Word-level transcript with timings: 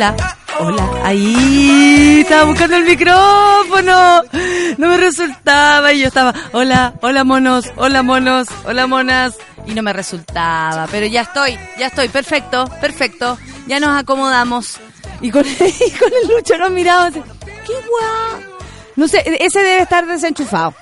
Hola, 0.00 0.16
hola, 0.60 0.90
ahí 1.04 2.20
estaba 2.22 2.44
buscando 2.44 2.74
el 2.76 2.84
micrófono, 2.84 4.22
no 4.78 4.88
me 4.88 4.96
resultaba 4.96 5.92
y 5.92 6.00
yo 6.00 6.06
estaba, 6.06 6.32
hola, 6.52 6.94
hola 7.02 7.22
monos, 7.22 7.70
hola 7.76 8.02
monos, 8.02 8.48
hola 8.64 8.86
monas, 8.86 9.36
y 9.66 9.74
no 9.74 9.82
me 9.82 9.92
resultaba, 9.92 10.88
pero 10.90 11.04
ya 11.04 11.20
estoy, 11.20 11.58
ya 11.78 11.88
estoy, 11.88 12.08
perfecto, 12.08 12.64
perfecto, 12.80 13.36
ya 13.66 13.78
nos 13.78 13.90
acomodamos. 13.90 14.80
Y 15.20 15.30
con, 15.30 15.44
el 15.46 16.34
Lucho 16.34 16.56
nos 16.56 16.70
miramos, 16.70 17.12
qué 17.12 17.74
guau. 17.74 18.42
No 18.96 19.06
sé, 19.06 19.22
ese 19.38 19.58
debe 19.58 19.82
estar 19.82 20.06
desenchufado. 20.06 20.72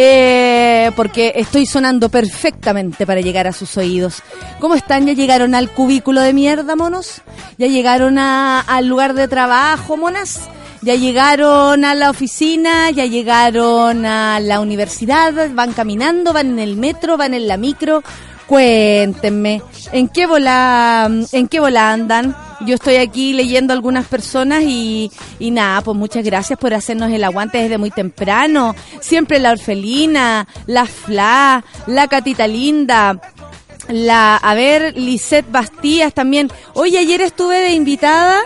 Eh, 0.00 0.92
porque 0.94 1.32
estoy 1.34 1.66
sonando 1.66 2.08
perfectamente 2.08 3.04
para 3.04 3.20
llegar 3.20 3.48
a 3.48 3.52
sus 3.52 3.76
oídos. 3.76 4.22
¿Cómo 4.60 4.76
están? 4.76 5.08
¿Ya 5.08 5.12
llegaron 5.12 5.56
al 5.56 5.70
cubículo 5.70 6.20
de 6.20 6.32
mierda, 6.32 6.76
monos? 6.76 7.20
¿Ya 7.58 7.66
llegaron 7.66 8.16
al 8.16 8.86
lugar 8.86 9.14
de 9.14 9.26
trabajo, 9.26 9.96
monas? 9.96 10.42
¿Ya 10.82 10.94
llegaron 10.94 11.84
a 11.84 11.96
la 11.96 12.10
oficina? 12.10 12.90
¿Ya 12.90 13.06
llegaron 13.06 14.06
a 14.06 14.38
la 14.38 14.60
universidad? 14.60 15.50
¿Van 15.52 15.72
caminando? 15.72 16.32
¿Van 16.32 16.46
en 16.50 16.58
el 16.60 16.76
metro? 16.76 17.16
¿Van 17.16 17.34
en 17.34 17.48
la 17.48 17.56
micro? 17.56 18.04
Cuéntenme, 18.48 19.60
¿en 19.92 20.08
qué 20.08 20.26
bola, 20.26 21.10
en 21.32 21.48
qué 21.48 21.60
bola 21.60 21.92
andan? 21.92 22.34
Yo 22.60 22.76
estoy 22.76 22.96
aquí 22.96 23.34
leyendo 23.34 23.74
algunas 23.74 24.06
personas 24.06 24.62
y, 24.62 25.12
y 25.38 25.50
nada, 25.50 25.82
pues 25.82 25.94
muchas 25.96 26.24
gracias 26.24 26.58
por 26.58 26.72
hacernos 26.72 27.12
el 27.12 27.24
aguante 27.24 27.58
desde 27.58 27.76
muy 27.76 27.90
temprano. 27.90 28.74
Siempre 29.00 29.38
la 29.38 29.52
orfelina, 29.52 30.48
la 30.64 30.86
Fla, 30.86 31.62
la 31.86 32.08
Catita 32.08 32.46
Linda, 32.46 33.20
la, 33.88 34.36
a 34.36 34.54
ver, 34.54 34.96
Lisette 34.96 35.52
Bastías 35.52 36.14
también. 36.14 36.50
Oye, 36.72 36.98
ayer 36.98 37.20
estuve 37.20 37.58
de 37.58 37.74
invitada 37.74 38.40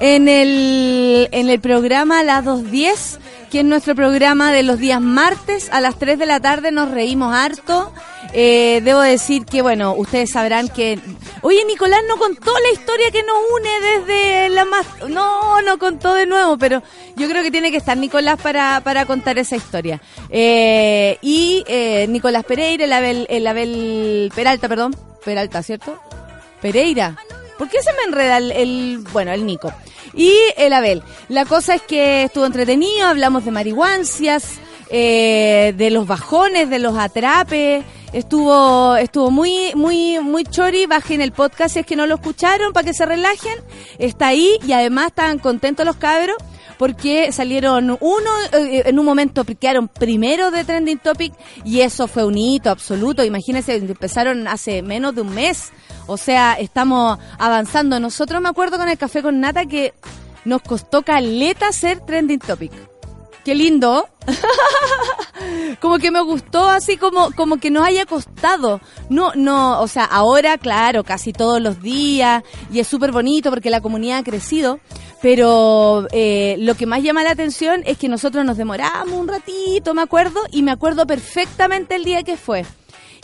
en 0.00 0.28
el, 0.28 1.28
en 1.32 1.48
el 1.48 1.60
programa 1.60 2.22
Las 2.22 2.44
2.10, 2.44 3.18
que 3.50 3.60
es 3.60 3.64
nuestro 3.64 3.94
programa 3.94 4.52
de 4.52 4.62
los 4.62 4.78
días 4.78 5.00
martes 5.00 5.68
a 5.72 5.80
las 5.80 5.98
3 5.98 6.18
de 6.18 6.26
la 6.26 6.40
tarde. 6.40 6.70
Nos 6.70 6.90
reímos 6.90 7.34
harto. 7.34 7.92
Eh, 8.32 8.80
debo 8.84 9.00
decir 9.00 9.44
que, 9.44 9.62
bueno, 9.62 9.94
ustedes 9.94 10.30
sabrán 10.30 10.68
que... 10.68 10.98
Oye, 11.42 11.64
Nicolás 11.64 12.00
no 12.08 12.16
contó 12.16 12.52
la 12.52 12.72
historia 12.72 13.10
que 13.10 13.22
nos 13.22 13.36
une 13.56 13.70
desde 13.80 14.48
la 14.50 14.64
más... 14.64 14.86
No, 15.08 15.62
no 15.62 15.78
contó 15.78 16.14
de 16.14 16.26
nuevo, 16.26 16.58
pero 16.58 16.82
yo 17.16 17.28
creo 17.28 17.42
que 17.42 17.50
tiene 17.50 17.70
que 17.70 17.78
estar 17.78 17.96
Nicolás 17.96 18.40
para, 18.40 18.80
para 18.84 19.06
contar 19.06 19.38
esa 19.38 19.56
historia. 19.56 20.00
Eh, 20.28 21.18
y 21.22 21.64
eh, 21.68 22.06
Nicolás 22.08 22.44
Pereira, 22.44 22.84
el 22.84 22.92
Abel, 22.92 23.26
el 23.30 23.46
Abel 23.46 24.32
Peralta, 24.34 24.68
perdón. 24.68 24.94
Peralta, 25.24 25.62
¿cierto? 25.62 25.98
Pereira. 26.60 27.16
¿Por 27.58 27.68
qué 27.68 27.82
se 27.82 27.92
me 27.92 28.04
enreda 28.06 28.38
el, 28.38 28.52
el- 28.52 28.98
bueno, 29.12 29.32
el 29.32 29.44
Nico? 29.44 29.72
Y 30.14 30.32
el 30.56 30.72
Abel. 30.72 31.02
La 31.28 31.44
cosa 31.44 31.74
es 31.74 31.82
que 31.82 32.22
estuvo 32.24 32.46
entretenido, 32.46 33.06
hablamos 33.06 33.44
de 33.44 33.50
marihuancias, 33.50 34.44
eh, 34.90 35.74
de 35.76 35.90
los 35.90 36.06
bajones, 36.06 36.70
de 36.70 36.78
los 36.78 36.96
atrapes. 36.96 37.84
Estuvo, 38.12 38.96
estuvo 38.96 39.30
muy, 39.30 39.72
muy, 39.74 40.18
muy 40.20 40.44
chori. 40.44 40.86
Bajen 40.86 41.20
el 41.20 41.32
podcast 41.32 41.74
si 41.74 41.80
es 41.80 41.86
que 41.86 41.94
no 41.96 42.06
lo 42.06 42.14
escucharon 42.14 42.72
para 42.72 42.86
que 42.86 42.94
se 42.94 43.04
relajen. 43.04 43.58
Está 43.98 44.28
ahí 44.28 44.58
y 44.66 44.72
además 44.72 45.08
estaban 45.08 45.38
contentos 45.38 45.84
los 45.84 45.96
cabros 45.96 46.36
porque 46.78 47.32
salieron 47.32 47.98
uno, 48.00 48.30
eh, 48.52 48.84
en 48.86 48.98
un 48.98 49.04
momento 49.04 49.44
quedaron 49.44 49.88
primero 49.88 50.50
de 50.52 50.64
Trending 50.64 50.98
Topic 51.00 51.34
y 51.64 51.80
eso 51.80 52.06
fue 52.08 52.24
un 52.24 52.38
hito 52.38 52.70
absoluto. 52.70 53.24
Imagínense, 53.24 53.74
empezaron 53.74 54.48
hace 54.48 54.80
menos 54.82 55.14
de 55.14 55.20
un 55.22 55.34
mes. 55.34 55.70
O 56.08 56.16
sea, 56.16 56.54
estamos 56.54 57.18
avanzando. 57.38 58.00
Nosotros 58.00 58.42
me 58.42 58.48
acuerdo 58.48 58.78
con 58.78 58.88
el 58.88 58.98
café 58.98 59.22
con 59.22 59.40
nata 59.40 59.66
que 59.66 59.94
nos 60.44 60.62
costó 60.62 61.02
caleta 61.02 61.70
ser 61.70 62.00
Trending 62.00 62.40
Topic. 62.40 62.72
Qué 63.44 63.54
lindo. 63.54 64.08
como 65.80 65.98
que 65.98 66.10
me 66.10 66.20
gustó 66.20 66.68
así 66.68 66.96
como 66.96 67.30
como 67.32 67.58
que 67.58 67.70
nos 67.70 67.86
haya 67.86 68.06
costado. 68.06 68.80
No, 69.08 69.32
no, 69.34 69.80
o 69.80 69.88
sea, 69.88 70.04
ahora 70.04 70.58
claro, 70.58 71.04
casi 71.04 71.32
todos 71.32 71.60
los 71.60 71.80
días 71.80 72.42
y 72.72 72.80
es 72.80 72.88
súper 72.88 73.12
bonito 73.12 73.50
porque 73.50 73.70
la 73.70 73.80
comunidad 73.80 74.18
ha 74.18 74.24
crecido, 74.24 74.80
pero 75.22 76.06
eh, 76.12 76.56
lo 76.58 76.74
que 76.74 76.86
más 76.86 77.02
llama 77.02 77.22
la 77.22 77.30
atención 77.30 77.82
es 77.86 77.98
que 77.98 78.08
nosotros 78.08 78.44
nos 78.44 78.56
demoramos 78.56 79.14
un 79.14 79.28
ratito, 79.28 79.94
me 79.94 80.02
acuerdo, 80.02 80.40
y 80.50 80.62
me 80.62 80.70
acuerdo 80.70 81.06
perfectamente 81.06 81.96
el 81.96 82.04
día 82.04 82.22
que 82.22 82.36
fue. 82.36 82.64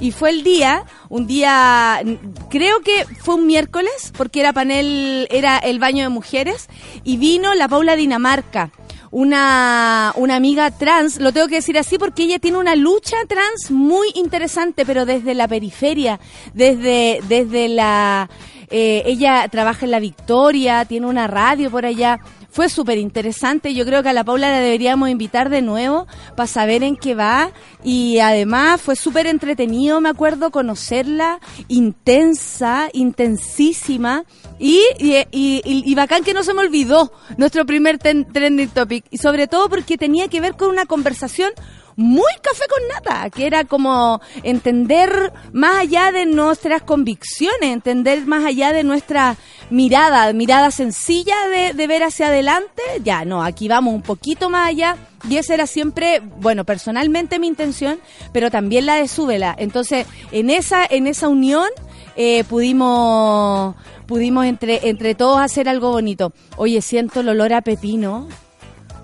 Y 0.01 0.11
fue 0.11 0.31
el 0.31 0.43
día, 0.43 0.85
un 1.09 1.27
día, 1.27 2.03
creo 2.51 2.81
que 2.81 3.05
fue 3.21 3.37
un 3.37 3.47
miércoles, 3.47 4.13
porque 4.17 4.41
era 4.41 4.53
panel, 4.53 5.29
era 5.31 5.59
el 5.59 5.79
baño 5.79 6.03
de 6.03 6.09
mujeres, 6.09 6.69
y 7.05 7.17
vino 7.17 7.55
la 7.55 7.69
Paula 7.69 7.97
Dinamarca, 7.97 8.71
una, 9.11 10.13
una 10.17 10.35
amiga 10.35 10.73
trans, 10.73 11.21
lo 11.21 11.33
tengo 11.33 11.47
que 11.47 11.57
decir 11.57 11.79
así 11.79 11.99
porque 11.99 12.25
ella 12.25 12.41
tiene 12.41 12.59
una 12.59 12.75
lucha 12.75 13.17
trans 13.29 13.71
muy 13.71 14.09
interesante, 14.17 14.85
pero 14.85 15.07
desde 15.07 15.35
la 15.35 15.47
periferia, 15.47 16.19
desde, 16.53 17.21
desde 17.29 17.69
la, 17.69 18.29
eh, 18.71 19.05
ella 19.07 19.47
trabaja 19.49 19.85
en 19.85 19.93
la 19.93 20.01
Victoria, 20.01 20.85
tiene 20.85 21.07
una 21.07 21.29
radio 21.29 21.71
por 21.71 21.87
allá. 21.87 22.19
Fue 22.55 22.69
súper 22.69 22.99
interesante. 22.99 23.75
Yo 23.75 23.85
creo 23.85 24.05
que 24.05 24.11
a 24.11 24.13
la 24.13 24.23
Paula 24.23 24.49
la 24.49 24.61
deberíamos 24.61 25.09
invitar 25.09 25.51
de 25.51 25.61
nuevo 25.61 26.07
para 26.37 26.47
saber 26.47 26.85
en 26.85 26.95
qué 26.97 27.17
va. 27.17 27.51
Y 27.83 28.21
además 28.21 28.81
fue 28.81 28.95
súper 28.95 29.27
entretenido, 29.27 30.01
me 30.01 30.09
acuerdo, 30.09 30.53
conocerla. 30.53 31.41
Intensa, 31.67 32.91
intensísima. 32.93 34.23
Y, 34.61 34.81
y, 35.01 35.15
y- 35.33 35.63
y 35.65 35.95
bacán 35.97 36.23
que 36.23 36.33
no 36.33 36.45
se 36.45 36.55
me 36.55 36.61
olvidó 36.61 37.13
nuestro 37.37 37.67
primer 37.67 37.99
ten- 37.99 38.25
trending 38.33 38.69
topic. 38.69 39.05
Y 39.11 39.19
sobre 39.19 39.49
todo 39.49 39.69
porque 39.69 39.99
tenía 39.99 40.29
que 40.29 40.41
ver 40.41 40.55
con 40.55 40.69
una 40.71 40.87
conversación 40.87 41.51
muy 41.97 42.33
café 42.43 42.65
con 42.69 42.89
nata, 42.89 43.31
que 43.31 43.47
era 43.47 43.65
como 43.65 44.21
entender 44.43 45.33
más 45.53 45.79
allá 45.79 46.13
de 46.13 46.27
nuestras 46.27 46.83
convicciones, 46.83 47.71
entender 47.71 48.27
más 48.27 48.45
allá 48.45 48.73
de 48.73 48.85
nuestra 48.85 49.37
mirada, 49.71 50.33
mirada 50.33 50.71
sencilla 50.71 51.37
de, 51.49 51.73
de 51.73 51.87
ver 51.87 52.03
hacia 52.03 52.29
adelante. 52.29 52.83
Ya, 53.03 53.25
no, 53.25 53.43
aquí 53.43 53.69
vamos 53.69 53.95
un 53.95 54.03
poquito 54.03 54.51
más 54.51 54.69
allá. 54.69 54.97
Y 55.29 55.39
esa 55.39 55.55
era 55.55 55.67
siempre, 55.67 56.21
bueno, 56.21 56.65
personalmente 56.65 57.39
mi 57.39 57.47
intención, 57.47 57.99
pero 58.33 58.51
también 58.51 58.87
la 58.87 58.97
de 58.97 59.09
Súbela. 59.09 59.55
Entonces, 59.59 60.07
en 60.33 60.51
esa, 60.51 60.85
en 60.85 61.07
esa 61.07 61.29
unión, 61.29 61.69
eh, 62.17 62.45
pudimos, 62.45 63.75
pudimos 64.07 64.45
entre, 64.45 64.89
entre 64.89 65.15
todos 65.15 65.41
hacer 65.41 65.69
algo 65.69 65.93
bonito. 65.93 66.33
Oye, 66.57 66.83
siento 66.83 67.21
el 67.21 67.31
olor 67.31 67.55
a 67.55 67.63
pepino. 67.63 68.29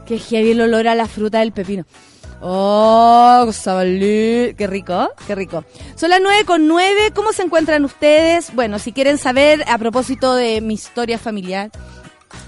Que 0.06 0.18
heavy 0.18 0.50
el 0.50 0.60
olor 0.60 0.88
a 0.88 0.96
la 0.96 1.06
fruta 1.06 1.38
del 1.38 1.52
pepino. 1.52 1.84
Oh, 2.40 3.50
sabalí. 3.52 4.54
Qué 4.56 4.66
rico, 4.66 5.10
qué 5.26 5.34
rico. 5.34 5.64
Son 5.94 6.10
las 6.10 6.20
nueve 6.22 6.44
con 6.44 6.66
nueve. 6.66 7.10
¿Cómo 7.14 7.32
se 7.32 7.42
encuentran 7.42 7.84
ustedes? 7.84 8.54
Bueno, 8.54 8.78
si 8.78 8.92
quieren 8.92 9.18
saber 9.18 9.64
a 9.68 9.76
propósito 9.78 10.34
de 10.34 10.60
mi 10.60 10.74
historia 10.74 11.18
familiar, 11.18 11.70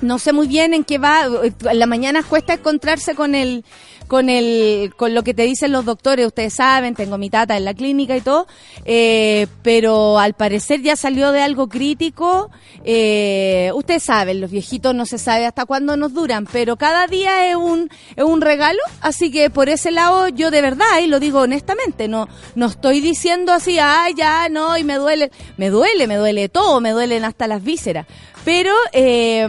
no 0.00 0.18
sé 0.18 0.32
muy 0.32 0.48
bien 0.48 0.74
en 0.74 0.84
qué 0.84 0.98
va. 0.98 1.24
En 1.42 1.78
la 1.78 1.86
mañana 1.86 2.22
cuesta 2.22 2.54
encontrarse 2.54 3.14
con 3.14 3.34
el 3.34 3.64
con 4.12 4.28
el 4.28 4.92
con 4.94 5.14
lo 5.14 5.24
que 5.24 5.32
te 5.32 5.44
dicen 5.44 5.72
los 5.72 5.86
doctores. 5.86 6.26
Ustedes 6.26 6.52
saben, 6.52 6.94
tengo 6.94 7.16
mi 7.16 7.30
tata 7.30 7.56
en 7.56 7.64
la 7.64 7.72
clínica 7.72 8.14
y 8.14 8.20
todo, 8.20 8.46
eh, 8.84 9.46
pero 9.62 10.18
al 10.18 10.34
parecer 10.34 10.82
ya 10.82 10.96
salió 10.96 11.32
de 11.32 11.40
algo 11.40 11.70
crítico. 11.70 12.50
Eh, 12.84 13.70
ustedes 13.74 14.02
saben, 14.02 14.42
los 14.42 14.50
viejitos 14.50 14.94
no 14.94 15.06
se 15.06 15.16
sabe 15.16 15.46
hasta 15.46 15.64
cuándo 15.64 15.96
nos 15.96 16.12
duran, 16.12 16.46
pero 16.52 16.76
cada 16.76 17.06
día 17.06 17.48
es 17.48 17.56
un 17.56 17.88
es 18.14 18.24
un 18.24 18.42
regalo, 18.42 18.80
así 19.00 19.30
que 19.30 19.48
por 19.48 19.70
ese 19.70 19.90
lado 19.90 20.28
yo 20.28 20.50
de 20.50 20.60
verdad 20.60 21.00
y 21.02 21.06
lo 21.06 21.18
digo 21.18 21.40
honestamente, 21.40 22.06
no 22.06 22.28
no 22.54 22.66
estoy 22.66 23.00
diciendo 23.00 23.50
así, 23.50 23.78
ay 23.80 24.12
ya 24.14 24.50
no 24.50 24.76
y 24.76 24.84
me 24.84 24.96
duele, 24.96 25.30
me 25.56 25.70
duele, 25.70 26.06
me 26.06 26.16
duele 26.16 26.50
todo, 26.50 26.82
me 26.82 26.90
duelen 26.90 27.24
hasta 27.24 27.46
las 27.46 27.64
vísceras 27.64 28.06
pero 28.44 28.72
eh, 28.92 29.46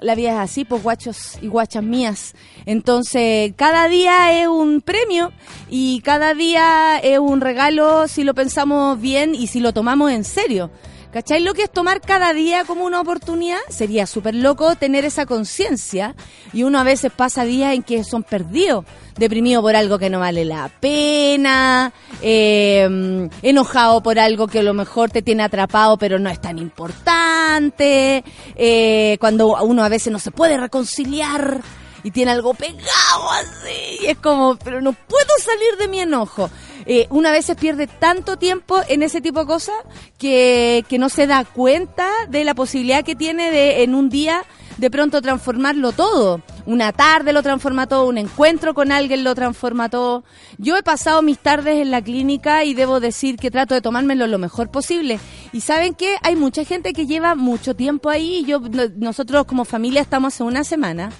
la 0.00 0.14
vida 0.14 0.30
es 0.32 0.38
así, 0.38 0.64
pues 0.64 0.82
guachos 0.82 1.38
y 1.40 1.46
guachas 1.46 1.82
mías. 1.82 2.34
Entonces, 2.66 3.52
cada 3.56 3.88
día 3.88 4.01
es 4.06 4.48
un 4.48 4.80
premio 4.80 5.32
y 5.70 6.00
cada 6.00 6.34
día 6.34 6.98
es 6.98 7.18
un 7.18 7.40
regalo 7.40 8.08
si 8.08 8.24
lo 8.24 8.34
pensamos 8.34 9.00
bien 9.00 9.34
y 9.34 9.46
si 9.46 9.60
lo 9.60 9.72
tomamos 9.72 10.10
en 10.10 10.24
serio. 10.24 10.70
¿Cachai? 11.12 11.42
Lo 11.42 11.52
que 11.52 11.64
es 11.64 11.70
tomar 11.70 12.00
cada 12.00 12.32
día 12.32 12.64
como 12.64 12.86
una 12.86 12.98
oportunidad, 12.98 13.58
sería 13.68 14.06
súper 14.06 14.34
loco 14.34 14.76
tener 14.76 15.04
esa 15.04 15.26
conciencia 15.26 16.14
y 16.54 16.62
uno 16.62 16.78
a 16.78 16.84
veces 16.84 17.12
pasa 17.12 17.44
días 17.44 17.74
en 17.74 17.82
que 17.82 18.02
son 18.02 18.22
perdidos, 18.22 18.86
deprimido 19.18 19.60
por 19.60 19.76
algo 19.76 19.98
que 19.98 20.08
no 20.08 20.20
vale 20.20 20.46
la 20.46 20.70
pena, 20.80 21.92
eh, 22.22 23.28
enojado 23.42 24.02
por 24.02 24.18
algo 24.18 24.46
que 24.46 24.60
a 24.60 24.62
lo 24.62 24.72
mejor 24.72 25.10
te 25.10 25.20
tiene 25.20 25.42
atrapado 25.42 25.98
pero 25.98 26.18
no 26.18 26.30
es 26.30 26.40
tan 26.40 26.58
importante, 26.58 28.24
eh, 28.56 29.18
cuando 29.20 29.62
uno 29.64 29.84
a 29.84 29.90
veces 29.90 30.14
no 30.14 30.18
se 30.18 30.30
puede 30.30 30.56
reconciliar 30.56 31.60
y 32.02 32.10
tiene 32.10 32.30
algo 32.30 32.54
pegado 32.54 33.30
así. 33.30 33.98
Y 34.02 34.06
es 34.06 34.18
como, 34.18 34.56
pero 34.56 34.80
no 34.80 34.92
puedo 34.92 35.30
salir 35.38 35.78
de 35.78 35.88
mi 35.88 36.00
enojo. 36.00 36.50
Eh, 36.84 37.06
una 37.10 37.30
vez 37.30 37.46
se 37.46 37.54
pierde 37.54 37.86
tanto 37.86 38.36
tiempo 38.36 38.80
en 38.88 39.02
ese 39.02 39.20
tipo 39.20 39.40
de 39.40 39.46
cosas 39.46 39.76
que, 40.18 40.84
que 40.88 40.98
no 40.98 41.08
se 41.08 41.26
da 41.26 41.44
cuenta 41.44 42.08
de 42.28 42.44
la 42.44 42.54
posibilidad 42.54 43.04
que 43.04 43.14
tiene 43.14 43.50
de 43.50 43.84
en 43.84 43.94
un 43.94 44.08
día 44.08 44.44
de 44.78 44.90
pronto 44.90 45.22
transformarlo 45.22 45.92
todo. 45.92 46.40
Una 46.66 46.92
tarde 46.92 47.32
lo 47.32 47.42
transforma 47.42 47.86
todo, 47.86 48.06
un 48.06 48.18
encuentro 48.18 48.74
con 48.74 48.90
alguien 48.90 49.24
lo 49.24 49.34
transforma 49.34 49.88
todo. 49.88 50.24
Yo 50.58 50.76
he 50.76 50.82
pasado 50.82 51.22
mis 51.22 51.38
tardes 51.38 51.80
en 51.80 51.90
la 51.90 52.02
clínica 52.02 52.64
y 52.64 52.74
debo 52.74 52.98
decir 52.98 53.36
que 53.36 53.50
trato 53.50 53.74
de 53.74 53.80
tomármelo 53.80 54.26
lo 54.26 54.38
mejor 54.38 54.70
posible. 54.70 55.20
Y 55.52 55.60
saben 55.60 55.94
que 55.94 56.16
hay 56.22 56.36
mucha 56.36 56.64
gente 56.64 56.92
que 56.92 57.06
lleva 57.06 57.34
mucho 57.34 57.74
tiempo 57.74 58.10
ahí. 58.10 58.44
Yo, 58.46 58.60
nosotros 58.96 59.44
como 59.46 59.64
familia 59.64 60.00
estamos 60.00 60.34
hace 60.34 60.42
una 60.42 60.64
semana 60.64 61.10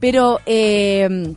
pero 0.00 0.40
eh, 0.46 1.34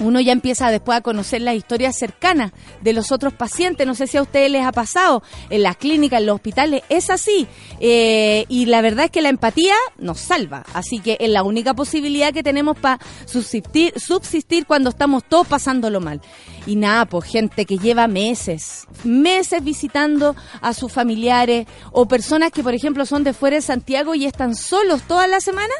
uno 0.00 0.20
ya 0.20 0.32
empieza 0.32 0.70
después 0.70 0.98
a 0.98 1.02
conocer 1.02 1.42
las 1.42 1.54
historias 1.54 1.96
cercanas 1.96 2.52
de 2.80 2.92
los 2.92 3.12
otros 3.12 3.32
pacientes. 3.32 3.86
No 3.86 3.94
sé 3.94 4.06
si 4.06 4.16
a 4.16 4.22
ustedes 4.22 4.50
les 4.50 4.64
ha 4.64 4.72
pasado 4.72 5.22
en 5.50 5.62
las 5.62 5.76
clínicas, 5.76 6.20
en 6.20 6.26
los 6.26 6.36
hospitales. 6.36 6.82
Es 6.88 7.10
así. 7.10 7.46
Eh, 7.80 8.44
y 8.48 8.66
la 8.66 8.80
verdad 8.80 9.06
es 9.06 9.10
que 9.10 9.22
la 9.22 9.28
empatía 9.28 9.74
nos 9.98 10.20
salva. 10.20 10.64
Así 10.74 10.98
que 10.98 11.16
es 11.20 11.28
la 11.28 11.42
única 11.42 11.74
posibilidad 11.74 12.32
que 12.32 12.42
tenemos 12.42 12.78
para 12.78 12.98
subsistir, 13.26 13.98
subsistir 13.98 14.66
cuando 14.66 14.90
estamos 14.90 15.24
todos 15.24 15.46
pasándolo 15.46 16.00
mal. 16.00 16.20
Y 16.66 16.76
nada, 16.76 17.06
pues 17.06 17.24
gente 17.24 17.66
que 17.66 17.78
lleva 17.78 18.06
meses, 18.06 18.86
meses 19.02 19.64
visitando 19.64 20.36
a 20.60 20.72
sus 20.74 20.92
familiares 20.92 21.66
o 21.90 22.06
personas 22.06 22.52
que, 22.52 22.62
por 22.62 22.74
ejemplo, 22.74 23.04
son 23.04 23.24
de 23.24 23.32
fuera 23.32 23.56
de 23.56 23.62
Santiago 23.62 24.14
y 24.14 24.26
están 24.26 24.54
solos 24.54 25.02
toda 25.02 25.26
la 25.26 25.40
semana 25.40 25.74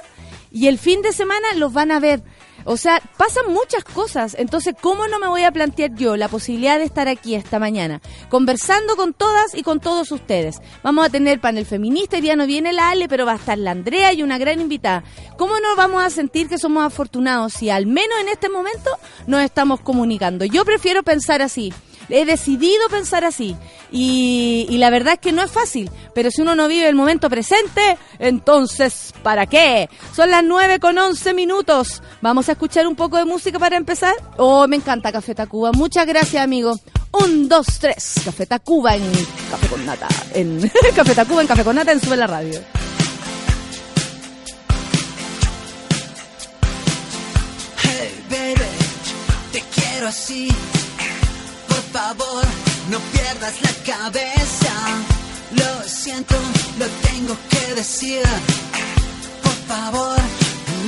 y 0.52 0.66
el 0.68 0.78
fin 0.78 1.02
de 1.02 1.12
semana 1.12 1.54
los 1.56 1.72
van 1.72 1.90
a 1.90 2.00
ver. 2.00 2.22
O 2.64 2.76
sea, 2.76 3.00
pasan 3.16 3.52
muchas 3.52 3.82
cosas. 3.82 4.36
Entonces, 4.38 4.74
¿cómo 4.80 5.08
no 5.08 5.18
me 5.18 5.26
voy 5.26 5.42
a 5.42 5.50
plantear 5.50 5.94
yo 5.94 6.16
la 6.16 6.28
posibilidad 6.28 6.78
de 6.78 6.84
estar 6.84 7.08
aquí 7.08 7.34
esta 7.34 7.58
mañana 7.58 8.00
conversando 8.28 8.94
con 8.96 9.14
todas 9.14 9.54
y 9.54 9.62
con 9.62 9.80
todos 9.80 10.12
ustedes? 10.12 10.60
Vamos 10.82 11.06
a 11.06 11.10
tener 11.10 11.40
panel 11.40 11.66
feminista, 11.66 12.18
y 12.18 12.20
día 12.20 12.36
no 12.36 12.46
viene 12.46 12.72
la 12.72 12.90
Ale, 12.90 13.08
pero 13.08 13.26
va 13.26 13.32
a 13.32 13.36
estar 13.36 13.58
la 13.58 13.72
Andrea 13.72 14.12
y 14.12 14.22
una 14.22 14.38
gran 14.38 14.60
invitada. 14.60 15.02
¿Cómo 15.36 15.58
nos 15.58 15.76
vamos 15.76 16.02
a 16.04 16.10
sentir 16.10 16.48
que 16.48 16.58
somos 16.58 16.84
afortunados 16.84 17.52
si 17.52 17.70
al 17.70 17.86
menos 17.86 18.18
en 18.20 18.28
este 18.28 18.48
momento 18.48 18.90
nos 19.26 19.42
estamos 19.42 19.80
comunicando? 19.80 20.44
Yo 20.44 20.64
prefiero 20.64 21.02
pensar 21.02 21.42
así 21.42 21.72
he 22.08 22.24
decidido 22.24 22.88
pensar 22.88 23.24
así. 23.24 23.56
Y, 23.90 24.66
la 24.78 24.90
verdad 24.90 25.14
es 25.14 25.20
que 25.20 25.32
no 25.32 25.42
es 25.42 25.50
fácil, 25.50 25.90
pero 26.14 26.30
si 26.30 26.42
uno 26.42 26.54
no 26.54 26.66
vive 26.66 26.88
el 26.88 26.94
momento 26.94 27.28
presente, 27.28 27.98
entonces, 28.18 29.12
¿para 29.22 29.46
qué? 29.46 29.88
Son 30.14 30.30
las 30.30 30.42
9 30.42 30.80
con 30.80 30.98
11 30.98 31.34
minutos. 31.34 32.02
Vamos 32.20 32.48
a 32.48 32.52
escuchar 32.52 32.86
un 32.86 32.96
poco 32.96 33.16
de 33.18 33.24
música 33.24 33.58
para 33.58 33.76
empezar. 33.76 34.14
Oh, 34.38 34.66
me 34.66 34.76
encanta 34.76 35.12
Café 35.12 35.34
Tacuba. 35.34 35.72
Muchas 35.72 36.06
gracias, 36.06 36.42
amigo. 36.42 36.78
Un, 37.12 37.48
dos, 37.48 37.66
tres. 37.78 38.14
Café 38.24 38.46
Tacuba 38.46 38.96
en 38.96 39.02
Café 39.50 39.66
con 39.68 39.84
Nata. 39.84 40.08
En 40.34 40.70
Café 40.96 41.14
Tacuba 41.14 41.42
en 41.42 41.46
Café 41.46 41.62
con 41.62 41.76
Nata 41.76 41.92
en 41.92 42.00
Sube 42.00 42.16
la 42.16 42.26
Radio. 42.26 42.60
Hey, 47.82 48.24
baby, 48.30 48.64
te 49.52 49.62
quiero 49.74 50.08
así 50.08 50.48
favor, 51.92 52.44
no 52.88 52.98
pierdas 53.12 53.60
la 53.60 53.72
cabeza. 53.92 54.72
Lo 55.52 55.88
siento, 55.88 56.34
lo 56.78 56.86
tengo 57.08 57.36
que 57.50 57.74
decir. 57.74 58.22
Por 59.42 59.58
favor, 59.68 60.18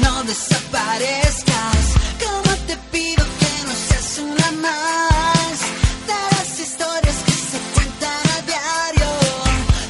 no 0.02 0.24
desaparezcas. 0.24 1.84
Como 2.24 2.50
te 2.68 2.76
pido 2.92 3.24
que 3.40 3.52
no 3.66 3.72
seas 3.86 4.18
una 4.18 4.50
más 4.66 5.56
de 6.08 6.20
las 6.36 6.60
historias 6.64 7.16
que 7.26 7.32
se 7.50 7.58
cuentan 7.74 8.22
a 8.34 8.40
diario. 8.52 9.10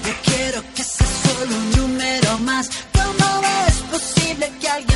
Yo 0.07 0.13
quiero 0.25 0.63
que 0.75 0.83
seas 0.83 1.11
solo 1.27 1.57
un 1.57 1.71
número 1.79 2.39
más. 2.41 2.69
¿Cómo 2.93 3.27
es 3.69 3.77
posible 3.95 4.53
que 4.61 4.69
alguien 4.69 4.94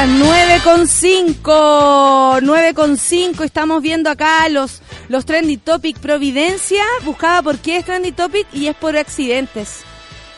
las 0.00 0.08
9 0.08 0.60
con 0.64 0.88
5, 0.88 2.38
9 2.40 2.72
con 2.72 2.96
5, 2.96 3.44
estamos 3.44 3.82
viendo 3.82 4.08
acá 4.08 4.48
los, 4.48 4.80
los 5.08 5.26
Trendy 5.26 5.58
Topic 5.58 5.98
Providencia, 5.98 6.82
buscaba 7.04 7.42
por 7.42 7.58
qué 7.58 7.76
es 7.76 7.84
Trendy 7.84 8.12
Topic 8.12 8.46
y 8.54 8.68
es 8.68 8.76
por 8.76 8.96
accidentes. 8.96 9.80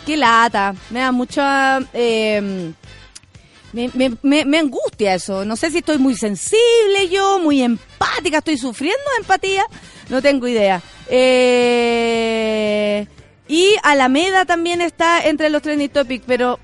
Qué 0.05 0.17
lata, 0.17 0.75
me 0.91 0.99
da 0.99 1.13
mucha... 1.13 1.79
Eh, 1.93 2.73
me, 3.73 4.59
angustia 4.59 5.15
eso, 5.15 5.45
no 5.45 5.55
sé 5.55 5.71
si 5.71 5.79
estoy 5.79 5.99
muy 5.99 6.17
sensible 6.17 7.09
yo, 7.09 7.39
muy 7.39 7.63
empática, 7.63 8.39
estoy 8.39 8.59
sufriendo 8.59 8.99
de 9.13 9.21
empatía, 9.21 9.63
no 10.09 10.21
tengo 10.21 10.49
idea. 10.49 10.83
Eh, 11.09 13.07
y 13.47 13.77
Alameda 13.85 14.45
también 14.45 14.81
está 14.81 15.23
entre 15.23 15.51
los 15.51 15.63
Trendy 15.63 15.89
Topic, 15.89 16.25
pero 16.27 16.59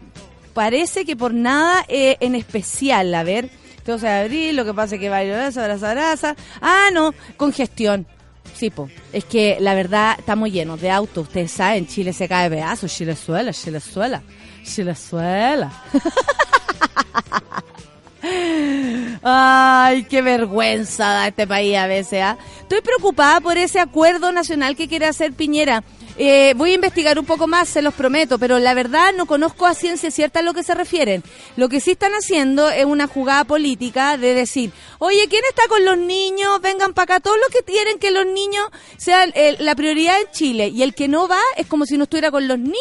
parece 0.59 1.05
que 1.05 1.15
por 1.15 1.35
nada 1.35 1.85
eh, 1.87 2.17
en 2.19 2.35
especial, 2.35 3.15
a 3.15 3.23
ver, 3.23 3.49
12 3.87 4.05
de 4.05 4.13
abril, 4.13 4.57
lo 4.57 4.65
que 4.65 4.75
pasa 4.75 4.97
es 4.97 5.01
que 5.01 5.09
va 5.09 5.19
a 5.19 5.21
abraza, 5.21 5.65
abraza. 5.65 6.35
Ah, 6.61 6.89
no, 6.93 7.15
congestión. 7.37 8.09
Sí, 8.55 8.71
po. 8.71 8.91
Es 9.13 9.25
que 9.25 9.59
la 9.61 9.77
verdad 9.77 10.17
estamos 10.19 10.51
llenos 10.51 10.81
de 10.81 10.91
autos. 10.91 11.29
Ustedes 11.29 11.53
saben, 11.53 11.87
Chile 11.87 12.13
se 12.13 12.27
cae 12.27 12.51
de 12.51 12.57
pedazos. 12.57 12.93
Chile 12.93 13.15
suela, 13.15 13.53
Chile 13.53 13.79
suela, 13.79 14.21
Chile 14.65 14.97
suela. 14.97 15.71
Ay, 19.23 20.07
qué 20.11 20.23
vergüenza 20.23 21.05
da 21.05 21.29
este 21.29 21.47
país 21.47 21.77
a 21.77 21.87
veces. 21.87 22.21
¿ah? 22.21 22.37
Estoy 22.63 22.81
preocupada 22.81 23.41
por 23.41 23.57
ese 23.57 23.79
acuerdo 23.79 24.33
nacional 24.33 24.75
que 24.75 24.89
quiere 24.89 25.07
hacer 25.07 25.35
Piñera. 25.35 25.85
Eh, 26.21 26.53
voy 26.57 26.73
a 26.73 26.75
investigar 26.75 27.17
un 27.17 27.25
poco 27.25 27.47
más, 27.47 27.69
se 27.69 27.81
los 27.81 27.95
prometo, 27.95 28.41
pero 28.41 28.59
la 28.59 28.75
verdad 28.75 29.13
no 29.17 29.27
conozco 29.27 29.67
a 29.67 29.75
ciencia 29.75 30.11
cierta 30.11 30.41
a 30.41 30.43
lo 30.43 30.53
que 30.53 30.65
se 30.65 30.75
refieren. 30.75 31.23
Lo 31.55 31.69
que 31.69 31.81
sí 31.81 31.93
están 31.93 32.11
haciendo 32.11 32.69
es 32.71 32.85
una 32.85 33.07
jugada 33.07 33.45
política 33.45 34.17
de 34.17 34.35
decir, 34.35 34.73
oye, 34.99 35.29
¿quién 35.29 35.45
está 35.49 35.69
con 35.69 35.85
los 35.85 35.97
niños? 35.97 36.61
Vengan 36.61 36.93
para 36.93 37.15
acá. 37.15 37.21
Todos 37.21 37.37
los 37.39 37.49
que 37.51 37.63
quieren 37.63 38.01
que 38.01 38.11
los 38.11 38.27
niños 38.27 38.67
sean 38.97 39.31
eh, 39.37 39.59
la 39.61 39.77
prioridad 39.77 40.21
en 40.21 40.27
Chile 40.33 40.67
y 40.67 40.83
el 40.83 40.93
que 40.93 41.07
no 41.07 41.29
va 41.29 41.41
es 41.57 41.69
como 41.69 41.87
si 41.87 41.97
no 41.97 42.03
estuviera 42.03 42.33
con 42.33 42.49
los 42.49 42.59
niños. 42.59 42.79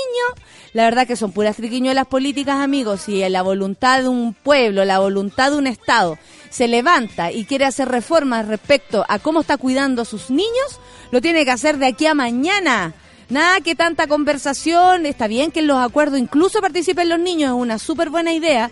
La 0.73 0.85
verdad 0.85 1.05
que 1.05 1.15
son 1.15 1.31
puras 1.31 1.57
triquiñuelas 1.57 2.07
políticas, 2.07 2.55
amigos, 2.55 3.07
y 3.07 3.27
la 3.29 3.43
voluntad 3.43 4.01
de 4.01 4.07
un 4.07 4.33
pueblo, 4.33 4.83
la 4.83 4.97
voluntad 4.97 5.51
de 5.51 5.57
un 5.57 5.67
Estado 5.67 6.17
se 6.49 6.67
levanta 6.67 7.31
y 7.31 7.45
quiere 7.45 7.65
hacer 7.65 7.87
reformas 7.87 8.47
respecto 8.47 9.05
a 9.07 9.19
cómo 9.19 9.41
está 9.41 9.57
cuidando 9.57 10.01
a 10.01 10.05
sus 10.05 10.31
niños, 10.31 10.79
lo 11.11 11.21
tiene 11.21 11.45
que 11.45 11.51
hacer 11.51 11.77
de 11.77 11.85
aquí 11.85 12.07
a 12.07 12.15
mañana. 12.15 12.95
Nada 13.29 13.59
que 13.59 13.75
tanta 13.75 14.07
conversación, 14.07 15.05
está 15.05 15.27
bien 15.27 15.51
que 15.51 15.59
en 15.59 15.67
los 15.67 15.77
acuerdos 15.77 16.19
incluso 16.19 16.61
participen 16.61 17.09
los 17.09 17.19
niños, 17.19 17.49
es 17.49 17.61
una 17.61 17.77
súper 17.77 18.09
buena 18.09 18.31
idea, 18.33 18.71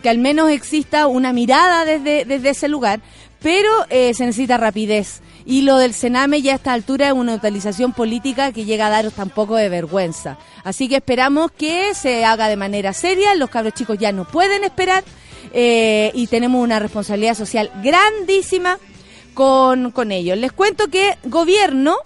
que 0.00 0.08
al 0.08 0.18
menos 0.18 0.50
exista 0.50 1.08
una 1.08 1.32
mirada 1.32 1.84
desde, 1.84 2.24
desde 2.24 2.50
ese 2.50 2.68
lugar, 2.68 3.00
pero 3.40 3.70
eh, 3.90 4.14
se 4.14 4.24
necesita 4.24 4.58
rapidez. 4.58 5.20
Y 5.44 5.62
lo 5.62 5.78
del 5.78 5.94
Sename 5.94 6.42
ya 6.42 6.52
a 6.52 6.56
esta 6.56 6.72
altura 6.72 7.08
es 7.08 7.12
una 7.12 7.34
utilización 7.34 7.92
política 7.92 8.52
que 8.52 8.64
llega 8.64 8.86
a 8.86 8.90
daros 8.90 9.12
tampoco 9.12 9.56
de 9.56 9.68
vergüenza. 9.68 10.38
Así 10.64 10.88
que 10.88 10.96
esperamos 10.96 11.50
que 11.52 11.94
se 11.94 12.24
haga 12.24 12.48
de 12.48 12.56
manera 12.56 12.92
seria, 12.92 13.34
los 13.34 13.50
cabros 13.50 13.74
chicos 13.74 13.98
ya 13.98 14.12
no 14.12 14.24
pueden 14.24 14.64
esperar 14.64 15.04
eh, 15.52 16.10
y 16.14 16.26
tenemos 16.28 16.62
una 16.62 16.78
responsabilidad 16.78 17.34
social 17.34 17.70
grandísima 17.82 18.78
con, 19.34 19.90
con 19.90 20.10
ellos. 20.12 20.36
Les 20.38 20.50
cuento 20.50 20.88
que 20.88 21.16
gobierno 21.24 21.96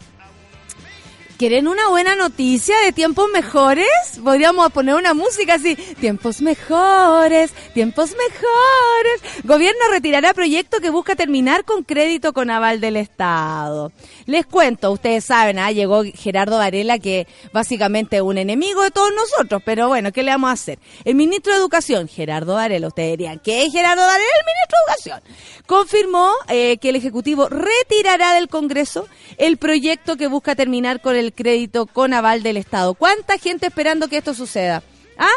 ¿Quieren 1.41 1.69
una 1.69 1.89
buena 1.89 2.17
noticia 2.17 2.79
de 2.81 2.93
tiempos 2.93 3.27
mejores? 3.33 3.89
Podríamos 4.23 4.71
poner 4.73 4.95
una 4.95 5.15
música 5.15 5.55
así. 5.55 5.75
Tiempos 5.75 6.43
mejores, 6.43 7.53
tiempos 7.73 8.11
mejores. 8.11 9.45
Gobierno 9.45 9.81
retirará 9.91 10.35
proyecto 10.35 10.81
que 10.81 10.91
busca 10.91 11.17
terminar 11.17 11.65
con 11.65 11.83
crédito 11.83 12.35
con 12.35 12.51
aval 12.51 12.83
del 12.83 12.97
Estado. 12.97 13.91
Les 14.27 14.45
cuento, 14.45 14.93
ustedes 14.93 15.25
saben, 15.25 15.59
ah, 15.59 15.73
llegó 15.73 16.03
Gerardo 16.05 16.59
Varela, 16.59 16.99
que 16.99 17.27
básicamente 17.55 18.17
es 18.17 18.23
un 18.23 18.37
enemigo 18.37 18.83
de 18.83 18.91
todos 18.91 19.11
nosotros, 19.15 19.63
pero 19.65 19.89
bueno, 19.89 20.13
¿qué 20.13 20.23
le 20.23 20.33
vamos 20.33 20.51
a 20.51 20.53
hacer? 20.53 20.79
El 21.07 21.15
ministro 21.15 21.55
de 21.55 21.59
Educación, 21.59 22.07
Gerardo 22.07 22.57
Varela, 22.57 22.89
ustedes 22.89 23.17
dirían, 23.17 23.39
¿qué 23.39 23.65
es 23.65 23.73
Gerardo 23.73 24.03
Varela? 24.03 24.29
El 24.41 24.47
ministro 24.47 24.77
de 24.77 24.93
Educación. 24.93 25.65
Confirmó 25.67 26.33
eh, 26.49 26.77
que 26.77 26.91
el 26.91 26.97
Ejecutivo 26.97 27.49
retirará 27.49 28.35
del 28.35 28.49
Congreso 28.49 29.09
el 29.39 29.57
proyecto 29.57 30.19
que 30.19 30.27
busca 30.27 30.55
terminar 30.55 31.01
con 31.01 31.17
el 31.17 31.30
crédito 31.33 31.87
con 31.87 32.15
aval 32.15 32.43
del 32.43 32.57
Estado. 32.57 32.95
¿Cuánta 32.95 33.39
gente 33.39 33.67
esperando 33.67 34.09
que 34.09 34.19
esto 34.19 34.35
suceda? 34.35 34.83
¿Ah? 35.19 35.29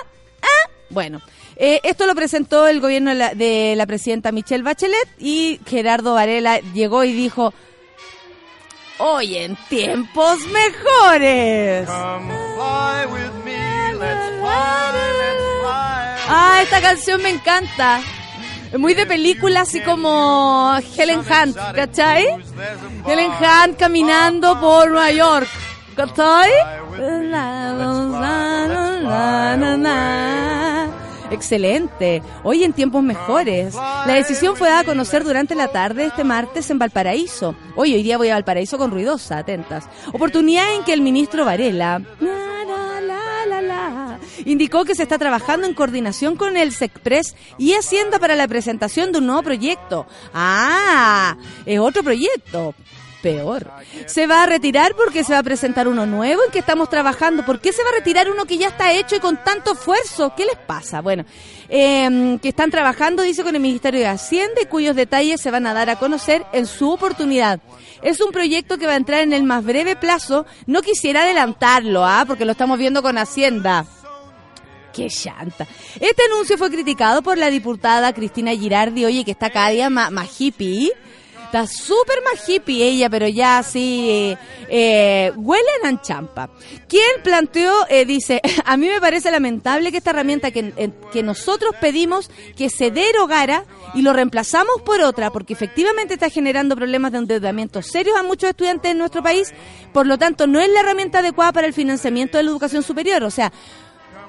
¿Ah? 0.42 0.70
Bueno. 0.90 1.22
Eh, 1.56 1.80
esto 1.84 2.08
lo 2.08 2.16
presentó 2.16 2.68
el 2.68 2.82
gobierno 2.82 3.12
de 3.12 3.16
la, 3.16 3.34
de 3.36 3.76
la 3.78 3.86
presidenta 3.86 4.32
Michelle 4.32 4.64
Bachelet 4.64 5.08
y 5.20 5.60
Gerardo 5.68 6.16
Varela 6.16 6.60
llegó 6.74 7.04
y 7.04 7.14
dijo, 7.14 7.54
hoy 8.98 9.38
en 9.38 9.56
tiempos 9.70 10.40
mejores. 10.48 11.88
Ah, 16.28 16.60
esta 16.64 16.82
canción 16.82 17.22
me 17.22 17.30
encanta. 17.30 18.02
Es 18.72 18.80
muy 18.80 18.94
de 18.96 19.06
película, 19.06 19.62
así 19.62 19.82
como 19.82 20.76
Helen 20.98 21.20
Hunt, 21.20 21.56
¿cachai? 21.76 22.26
Helen 23.06 23.32
Hunt 23.32 23.78
caminando 23.78 24.60
por 24.60 24.90
Nueva 24.90 25.12
York. 25.12 25.48
¿Cachai? 25.96 26.52
Excelente. 31.32 32.22
Hoy 32.44 32.64
en 32.64 32.74
tiempos 32.74 33.04
mejores. 33.04 33.74
La 33.76 34.14
decisión 34.14 34.56
fue 34.56 34.70
dada 34.70 34.82
a 34.82 34.86
conocer 34.86 35.24
durante 35.24 35.56
la 35.56 35.68
tarde 35.68 36.06
este 36.06 36.24
martes 36.24 36.70
en 36.70 36.80
Valparaíso. 36.80 37.56
Hoy, 37.76 37.94
hoy 37.94 38.04
día 38.04 38.18
voy 38.18 38.30
a 38.30 38.36
Valparaíso 38.36 38.78
con 38.78 38.92
ruidosa, 38.92 39.40
atentas. 39.40 39.88
Oportunidad 40.14 40.76
en 40.76 40.84
que 40.84 40.94
el 40.94 41.02
ministro 41.02 41.46
Varela 41.46 42.02
indicó 44.46 44.86
que 44.86 44.96
se 44.96 45.04
está 45.04 45.18
trabajando 45.18 45.68
en 45.68 45.74
coordinación 45.74 46.36
con 46.36 46.58
el 46.58 46.72
SECPRES 46.72 47.36
y 47.58 47.74
Hacienda 47.74 48.20
para 48.20 48.36
la 48.36 48.48
presentación 48.48 49.12
de 49.12 49.20
un 49.20 49.28
nuevo 49.28 49.44
proyecto. 49.44 50.06
Ah, 50.34 51.36
es 51.66 51.80
otro 51.80 52.04
proyecto 52.04 52.76
peor. 53.24 53.72
Se 54.06 54.28
va 54.28 54.44
a 54.44 54.46
retirar 54.46 54.94
porque 54.96 55.24
se 55.24 55.34
va 55.34 55.40
a 55.40 55.44
presentar 55.44 55.88
uno 55.88 56.06
nuevo 56.06 56.44
en 56.44 56.52
que 56.52 56.60
estamos 56.60 56.90
trabajando. 56.90 57.44
¿Por 57.46 57.60
qué 57.62 57.72
se 57.72 57.82
va 57.82 57.90
a 57.90 57.94
retirar 57.94 58.30
uno 58.30 58.46
que 58.46 58.58
ya 58.58 58.68
está 58.68 58.92
hecho 58.92 59.16
y 59.16 59.20
con 59.20 59.42
tanto 59.44 59.72
esfuerzo? 59.72 60.34
¿Qué 60.36 60.46
les 60.46 60.58
pasa? 60.58 61.02
Bueno, 61.02 61.26
eh, 61.70 62.38
que 62.42 62.50
están 62.50 62.70
trabajando, 62.70 63.24
dice, 63.24 63.42
con 63.42 63.56
el 63.56 63.62
Ministerio 63.62 64.02
de 64.02 64.08
Hacienda 64.08 64.62
y 64.62 64.66
cuyos 64.66 64.96
detalles 64.96 65.42
se 65.42 65.50
van 65.50 65.66
a 65.66 65.74
dar 65.74 65.90
a 65.90 65.96
conocer 65.96 66.46
en 66.52 66.68
su 66.68 66.92
oportunidad. 66.92 67.62
Es 68.04 68.20
un 68.20 68.32
proyecto 68.32 68.78
que 68.78 68.86
va 68.86 68.94
a 68.94 68.98
entrar 68.98 69.22
en 69.22 69.32
el 69.32 69.44
más 69.44 69.64
breve 69.64 69.96
plazo. 69.96 70.46
No 70.68 70.82
quisiera 70.82 71.24
adelantarlo, 71.24 72.06
¿ah? 72.06 72.26
Porque 72.28 72.46
lo 72.46 72.52
estamos 72.52 72.78
viendo 72.78 73.02
con 73.02 73.18
Hacienda. 73.18 73.86
¡Qué 74.94 75.08
llanta! 75.10 75.66
Este 76.00 76.24
anuncio 76.32 76.58
fue 76.58 76.70
criticado 76.70 77.24
por 77.24 77.38
la 77.38 77.50
diputada 77.50 78.14
Cristina 78.14 78.52
Girardi, 78.52 79.06
oye, 79.06 79.24
que 79.24 79.32
está 79.32 79.50
cada 79.50 79.70
día 79.70 79.90
más, 79.90 80.12
más 80.12 80.30
hippie 80.40 80.92
Está 81.54 81.68
súper 81.68 82.18
más 82.24 82.50
hippie 82.50 82.84
ella, 82.84 83.12
pero 83.12 83.28
ya 83.28 83.60
así 83.60 84.10
eh, 84.10 84.38
eh, 84.70 85.32
huele 85.36 85.68
a 85.84 85.88
anchampa. 85.88 86.50
¿Quién 86.88 87.22
planteó, 87.24 87.72
eh, 87.90 88.06
dice, 88.06 88.42
a 88.66 88.76
mí 88.76 88.88
me 88.88 89.00
parece 89.00 89.30
lamentable 89.30 89.92
que 89.92 89.98
esta 89.98 90.10
herramienta 90.10 90.50
que, 90.50 90.74
eh, 90.76 90.90
que 91.12 91.22
nosotros 91.22 91.76
pedimos 91.80 92.32
que 92.58 92.72
se 92.72 92.90
derogara 92.90 93.66
y 93.94 94.02
lo 94.02 94.14
reemplazamos 94.14 94.82
por 94.84 95.02
otra, 95.02 95.30
porque 95.30 95.54
efectivamente 95.54 96.16
está 96.16 96.28
generando 96.32 96.76
problemas 96.76 97.12
de 97.12 97.20
endeudamiento 97.20 97.84
serios 97.84 98.18
a 98.18 98.24
muchos 98.24 98.50
estudiantes 98.50 98.92
en 98.92 98.98
nuestro 98.98 99.22
país, 99.22 99.54
por 99.94 100.08
lo 100.08 100.18
tanto 100.18 100.48
no 100.48 100.60
es 100.60 100.70
la 100.70 100.80
herramienta 100.80 101.20
adecuada 101.20 101.52
para 101.52 101.68
el 101.68 101.74
financiamiento 101.74 102.40
de 102.40 102.46
la 102.46 102.50
educación 102.50 102.82
superior. 102.82 103.22
O 103.22 103.30
sea, 103.30 103.54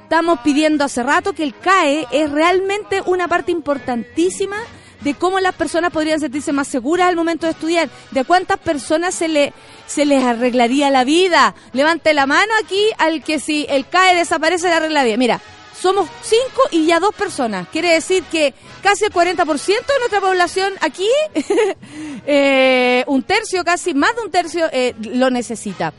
estamos 0.03 0.41
pidiendo 0.41 0.85
hace 0.85 1.03
rato 1.03 1.33
que 1.33 1.45
el 1.45 1.57
CAE 1.57 2.07
es 2.13 2.31
realmente 2.31 3.03
una 3.07 3.29
parte 3.29 3.51
importantísima 3.51 4.59
de 5.05 5.15
cómo 5.15 5.39
las 5.39 5.55
personas 5.55 5.93
podrían 5.93 6.19
sentirse 6.19 6.53
más 6.53 6.67
seguras 6.67 7.09
al 7.09 7.17
momento 7.17 7.47
de 7.47 7.53
estudiar, 7.53 7.89
de 8.11 8.25
cuántas 8.25 8.59
personas 8.59 9.15
se 9.15 9.29
le 9.29 9.53
se 9.87 10.07
les 10.07 10.25
arreglaría 10.25 10.91
la 10.91 11.05
vida. 11.05 11.55
Levante 11.73 12.15
la 12.15 12.27
mano 12.27 12.53
aquí 12.63 12.83
al 12.99 13.23
que 13.23 13.39
si 13.39 13.67
el 13.69 13.87
CAE 13.87 14.17
desaparece 14.17 14.69
le 14.69 14.75
arregla 14.75 15.01
la 15.01 15.05
vida. 15.05 15.17
Mira, 15.17 15.41
somos 15.79 16.09
cinco 16.23 16.63
y 16.71 16.87
ya 16.87 17.01
dos 17.01 17.15
personas. 17.15 17.69
Quiere 17.69 17.93
decir 17.93 18.25
que 18.25 18.55
casi 18.83 19.05
el 19.05 19.13
40% 19.13 19.45
de 19.67 19.99
nuestra 19.99 20.21
población 20.21 20.73
aquí, 20.81 21.09
eh, 22.27 23.05
un 23.07 23.23
tercio, 23.23 23.65
casi 23.65 23.93
más 23.93 24.17
de 24.17 24.23
un 24.23 24.31
tercio, 24.31 24.69
eh, 24.73 24.95
lo 24.99 25.31
necesita. 25.31 25.93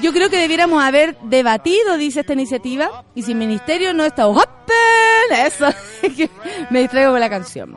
Yo 0.00 0.12
creo 0.12 0.30
que 0.30 0.38
debiéramos 0.38 0.82
haber 0.82 1.16
debatido, 1.22 1.96
dice 1.96 2.20
esta 2.20 2.32
iniciativa, 2.32 3.04
y 3.14 3.22
si 3.22 3.32
el 3.32 3.38
ministerio 3.38 3.92
no 3.94 4.04
está 4.04 4.28
open, 4.28 4.46
eso, 5.46 5.66
me 6.70 6.80
distraigo 6.80 7.12
con 7.12 7.20
la 7.20 7.30
canción. 7.30 7.76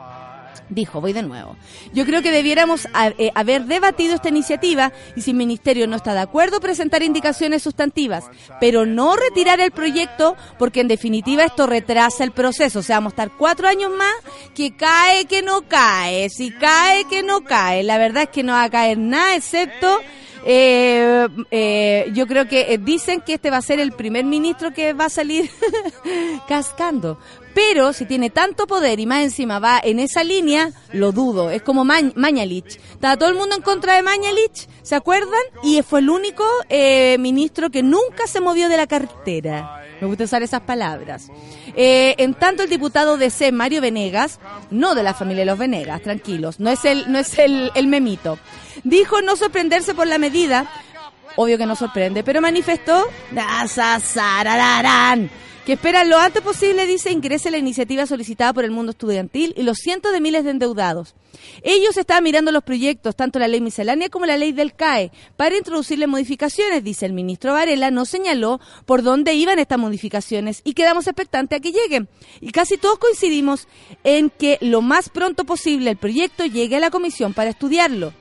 Dijo, 0.74 1.00
voy 1.00 1.12
de 1.12 1.22
nuevo. 1.22 1.56
Yo 1.92 2.06
creo 2.06 2.22
que 2.22 2.30
debiéramos 2.30 2.88
eh, 3.18 3.30
haber 3.34 3.66
debatido 3.66 4.14
esta 4.14 4.30
iniciativa 4.30 4.92
y 5.14 5.20
si 5.20 5.32
el 5.32 5.36
ministerio 5.36 5.86
no 5.86 5.96
está 5.96 6.14
de 6.14 6.20
acuerdo, 6.20 6.60
presentar 6.60 7.02
indicaciones 7.02 7.62
sustantivas, 7.62 8.24
pero 8.58 8.86
no 8.86 9.14
retirar 9.16 9.60
el 9.60 9.70
proyecto 9.70 10.34
porque 10.58 10.80
en 10.80 10.88
definitiva 10.88 11.44
esto 11.44 11.66
retrasa 11.66 12.24
el 12.24 12.32
proceso. 12.32 12.78
O 12.78 12.82
sea, 12.82 12.96
vamos 12.96 13.12
a 13.12 13.14
estar 13.14 13.36
cuatro 13.36 13.68
años 13.68 13.90
más 13.90 14.14
que 14.54 14.74
cae, 14.74 15.26
que 15.26 15.42
no 15.42 15.62
cae, 15.68 16.30
si 16.30 16.50
cae, 16.52 17.04
que 17.04 17.22
no 17.22 17.42
cae. 17.42 17.82
La 17.82 17.98
verdad 17.98 18.24
es 18.24 18.28
que 18.30 18.42
no 18.42 18.52
va 18.54 18.64
a 18.64 18.70
caer 18.70 18.98
nada 18.98 19.36
excepto... 19.36 20.00
eh, 20.44 21.28
eh, 21.50 22.10
yo 22.14 22.26
creo 22.26 22.48
que 22.48 22.76
dicen 22.78 23.20
que 23.20 23.34
este 23.34 23.50
va 23.50 23.58
a 23.58 23.62
ser 23.62 23.78
el 23.78 23.92
primer 23.92 24.24
ministro 24.24 24.72
que 24.72 24.92
va 24.92 25.04
a 25.04 25.10
salir 25.10 25.48
cascando. 26.48 27.18
Pero 27.54 27.92
si 27.92 28.06
tiene 28.06 28.30
tanto 28.30 28.66
poder 28.66 28.98
y 28.98 29.06
más 29.06 29.22
encima 29.22 29.58
va 29.58 29.78
en 29.82 29.98
esa 30.00 30.24
línea, 30.24 30.70
lo 30.92 31.12
dudo. 31.12 31.50
Es 31.50 31.60
como 31.62 31.84
Ma- 31.84 32.00
Mañalich. 32.14 32.78
Estaba 32.92 33.16
todo 33.18 33.28
el 33.28 33.34
mundo 33.34 33.54
en 33.56 33.62
contra 33.62 33.94
de 33.94 34.02
Mañalich, 34.02 34.68
¿se 34.82 34.94
acuerdan? 34.94 35.40
Y 35.62 35.82
fue 35.82 36.00
el 36.00 36.08
único 36.10 36.44
eh, 36.68 37.16
ministro 37.18 37.70
que 37.70 37.82
nunca 37.82 38.26
se 38.26 38.40
movió 38.40 38.68
de 38.68 38.76
la 38.78 38.86
cartera. 38.86 39.78
Me 40.00 40.06
gusta 40.06 40.24
usar 40.24 40.42
esas 40.42 40.62
palabras. 40.62 41.28
Eh, 41.76 42.14
en 42.18 42.34
tanto, 42.34 42.62
el 42.62 42.70
diputado 42.70 43.16
de 43.18 43.30
C, 43.30 43.52
Mario 43.52 43.80
Venegas, 43.80 44.40
no 44.70 44.94
de 44.94 45.02
la 45.02 45.14
familia 45.14 45.42
de 45.42 45.46
los 45.50 45.58
Venegas, 45.58 46.02
tranquilos, 46.02 46.58
no 46.58 46.70
es 46.70 46.84
el, 46.84 47.10
no 47.12 47.18
es 47.18 47.38
el 47.38 47.86
memito, 47.86 48.38
dijo 48.82 49.20
no 49.22 49.36
sorprenderse 49.36 49.94
por 49.94 50.06
la 50.06 50.18
medida, 50.18 50.66
obvio 51.36 51.56
que 51.58 51.66
no 51.66 51.76
sorprende, 51.76 52.24
pero 52.24 52.40
manifestó 52.40 53.06
Que 55.64 55.74
espera 55.74 56.02
lo 56.02 56.18
antes 56.18 56.42
posible, 56.42 56.88
dice, 56.88 57.12
ingrese 57.12 57.52
la 57.52 57.58
iniciativa 57.58 58.04
solicitada 58.04 58.52
por 58.52 58.64
el 58.64 58.72
mundo 58.72 58.90
estudiantil 58.90 59.54
y 59.56 59.62
los 59.62 59.78
cientos 59.78 60.12
de 60.12 60.20
miles 60.20 60.42
de 60.42 60.50
endeudados. 60.50 61.14
Ellos 61.62 61.96
estaban 61.96 62.24
mirando 62.24 62.50
los 62.50 62.64
proyectos, 62.64 63.14
tanto 63.14 63.38
la 63.38 63.46
ley 63.46 63.60
miscelánea 63.60 64.08
como 64.08 64.26
la 64.26 64.36
ley 64.36 64.50
del 64.50 64.74
CAE, 64.74 65.12
para 65.36 65.56
introducirle 65.56 66.08
modificaciones, 66.08 66.82
dice 66.82 67.06
el 67.06 67.12
ministro 67.12 67.52
Varela, 67.52 67.92
no 67.92 68.06
señaló 68.06 68.60
por 68.86 69.04
dónde 69.04 69.34
iban 69.34 69.60
estas 69.60 69.78
modificaciones 69.78 70.62
y 70.64 70.74
quedamos 70.74 71.06
expectantes 71.06 71.58
a 71.58 71.62
que 71.62 71.70
lleguen. 71.70 72.08
Y 72.40 72.50
casi 72.50 72.76
todos 72.76 72.98
coincidimos 72.98 73.68
en 74.02 74.30
que 74.30 74.58
lo 74.62 74.82
más 74.82 75.10
pronto 75.10 75.44
posible 75.44 75.90
el 75.90 75.96
proyecto 75.96 76.44
llegue 76.44 76.74
a 76.74 76.80
la 76.80 76.90
comisión 76.90 77.34
para 77.34 77.50
estudiarlo. 77.50 78.12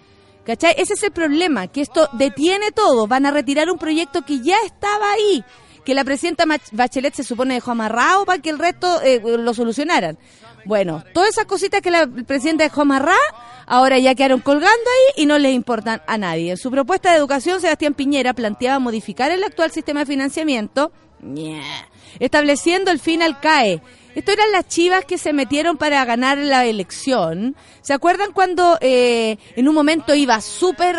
¿Cachai? 0.45 0.75
Ese 0.77 0.93
es 0.93 1.03
el 1.03 1.11
problema, 1.11 1.67
que 1.67 1.81
esto 1.81 2.07
detiene 2.13 2.71
todo. 2.71 3.07
Van 3.07 3.25
a 3.25 3.31
retirar 3.31 3.69
un 3.71 3.77
proyecto 3.77 4.23
que 4.23 4.41
ya 4.41 4.57
estaba 4.65 5.11
ahí, 5.11 5.43
que 5.85 5.93
la 5.93 6.03
presidenta 6.03 6.45
Bachelet 6.71 7.13
se 7.13 7.23
supone 7.23 7.55
dejó 7.55 7.71
amarrado 7.71 8.25
para 8.25 8.41
que 8.41 8.49
el 8.49 8.59
resto 8.59 9.01
eh, 9.01 9.21
lo 9.23 9.53
solucionaran. 9.53 10.17
Bueno, 10.65 11.03
todas 11.13 11.29
esas 11.29 11.45
cositas 11.45 11.81
que 11.81 11.91
la 11.91 12.07
presidenta 12.07 12.63
dejó 12.63 12.81
amarrada, 12.81 13.17
ahora 13.65 13.97
ya 13.97 14.13
quedaron 14.15 14.41
colgando 14.41 14.67
ahí 14.67 15.23
y 15.23 15.25
no 15.25 15.39
les 15.39 15.53
importan 15.53 16.01
a 16.07 16.17
nadie. 16.17 16.51
En 16.51 16.57
su 16.57 16.69
propuesta 16.69 17.11
de 17.11 17.17
educación, 17.17 17.61
Sebastián 17.61 17.93
Piñera 17.93 18.33
planteaba 18.33 18.79
modificar 18.79 19.31
el 19.31 19.43
actual 19.43 19.71
sistema 19.71 20.01
de 20.01 20.05
financiamiento, 20.05 20.91
estableciendo 22.19 22.91
el 22.91 22.99
fin 22.99 23.21
al 23.23 23.39
CAE. 23.39 23.81
Esto 24.13 24.33
eran 24.33 24.51
las 24.51 24.67
chivas 24.67 25.05
que 25.05 25.17
se 25.17 25.33
metieron 25.33 25.77
para 25.77 26.03
ganar 26.03 26.37
la 26.37 26.65
elección. 26.65 27.55
¿Se 27.81 27.93
acuerdan 27.93 28.33
cuando 28.33 28.77
eh, 28.81 29.37
en 29.55 29.67
un 29.67 29.75
momento 29.75 30.13
iba 30.13 30.39
súper... 30.41 30.97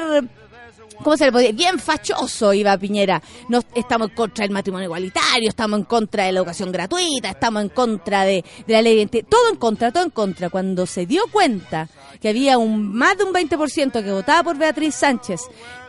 ¿Cómo 1.02 1.16
se 1.16 1.24
le 1.26 1.32
podía? 1.32 1.52
Bien 1.52 1.78
fachoso 1.78 2.52
iba 2.54 2.76
Piñera. 2.78 3.20
No, 3.48 3.60
estamos 3.74 4.10
en 4.10 4.14
contra 4.14 4.44
del 4.44 4.52
matrimonio 4.52 4.86
igualitario, 4.86 5.48
estamos 5.48 5.80
en 5.80 5.84
contra 5.84 6.24
de 6.24 6.32
la 6.32 6.40
educación 6.40 6.70
gratuita, 6.70 7.30
estamos 7.30 7.62
en 7.62 7.68
contra 7.70 8.24
de, 8.24 8.44
la 8.66 8.82
ley 8.82 9.04
de. 9.04 9.22
Todo 9.24 9.50
en 9.50 9.56
contra, 9.56 9.90
todo 9.90 10.04
en 10.04 10.10
contra. 10.10 10.50
Cuando 10.50 10.86
se 10.86 11.06
dio 11.06 11.24
cuenta 11.30 11.88
que 12.20 12.28
había 12.28 12.58
un 12.58 12.94
más 12.94 13.18
de 13.18 13.24
un 13.24 13.32
20% 13.32 14.04
que 14.04 14.12
votaba 14.12 14.44
por 14.44 14.56
Beatriz 14.56 14.94
Sánchez, 14.94 15.40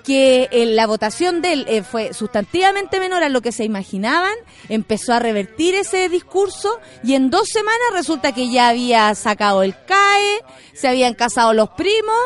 que 0.03 0.49
eh, 0.51 0.65
la 0.65 0.87
votación 0.87 1.41
de 1.41 1.53
él 1.53 1.65
eh, 1.69 1.83
fue 1.83 2.13
sustantivamente 2.13 2.99
menor 2.99 3.23
a 3.23 3.29
lo 3.29 3.41
que 3.41 3.51
se 3.51 3.63
imaginaban, 3.63 4.33
empezó 4.67 5.13
a 5.13 5.19
revertir 5.19 5.75
ese 5.75 6.09
discurso 6.09 6.79
y 7.03 7.13
en 7.13 7.29
dos 7.29 7.47
semanas 7.49 7.79
resulta 7.93 8.33
que 8.33 8.51
ya 8.51 8.69
había 8.69 9.13
sacado 9.15 9.63
el 9.63 9.75
CAE, 9.85 10.41
se 10.73 10.87
habían 10.87 11.13
casado 11.13 11.53
los 11.53 11.69
primos 11.69 12.17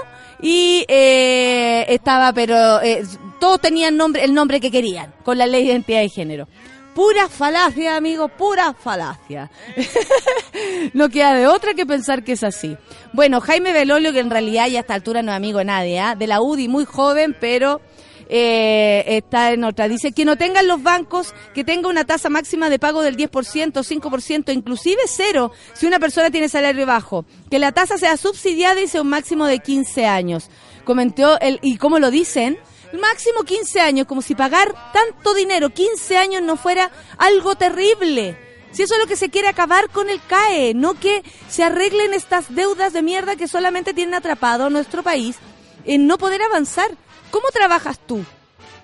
y 0.42 0.86
eh, 0.88 1.86
estaba, 1.90 2.34
pero 2.34 2.82
eh, 2.82 3.04
todos 3.40 3.62
tenían 3.62 3.98
nombre, 3.98 4.24
el 4.24 4.34
nombre 4.34 4.60
que 4.60 4.72
querían 4.72 5.14
con 5.24 5.38
la 5.38 5.48
ley 5.48 5.64
de 5.64 5.72
identidad 5.72 6.02
de 6.02 6.10
género. 6.10 6.48
Pura 6.94 7.30
falacia, 7.30 7.96
amigo, 7.96 8.28
pura 8.28 8.74
falacia. 8.74 9.52
no 10.94 11.10
queda 11.10 11.36
de 11.36 11.46
otra 11.46 11.76
que 11.76 11.86
pensar 11.86 12.24
que 12.24 12.32
es 12.32 12.44
así. 12.44 12.76
Bueno, 13.14 13.40
Jaime 13.40 13.72
Belolio, 13.72 14.14
que 14.14 14.20
en 14.20 14.32
realidad 14.32 14.68
ya 14.68 14.80
a 14.80 14.82
esta 14.82 14.96
altura 14.96 15.22
no 15.22 15.32
es 15.32 15.36
amigo 15.36 15.60
de 15.60 15.66
nadie, 15.66 16.00
¿ah? 16.00 16.16
de 16.16 16.26
la 16.26 16.42
UDI, 16.42 16.68
muy 16.68 16.86
joven, 16.86 17.38
pero 17.40 17.82
eh, 18.30 19.04
está 19.08 19.52
en 19.52 19.64
otra. 19.64 19.88
Dice 19.88 20.12
que 20.12 20.26
no 20.26 20.38
tengan 20.38 20.68
los 20.68 20.84
bancos, 20.84 21.34
que 21.54 21.64
tenga 21.64 21.90
una 21.90 22.06
tasa 22.06 22.30
máxima 22.30 22.70
de 22.70 22.80
pago 22.80 23.02
del 23.02 23.18
10%, 23.18 23.30
5%, 23.32 24.54
inclusive 24.54 25.02
cero, 25.08 25.52
si 25.74 25.86
una 25.86 26.00
persona 26.00 26.30
tiene 26.32 26.50
salario 26.50 26.86
bajo. 26.86 27.26
Que 27.50 27.60
la 27.60 27.72
tasa 27.72 27.98
sea 27.98 28.18
subsidiada 28.18 28.82
y 28.82 28.88
sea 28.88 29.02
un 29.02 29.10
máximo 29.10 29.46
de 29.46 29.60
15 29.60 30.06
años. 30.06 30.50
Comentó 30.84 31.40
el, 31.40 31.60
y 31.62 31.78
cómo 31.78 32.00
lo 32.00 32.12
dicen, 32.12 32.58
máximo 33.00 33.44
15 33.44 33.82
años, 33.82 34.08
como 34.08 34.22
si 34.22 34.36
pagar 34.36 34.74
tanto 34.94 35.34
dinero, 35.34 35.70
15 35.70 36.18
años 36.18 36.42
no 36.42 36.58
fuera 36.58 36.92
algo 37.18 37.56
terrible. 37.56 38.38
Si 38.72 38.84
eso 38.84 38.94
es 38.94 39.00
lo 39.00 39.08
que 39.08 39.16
se 39.16 39.30
quiere 39.30 39.48
acabar 39.48 39.90
con 39.90 40.10
el 40.10 40.22
CAE, 40.22 40.74
no 40.74 40.94
que 40.94 41.24
se 41.50 41.64
arreglen 41.64 42.14
estas 42.14 42.54
deudas 42.54 42.94
de 42.94 43.02
mierda 43.02 43.36
que 43.36 43.48
solamente 43.48 43.94
tienen 43.94 44.14
atrapado 44.14 44.66
a 44.66 44.70
nuestro 44.70 45.04
país 45.04 45.38
en 45.86 46.06
no 46.06 46.18
poder 46.18 46.42
avanzar. 46.44 46.92
¿Cómo 47.32 47.48
trabajas 47.54 48.00
tú? 48.00 48.24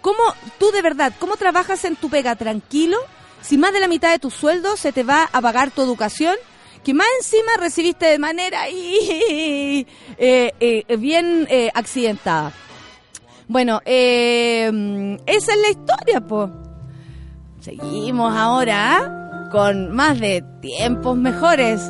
¿Cómo 0.01 0.19
tú 0.59 0.71
de 0.71 0.81
verdad, 0.81 1.13
cómo 1.19 1.37
trabajas 1.37 1.85
en 1.85 1.95
tu 1.95 2.09
pega 2.09 2.35
tranquilo 2.35 2.97
si 3.41 3.57
más 3.57 3.73
de 3.73 3.79
la 3.79 3.87
mitad 3.87 4.11
de 4.11 4.19
tu 4.19 4.31
sueldo 4.31 4.75
se 4.75 4.91
te 4.91 5.03
va 5.03 5.29
a 5.31 5.41
pagar 5.41 5.71
tu 5.71 5.81
educación? 5.81 6.35
Que 6.83 6.93
más 6.93 7.07
encima 7.19 7.51
recibiste 7.57 8.05
de 8.05 8.19
manera 8.19 8.67
eh, 8.69 9.85
eh, 10.17 10.97
bien 10.97 11.47
eh, 11.49 11.71
accidentada. 11.73 12.51
Bueno, 13.47 13.81
esa 13.85 14.73
es 15.25 15.57
la 15.61 15.69
historia, 15.69 16.21
po. 16.21 16.49
Seguimos 17.61 18.35
ahora 18.35 18.97
¿ah? 18.97 19.49
con 19.51 19.91
más 19.91 20.19
de 20.19 20.43
tiempos 20.61 21.15
mejores. 21.15 21.89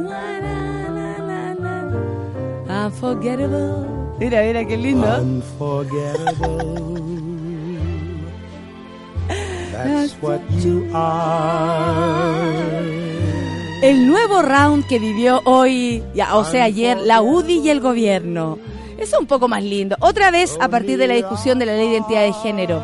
Unforgettable. 2.68 4.03
Mira, 4.24 4.42
mira 4.42 4.66
qué 4.66 4.78
lindo. 4.78 5.06
That's 9.74 10.16
what 10.22 10.40
you 10.64 10.88
are. 10.94 12.40
El 13.82 14.08
nuevo 14.08 14.42
round 14.42 14.88
que 14.88 14.98
vivió 14.98 15.42
hoy, 15.44 16.02
ya, 16.16 16.38
o 16.38 16.46
sea, 16.46 16.64
ayer, 16.64 16.98
la 17.00 17.22
UDI 17.22 17.60
y 17.66 17.70
el 17.70 17.82
gobierno. 17.82 18.60
Es 18.98 19.12
un 19.12 19.26
poco 19.26 19.50
más 19.50 19.62
lindo. 19.62 19.98
Otra 20.00 20.32
vez, 20.32 20.58
a 20.62 20.70
partir 20.70 20.98
de 20.98 21.08
la 21.08 21.16
discusión 21.16 21.60
de 21.60 21.66
la 21.66 21.74
ley 21.74 21.88
de 21.88 21.96
identidad 21.96 22.22
de 22.22 22.32
género. 22.32 22.82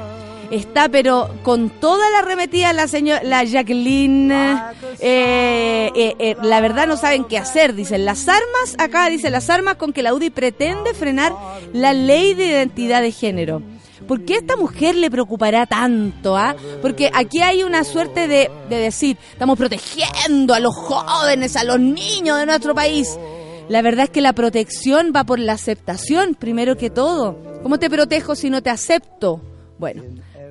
Está, 0.52 0.90
pero 0.90 1.30
con 1.44 1.70
toda 1.70 2.10
la 2.10 2.20
arremetida 2.20 2.74
la 2.74 2.88
señora, 2.88 3.22
la 3.24 3.44
Jacqueline, 3.44 4.32
eh, 4.32 5.92
eh, 5.96 6.16
eh, 6.18 6.36
la 6.42 6.60
verdad 6.60 6.88
no 6.88 6.98
saben 6.98 7.26
qué 7.26 7.38
hacer, 7.38 7.76
dicen 7.76 8.04
las 8.04 8.28
armas, 8.28 8.76
acá 8.80 9.08
dicen 9.10 9.32
las 9.32 9.50
armas 9.50 9.76
con 9.76 9.94
que 9.94 10.02
la 10.02 10.14
UDI 10.14 10.32
pretende 10.32 10.94
frenar 10.96 11.36
la 11.72 11.94
ley 11.94 12.34
de 12.34 12.48
identidad 12.48 13.02
de 13.02 13.12
género. 13.12 13.62
¿Por 14.08 14.26
qué 14.26 14.36
a 14.36 14.38
esta 14.38 14.56
mujer 14.56 14.96
le 14.96 15.12
preocupará 15.12 15.68
tanto? 15.68 16.36
ah? 16.36 16.56
Porque 16.82 17.12
aquí 17.14 17.42
hay 17.42 17.62
una 17.62 17.84
suerte 17.84 18.28
de, 18.28 18.50
de 18.70 18.78
decir, 18.78 19.18
estamos 19.32 19.56
protegiendo 19.56 20.56
a 20.56 20.60
los 20.60 20.76
jóvenes, 20.76 21.56
a 21.56 21.64
los 21.64 21.80
niños 21.80 22.40
de 22.40 22.48
nuestro 22.48 22.74
país. 22.74 23.20
La 23.68 23.84
verdad 23.84 24.06
es 24.06 24.10
que 24.10 24.22
la 24.22 24.34
protección 24.34 25.14
va 25.16 25.26
por 25.26 25.38
la 25.38 25.54
aceptación, 25.54 26.34
primero 26.34 26.76
que 26.76 26.90
todo. 26.90 27.38
¿Cómo 27.62 27.78
te 27.78 27.88
protejo 27.88 28.34
si 28.34 28.50
no 28.50 28.64
te 28.64 28.72
acepto? 28.72 29.42
Bueno, 29.78 30.02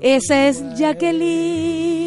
esa 0.01 0.49
es 0.49 0.63
Jacqueline. 0.77 1.99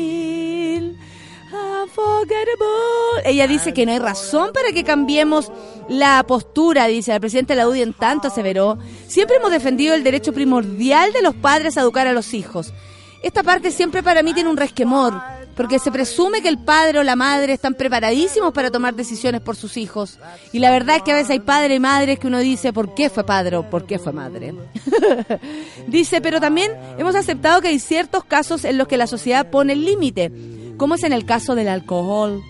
Ella 3.24 3.48
dice 3.48 3.74
que 3.74 3.86
no 3.86 3.92
hay 3.92 4.00
razón 4.00 4.52
para 4.54 4.72
que 4.72 4.84
cambiemos 4.84 5.52
la 5.88 6.24
postura, 6.28 6.88
dice 6.88 7.12
la 7.12 7.20
presidenta 7.20 7.54
de 7.54 7.60
la 7.60 7.68
UDI 7.68 7.82
en 7.82 7.94
tanto 7.94 8.28
aseveró. 8.28 8.78
Siempre 9.08 9.38
hemos 9.38 9.52
defendido 9.52 9.94
el 9.94 10.04
derecho 10.04 10.34
primordial 10.34 11.14
de 11.14 11.22
los 11.22 11.36
padres 11.36 11.78
a 11.78 11.82
educar 11.82 12.08
a 12.08 12.14
los 12.14 12.34
hijos. 12.34 12.74
Esta 13.24 13.44
parte 13.44 13.72
siempre 13.72 14.02
para 14.02 14.24
mí 14.24 14.34
tiene 14.34 14.50
un 14.50 14.58
resquemor, 14.58 15.14
porque 15.56 15.80
se 15.80 15.92
presume 15.92 16.42
que 16.42 16.50
el 16.50 16.58
padre 16.58 17.00
o 17.00 17.04
la 17.04 17.16
madre 17.16 17.54
están 17.54 17.74
preparadísimos 17.74 18.54
para 18.54 18.72
tomar 18.72 18.96
decisiones 18.96 19.42
por 19.42 19.56
sus 19.56 19.78
hijos. 19.78 20.20
Y 20.52 20.60
la 20.60 20.72
verdad 20.72 20.98
es 20.98 21.04
que 21.04 21.12
a 21.12 21.16
veces 21.16 21.32
hay 21.32 21.40
padres 21.40 21.78
y 21.78 21.80
madres 21.80 22.20
que 22.20 22.28
uno 22.28 22.40
dice, 22.40 22.74
¿por 22.74 22.94
qué 22.94 23.10
fue 23.10 23.26
padre 23.26 23.58
o 23.58 23.70
por 23.70 23.86
qué 23.86 24.00
fue 24.00 24.14
madre? 24.14 24.54
dice, 25.88 26.22
pero 26.22 26.40
también 26.40 26.72
hemos 26.98 27.16
aceptado 27.16 27.62
que 27.62 27.70
hay 27.70 27.80
ciertos 27.80 28.24
casos 28.24 28.66
en 28.66 28.78
los 28.78 28.88
que 28.88 28.98
la 28.98 29.08
sociedad 29.08 29.50
pone 29.50 29.74
el 29.74 29.86
límite, 29.86 30.32
como 30.78 30.96
es 30.96 31.04
en 31.04 31.14
el 31.14 31.26
caso 31.26 31.56
del 31.56 31.68
alcohol. 31.68 32.42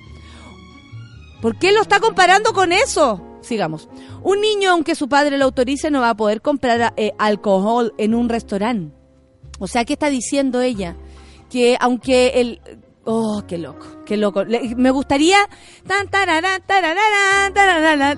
¿Por 1.41 1.57
qué 1.57 1.71
lo 1.71 1.81
está 1.81 1.99
comparando 1.99 2.53
con 2.53 2.71
eso? 2.71 3.27
sigamos. 3.41 3.89
Un 4.23 4.39
niño, 4.41 4.71
aunque 4.71 4.95
su 4.95 5.09
padre 5.09 5.37
lo 5.37 5.45
autorice, 5.45 5.91
no 5.91 6.01
va 6.01 6.11
a 6.11 6.17
poder 6.17 6.41
comprar 6.41 6.93
eh, 6.95 7.11
alcohol 7.17 7.93
en 7.97 8.15
un 8.15 8.29
restaurante. 8.29 8.95
O 9.59 9.67
sea, 9.67 9.85
¿qué 9.85 9.93
está 9.93 10.09
diciendo 10.09 10.61
ella? 10.61 10.95
Que 11.49 11.77
aunque 11.79 12.33
el... 12.35 12.61
Oh, 13.03 13.43
qué 13.47 13.57
loco, 13.57 13.85
qué 14.05 14.15
loco. 14.15 14.43
Me 14.77 14.91
gustaría... 14.91 15.37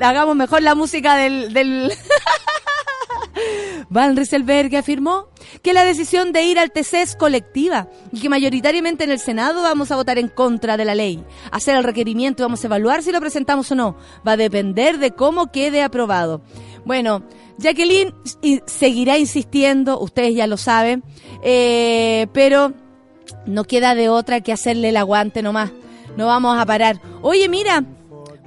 Hagamos 0.01 0.35
mejor 0.35 0.61
la 0.61 0.75
música 0.75 1.15
del... 1.15 1.53
del 1.53 1.91
Van 3.89 4.15
Rieselberg 4.15 4.75
afirmó 4.75 5.27
que 5.61 5.73
la 5.73 5.85
decisión 5.85 6.31
de 6.31 6.43
ir 6.43 6.59
al 6.59 6.71
TC 6.71 6.95
es 6.95 7.15
colectiva 7.15 7.87
y 8.11 8.19
que 8.19 8.29
mayoritariamente 8.29 9.03
en 9.03 9.11
el 9.11 9.19
Senado 9.19 9.61
vamos 9.61 9.91
a 9.91 9.95
votar 9.95 10.17
en 10.17 10.27
contra 10.27 10.77
de 10.77 10.85
la 10.85 10.95
ley. 10.95 11.23
Hacer 11.51 11.75
el 11.75 11.83
requerimiento 11.83 12.41
y 12.41 12.45
vamos 12.45 12.63
a 12.63 12.67
evaluar 12.67 13.03
si 13.03 13.11
lo 13.11 13.19
presentamos 13.19 13.71
o 13.71 13.75
no. 13.75 13.95
Va 14.27 14.33
a 14.33 14.37
depender 14.37 14.99
de 14.99 15.11
cómo 15.11 15.51
quede 15.51 15.81
aprobado. 15.81 16.41
Bueno, 16.85 17.23
Jacqueline 17.57 18.13
seguirá 18.65 19.17
insistiendo, 19.17 19.99
ustedes 19.99 20.35
ya 20.35 20.47
lo 20.47 20.57
saben, 20.57 21.03
eh, 21.43 22.27
pero 22.33 22.73
no 23.45 23.63
queda 23.63 23.95
de 23.95 24.09
otra 24.09 24.41
que 24.41 24.51
hacerle 24.53 24.89
el 24.89 24.97
aguante 24.97 25.41
nomás. 25.41 25.71
No 26.17 26.27
vamos 26.27 26.57
a 26.57 26.65
parar. 26.65 27.01
Oye, 27.21 27.49
mira, 27.49 27.83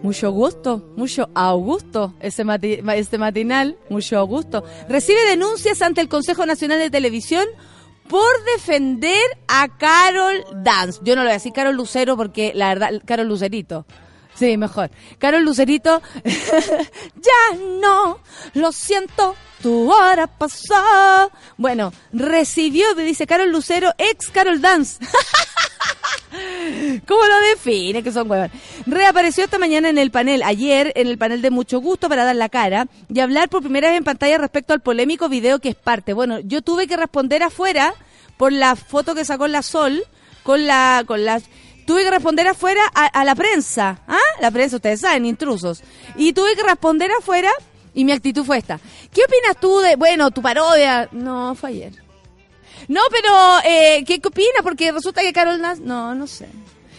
mucho 0.03 0.31
gusto, 0.31 0.93
mucho 0.97 1.29
augusto 1.35 2.15
ese 2.21 2.45
este 2.95 3.19
matinal, 3.19 3.77
mucho 3.89 4.25
gusto. 4.27 4.65
Recibe 4.89 5.19
denuncias 5.29 5.83
ante 5.83 6.01
el 6.01 6.09
Consejo 6.09 6.47
Nacional 6.47 6.79
de 6.79 6.91
Televisión 6.91 7.47
por 8.09 8.45
defender 8.55 9.21
a 9.49 9.69
Carol 9.77 10.45
Dance. 10.63 11.01
Yo 11.03 11.17
no 11.17 11.23
lo 11.23 11.27
voy 11.27 11.33
a 11.33 11.35
decir 11.35 11.53
Carol 11.53 11.75
Lucero 11.75 12.17
porque 12.17 12.53
la 12.55 12.69
verdad, 12.69 13.03
Carol 13.05 13.27
Lucerito. 13.27 13.85
Sí, 14.39 14.57
mejor. 14.57 14.91
Carol 15.19 15.43
Lucerito, 15.43 16.03
ya 16.25 17.57
no, 17.81 18.21
lo 18.55 18.73
siento, 18.73 19.35
tu 19.63 19.91
hora 19.91 20.27
pasó. 20.27 21.33
Bueno, 21.57 21.93
recibió, 22.13 22.95
me 22.95 23.03
dice 23.03 23.27
Carol 23.27 23.51
Lucero, 23.51 23.93
ex 23.97 24.29
Carol 24.31 24.61
Dance. 24.61 24.99
¿Cómo 27.07 27.25
lo 27.25 27.41
define? 27.49 28.03
Que 28.03 28.13
son 28.13 28.31
huevos. 28.31 28.51
Reapareció 28.85 29.45
esta 29.45 29.59
mañana 29.59 29.89
en 29.89 29.97
el 29.97 30.11
panel, 30.11 30.43
ayer 30.43 30.93
en 30.97 31.07
el 31.07 31.17
panel 31.17 31.41
de 31.41 31.51
Mucho 31.51 31.81
Gusto 31.81 32.09
para 32.09 32.25
dar 32.25 32.37
la 32.37 32.49
cara 32.49 32.89
y 33.09 33.21
hablar 33.21 33.49
por 33.49 33.63
primera 33.63 33.89
vez 33.89 33.97
en 33.99 34.05
pantalla 34.05 34.37
respecto 34.37 34.75
al 34.75 34.81
polémico 34.81 35.29
video 35.29 35.61
que 35.61 35.71
es 35.71 35.77
parte. 35.77 36.13
Bueno, 36.13 36.41
yo 36.41 36.61
tuve 36.61 36.87
que 36.87 36.97
responder 36.97 37.43
afuera 37.43 37.95
por 38.37 38.53
la 38.53 38.77
foto 38.77 39.15
que 39.15 39.25
sacó 39.25 39.49
la 39.49 39.63
Sol 39.63 40.05
con 40.43 40.67
la 40.67 41.05
con 41.07 41.25
las 41.25 41.45
tuve 41.87 42.03
que 42.05 42.11
responder 42.11 42.47
afuera 42.49 42.83
a, 42.93 43.25
la 43.25 43.35
prensa, 43.35 44.01
¿ah? 44.07 44.19
La 44.41 44.51
prensa, 44.51 44.77
ustedes 44.77 45.01
saben, 45.01 45.25
intrusos. 45.25 45.83
Y 46.17 46.33
tuve 46.33 46.55
que 46.57 46.63
responder 46.63 47.11
afuera 47.19 47.51
y 47.95 48.05
mi 48.05 48.13
actitud 48.13 48.45
fue 48.45 48.59
esta. 48.59 48.79
¿Qué 49.13 49.23
opinas 49.25 49.59
tú 49.59 49.79
de, 49.79 49.97
bueno, 49.97 50.31
tu 50.31 50.43
parodia? 50.43 51.09
No, 51.13 51.55
fue 51.55 51.71
ayer. 51.71 51.93
No, 52.89 53.01
pero, 53.11 53.59
eh, 53.65 54.05
¿qué, 54.05 54.21
opinas? 54.23 54.63
Porque 54.63 54.93
resulta 54.93 55.23
que 55.23 55.33
Carol 55.33 55.61
Dance, 55.61 55.83
no, 55.83 56.15
no 56.15 56.27
sé. 56.27 56.49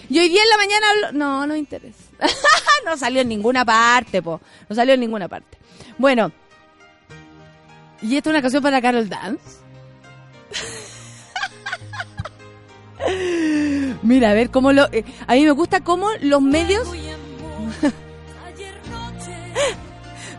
Y 0.09 0.19
hoy 0.19 0.29
día 0.29 0.41
en 0.41 0.49
la 0.49 0.57
mañana 0.57 0.89
hablo, 0.89 1.11
no, 1.11 1.47
no 1.47 1.55
interesa. 1.55 2.03
no 2.85 2.97
salió 2.97 3.21
en 3.21 3.29
ninguna 3.29 3.63
parte, 3.63 4.21
po. 4.21 4.41
No 4.69 4.75
salió 4.75 4.93
en 4.93 5.01
ninguna 5.01 5.27
parte. 5.27 5.57
Bueno. 5.97 6.31
¿Y 8.01 8.15
esta 8.15 8.29
es 8.29 8.31
una 8.31 8.41
canción 8.41 8.63
para 8.63 8.81
Carol 8.81 9.09
Dance? 9.09 9.57
Mira, 14.01 14.31
a 14.31 14.33
ver 14.33 14.49
cómo 14.49 14.71
lo... 14.71 14.85
eh, 14.91 15.03
a 15.25 15.33
mí 15.33 15.45
me 15.45 15.51
gusta 15.51 15.81
cómo 15.81 16.09
los 16.21 16.41
medios... 16.41 16.87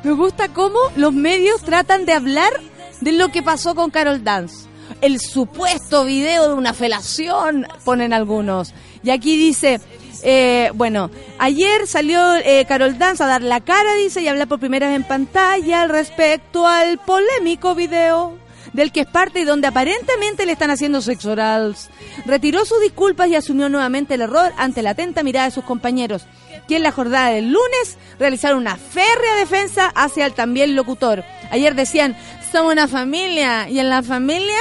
me 0.03 0.13
gusta 0.13 0.49
cómo 0.49 0.79
los 0.97 1.13
medios 1.13 1.63
tratan 1.63 2.07
de 2.07 2.13
hablar 2.13 2.53
de 3.01 3.13
lo 3.13 3.29
que 3.29 3.43
pasó 3.43 3.75
con 3.75 3.91
Carol 3.91 4.25
Dance. 4.25 4.67
El 5.01 5.21
supuesto 5.21 6.05
video 6.05 6.49
de 6.49 6.55
una 6.55 6.73
felación, 6.73 7.67
ponen 7.85 8.13
algunos. 8.13 8.75
Y 9.03 9.11
aquí 9.11 9.37
dice, 9.37 9.81
eh, 10.23 10.71
bueno, 10.75 11.11
ayer 11.39 11.87
salió 11.87 12.35
eh, 12.37 12.65
Carol 12.67 12.99
Dance 12.99 13.23
a 13.23 13.27
dar 13.27 13.43
la 13.43 13.61
cara, 13.61 13.95
dice, 13.95 14.21
y 14.23 14.29
hablar 14.29 14.49
por 14.49 14.59
primera 14.59 14.89
vez 14.89 14.97
en 14.97 15.05
pantalla 15.05 15.83
al 15.83 15.91
respecto 15.91 16.67
al 16.67 16.99
polémico 16.99 17.75
video 17.75 18.37
del 18.79 18.93
que 18.93 19.01
es 19.01 19.07
parte 19.07 19.41
y 19.41 19.45
donde 19.45 19.67
aparentemente 19.67 20.47
le 20.47 20.53
están 20.53 20.71
haciendo 20.71 21.03
sexo 21.03 21.33
orals. 21.33 21.91
Retiró 22.25 22.65
sus 22.65 22.81
disculpas 22.81 23.29
y 23.29 23.35
asumió 23.35 23.69
nuevamente 23.69 24.15
el 24.15 24.21
error 24.23 24.53
ante 24.57 24.83
la 24.83 24.91
atenta 24.91 25.25
mirada 25.25 25.47
de 25.47 25.53
sus 25.53 25.65
compañeros, 25.65 26.27
que 26.69 26.77
en 26.77 26.85
la 26.85 26.93
jornada 26.93 27.31
del 27.31 27.47
lunes 27.53 27.99
realizaron 28.21 28.61
una 28.61 28.77
férrea 28.77 29.35
defensa 29.37 29.93
hacia 29.95 30.27
el 30.27 30.35
también 30.35 30.77
locutor. 30.77 31.25
Ayer 31.51 31.75
decían, 31.75 32.17
somos 32.53 32.73
una 32.73 32.87
familia 32.87 33.69
y 33.69 33.81
en 33.81 33.91
la 33.91 34.03
familia 34.03 34.57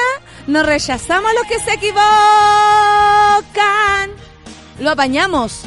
nos 0.48 0.66
rechazamos 0.66 1.30
a 1.30 1.34
los 1.34 1.44
que 1.44 1.60
se 1.60 1.74
equivocan. 1.76 2.02
Lo 4.80 4.90
apañamos. 4.92 5.62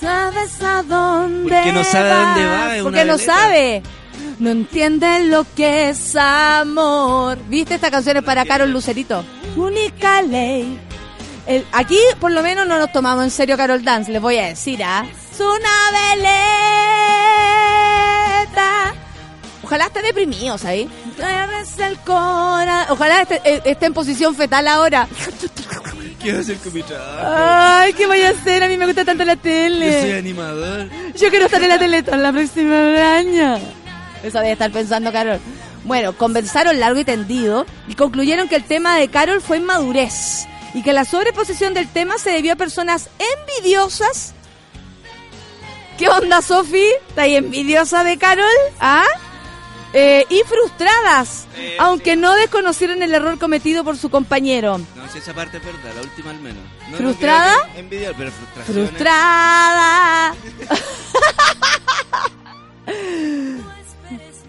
¿Sabes 0.00 0.62
a 0.62 0.82
dónde 0.82 1.54
Porque 1.54 1.72
no 1.72 1.82
sabe 1.82 2.10
a 2.10 2.18
dónde 2.26 2.46
va, 2.46 2.82
Porque 2.82 3.04
no 3.06 3.16
letra. 3.16 3.34
sabe. 3.34 3.82
No 4.38 4.50
entiende 4.50 5.24
lo 5.24 5.46
que 5.56 5.88
es 5.88 6.14
amor. 6.16 7.38
¿Viste 7.48 7.74
esta 7.76 7.90
canción 7.90 8.18
es 8.18 8.22
para 8.22 8.44
Carol 8.44 8.70
Lucerito? 8.70 9.24
Única 9.56 10.20
ley. 10.22 10.78
El- 11.46 11.64
aquí 11.72 11.98
por 12.20 12.32
lo 12.32 12.42
menos 12.42 12.66
no 12.66 12.78
nos 12.78 12.92
tomamos 12.92 13.24
en 13.24 13.30
serio 13.30 13.56
Carol 13.56 13.82
Dance, 13.84 14.10
les 14.12 14.20
voy 14.20 14.36
a 14.38 14.46
decir, 14.46 14.82
¿ah? 14.84 15.06
Es 15.32 15.40
una 15.40 15.90
veleta. 18.36 18.94
Ojalá 19.62 19.86
esté 19.86 20.02
deprimido, 20.02 20.58
¿sabes? 20.58 20.86
El 21.18 21.98
Ojalá 22.90 23.22
esté, 23.22 23.40
eh, 23.44 23.62
esté 23.64 23.86
en 23.86 23.94
posición 23.94 24.34
fetal 24.34 24.68
ahora. 24.68 25.08
¿Qué 26.22 26.32
va 26.32 26.38
a 26.38 26.40
hacer 26.40 26.56
con 26.58 26.72
mi 26.74 26.82
trabajo? 26.82 27.20
Ay, 27.24 27.92
¿qué 27.94 28.06
voy 28.06 28.22
a 28.22 28.30
hacer? 28.30 28.62
A 28.62 28.68
mí 28.68 28.76
me 28.76 28.86
gusta 28.86 29.04
tanto 29.04 29.24
la 29.24 29.34
Yo 29.34 29.40
soy 29.42 29.50
tele. 29.52 30.18
animador. 30.18 30.88
Yo 31.16 31.30
quiero 31.30 31.46
estar 31.46 31.62
en 31.62 31.68
la 31.68 31.78
Teletón 31.78 32.22
la 32.22 32.32
próxima 32.32 33.16
año. 33.16 33.58
Eso 34.22 34.38
debe 34.38 34.52
estar 34.52 34.70
pensando 34.70 35.12
Carol. 35.12 35.38
Bueno, 35.84 36.16
conversaron 36.16 36.80
largo 36.80 36.98
y 37.00 37.04
tendido 37.04 37.64
y 37.88 37.94
concluyeron 37.94 38.48
que 38.48 38.56
el 38.56 38.64
tema 38.64 38.96
de 38.96 39.08
Carol 39.08 39.40
fue 39.40 39.58
inmadurez 39.58 40.46
y 40.74 40.82
que 40.82 40.92
la 40.92 41.04
sobreposición 41.04 41.74
del 41.74 41.86
tema 41.88 42.18
se 42.18 42.30
debió 42.30 42.54
a 42.54 42.56
personas 42.56 43.08
envidiosas. 43.58 44.34
¿Qué 45.98 46.08
onda, 46.08 46.42
Sofi? 46.42 46.84
¿Estás 47.08 47.28
envidiosa 47.28 48.04
de 48.04 48.18
Carol? 48.18 48.44
¿Ah? 48.80 49.04
Eh, 49.92 50.26
y 50.28 50.42
frustradas, 50.46 51.46
Eh, 51.56 51.76
aunque 51.78 52.16
no 52.16 52.34
desconocieron 52.34 53.02
el 53.02 53.14
error 53.14 53.38
cometido 53.38 53.82
por 53.84 53.96
su 53.96 54.10
compañero. 54.10 54.76
No, 54.76 55.08
si 55.10 55.18
esa 55.18 55.32
parte 55.32 55.56
es 55.56 55.64
verdad, 55.64 55.92
la 55.94 56.02
última 56.02 56.30
al 56.32 56.40
menos. 56.40 56.62
No, 56.90 56.96
¿Frustrada? 56.98 57.54
No 57.72 57.78
envidiar, 57.80 58.12
pero 58.18 58.30
frustración. 58.32 58.78
es- 58.78 58.90
Frustrada. 58.90 60.34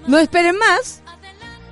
No 0.08 0.18
esperen 0.18 0.58
más. 0.58 1.02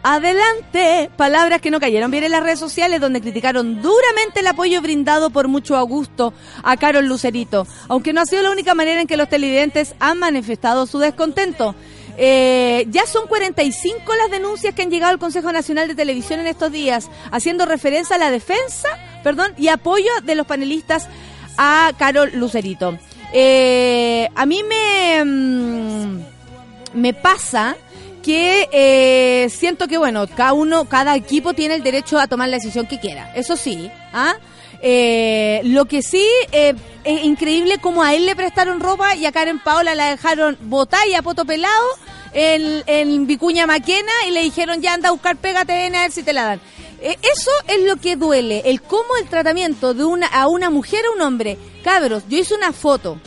Adelante. 0.04 1.10
Palabras 1.17 1.62
que 1.62 1.71
no 1.71 1.80
cayeron 1.80 2.12
bien 2.12 2.26
en 2.26 2.32
las 2.32 2.43
redes 2.43 2.60
sociales 2.60 3.02
donde 3.02 3.21
criticaron 3.21 3.82
duramente 3.82 4.41
el 4.41 4.48
apoyo 4.48 4.82
brindado 4.82 5.32
por 5.32 5.48
mucho 5.48 5.76
Augusto 5.76 6.34
a 6.62 6.78
Carol 6.78 7.08
Lucerito, 7.08 7.65
aunque 7.88 8.13
no 8.13 8.21
ha 8.21 8.26
sido 8.26 8.43
la 8.43 8.52
única 8.52 8.76
manera 8.76 9.02
en 9.02 9.08
que 9.08 9.17
los 9.17 9.30
televidentes 9.30 9.95
han 10.00 10.19
manifestado 10.19 10.86
su 10.86 11.00
descontento. 11.00 11.74
Eh, 12.17 12.86
ya 12.89 13.06
son 13.08 13.28
45 13.28 14.04
las 14.15 14.32
denuncias 14.32 14.76
que 14.76 14.84
han 14.84 14.91
llegado 14.91 15.12
al 15.12 15.19
Consejo 15.19 15.52
Nacional 15.52 15.88
de 15.88 15.95
Televisión 15.95 16.39
en 16.39 16.48
estos 16.48 16.71
días, 16.71 17.10
haciendo 17.32 17.65
referencia 17.65 18.17
a 18.17 18.19
la 18.19 18.32
defensa, 18.32 18.89
perdón, 19.24 19.54
y 19.58 19.69
apoyo 19.69 20.12
de 20.24 20.36
los 20.36 20.45
panelistas 20.45 21.08
a 21.58 21.91
Carol 21.98 22.32
Lucerito. 22.36 22.98
Eh, 23.34 24.30
a 24.36 24.45
mí 24.45 24.62
me 24.63 25.26
mm, 25.26 26.19
me 26.95 27.13
pasa 27.13 27.76
que 28.26 28.68
eh, 28.72 29.50
siento 29.52 29.88
que 29.88 30.00
bueno 30.00 30.26
cada 30.26 30.54
uno 30.54 30.86
cada 30.86 31.16
equipo 31.16 31.54
tiene 31.54 31.76
el 31.76 31.84
derecho 31.84 32.18
a 32.18 32.26
tomar 32.26 32.50
la 32.50 32.58
decisión 32.58 32.88
que 32.88 33.00
quiera 33.00 33.32
eso 33.36 33.56
sí 33.56 33.92
¿ah? 34.14 34.36
Eh, 34.82 35.62
lo 35.64 35.86
que 35.86 36.02
sí 36.02 36.26
eh, 36.52 36.74
es 37.04 37.24
increíble 37.24 37.78
como 37.78 38.02
a 38.02 38.16
él 38.16 38.26
le 38.26 38.36
prestaron 38.36 38.80
ropa 38.80 39.16
y 39.16 39.28
a 39.28 39.32
Karen 39.32 39.60
Paola 39.60 39.94
la 39.94 40.10
dejaron 40.10 40.58
botar 40.62 41.08
y 41.08 41.14
a 41.14 41.22
poto 41.22 41.46
pelado 41.46 41.86
en, 42.34 42.84
en 42.88 43.28
Vicuña 43.28 43.68
Maquena 43.68 44.12
y 44.28 44.32
le 44.32 44.42
dijeron 44.42 44.82
ya 44.82 44.96
anda 44.96 45.10
a 45.10 45.12
buscar 45.12 45.38
pégate 45.38 45.74
ven 45.74 45.96
a 45.96 46.02
ver 46.02 46.12
si 46.12 46.24
te 46.24 46.34
la 46.34 46.46
dan 46.46 46.62
eso 47.02 47.52
es 47.68 47.84
lo 47.84 47.98
que 47.98 48.16
duele 48.16 48.64
el 48.66 48.82
cómo 48.82 49.18
el 49.22 49.30
tratamiento 49.30 49.94
de 49.94 50.04
una 50.04 50.26
a 50.26 50.48
una 50.48 50.72
mujer 50.72 51.02
o 51.08 51.14
un 51.14 51.22
hombre 51.22 51.60
cabros 51.84 52.24
yo 52.28 52.40
hice 52.40 52.56
una 52.56 52.74
foto 52.74 53.20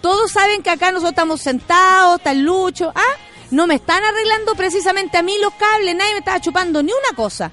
todos 0.00 0.30
saben 0.30 0.62
que 0.62 0.68
acá 0.68 0.92
nosotros 0.92 1.12
estamos 1.12 1.40
sentados, 1.40 2.20
el 2.26 2.42
lucho, 2.42 2.92
¿ah? 2.94 3.16
No 3.54 3.68
me 3.68 3.76
están 3.76 4.02
arreglando 4.02 4.56
precisamente 4.56 5.16
a 5.16 5.22
mí 5.22 5.38
los 5.40 5.54
cables, 5.54 5.94
nadie 5.94 6.14
me 6.14 6.18
estaba 6.18 6.40
chupando 6.40 6.82
ni 6.82 6.90
una 6.90 7.16
cosa. 7.16 7.52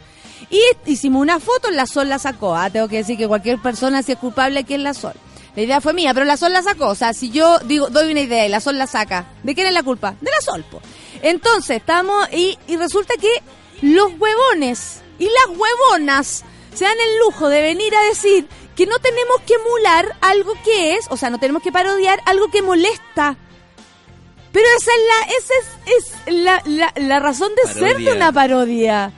Y 0.49 0.59
hicimos 0.87 1.21
una 1.21 1.39
foto, 1.39 1.69
la 1.69 1.85
Sol 1.85 2.09
la 2.09 2.17
sacó, 2.17 2.55
¿ah? 2.55 2.71
Tengo 2.71 2.87
que 2.87 2.97
decir 2.97 3.19
que 3.19 3.27
cualquier 3.27 3.61
persona 3.61 4.01
si 4.01 4.13
es 4.13 4.17
culpable 4.17 4.61
aquí 4.61 4.73
es 4.73 4.79
la 4.79 4.95
Sol. 4.95 5.13
La 5.55 5.61
idea 5.61 5.79
fue 5.79 5.93
mía, 5.93 6.11
pero 6.15 6.25
la 6.25 6.37
Sol 6.37 6.53
la 6.53 6.63
sacó. 6.63 6.87
O 6.87 6.95
sea, 6.95 7.13
si 7.13 7.29
yo 7.29 7.59
digo, 7.59 7.89
doy 7.89 8.09
una 8.11 8.21
idea 8.21 8.47
y 8.47 8.49
la 8.49 8.59
Sol 8.59 8.79
la 8.79 8.87
saca, 8.87 9.27
¿de 9.43 9.53
quién 9.53 9.67
es 9.67 9.73
la 9.73 9.83
culpa? 9.83 10.15
De 10.19 10.31
la 10.31 10.41
Sol, 10.41 10.65
po. 10.71 10.81
Entonces, 11.21 11.77
estamos, 11.77 12.27
y, 12.33 12.57
y 12.65 12.77
resulta 12.77 13.13
que 13.21 13.29
los 13.83 14.07
huevones 14.17 15.01
y 15.19 15.25
las 15.25 15.55
huevonas 15.55 16.43
se 16.73 16.83
dan 16.83 16.97
el 16.99 17.19
lujo 17.19 17.47
de 17.47 17.61
venir 17.61 17.93
a 17.95 18.01
decir 18.05 18.47
que 18.75 18.87
no 18.87 18.97
tenemos 18.97 19.39
que 19.45 19.53
emular 19.53 20.17
algo 20.21 20.53
que 20.65 20.95
es, 20.95 21.05
o 21.11 21.17
sea, 21.17 21.29
no 21.29 21.37
tenemos 21.37 21.61
que 21.61 21.71
parodiar 21.71 22.21
algo 22.25 22.49
que 22.49 22.63
molesta. 22.63 23.37
Pero 24.51 24.65
esa 24.77 24.91
es 24.91 25.01
la, 25.07 25.33
esa 25.37 25.53
es, 25.95 26.15
es 26.27 26.33
la, 26.43 26.61
la, 26.65 26.93
la 26.97 27.19
razón 27.19 27.51
de 27.55 27.71
ser 27.73 27.97
de 27.97 28.11
una 28.15 28.31
parodia. 28.31 29.13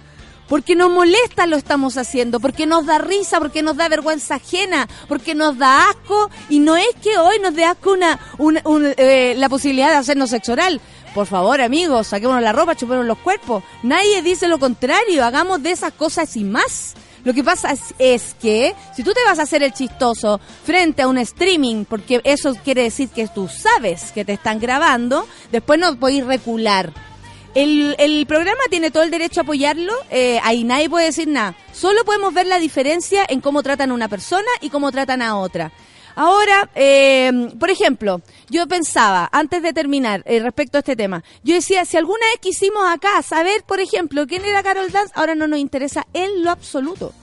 Porque 0.47 0.75
nos 0.75 0.91
molesta 0.91 1.47
lo 1.47 1.55
estamos 1.55 1.97
haciendo, 1.97 2.39
porque 2.39 2.65
nos 2.67 2.85
da 2.85 2.97
risa, 2.99 3.39
porque 3.39 3.63
nos 3.63 3.75
da 3.77 3.87
vergüenza 3.89 4.35
ajena, 4.35 4.87
porque 5.07 5.33
nos 5.33 5.57
da 5.57 5.89
asco 5.89 6.29
y 6.49 6.59
no 6.59 6.75
es 6.75 6.85
que 7.01 7.17
hoy 7.17 7.39
nos 7.41 7.55
dé 7.55 7.65
asco 7.65 7.93
una, 7.93 8.19
una- 8.37 8.61
un, 8.65 8.93
eh, 8.97 9.33
la 9.37 9.49
posibilidad 9.49 9.89
de 9.89 9.95
hacernos 9.95 10.29
sexo 10.29 10.51
oral. 10.51 10.79
Por 11.15 11.27
favor, 11.27 11.61
amigos, 11.61 12.07
saquémonos 12.07 12.43
la 12.43 12.51
ropa, 12.51 12.75
chupémonos 12.75 13.07
los 13.07 13.17
cuerpos. 13.19 13.63
Nadie 13.83 14.21
dice 14.21 14.47
lo 14.47 14.59
contrario, 14.59 15.23
hagamos 15.23 15.63
de 15.63 15.71
esas 15.71 15.93
cosas 15.93 16.35
y 16.35 16.43
más. 16.43 16.93
Lo 17.23 17.33
que 17.33 17.43
pasa 17.43 17.73
es, 17.99 18.35
que 18.39 18.75
si 18.95 19.03
tú 19.03 19.13
te 19.13 19.23
vas 19.25 19.39
a 19.39 19.43
hacer 19.43 19.63
el 19.63 19.71
chistoso 19.71 20.39
frente 20.65 21.01
a 21.01 21.07
un 21.07 21.17
streaming, 21.17 21.85
porque 21.85 22.19
eso 22.23 22.53
quiere 22.63 22.83
decir 22.83 23.09
que 23.09 23.27
tú 23.27 23.47
sabes 23.47 24.11
que 24.11 24.25
te 24.25 24.33
están 24.33 24.59
grabando, 24.59 25.25
después 25.51 25.79
no 25.79 25.97
podéis 25.97 26.25
recular. 26.25 26.91
El, 27.55 27.95
el 27.99 28.25
programa 28.25 28.61
tiene 28.69 28.91
todo 28.91 29.03
el 29.03 29.11
derecho 29.11 29.39
a 29.39 29.43
apoyarlo, 29.43 29.93
eh, 30.09 30.39
ahí 30.43 30.63
nadie 30.63 30.89
puede 30.89 31.05
decir 31.05 31.27
nada. 31.27 31.55
Solo 31.71 32.03
podemos 32.03 32.33
ver 32.33 32.47
la 32.47 32.59
diferencia 32.59 33.25
en 33.29 33.41
cómo 33.41 33.63
tratan 33.63 33.91
a 33.91 33.93
una 33.93 34.09
persona 34.09 34.49
y 34.59 34.69
cómo 34.69 34.91
tratan 34.91 35.21
a 35.21 35.37
otra. 35.37 35.71
Ahora, 36.15 36.69
eh, 36.75 37.49
por 37.59 37.69
ejemplo, 37.69 38.21
yo 38.49 38.67
pensaba, 38.67 39.29
antes 39.31 39.63
de 39.63 39.73
terminar, 39.73 40.23
eh, 40.25 40.39
respecto 40.39 40.77
a 40.77 40.79
este 40.79 40.95
tema, 40.95 41.23
yo 41.43 41.55
decía, 41.55 41.85
si 41.85 41.97
alguna 41.97 42.25
vez 42.27 42.39
quisimos 42.41 42.83
acá 42.87 43.21
saber, 43.23 43.63
por 43.63 43.79
ejemplo, 43.79 44.27
quién 44.27 44.45
era 44.45 44.63
Carol 44.63 44.91
Dance, 44.91 45.13
ahora 45.15 45.35
no 45.35 45.47
nos 45.47 45.59
interesa 45.59 46.05
en 46.13 46.43
lo 46.43 46.51
absoluto. 46.51 47.13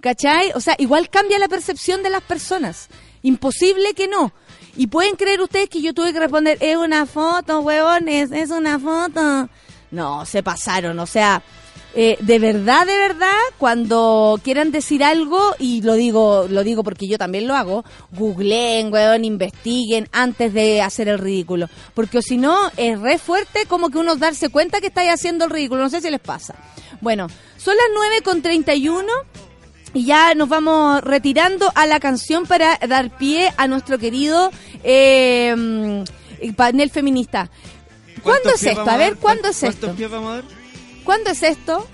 ¿Cachai? 0.00 0.52
O 0.54 0.60
sea, 0.60 0.76
igual 0.78 1.10
cambia 1.10 1.38
la 1.38 1.48
percepción 1.48 2.02
de 2.02 2.10
las 2.10 2.22
personas. 2.22 2.88
Imposible 3.22 3.94
que 3.94 4.06
no. 4.06 4.32
Y 4.76 4.88
pueden 4.88 5.16
creer 5.16 5.40
ustedes 5.40 5.68
que 5.68 5.80
yo 5.80 5.94
tuve 5.94 6.12
que 6.12 6.20
responder, 6.20 6.58
es 6.60 6.76
una 6.76 7.06
foto, 7.06 7.60
huevones, 7.60 8.30
es 8.30 8.50
una 8.50 8.78
foto. 8.78 9.48
No, 9.90 10.26
se 10.26 10.42
pasaron. 10.42 10.98
O 10.98 11.06
sea, 11.06 11.42
eh, 11.98 12.18
de 12.20 12.38
verdad, 12.38 12.86
de 12.86 12.94
verdad, 12.94 13.40
cuando 13.56 14.38
quieran 14.44 14.70
decir 14.70 15.02
algo, 15.02 15.54
y 15.58 15.80
lo 15.80 15.94
digo, 15.94 16.46
lo 16.46 16.62
digo 16.62 16.84
porque 16.84 17.08
yo 17.08 17.16
también 17.16 17.48
lo 17.48 17.54
hago, 17.54 17.86
googleen, 18.12 18.92
weón, 18.92 19.24
investiguen 19.24 20.06
antes 20.12 20.52
de 20.52 20.82
hacer 20.82 21.08
el 21.08 21.18
ridículo. 21.18 21.70
Porque 21.94 22.20
si 22.20 22.36
no, 22.36 22.70
es 22.76 23.00
re 23.00 23.16
fuerte 23.16 23.64
como 23.64 23.88
que 23.88 23.96
uno 23.96 24.16
darse 24.16 24.50
cuenta 24.50 24.82
que 24.82 24.88
estáis 24.88 25.10
haciendo 25.10 25.46
el 25.46 25.50
ridículo. 25.50 25.84
No 25.84 25.88
sé 25.88 26.02
si 26.02 26.10
les 26.10 26.20
pasa. 26.20 26.54
Bueno, 27.00 27.28
son 27.56 27.74
las 27.74 27.86
9 27.94 28.20
con 28.22 28.42
31. 28.42 29.06
Y 29.94 30.04
ya 30.04 30.34
nos 30.34 30.50
vamos 30.50 31.00
retirando 31.00 31.72
a 31.74 31.86
la 31.86 31.98
canción 31.98 32.44
para 32.44 32.78
dar 32.86 33.16
pie 33.16 33.54
a 33.56 33.66
nuestro 33.68 33.96
querido 33.98 34.50
eh, 34.84 36.04
panel 36.54 36.90
feminista. 36.90 37.48
¿Cuándo 38.22 38.42
¿Cuántos 38.42 38.62
es 38.62 38.76
esto? 38.76 38.90
A 38.90 38.96
ver? 38.98 39.16
¿cuándo 39.16 39.48
es 39.48 39.60
¿Cuántos 39.60 39.84
esto? 39.84 39.96
pies 39.96 40.10
vamos 40.10 40.32
a 40.32 40.34
dar? 40.34 40.65
¿Cuándo 41.06 41.30
es 41.30 41.42
esto? 41.42 41.86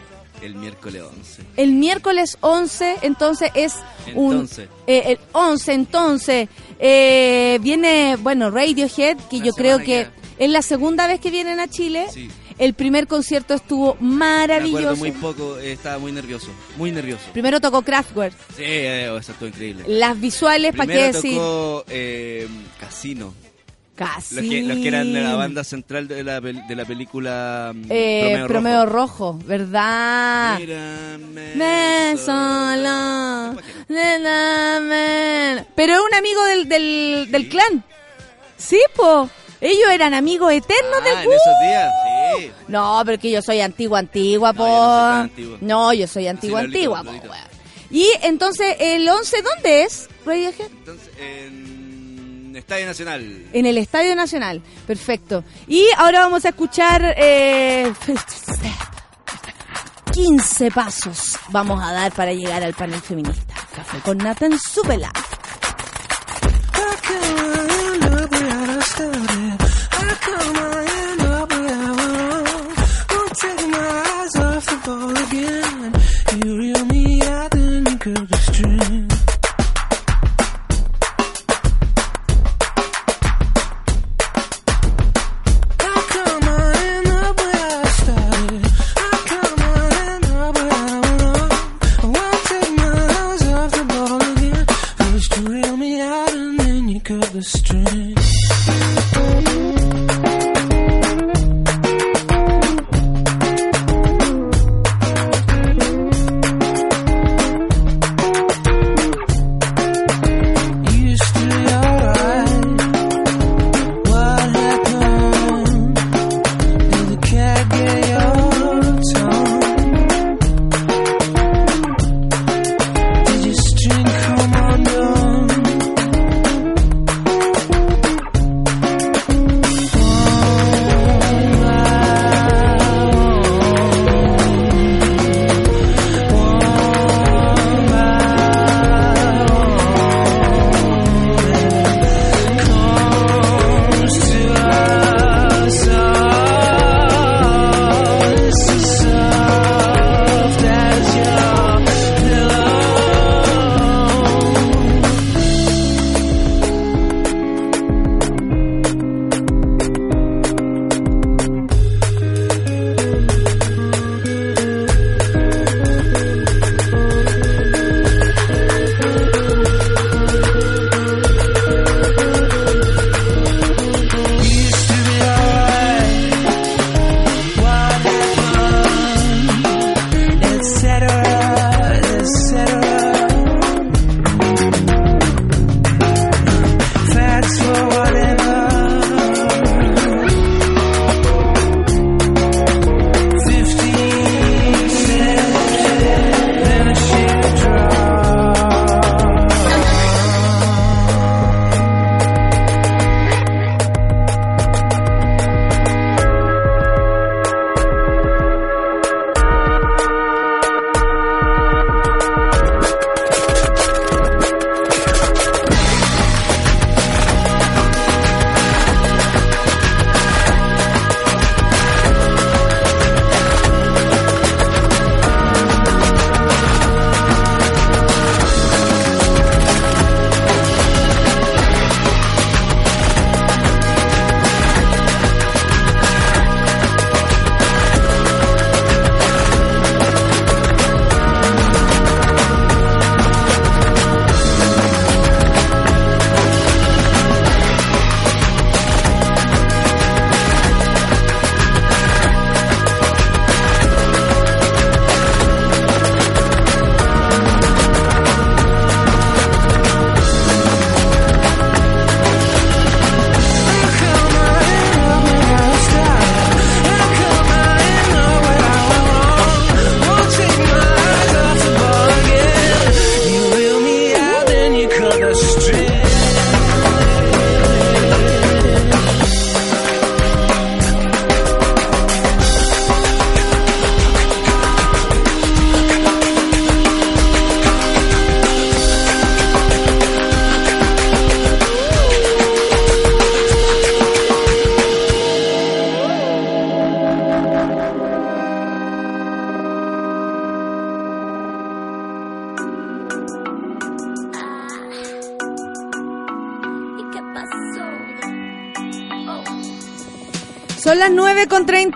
El 0.43 0.57
miércoles 0.57 1.03
11. 1.03 1.43
El 1.57 1.73
miércoles 1.75 2.37
11, 2.41 2.97
entonces 3.03 3.51
es 3.55 3.75
un... 4.15 4.33
Entonces. 4.33 4.69
eh, 4.89 5.03
el 5.07 5.19
11, 5.33 5.73
entonces, 5.73 6.49
eh, 6.81 7.59
viene, 7.63 8.17
bueno, 8.17 8.51
Radiohead, 8.51 9.19
que 9.31 9.37
Una 9.37 9.45
yo 9.47 9.53
creo 9.53 9.79
que 9.79 10.09
es 10.39 10.51
la 10.51 10.63
segunda 10.63 11.07
vez 11.07 11.21
que 11.21 11.31
vienen 11.31 11.61
a 11.61 11.69
Chile. 11.69 12.07
Sí. 12.13 12.29
El 12.59 12.75
primer 12.75 13.07
concierto 13.07 13.55
estuvo 13.55 13.97
Me 14.01 14.17
maravilloso. 14.17 14.97
muy 14.97 15.13
poco, 15.13 15.59
eh, 15.59 15.73
estaba 15.73 15.99
muy 15.99 16.11
nervioso. 16.13 16.49
Muy 16.77 16.91
nervioso. 16.93 17.23
Primero 17.33 17.61
tocó 17.61 17.83
Kraftwerk. 17.83 18.35
Sí, 18.57 18.63
eh, 18.65 19.17
eso 19.17 19.33
estuvo 19.33 19.49
increíble. 19.49 19.85
Las 19.87 20.21
visuales, 20.21 20.73
¿para 20.75 20.87
qué 20.87 20.93
Primero 20.93 21.13
decir? 21.13 21.35
tocó 21.37 21.85
eh, 21.89 22.49
Casino. 22.81 23.33
Casi. 23.95 24.35
Los 24.37 24.45
que, 24.47 24.63
los 24.63 24.79
que 24.79 24.89
eran 24.89 25.13
de 25.13 25.21
la 25.21 25.35
banda 25.37 25.63
central 25.65 26.09
de 26.09 26.25
la, 26.25 26.41
de 26.41 26.75
la 26.75 26.85
película 26.87 27.73
mm, 27.75 27.85
Eh, 27.91 28.45
Promeo 28.49 28.87
Rojo. 28.87 29.33
Rojo, 29.35 29.39
¿verdad? 29.45 30.59
Mírame 30.59 31.55
Me 31.57 32.17
solo. 32.17 33.55
me- 33.89 35.67
Pero 35.75 35.93
es 35.95 36.01
un 36.01 36.15
amigo 36.15 36.45
del, 36.47 36.69
del, 36.69 37.29
del 37.31 37.49
clan. 37.49 37.85
Sí, 38.57 38.81
po. 38.97 39.29
Ellos 39.61 39.91
eran 39.93 40.13
amigos 40.15 40.53
eternos 40.53 41.01
Ah, 41.01 41.05
del 41.05 41.19
en 41.19 41.33
esos 41.33 41.61
días, 41.63 41.93
sí. 42.39 42.51
No, 42.69 43.03
pero 43.05 43.19
que 43.19 43.31
yo 43.31 43.43
soy 43.43 43.61
antigua, 43.61 43.99
antigua, 44.01 44.53
po. 44.53 44.65
No, 44.67 45.27
yo 45.27 45.45
no 45.45 45.57
soy. 45.59 45.59
No, 45.61 45.93
yo 45.93 46.07
soy 46.09 46.27
antigua, 46.29 46.63
Lolito, 46.63 46.97
antigua, 46.97 47.21
po. 47.21 47.39
Y 47.91 48.09
entonces, 48.23 48.75
el 48.81 49.09
11, 49.09 49.43
¿dónde 49.43 49.83
es? 49.83 50.09
Radiohead? 50.25 50.67
Entonces, 50.79 51.11
en 51.21 51.72
Estadio 52.57 52.87
Nacional. 52.87 53.47
En 53.53 53.67
el 53.67 53.79
Estadio 53.79 54.15
Nacional. 54.15 54.63
Perfecto. 54.87 55.45
Y 55.67 55.87
ahora 55.97 56.21
vamos 56.21 56.45
a 56.45 56.51
escuchar 56.51 57.15
eh, 57.17 57.93
15 60.13 60.71
pasos 60.71 61.39
vamos 61.53 61.83
a 61.83 61.93
dar 61.93 62.13
para 62.13 62.33
llegar 62.33 62.63
al 62.63 62.75
panel 62.75 63.01
feminista. 63.01 63.55
Café 63.75 63.99
con 64.01 64.19
Nathan 64.19 64.59
Súbela. 64.59 65.13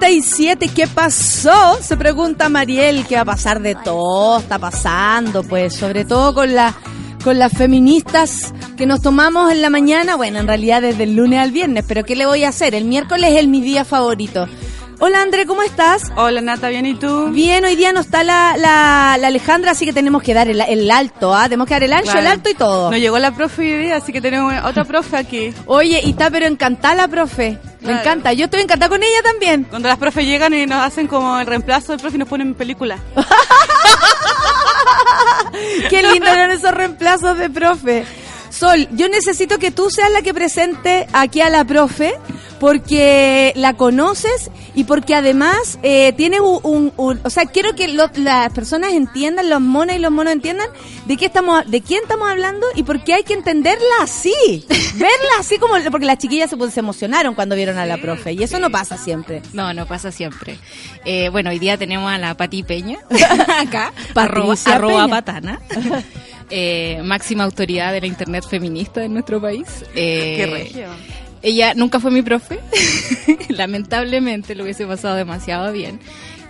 37. 0.07 0.69
¿Qué 0.69 0.87
pasó? 0.87 1.83
Se 1.83 1.97
pregunta 1.97 2.49
Mariel. 2.49 3.05
¿Qué 3.09 3.17
va 3.17 3.23
a 3.23 3.25
pasar 3.25 3.61
de 3.61 3.75
todo? 3.75 4.39
Está 4.39 4.57
pasando, 4.57 5.43
pues, 5.43 5.75
sobre 5.75 6.05
todo 6.05 6.33
con 6.33 6.55
la 6.55 6.77
con 7.25 7.41
las 7.41 7.53
feministas 7.53 8.55
que 8.77 8.87
nos 8.87 9.03
tomamos 9.03 9.51
en 9.51 9.61
la 9.63 9.69
mañana, 9.69 10.15
bueno, 10.15 10.39
en 10.39 10.47
realidad 10.47 10.81
desde 10.81 11.03
el 11.03 11.17
lunes 11.17 11.41
al 11.41 11.51
viernes, 11.51 11.85
pero 11.89 12.05
¿qué 12.05 12.15
le 12.15 12.25
voy 12.25 12.45
a 12.45 12.51
hacer? 12.51 12.73
El 12.77 12.85
miércoles 12.85 13.35
es 13.37 13.49
mi 13.49 13.61
día 13.61 13.85
favorito. 13.85 14.47
Hola 14.99 15.21
André, 15.21 15.45
¿cómo 15.45 15.63
estás? 15.63 16.05
Hola 16.17 16.41
Nata, 16.41 16.71
¿bien 16.71 16.87
y 16.87 16.95
tú? 16.95 17.29
Bien, 17.31 17.63
hoy 17.67 17.77
día 17.77 17.93
no 17.93 18.01
está 18.01 18.25
la, 18.25 18.57
la, 18.57 19.19
la 19.21 19.27
Alejandra, 19.29 19.73
así 19.73 19.85
que 19.85 19.93
tenemos 19.93 20.23
que 20.23 20.33
dar 20.33 20.49
el, 20.49 20.59
el 20.63 20.91
alto, 20.91 21.35
¿ah? 21.35 21.45
Tenemos 21.45 21.67
que 21.69 21.75
dar 21.75 21.83
el 21.85 21.93
ancho, 21.93 22.05
Claro. 22.13 22.21
el 22.21 22.27
alto 22.29 22.49
y 22.49 22.55
todo. 22.55 22.91
No 22.91 22.97
llegó 22.97 23.19
la 23.19 23.33
profe 23.35 23.63
hoy 23.63 23.85
día, 23.85 23.97
así 23.97 24.11
que 24.13 24.23
tenemos 24.23 24.55
otra 24.65 24.85
profe 24.85 25.19
aquí. 25.19 25.53
Oye, 25.67 26.01
y 26.03 26.11
está 26.11 26.31
pero 26.31 26.47
encantada 26.47 26.95
la 26.95 27.09
profe. 27.09 27.59
Me 27.81 27.89
Claro. 27.89 28.01
encanta. 28.01 28.33
Yo 28.33 28.47
estoy 28.47 28.63
encantada 28.63 28.89
con 28.89 29.03
ella 29.03 29.23
también. 29.23 29.65
Cuando 29.65 29.87
las 29.89 29.99
profes 29.99 30.25
llegan 30.25 30.55
y 30.55 30.65
nos 30.65 30.83
hacen 30.83 31.07
como 31.09 31.39
el 31.39 31.47
reemplazo 31.47 31.93
del 31.93 32.01
profe 32.01 32.17
y 32.17 32.21
nos 32.21 32.29
ponen 32.29 32.55
película. 32.55 32.99
Qué 35.91 36.03
lindo 36.03 36.27
eran 36.27 36.51
esos 36.51 36.73
reemplazos 36.73 37.37
de 37.39 37.51
profe. 37.51 38.07
Sol, 38.49 38.89
yo 38.93 39.09
necesito 39.11 39.59
que 39.59 39.71
tú 39.71 39.91
seas 39.91 40.11
la 40.11 40.23
que 40.23 40.33
presente 40.33 41.07
aquí 41.13 41.43
a 41.43 41.51
la 41.51 41.65
profe 41.65 42.15
porque 42.61 43.53
la 43.57 43.75
conoces 43.75 44.51
y 44.75 44.85
porque 44.85 45.15
además 45.15 45.79
eh, 45.83 46.13
tiene 46.17 46.41
un, 46.41 46.61
un- 46.63 46.93
un- 46.97 47.21
o 47.23 47.31
sea, 47.31 47.45
quiero 47.47 47.75
que 47.75 47.89
lo- 47.89 48.11
las 48.17 48.53
personas 48.53 48.93
entiendan, 48.93 49.49
los 49.51 49.61
monos 49.61 49.97
y 49.97 49.99
los 49.99 50.11
monos 50.11 50.33
entiendan 50.33 50.69
de 51.07 51.17
qué 51.17 51.27
estamos, 51.27 51.71
de 51.71 51.81
quién 51.83 52.03
estamos 52.03 52.29
hablando 52.29 52.67
y 52.75 52.83
por 52.83 53.03
qué 53.05 53.15
hay 53.15 53.23
que 53.23 53.35
entenderla 53.35 53.85
así, 54.03 54.35
verla 54.95 55.31
así 55.39 55.59
como, 55.59 55.75
porque 55.91 56.07
las 56.07 56.19
chiquillas 56.19 56.51
se, 56.51 56.71
se 56.71 56.81
emocionaron 56.81 57.35
cuando 57.35 57.55
vieron 57.57 57.79
a 57.79 57.87
la 57.87 57.99
profe 57.99 58.33
y 58.33 58.43
eso 58.43 58.59
no 58.59 58.71
pasa 58.71 58.97
siempre. 58.97 59.43
No, 59.53 59.73
no 59.75 59.87
pasa 59.87 60.11
siempre. 60.13 60.59
Eh, 61.05 61.29
bueno, 61.31 61.51
hoy 61.51 61.59
día 61.59 61.77
tenemos 61.77 62.11
a 62.11 62.19
la 62.19 62.37
Pati 62.37 62.63
Peña 62.63 62.99
acá, 63.61 63.93
arroba, 64.15 64.55
arroba 64.67 65.03
Peña. 65.05 65.09
patana. 65.09 65.61
Eh, 66.49 67.01
máxima 67.03 67.45
autoridad 67.45 67.93
de 67.93 68.01
la 68.01 68.07
internet 68.07 68.45
feminista 68.49 69.05
en 69.05 69.15
nuestro 69.15 69.41
país. 69.41 69.67
Eh, 69.95 70.35
Qué 70.37 70.47
regio. 70.47 70.89
Ella 71.47 71.75
nunca 71.75 72.01
fue 72.01 72.11
mi 72.11 72.23
profe, 72.23 72.59
lamentablemente 73.51 74.57
lo 74.57 74.65
hubiese 74.65 74.85
pasado 74.85 75.15
demasiado 75.15 75.73
bien. 75.73 76.01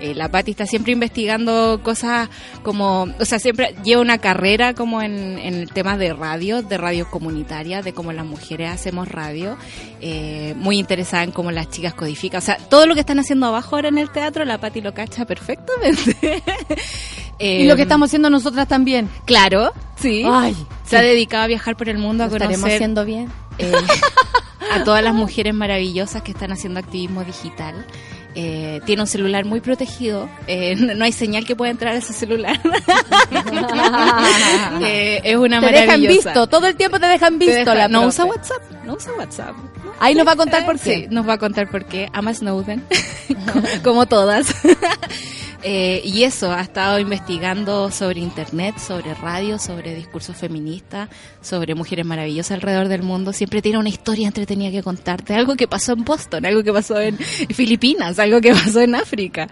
Eh, 0.00 0.14
la 0.14 0.30
Patti 0.30 0.52
está 0.52 0.64
siempre 0.64 0.92
investigando 0.94 1.80
cosas 1.82 2.30
como, 2.62 3.06
o 3.20 3.24
sea, 3.26 3.38
siempre 3.38 3.74
lleva 3.84 4.00
una 4.00 4.16
carrera 4.16 4.72
como 4.72 5.02
en, 5.02 5.38
en 5.38 5.52
el 5.52 5.70
tema 5.70 5.98
de 5.98 6.14
radio, 6.14 6.62
de 6.62 6.78
radio 6.78 7.10
comunitaria, 7.10 7.82
de 7.82 7.92
cómo 7.92 8.10
las 8.14 8.24
mujeres 8.24 8.70
hacemos 8.70 9.06
radio, 9.08 9.58
eh, 10.00 10.54
muy 10.56 10.78
interesada 10.78 11.24
en 11.24 11.30
cómo 11.30 11.50
las 11.50 11.68
chicas 11.68 11.92
codifican, 11.92 12.38
o 12.38 12.44
sea, 12.44 12.56
todo 12.56 12.86
lo 12.86 12.94
que 12.94 13.00
están 13.00 13.18
haciendo 13.18 13.48
abajo 13.48 13.76
ahora 13.76 13.88
en 13.88 13.98
el 13.98 14.08
teatro, 14.08 14.46
la 14.46 14.56
Patti 14.56 14.80
lo 14.80 14.94
cacha 14.94 15.26
perfectamente. 15.26 16.42
Y 17.38 17.64
lo 17.64 17.76
que 17.76 17.82
estamos 17.82 18.08
haciendo 18.08 18.30
nosotras 18.30 18.66
también. 18.66 19.10
Claro, 19.26 19.72
sí. 19.96 20.24
Ay, 20.26 20.56
se 20.86 20.96
ha 20.96 21.02
dedicado 21.02 21.44
a 21.44 21.46
viajar 21.46 21.76
por 21.76 21.90
el 21.90 21.98
mundo 21.98 22.24
a 22.24 22.28
¿lo 22.28 22.32
estaremos 22.32 22.60
conocer 22.60 22.76
haciendo 22.76 23.04
bien. 23.04 23.28
Eh, 23.58 23.72
a 24.72 24.84
todas 24.84 25.02
las 25.02 25.14
mujeres 25.14 25.54
maravillosas 25.54 26.22
que 26.22 26.32
están 26.32 26.52
haciendo 26.52 26.80
activismo 26.80 27.24
digital. 27.24 27.74
Eh, 28.38 28.82
tiene 28.84 29.00
un 29.00 29.08
celular 29.08 29.46
muy 29.46 29.60
protegido, 29.62 30.28
eh, 30.46 30.74
no 30.96 31.04
hay 31.06 31.12
señal 31.12 31.46
que 31.46 31.56
pueda 31.56 31.70
entrar 31.70 31.94
a 31.94 31.96
ese 31.98 32.12
celular. 32.12 32.60
Eh, 34.82 35.20
es 35.24 35.36
una 35.36 35.60
Te 35.60 35.66
dejan 35.66 35.86
maravillosa. 35.86 36.30
visto, 36.30 36.46
todo 36.46 36.66
el 36.66 36.76
tiempo 36.76 36.98
te 37.00 37.06
dejan 37.06 37.38
Te 37.38 37.46
visto 37.46 37.74
la 37.74 37.88
no 37.88 38.00
profe. 38.02 38.08
usa 38.08 38.24
WhatsApp, 38.26 38.62
no 38.84 38.94
usa 38.94 39.12
WhatsApp. 39.14 39.56
Ahí 40.00 40.14
nos 40.14 40.26
va 40.26 40.32
a 40.32 40.36
contar 40.36 40.64
por 40.66 40.78
qué. 40.78 40.94
Sí, 40.94 41.06
nos 41.10 41.26
va 41.28 41.34
a 41.34 41.38
contar 41.38 41.70
por 41.70 41.84
qué. 41.86 42.08
Ama 42.12 42.34
Snowden, 42.34 42.84
como 43.82 44.06
todas. 44.06 44.54
Eh, 45.68 46.00
y 46.04 46.22
eso, 46.22 46.52
ha 46.52 46.60
estado 46.60 47.00
investigando 47.00 47.90
sobre 47.90 48.20
internet, 48.20 48.78
sobre 48.78 49.14
radio, 49.14 49.58
sobre 49.58 49.96
discursos 49.96 50.36
feministas, 50.36 51.08
sobre 51.40 51.74
mujeres 51.74 52.06
maravillosas 52.06 52.52
alrededor 52.52 52.86
del 52.86 53.02
mundo. 53.02 53.32
Siempre 53.32 53.60
tiene 53.62 53.78
una 53.78 53.88
historia 53.88 54.28
entretenida 54.28 54.70
que 54.70 54.84
contarte. 54.84 55.34
Algo 55.34 55.56
que 55.56 55.66
pasó 55.66 55.94
en 55.94 56.04
Boston, 56.04 56.46
algo 56.46 56.62
que 56.62 56.72
pasó 56.72 57.00
en 57.00 57.18
Filipinas, 57.18 58.16
algo 58.20 58.40
que 58.40 58.52
pasó 58.54 58.80
en 58.80 58.94
África. 58.94 59.48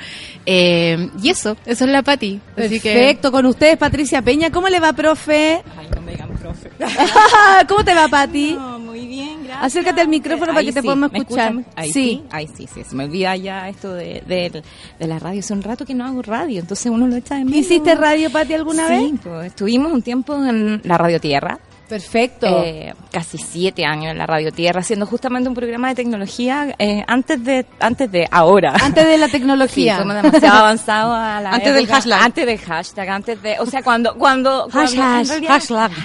Eh, 0.47 1.11
y 1.21 1.31
eso, 1.31 1.57
eso 1.67 1.85
es 1.85 1.91
la 1.91 2.03
Pati. 2.03 2.39
Así 2.57 2.79
que 2.79 2.93
Perfecto, 2.95 3.33
con 3.33 3.47
ustedes 3.47 3.77
Patricia 3.77 4.23
Peña. 4.23 4.51
¿Cómo 4.53 4.69
le 4.69 4.79
va, 4.79 4.93
profe? 4.93 5.63
Ay, 5.77 5.89
no 5.93 6.01
me 6.01 6.13
digan 6.13 6.29
profe. 6.29 6.71
¿Cómo 7.69 7.85
te 7.85 7.93
va, 7.93 8.07
Pati? 8.07 8.53
No, 8.53 8.79
muy 8.79 9.07
bien, 9.09 9.43
gracias. 9.45 9.65
Acércate 9.65 10.01
al 10.01 10.09
micrófono 10.09 10.53
para 10.53 10.65
que 10.65 10.73
te 10.73 10.81
podamos 10.83 11.11
¿me 11.11 11.19
escuchar. 11.19 11.55
Ahí 11.75 11.89
Sí. 11.91 11.93
sí. 11.93 12.23
Ahí 12.31 12.49
sí, 12.57 12.69
sí. 12.73 12.85
Se 12.85 12.95
me 12.95 13.05
olvida 13.05 13.35
ya 13.35 13.69
esto 13.69 13.93
de, 13.93 14.23
de, 14.29 14.63
de 14.99 15.07
la 15.09 15.19
radio. 15.19 15.41
Hace 15.41 15.53
un 15.53 15.63
rato 15.63 15.85
que 15.85 15.95
no 15.95 16.04
hago 16.05 16.23
radio, 16.23 16.61
entonces 16.61 16.91
uno 16.93 17.07
lo 17.07 17.17
echa 17.17 17.37
de 17.37 17.45
menos. 17.45 17.61
¿Hiciste 17.61 17.95
radio, 17.95 18.31
Pati, 18.31 18.55
alguna 18.55 18.89
vez? 18.89 19.01
Sí, 19.01 19.15
pues, 19.23 19.47
estuvimos 19.47 19.93
un 19.93 20.03
tiempo 20.03 20.35
en 20.45 20.81
la 20.85 20.99
Radio 20.99 21.21
Tierra. 21.21 21.59
Perfecto. 21.89 22.47
eh, 22.65 22.95
casi 23.13 23.37
siete 23.37 23.85
años 23.85 24.11
en 24.13 24.17
la 24.19 24.27
Radio 24.27 24.51
Tierra, 24.51 24.81
haciendo 24.81 25.05
justamente 25.05 25.51
un 25.51 25.55
programa 25.55 25.89
de 25.89 25.95
tecnología 25.95 26.75
eh, 26.79 27.05
antes 27.07 27.45
de 27.45 27.67
antes 27.79 28.11
de 28.11 28.27
ahora. 28.31 28.73
Antes 28.83 29.07
de 29.07 29.19
la 29.19 29.27
Sí, 29.27 29.33
tecnología. 29.33 29.97
fuimos 29.99 30.15
demasiado 30.23 30.59
avanzados 30.61 31.15
a 31.15 31.41
la 31.43 31.51
Antes 31.51 31.75
del 31.75 31.87
hashtag. 31.87 32.23
Antes 32.23 32.47
del 32.47 32.59
hashtag, 32.59 33.09
antes 33.11 33.43
de... 33.43 33.61
O 33.61 33.67
sea, 33.67 33.83
cuando... 33.83 34.15
cuando, 34.15 34.67
cuando 34.73 35.03
Hashtag, 35.03 35.43
realidad- 35.43 35.93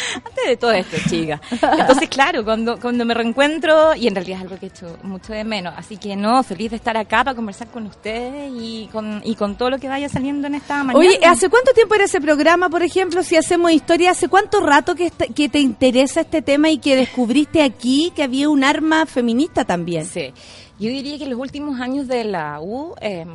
antes 0.16 0.44
de 0.46 0.56
todo 0.56 0.72
esto, 0.72 0.96
chica. 1.08 1.40
Entonces, 1.50 2.08
claro, 2.08 2.44
cuando, 2.44 2.78
cuando 2.80 3.04
me 3.04 3.14
reencuentro, 3.14 3.94
y 3.94 4.06
en 4.08 4.14
realidad 4.14 4.38
es 4.38 4.44
algo 4.44 4.58
que 4.58 4.66
he 4.66 4.68
hecho 4.68 4.98
mucho 5.02 5.32
de 5.32 5.44
menos, 5.44 5.74
así 5.76 5.96
que 5.96 6.16
no, 6.16 6.42
feliz 6.42 6.70
de 6.70 6.76
estar 6.76 6.96
acá 6.96 7.24
para 7.24 7.34
conversar 7.34 7.68
con 7.68 7.86
ustedes 7.86 8.50
y 8.54 8.88
con, 8.92 9.20
y 9.24 9.34
con 9.34 9.56
todo 9.56 9.70
lo 9.70 9.78
que 9.78 9.88
vaya 9.88 10.08
saliendo 10.08 10.46
en 10.46 10.54
esta 10.56 10.82
mañana. 10.84 10.98
Oye, 10.98 11.18
¿hace 11.26 11.48
cuánto 11.48 11.72
tiempo 11.72 11.94
era 11.94 12.04
ese 12.04 12.20
programa, 12.20 12.68
por 12.68 12.82
ejemplo, 12.82 13.22
si 13.22 13.36
hacemos 13.36 13.72
historia? 13.72 14.10
¿Hace 14.12 14.28
cuánto 14.28 14.60
rato 14.60 14.94
que, 14.94 15.06
este- 15.06 15.28
que 15.28 15.48
te 15.48 15.58
interesa 15.60 16.20
este 16.22 16.42
tema 16.42 16.70
y 16.70 16.78
que 16.78 16.96
descubriste 16.96 17.62
aquí 17.62 18.12
que 18.14 18.22
había 18.22 18.48
un 18.48 18.64
arma 18.64 19.06
feminista 19.06 19.64
también? 19.64 20.04
Sí, 20.06 20.32
yo 20.78 20.88
diría 20.88 21.18
que 21.18 21.24
en 21.24 21.30
los 21.30 21.38
últimos 21.38 21.80
años 21.80 22.08
de 22.08 22.24
la 22.24 22.58
U, 22.60 22.94
eh, 23.00 23.26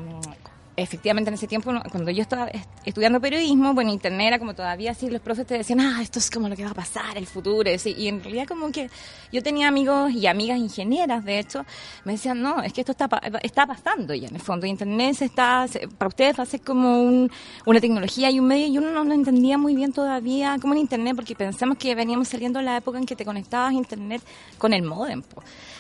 efectivamente 0.78 1.30
en 1.30 1.36
ese 1.36 1.48
tiempo, 1.48 1.72
cuando 1.92 2.12
yo 2.12 2.22
estaba 2.22 2.48
est- 2.48 2.70
estudiando 2.86 3.22
periodismo, 3.22 3.74
bueno, 3.74 3.92
internet 3.94 4.28
era 4.28 4.40
como 4.40 4.54
todavía 4.54 4.92
así, 4.92 5.10
los 5.10 5.22
profes 5.22 5.48
te 5.48 5.58
decían, 5.58 5.80
ah, 5.80 6.00
esto 6.02 6.20
es 6.20 6.30
como 6.30 6.50
lo 6.50 6.56
que 6.56 6.64
va 6.66 6.72
a 6.72 6.76
pasar, 6.76 7.18
el 7.18 7.28
futuro, 7.28 7.70
y, 7.70 8.08
en 8.08 8.22
realidad 8.24 8.46
como 8.48 8.72
que 8.72 8.90
yo 9.32 9.42
tenía 9.42 9.68
amigos 9.68 10.12
y 10.12 10.28
amigas 10.28 10.58
ingenieras, 10.60 11.24
de 11.24 11.40
hecho, 11.40 11.66
me 12.04 12.14
decían, 12.14 12.42
no, 12.42 12.62
es 12.62 12.74
que 12.74 12.82
esto 12.82 12.92
está, 12.92 13.10
está 13.42 13.66
pasando 13.66 14.14
ya 14.14 14.28
en 14.28 14.36
el 14.36 14.42
fondo, 14.42 14.66
internet 14.66 15.16
se 15.16 15.26
está, 15.26 15.68
se- 15.68 15.88
para 15.88 16.10
ustedes 16.10 16.38
va 16.38 16.44
a 16.44 16.46
ser 16.48 16.62
como 16.62 17.02
un- 17.02 17.32
una 17.66 17.80
tecnología 17.80 18.30
y 18.30 18.40
un 18.40 18.48
medio, 18.48 18.68
y 18.68 18.78
uno 18.78 18.92
no 18.92 19.04
lo 19.04 19.14
entendía 19.14 19.58
muy 19.58 19.76
bien 19.76 19.94
todavía 19.94 20.58
como 20.62 20.74
en 20.74 20.82
internet, 20.82 21.16
porque 21.16 21.36
pensamos 21.36 21.78
que 21.78 21.96
veníamos 21.96 22.28
saliendo 22.28 22.60
de 22.60 22.66
la 22.66 22.78
época 22.78 22.98
en 22.98 23.06
que 23.06 23.16
te 23.16 23.24
conectabas 23.26 23.72
a 23.72 23.74
internet 23.74 24.22
con 24.58 24.74
el 24.74 24.84
modem. 24.84 25.24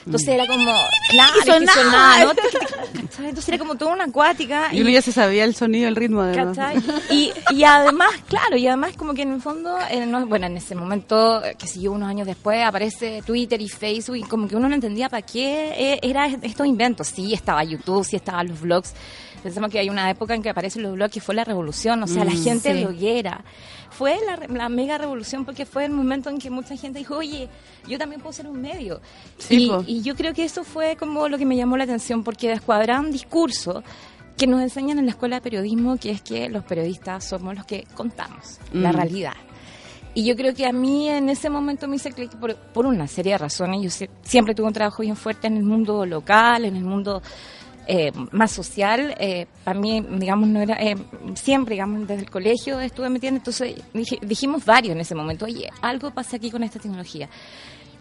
Entonces 0.05 0.27
era 0.29 0.45
como, 0.45 0.71
claro, 1.09 1.33
sonaba. 1.45 1.73
sonaba, 1.73 2.23
¿no? 2.25 2.31
Entonces 3.19 3.47
era 3.49 3.57
como 3.57 3.75
toda 3.75 3.93
una 3.93 4.03
acuática. 4.03 4.69
Y 4.71 4.81
uno 4.81 4.89
ya 4.91 5.01
se 5.01 5.11
sabía 5.11 5.43
el 5.45 5.55
sonido, 5.55 5.87
el 5.87 5.95
ritmo 5.95 6.21
de 6.23 6.35
¿Cachai? 6.35 6.77
Y, 7.09 7.31
y 7.51 7.63
además, 7.63 8.09
claro, 8.27 8.55
y 8.57 8.67
además 8.67 8.91
como 8.97 9.13
que 9.13 9.23
en 9.23 9.33
el 9.33 9.41
fondo, 9.41 9.75
eh, 9.89 10.05
no- 10.05 10.25
bueno, 10.27 10.45
en 10.45 10.57
ese 10.57 10.75
momento, 10.75 11.41
que 11.57 11.67
siguió 11.67 11.91
unos 11.93 12.07
años 12.09 12.27
después, 12.27 12.63
aparece 12.63 13.23
Twitter 13.25 13.59
y 13.61 13.69
Facebook 13.69 14.17
y 14.17 14.21
como 14.23 14.47
que 14.47 14.55
uno 14.55 14.69
no 14.69 14.75
entendía 14.75 15.09
para 15.09 15.23
qué 15.23 15.73
eh, 15.93 15.99
era 16.03 16.27
estos 16.27 16.67
inventos. 16.67 17.07
Sí, 17.07 17.33
estaba 17.33 17.63
YouTube, 17.63 18.05
sí 18.05 18.15
estaban 18.15 18.47
los 18.47 18.61
blogs. 18.61 18.93
Pensamos 19.45 19.69
que 19.69 19.77
hay 19.77 19.89
una 19.89 20.09
época 20.09 20.33
en 20.33 20.41
que 20.41 20.49
aparecen 20.49 20.81
los 20.81 20.93
blogs 20.93 21.13
que 21.13 21.21
fue 21.21 21.35
la 21.35 21.43
revolución, 21.43 22.01
o 22.01 22.07
sea, 22.07 22.25
la 22.25 22.31
gente 22.31 22.73
sí. 22.73 22.83
bloguera. 22.83 23.45
Fue 23.91 24.17
la, 24.25 24.47
la 24.47 24.69
mega 24.69 24.97
revolución 24.97 25.45
porque 25.45 25.67
fue 25.67 25.85
el 25.85 25.91
momento 25.91 26.31
en 26.31 26.39
que 26.39 26.49
mucha 26.49 26.75
gente 26.75 26.97
dijo, 26.97 27.15
oye, 27.17 27.47
yo 27.87 27.99
también 27.99 28.19
puedo 28.21 28.33
ser 28.33 28.47
un 28.47 28.59
medio. 28.59 29.01
Sí, 29.37 29.71
y, 29.85 29.97
y 29.97 30.01
yo 30.01 30.15
creo 30.15 30.33
que 30.33 30.43
eso 30.43 30.63
fue 30.63 30.95
como 30.95 31.29
lo 31.29 31.37
que 31.37 31.45
me 31.45 31.55
llamó 31.55 31.77
la 31.77 31.83
atención 31.83 32.23
porque 32.23 32.49
descuadraban 32.49 33.11
discurso 33.11 33.83
que 34.35 34.47
nos 34.47 34.61
enseñan 34.61 34.97
en 34.97 35.05
la 35.05 35.11
escuela 35.11 35.35
de 35.35 35.41
periodismo, 35.43 35.97
que 35.97 36.09
es 36.09 36.23
que 36.23 36.49
los 36.49 36.63
periodistas 36.63 37.23
somos 37.23 37.53
los 37.55 37.65
que 37.65 37.85
contamos 37.93 38.57
la 38.73 38.91
Mm. 38.91 38.95
realidad. 38.95 39.33
Y 40.17 40.23
yo 40.25 40.35
creo 40.37 40.53
que 40.55 40.65
a 40.65 40.71
mí 40.71 41.09
en 41.09 41.29
ese 41.29 41.49
momento 41.49 41.87
me 41.89 41.97
hice 41.97 42.11
clic 42.11 42.33
por, 42.37 42.55
por 42.55 42.85
una 42.85 43.05
serie 43.05 43.33
de 43.33 43.37
razones. 43.37 43.81
Yo 43.83 43.89
sie- 43.89 44.09
siempre 44.23 44.55
tuve 44.55 44.67
un 44.67 44.73
trabajo 44.73 45.03
bien 45.03 45.15
fuerte 45.17 45.47
en 45.47 45.57
el 45.57 45.63
mundo 45.63 46.05
local, 46.05 46.63
en 46.65 46.75
el 46.77 46.83
mundo 46.85 47.21
eh, 47.87 48.11
más 48.31 48.51
social. 48.51 49.15
Eh, 49.19 49.45
para 49.63 49.79
mí, 49.79 50.05
digamos, 50.17 50.47
no 50.49 50.61
era. 50.61 50.75
eh, 50.81 50.95
siempre, 51.35 51.73
digamos, 51.75 52.07
desde 52.07 52.23
el 52.23 52.29
colegio 52.29 52.79
estuve 52.79 53.09
metiendo. 53.09 53.37
Entonces 53.39 53.75
dije- 53.93 54.19
dijimos 54.21 54.65
varios 54.65 54.93
en 54.95 55.01
ese 55.01 55.15
momento, 55.15 55.45
oye, 55.45 55.69
algo 55.81 56.11
pasa 56.11 56.37
aquí 56.37 56.51
con 56.51 56.63
esta 56.63 56.79
tecnología. 56.79 57.29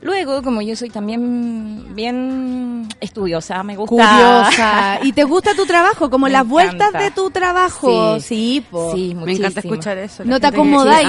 Luego, 0.03 0.43
como 0.43 0.61
yo 0.61 0.77
soy 0.77 0.91
también 0.91 1.95
bien 1.95 2.87
estudiosa, 3.01 3.63
me 3.63 3.75
gusta... 3.75 3.95
Curiosa. 3.95 4.99
¿Y 5.03 5.13
te 5.15 5.25
gusta 5.25 5.55
tu 5.55 5.65
trabajo? 5.65 6.11
Como 6.11 6.27
Me 6.27 6.33
las 6.33 6.47
vueltas 6.47 6.93
de 6.93 7.11
tu 7.11 7.31
trabajo. 7.31 8.19
Sí. 8.19 8.27
Sí, 8.61 8.67
po. 8.71 8.93
Sí, 8.95 9.15
Me 9.15 9.33
encanta 9.33 9.61
escuchar 9.61 9.97
eso. 9.97 10.23
la 10.25 10.31
No 10.31 10.41
te 10.41 10.47
acomodáis. 10.49 11.09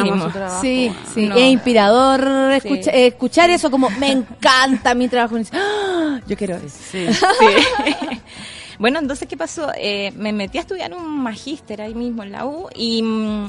Sí, 0.61 0.89
sí. 1.13 1.27
No. 1.27 1.35
Es 1.35 1.41
inspirador 1.51 2.21
Sí. 2.61 2.67
escucha- 2.69 2.91
eh, 2.91 3.07
escuchar 3.07 3.49
eso 3.49 3.69
como 3.69 3.89
me 3.89 4.11
encanta 4.13 4.93
mi 4.95 5.09
trabajo. 5.09 5.35
"Ah, 5.51 6.21
Yo 6.25 6.37
quiero 6.37 6.55
eso. 6.55 6.77
Sí. 6.91 7.05
Sí. 7.39 8.21
Bueno, 8.79 8.99
entonces, 8.99 9.27
¿qué 9.27 9.37
pasó? 9.37 9.71
Eh, 9.75 10.11
me 10.15 10.33
metí 10.33 10.57
a 10.57 10.61
estudiar 10.61 10.93
un 10.93 11.19
magíster 11.21 11.81
ahí 11.81 11.93
mismo 11.93 12.23
en 12.23 12.31
la 12.31 12.45
U 12.45 12.67
y, 12.75 13.01
mm, 13.01 13.47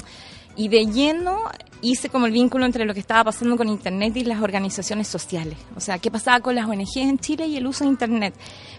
y 0.56 0.68
de 0.68 0.86
lleno 0.86 1.38
hice 1.82 2.08
como 2.08 2.26
el 2.26 2.32
vínculo 2.32 2.64
entre 2.64 2.84
lo 2.84 2.94
que 2.94 3.00
estaba 3.00 3.24
pasando 3.24 3.56
con 3.56 3.68
Internet 3.68 4.16
y 4.16 4.24
las 4.24 4.40
organizaciones 4.42 5.08
sociales. 5.08 5.56
O 5.76 5.80
sea, 5.80 5.98
qué 5.98 6.10
pasaba 6.10 6.40
con 6.40 6.54
las 6.54 6.66
ONGs 6.66 6.96
en 6.96 7.18
Chile 7.18 7.46
y 7.46 7.56
el 7.56 7.66
uso 7.66 7.84
de 7.84 7.90
Internet. 7.90 8.34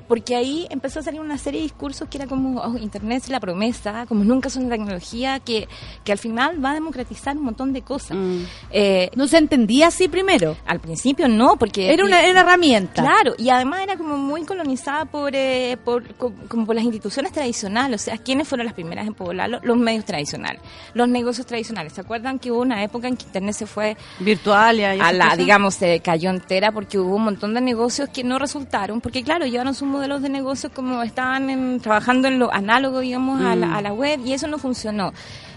Porque 0.08 0.36
ahí 0.38 0.66
empezó 0.70 1.00
a 1.00 1.04
salir 1.04 1.20
una 1.20 1.38
serie 1.38 1.60
de 1.60 1.64
discursos 1.66 2.08
que 2.08 2.18
era 2.18 2.28
como, 2.28 2.62
oh, 2.62 2.78
Internet 2.78 3.24
es 3.26 3.30
la 3.30 3.42
promesa, 3.42 4.06
como 4.08 4.24
nunca 4.24 4.48
es 4.48 4.56
una 4.56 4.70
tecnología 4.70 5.40
que, 5.42 5.68
que 6.06 6.12
al 6.14 6.18
final 6.18 6.64
va 6.64 6.72
a 6.72 6.74
democratizar 6.76 7.36
un 7.38 7.44
montón 7.44 7.74
de 7.74 7.82
cosas. 7.82 8.18
Mm. 8.18 8.44
Eh, 8.72 9.10
No 9.16 9.28
se 9.28 9.38
entendía 9.38 9.88
así 9.88 10.08
primero. 10.08 10.56
al 10.66 10.80
principio 10.80 11.28
no, 11.28 11.58
porque... 11.58 11.92
Era 11.94 12.06
una, 12.06 12.22
era 12.22 12.40
herramienta. 12.42 13.02
Claro, 13.04 13.34
y 13.38 13.50
además 13.50 13.82
era 13.82 13.98
como 13.98 14.18
muy 14.18 14.44
colonizada 14.44 15.04
por, 15.06 15.36
eh, 15.36 15.78
por 15.84 16.16
co- 16.16 16.34
como 16.48 16.66
por 16.66 16.76
las 16.76 16.86
instituciones 16.86 17.34
tradicionales. 17.34 18.02
O 18.02 18.04
sea, 18.06 18.18
¿quiénes 18.18 18.48
fueron 18.48 18.66
las 18.66 18.74
primeras 18.76 19.06
en 19.08 19.14
poblarlo? 19.14 19.60
Los 19.64 19.76
medios 19.78 20.06
tradicionales, 20.06 20.62
los 20.94 21.10
negocios 21.10 21.46
tradicionales. 21.46 21.92
¿Se 21.94 22.02
acuerdan 22.02 22.40
que 22.40 22.50
hubo 22.52 22.62
una 22.62 22.78
época 22.88 23.08
en 23.08 23.16
que 23.16 23.24
Internet 23.26 23.54
se 23.56 23.66
fue 23.68 23.96
Virtualia 24.20 24.96
y 24.96 25.00
a 25.00 25.14
la, 25.14 25.36
digamos, 25.38 25.76
se 25.76 26.00
cayó 26.02 26.30
entera 26.32 26.72
porque 26.72 26.98
hubo 27.00 27.16
un 27.16 27.24
montón 27.24 27.54
de 27.54 27.62
negocios 27.62 28.10
que 28.10 28.24
no 28.24 28.40
resultaron? 28.40 29.00
Porque, 29.00 29.24
claro, 29.24 29.46
llevaron 29.46 29.74
sus 29.76 29.88
modelos 29.88 30.22
de 30.22 30.30
negocios 30.30 30.72
como 30.76 31.02
estaban 31.04 31.50
en- 31.50 31.80
trabajando 31.80 32.28
en 32.28 32.40
lo 32.40 32.52
análogo, 32.54 33.00
digamos, 33.00 33.40
a, 33.42 33.56
Mm. 33.56 33.60
la, 33.60 33.76
a 33.78 33.82
la 33.82 33.94
web 33.94 34.20
y 34.26 34.34
eso 34.34 34.48
no 34.48 34.58
funcionó. 34.58 35.14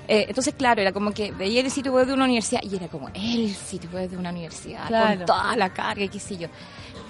Eh, 0.08 0.26
entonces, 0.28 0.54
claro, 0.58 0.80
era 0.82 0.90
como 0.92 1.12
que 1.12 1.30
veía 1.30 1.60
el 1.60 1.70
sitio 1.70 1.92
web 1.92 2.04
de 2.06 2.12
una 2.14 2.24
universidad 2.24 2.60
y 2.64 2.74
era 2.74 2.88
como 2.88 3.08
el 3.14 3.54
sitio 3.54 3.88
web 3.90 4.10
de 4.10 4.16
una 4.16 4.30
universidad, 4.30 4.88
Claro. 4.88 5.18
con 5.18 5.26
toda 5.26 5.56
la 5.56 5.68
carga 5.72 6.02
y 6.04 6.08
qué 6.08 6.18
sé 6.18 6.36
yo. 6.36 6.48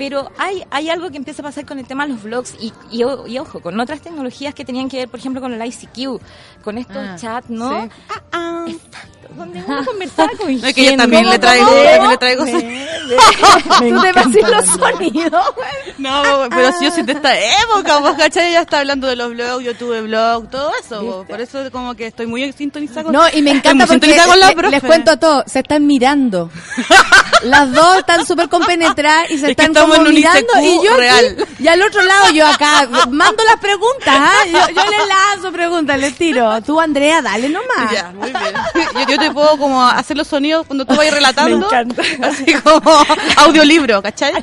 Pero 0.01 0.32
hay, 0.38 0.64
hay 0.70 0.88
algo 0.88 1.11
que 1.11 1.18
empieza 1.18 1.42
a 1.42 1.44
pasar 1.44 1.66
con 1.66 1.78
el 1.78 1.86
tema 1.86 2.07
de 2.07 2.14
los 2.14 2.22
blogs 2.22 2.55
y, 2.59 2.72
y, 2.90 3.03
y 3.26 3.38
ojo, 3.38 3.61
con 3.61 3.78
otras 3.78 4.01
tecnologías 4.01 4.55
que 4.55 4.64
tenían 4.64 4.88
que 4.88 4.96
ver, 4.96 5.09
por 5.11 5.20
ejemplo, 5.20 5.42
con 5.42 5.53
el 5.53 5.62
ICQ, 5.62 6.18
con 6.64 6.78
estos 6.78 6.96
Ah, 6.96 7.16
chats, 7.20 7.51
¿no? 7.51 7.82
sí. 7.82 7.88
Exacto, 8.66 9.28
donde 9.36 9.62
uno 9.66 9.84
conversaba 9.84 10.30
con 10.38 10.59
No, 10.59 10.66
es 10.66 10.74
que 10.74 10.82
yo 10.84 10.88
gente. 10.90 11.03
también 11.03 11.28
le 11.28 11.38
traigo, 11.38 11.66
también 11.66 12.09
le 12.11 12.16
traigo 12.16 12.44
Tú 13.78 14.32
te 14.32 14.42
los 14.51 14.66
sonidos. 14.66 15.44
No, 15.98 16.22
pero 16.51 16.72
si 16.78 16.84
yo 16.84 16.90
soy 16.92 17.03
de 17.03 17.12
esta 17.12 17.38
época, 17.38 17.98
vos 17.98 18.14
cachai, 18.16 18.53
ya 18.53 18.61
está 18.62 18.78
hablando 18.80 19.07
de 19.07 19.16
los 19.16 19.30
blogs, 19.30 19.64
yo 19.64 19.76
tuve 19.76 20.03
blog, 20.03 20.48
todo 20.51 20.70
eso, 20.82 21.03
vos. 21.03 21.26
por 21.26 21.40
eso 21.40 21.70
como 21.70 21.94
que 21.94 22.07
estoy 22.07 22.26
muy 22.26 22.51
sintonizada 22.53 23.05
con 23.05 23.12
No, 23.12 23.22
y 23.32 23.42
me 23.42 23.51
encanta 23.51 23.86
porque 23.86 24.16
con 24.24 24.40
la 24.40 24.48
le- 24.48 24.55
profe. 24.55 24.70
les 24.70 24.82
cuento 24.82 25.18
todo, 25.18 25.44
se 25.46 25.59
están 25.61 25.86
mirando. 25.86 26.51
Las 27.42 27.72
dos 27.72 27.98
están 27.98 28.26
súper 28.26 28.48
compenetradas 28.48 29.30
y 29.30 29.38
se 29.38 29.44
Es 29.46 29.51
están 29.51 29.72
estamos 29.93 29.97
como 29.97 30.03
en 30.03 30.09
un 30.09 30.14
mirando 30.14 30.53
ICQ 30.57 30.64
y 30.64 30.86
yo 30.86 30.93
aquí- 30.95 31.55
y 31.64 31.68
al 31.68 31.82
otro 31.82 32.03
lado 32.03 32.30
yo 32.32 32.47
acá 32.47 32.88
mando 33.11 33.45
las 33.45 33.57
preguntas, 33.57 34.09
¿ah? 34.09 34.32
yo, 34.47 34.59
yo 34.74 34.91
les 34.91 35.07
lanzo 35.09 35.53
preguntas, 35.53 35.99
les 35.99 36.14
tiro. 36.16 36.61
Tú 36.62 36.80
Andrea, 36.80 37.20
dale 37.22 37.49
nomás. 37.49 37.93
Ya, 37.93 38.11
muy 38.14 38.30
bien. 38.30 38.55
Yo, 38.95 39.14
yo 39.14 39.18
te 39.18 39.30
puedo 39.30 39.57
como 39.59 39.84
hacer 39.86 40.16
los 40.16 40.26
sonidos 40.28 40.66
cuando 40.66 40.84
tú 40.84 40.95
vayas 40.97 41.14
relatando. 41.20 41.59
Me 41.59 41.66
encanta. 41.66 42.03
Así 42.26 42.55
como 42.55 42.80
audiolibro, 43.36 44.03
¿cachai? 44.03 44.32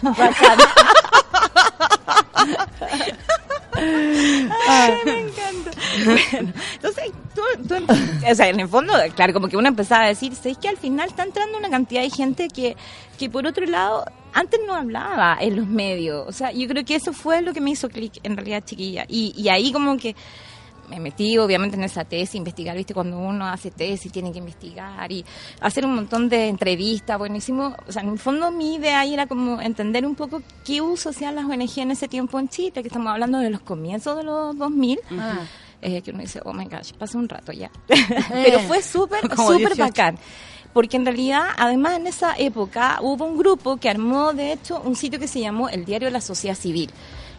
Bueno, 6.06 6.54
entonces, 6.74 7.12
tú, 7.36 7.42
tú- 7.68 7.86
o 8.30 8.36
sea, 8.36 8.48
en 8.50 8.60
el 8.60 8.68
fondo, 8.68 8.94
claro, 9.16 9.34
como 9.34 9.48
que 9.48 9.58
uno 9.58 9.68
empezaba 9.68 10.06
a 10.06 10.08
decir, 10.08 10.34
¿sabes 10.36 10.58
que 10.58 10.68
al 10.70 10.78
final 10.78 11.10
está 11.10 11.24
entrando 11.24 11.58
una 11.58 11.70
cantidad 11.70 12.02
de 12.02 12.10
gente 12.10 12.48
que, 12.50 12.76
que 13.18 13.30
por 13.30 13.46
otro 13.46 13.66
lado, 13.66 14.06
antes 14.40 14.60
no 14.66 14.74
hablaba 14.76 15.38
en 15.42 15.56
los 15.56 15.68
medios? 15.68 16.26
O 16.28 16.32
sea, 16.32 16.52
yo 16.52 16.68
creo 16.68 16.84
que 16.86 16.96
eso 16.96 17.14
fue 17.14 17.42
lo 17.42 17.54
que 17.54 17.62
me 17.62 17.72
hizo 17.72 17.90
clic, 17.90 18.20
en 18.24 18.36
realidad, 18.38 18.64
chiquilla. 18.66 19.06
Y, 19.08 19.34
y 19.36 19.50
ahí 19.50 19.72
como 19.72 19.98
que 19.98 20.16
me 20.90 21.02
metí 21.02 21.38
obviamente 21.38 21.76
en 21.76 21.84
esa 21.84 22.06
tesis, 22.06 22.36
investigar, 22.36 22.78
viste, 22.78 22.94
cuando 22.94 23.18
uno 23.20 23.46
hace 23.48 23.72
tesis 23.72 24.10
tiene 24.10 24.32
que 24.32 24.40
investigar 24.40 25.12
y 25.12 25.26
hacer 25.60 25.86
un 25.86 25.94
montón 25.96 26.30
de 26.30 26.48
entrevistas, 26.48 27.18
bueno, 27.18 27.36
hicimos, 27.36 27.74
o 27.86 27.92
sea, 27.92 28.04
en 28.04 28.10
el 28.10 28.20
fondo 28.20 28.52
mi 28.52 28.76
idea 28.76 29.02
ahí 29.02 29.14
era 29.14 29.28
como 29.28 29.60
entender 29.60 30.06
un 30.06 30.16
poco 30.16 30.42
qué 30.64 30.80
uso 30.82 31.10
hacían 31.10 31.36
las 31.36 31.44
ONG 31.44 31.80
en 31.80 31.92
ese 31.92 32.08
tiempo 32.08 32.40
en 32.40 32.48
Chile, 32.48 32.72
que 32.72 32.88
estamos 32.88 33.12
hablando 33.12 33.40
de 33.40 33.50
los 33.50 33.60
comienzos 33.60 34.16
de 34.16 34.24
los 34.24 34.58
2000, 34.58 35.00
Ah. 35.20 35.40
eh, 35.82 36.02
que 36.02 36.12
uno 36.12 36.22
dice, 36.22 36.40
oh 36.46 36.54
my 36.54 36.66
gosh, 36.66 36.94
pasa 36.94 37.18
un 37.18 37.28
rato 37.28 37.52
ya. 37.52 37.70
Pero 38.32 38.60
fue 38.62 38.82
súper, 38.82 39.20
súper 39.36 39.76
18. 39.76 39.78
bacán. 39.84 40.18
Porque 40.78 40.98
en 40.98 41.08
realidad, 41.08 41.48
además 41.58 41.98
en 41.98 42.06
esa 42.06 42.36
época, 42.38 43.00
hubo 43.02 43.26
un 43.26 43.36
grupo 43.36 43.78
que 43.78 43.90
armó, 43.90 44.32
de 44.34 44.52
hecho, 44.52 44.80
un 44.80 44.96
sitio 44.96 45.18
que 45.20 45.28
se 45.28 45.40
llamó 45.40 45.70
El 45.70 45.86
Diario 45.86 46.06
de 46.06 46.12
la 46.12 46.22
Sociedad 46.22 46.56
Civil 46.56 46.92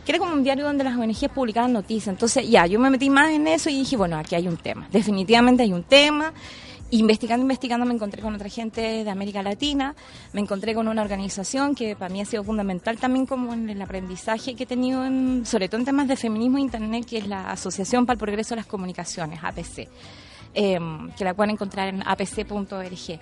que 0.05 0.11
era 0.11 0.19
como 0.19 0.33
un 0.33 0.43
diario 0.43 0.65
donde 0.65 0.83
las 0.83 0.97
ONGs 0.97 1.29
publicaban 1.33 1.73
noticias. 1.73 2.09
Entonces, 2.09 2.51
ya, 2.51 2.67
yo 2.67 2.81
me 2.81 2.91
metí 2.91 3.11
más 3.11 3.31
en 3.31 3.47
eso 3.47 3.71
y 3.71 3.79
dije, 3.79 3.97
bueno, 3.97 4.17
aquí 4.17 4.35
hay 4.35 4.49
un 4.49 4.57
tema. 4.57 4.89
Definitivamente 4.91 5.63
hay 5.63 5.73
un 5.73 5.85
tema. 5.85 6.33
Investigando, 6.91 7.43
investigando, 7.43 7.87
me 7.87 7.95
encontré 7.95 8.23
con 8.23 8.35
otra 8.35 8.49
gente 8.49 9.05
de 9.05 9.11
América 9.11 9.41
Latina, 9.41 9.95
me 10.33 10.41
encontré 10.41 10.75
con 10.75 10.89
una 10.89 11.03
organización 11.03 11.77
que 11.77 11.95
para 11.95 12.13
mí 12.13 12.21
ha 12.21 12.25
sido 12.25 12.43
fundamental 12.43 12.99
también 12.99 13.25
como 13.25 13.55
en 13.55 13.71
el 13.71 13.81
aprendizaje 13.81 14.57
que 14.57 14.65
he 14.65 14.67
tenido, 14.67 15.05
en, 15.05 15.47
sobre 15.47 15.69
todo 15.69 15.79
en 15.79 15.85
temas 15.85 16.09
de 16.09 16.17
feminismo 16.17 16.59
e 16.59 16.63
internet, 16.63 17.05
que 17.05 17.19
es 17.19 17.29
la 17.29 17.53
Asociación 17.53 18.05
para 18.05 18.15
el 18.15 18.19
Progreso 18.19 18.57
de 18.57 18.63
las 18.63 18.67
Comunicaciones, 18.67 19.39
APC, 19.45 19.89
eh, 20.59 20.79
que 21.17 21.25
la 21.25 21.35
pueden 21.35 21.51
encontrar 21.53 21.89
en 21.89 22.03
apc.org 22.07 23.19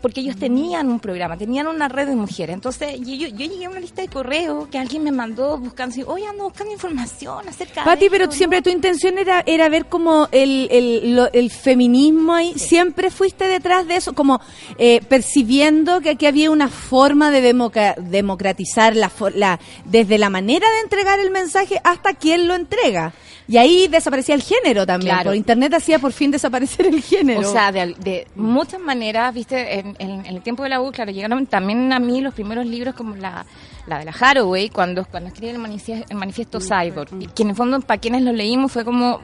porque 0.00 0.20
ellos 0.20 0.36
tenían 0.36 0.86
un 0.88 1.00
programa, 1.00 1.36
tenían 1.36 1.66
una 1.66 1.88
red 1.88 2.06
de 2.06 2.14
mujeres. 2.14 2.54
Entonces, 2.54 3.00
yo, 3.00 3.26
llegué 3.26 3.64
a 3.64 3.68
una 3.68 3.80
lista 3.80 4.00
de 4.00 4.06
correo 4.06 4.68
que 4.70 4.78
alguien 4.78 5.02
me 5.02 5.10
mandó 5.10 5.58
buscando, 5.58 5.92
así, 5.92 6.04
oye, 6.06 6.24
ando 6.24 6.44
buscando 6.44 6.72
información 6.72 7.48
acerca 7.48 7.82
Pati, 7.82 8.04
de 8.04 8.10
pero 8.12 8.24
esto, 8.26 8.36
siempre 8.36 8.60
¿no?". 8.60 8.62
tu 8.62 8.70
intención 8.70 9.18
era, 9.18 9.42
era 9.44 9.68
ver 9.68 9.86
como 9.86 10.28
el, 10.30 10.68
el, 10.70 11.16
lo- 11.16 11.32
el 11.32 11.50
feminismo 11.50 12.32
ahí. 12.32 12.54
Siempre 12.56 13.10
fuiste 13.10 13.48
detrás 13.48 13.88
de 13.88 13.96
eso, 13.96 14.12
como 14.12 14.40
eh, 14.78 15.00
percibiendo 15.08 16.00
que 16.00 16.10
aquí 16.10 16.26
había 16.26 16.52
una 16.52 16.68
forma 16.68 17.32
de 17.32 17.40
democa- 17.40 17.96
democratizar 17.96 18.94
la, 18.94 19.10
la 19.34 19.58
desde 19.84 20.16
la 20.16 20.30
manera 20.30 20.70
de 20.70 20.80
entregar 20.84 21.18
el 21.18 21.32
mensaje 21.32 21.80
hasta 21.82 22.14
quien 22.14 22.46
lo 22.46 22.54
entrega. 22.54 23.14
Y 23.48 23.56
ahí 23.56 23.88
desaparecía 23.88 24.34
el 24.34 24.42
género 24.42 24.84
también. 24.86 25.14
Claro. 25.14 25.30
Por 25.30 25.36
internet 25.36 25.72
hacía 25.72 25.98
por 25.98 26.12
fin 26.12 26.30
desaparecer 26.30 26.86
el 26.86 27.02
género. 27.02 27.40
O 27.48 27.50
sea, 27.52 27.72
de, 27.72 27.94
de 27.98 28.26
muchas 28.34 28.78
maneras, 28.78 29.32
viste, 29.32 29.78
en, 29.78 29.96
en- 29.98 30.26
en 30.26 30.36
el 30.36 30.42
tiempo 30.42 30.62
de 30.64 30.68
la 30.68 30.82
U, 30.82 30.92
claro, 30.92 31.10
llegaron 31.10 31.46
también 31.46 31.90
a 31.94 31.98
mí 31.98 32.20
los 32.20 32.34
primeros 32.34 32.66
libros 32.66 32.94
como 32.94 33.16
la, 33.16 33.46
la 33.86 33.98
de 34.00 34.04
la 34.04 34.12
Haraway, 34.12 34.68
cuando, 34.68 35.04
cuando 35.06 35.28
escribe 35.30 35.52
el 35.52 35.58
manifiesto, 35.58 36.06
el 36.10 36.16
manifiesto 36.18 36.60
Cyborg, 36.60 37.08
y 37.20 37.26
que 37.28 37.42
en 37.42 37.50
el 37.50 37.56
fondo, 37.56 37.80
para 37.80 37.98
quienes 37.98 38.20
lo 38.22 38.32
leímos, 38.34 38.70
fue 38.70 38.84
como, 38.84 39.20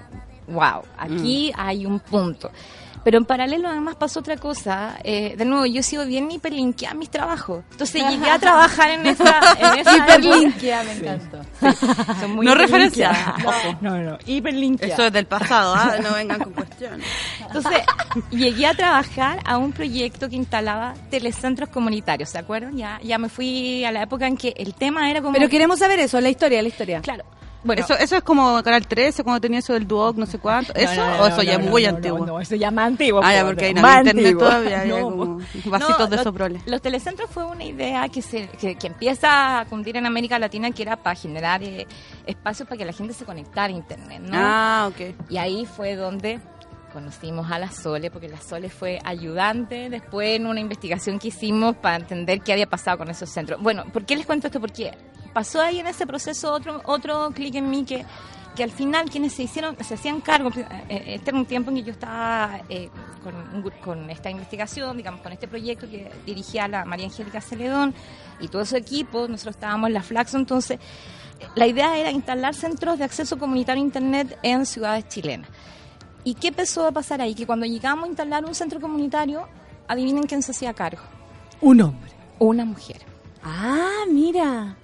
wow, 0.48 0.82
aquí 0.96 1.52
hay 1.56 1.84
un 1.84 2.00
punto. 2.00 2.50
Pero 3.04 3.18
en 3.18 3.26
paralelo 3.26 3.68
además 3.68 3.96
pasó 3.96 4.20
otra 4.20 4.36
cosa. 4.38 4.98
Eh, 5.04 5.34
de 5.36 5.44
nuevo, 5.44 5.66
yo 5.66 5.80
he 5.80 5.82
sido 5.82 6.06
bien 6.06 6.30
hiperlinkeada 6.30 6.92
a 6.92 6.96
mis 6.96 7.10
trabajos. 7.10 7.62
Entonces 7.72 8.02
llegué 8.08 8.30
a 8.30 8.38
trabajar 8.38 8.90
en 8.90 9.06
esa... 9.06 9.40
En 9.58 9.78
esa 9.80 9.96
Hiperlinkeada, 10.04 10.84
me 10.84 10.92
encantó. 10.92 11.40
Son 12.20 12.34
muy 12.34 12.46
No 12.46 12.54
referencia. 12.54 13.12
No, 13.80 13.98
no, 13.98 14.18
hiperlinkeada. 14.26 14.94
Eso 14.94 15.06
es 15.06 15.12
del 15.12 15.26
pasado, 15.26 15.74
¿ah? 15.74 15.96
No 16.02 16.14
vengan 16.14 16.40
con 16.40 16.52
cuestiones. 16.54 17.06
Entonces, 17.40 17.82
llegué 18.30 18.66
a 18.66 18.74
trabajar 18.74 19.40
a 19.44 19.58
un 19.58 19.72
proyecto 19.72 20.28
que 20.28 20.36
instalaba 20.36 20.94
telecentros 21.10 21.68
comunitarios, 21.68 22.30
¿se 22.30 22.38
acuerdan? 22.38 22.76
Ya, 22.76 22.98
ya 23.02 23.18
me 23.18 23.28
fui 23.28 23.84
a 23.84 23.92
la 23.92 24.02
época 24.02 24.26
en 24.26 24.36
que 24.36 24.54
el 24.56 24.74
tema 24.74 25.10
era 25.10 25.20
como... 25.20 25.34
Pero 25.34 25.48
queremos 25.48 25.78
saber 25.78 26.00
eso, 26.00 26.20
la 26.20 26.30
historia, 26.30 26.62
la 26.62 26.68
historia. 26.68 27.00
Claro. 27.02 27.24
Bueno, 27.64 27.82
eso, 27.82 27.94
eso 27.98 28.16
es 28.16 28.22
como 28.22 28.62
Canal 28.62 28.86
13, 28.86 29.24
cuando 29.24 29.40
tenía 29.40 29.58
eso 29.60 29.72
del 29.72 29.86
Duoc, 29.88 30.16
no 30.16 30.26
sé 30.26 30.38
cuánto. 30.38 30.72
¿Eso 30.74 31.02
o 31.20 31.26
eso 31.26 31.42
ya 31.42 31.54
es 31.54 31.60
muy 31.68 31.84
antiguo? 31.86 32.38
eso 32.40 32.54
ya 32.56 32.70
más 32.70 32.86
antiguo. 32.88 33.20
Ah, 33.24 33.32
ya, 33.34 33.40
po, 33.40 33.46
porque 33.48 33.72
no 33.74 33.80
más 33.82 33.96
había 33.96 34.10
internet 34.12 34.26
antiguo. 34.26 34.44
todavía, 34.48 34.84
No, 35.00 35.00
como 35.10 35.38
po. 35.38 35.42
vasitos 35.70 35.98
No, 35.98 36.06
de 36.08 36.16
los- 36.16 36.24
soproles. 36.24 36.62
Los 36.66 36.82
telecentros 36.82 37.30
fue 37.30 37.44
una 37.44 37.64
idea 37.64 38.08
que, 38.08 38.20
se, 38.22 38.48
que, 38.48 38.76
que 38.76 38.86
empieza 38.86 39.60
a 39.60 39.64
cundir 39.64 39.96
en 39.96 40.06
América 40.06 40.38
Latina, 40.38 40.70
que 40.70 40.82
era 40.82 40.96
para 40.96 41.16
generar 41.16 41.62
eh, 41.62 41.86
espacios 42.26 42.68
para 42.68 42.78
que 42.78 42.84
la 42.84 42.92
gente 42.92 43.14
se 43.14 43.24
conectara 43.24 43.68
a 43.68 43.76
Internet, 43.76 44.20
¿no? 44.22 44.32
Ah, 44.34 44.88
ok. 44.90 45.14
Y 45.30 45.38
ahí 45.38 45.64
fue 45.66 45.96
donde 45.96 46.40
conocimos 46.94 47.50
a 47.50 47.58
la 47.58 47.70
Sole, 47.70 48.10
porque 48.10 48.28
la 48.28 48.40
Sole 48.40 48.70
fue 48.70 48.98
ayudante 49.04 49.90
después 49.90 50.36
en 50.36 50.46
una 50.46 50.60
investigación 50.60 51.18
que 51.18 51.28
hicimos 51.28 51.76
para 51.76 51.96
entender 51.96 52.40
qué 52.40 52.54
había 52.54 52.66
pasado 52.66 52.96
con 52.96 53.10
esos 53.10 53.28
centros. 53.28 53.60
Bueno, 53.60 53.84
¿por 53.92 54.06
qué 54.06 54.16
les 54.16 54.24
cuento 54.24 54.46
esto? 54.46 54.60
Porque 54.60 54.92
pasó 55.34 55.60
ahí 55.60 55.80
en 55.80 55.88
ese 55.88 56.06
proceso 56.06 56.52
otro, 56.52 56.80
otro 56.84 57.30
clic 57.32 57.56
en 57.56 57.68
mí 57.68 57.84
que 57.84 58.06
que 58.54 58.62
al 58.62 58.70
final 58.70 59.10
quienes 59.10 59.32
se 59.32 59.42
hicieron, 59.42 59.76
se 59.82 59.94
hacían 59.94 60.20
cargo, 60.20 60.50
eh, 60.50 60.64
eh, 60.88 61.02
este 61.14 61.30
era 61.30 61.38
un 61.38 61.46
tiempo 61.46 61.70
en 61.70 61.76
que 61.76 61.82
yo 61.82 61.92
estaba 61.92 62.60
eh, 62.68 62.88
con, 63.22 63.70
con 63.82 64.10
esta 64.10 64.30
investigación, 64.30 64.96
digamos, 64.96 65.20
con 65.22 65.32
este 65.32 65.48
proyecto 65.48 65.88
que 65.88 66.10
dirigía 66.24 66.68
la 66.68 66.84
María 66.84 67.06
Angélica 67.06 67.40
Celedón 67.40 67.94
y 68.40 68.48
todo 68.48 68.64
su 68.64 68.76
equipo, 68.76 69.26
nosotros 69.28 69.56
estábamos 69.56 69.88
en 69.88 69.94
la 69.94 70.02
Flaxo, 70.02 70.36
entonces 70.36 70.78
la 71.56 71.66
idea 71.66 71.98
era 71.98 72.10
instalar 72.10 72.54
centros 72.54 72.98
de 72.98 73.04
acceso 73.04 73.38
comunitario 73.38 73.82
a 73.82 73.86
Internet 73.86 74.38
en 74.42 74.66
ciudades 74.66 75.08
chilenas. 75.08 75.48
¿Y 76.24 76.34
qué 76.34 76.48
empezó 76.48 76.86
a 76.86 76.92
pasar 76.92 77.20
ahí? 77.20 77.34
Que 77.34 77.46
cuando 77.46 77.66
llegamos 77.66 78.06
a 78.06 78.08
instalar 78.08 78.44
un 78.44 78.54
centro 78.54 78.80
comunitario, 78.80 79.46
adivinen 79.86 80.24
quién 80.24 80.42
se 80.42 80.52
hacía 80.52 80.72
cargo. 80.72 81.02
Un 81.60 81.82
hombre. 81.82 82.10
Una 82.38 82.64
mujer. 82.64 83.02
Ah, 83.42 84.04
mira. 84.10 84.76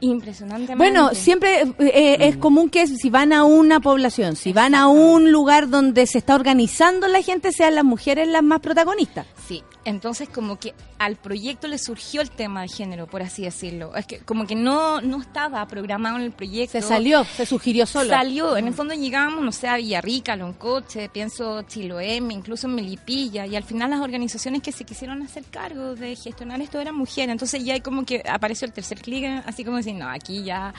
Impresionantemente. 0.00 0.76
Bueno, 0.76 1.10
siempre 1.14 1.62
eh, 1.62 1.74
eh, 1.78 2.16
es 2.20 2.36
común 2.38 2.70
que 2.70 2.86
si 2.86 3.10
van 3.10 3.32
a 3.32 3.44
una 3.44 3.80
población, 3.80 4.34
si 4.34 4.52
van 4.52 4.74
a 4.74 4.88
un 4.88 5.30
lugar 5.30 5.68
donde 5.68 6.06
se 6.06 6.18
está 6.18 6.34
organizando 6.34 7.06
la 7.06 7.22
gente, 7.22 7.52
sean 7.52 7.74
las 7.74 7.84
mujeres 7.84 8.26
las 8.26 8.42
más 8.42 8.60
protagonistas. 8.60 9.26
Sí, 9.46 9.62
entonces 9.84 10.28
como 10.28 10.58
que 10.58 10.74
al 10.98 11.16
proyecto 11.16 11.66
le 11.68 11.78
surgió 11.78 12.20
el 12.20 12.30
tema 12.30 12.62
de 12.62 12.68
género, 12.68 13.06
por 13.06 13.22
así 13.22 13.42
decirlo. 13.42 13.94
Es 13.96 14.06
que 14.06 14.18
como 14.18 14.46
que 14.46 14.54
no, 14.54 15.00
no 15.00 15.20
estaba 15.20 15.66
programado 15.66 16.16
en 16.16 16.22
el 16.22 16.32
proyecto. 16.32 16.80
Se 16.80 16.86
salió, 16.86 17.24
se 17.24 17.46
sugirió 17.46 17.86
solo. 17.86 18.10
Salió, 18.10 18.56
en 18.56 18.66
el 18.66 18.74
fondo 18.74 18.94
llegamos, 18.94 19.42
no 19.42 19.52
sé, 19.52 19.68
a 19.68 19.76
Villarrica, 19.76 20.36
Loncoche, 20.36 21.08
pienso 21.08 21.62
Chiloé, 21.62 22.16
incluso 22.16 22.68
Melipilla, 22.68 23.46
y 23.46 23.56
al 23.56 23.64
final 23.64 23.90
las 23.90 24.00
organizaciones 24.00 24.62
que 24.62 24.72
se 24.72 24.84
quisieron 24.84 25.22
hacer 25.22 25.44
cargo 25.50 25.94
de 25.94 26.14
gestionar 26.16 26.60
esto 26.60 26.80
eran 26.80 26.94
mujeres. 26.94 27.30
Entonces 27.30 27.64
ya 27.64 27.74
hay 27.74 27.80
como 27.80 28.04
que 28.04 28.22
apareció 28.28 28.66
el 28.66 28.72
tercer 28.72 29.00
clic, 29.00 29.24
así 29.46 29.64
como 29.64 29.78
decir, 29.78 29.94
no, 29.94 30.08
aquí 30.08 30.44
ya 30.44 30.74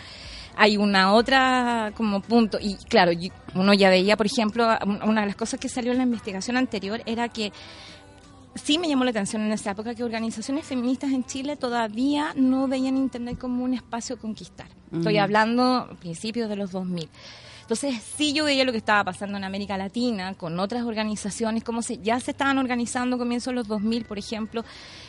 hay 0.56 0.78
una 0.78 1.14
otra 1.14 1.92
como 1.96 2.22
punto. 2.22 2.58
Y 2.62 2.76
claro, 2.76 3.12
uno 3.56 3.74
ya 3.74 3.90
veía, 3.90 4.18
por 4.18 4.26
ejemplo, 4.26 4.68
una 5.06 5.22
de 5.22 5.28
las 5.28 5.36
cosas 5.36 5.60
que 5.60 5.70
salió 5.70 5.92
en 5.92 5.98
la 5.98 6.04
investigación 6.04 6.58
anterior 6.58 7.02
era 7.06 7.30
que 7.30 7.52
sí 8.56 8.78
me 8.78 8.88
llamó 8.88 9.04
la 9.04 9.12
atención 9.12 9.42
en 9.42 9.52
esa 9.52 9.72
época 9.72 9.96
que 9.96 10.04
organizaciones 10.04 10.66
feministas 10.66 11.12
en 11.12 11.24
Chile 11.24 11.56
todavía 11.56 12.34
no 12.36 12.68
veían 12.68 12.98
Internet 12.98 13.38
como 13.38 13.64
un 13.64 13.74
espacio 13.74 14.16
a 14.16 14.20
conquistar. 14.20 14.68
Estoy 14.92 15.18
hablando 15.18 15.64
a 15.64 15.96
principios 15.96 16.50
de 16.50 16.58
los 16.58 16.72
2000. 16.72 17.10
Entonces, 17.62 18.04
sí 18.18 18.34
yo 18.34 18.44
veía 18.44 18.66
lo 18.66 18.74
que 18.74 18.80
estaba 18.80 19.06
pasando 19.06 19.38
en 19.38 19.46
América 19.46 19.78
Latina 19.78 20.34
con 20.34 20.60
otras 20.60 20.84
organizaciones, 20.84 21.64
como 21.64 21.82
se, 21.82 22.00
ya 22.00 22.20
se 22.20 22.32
estaban 22.32 22.58
organizando 22.58 23.18
comienzos 23.18 23.52
de 23.52 23.56
los 23.56 23.68
2000, 23.70 24.04
por 24.04 24.20
ejemplo, 24.20 24.66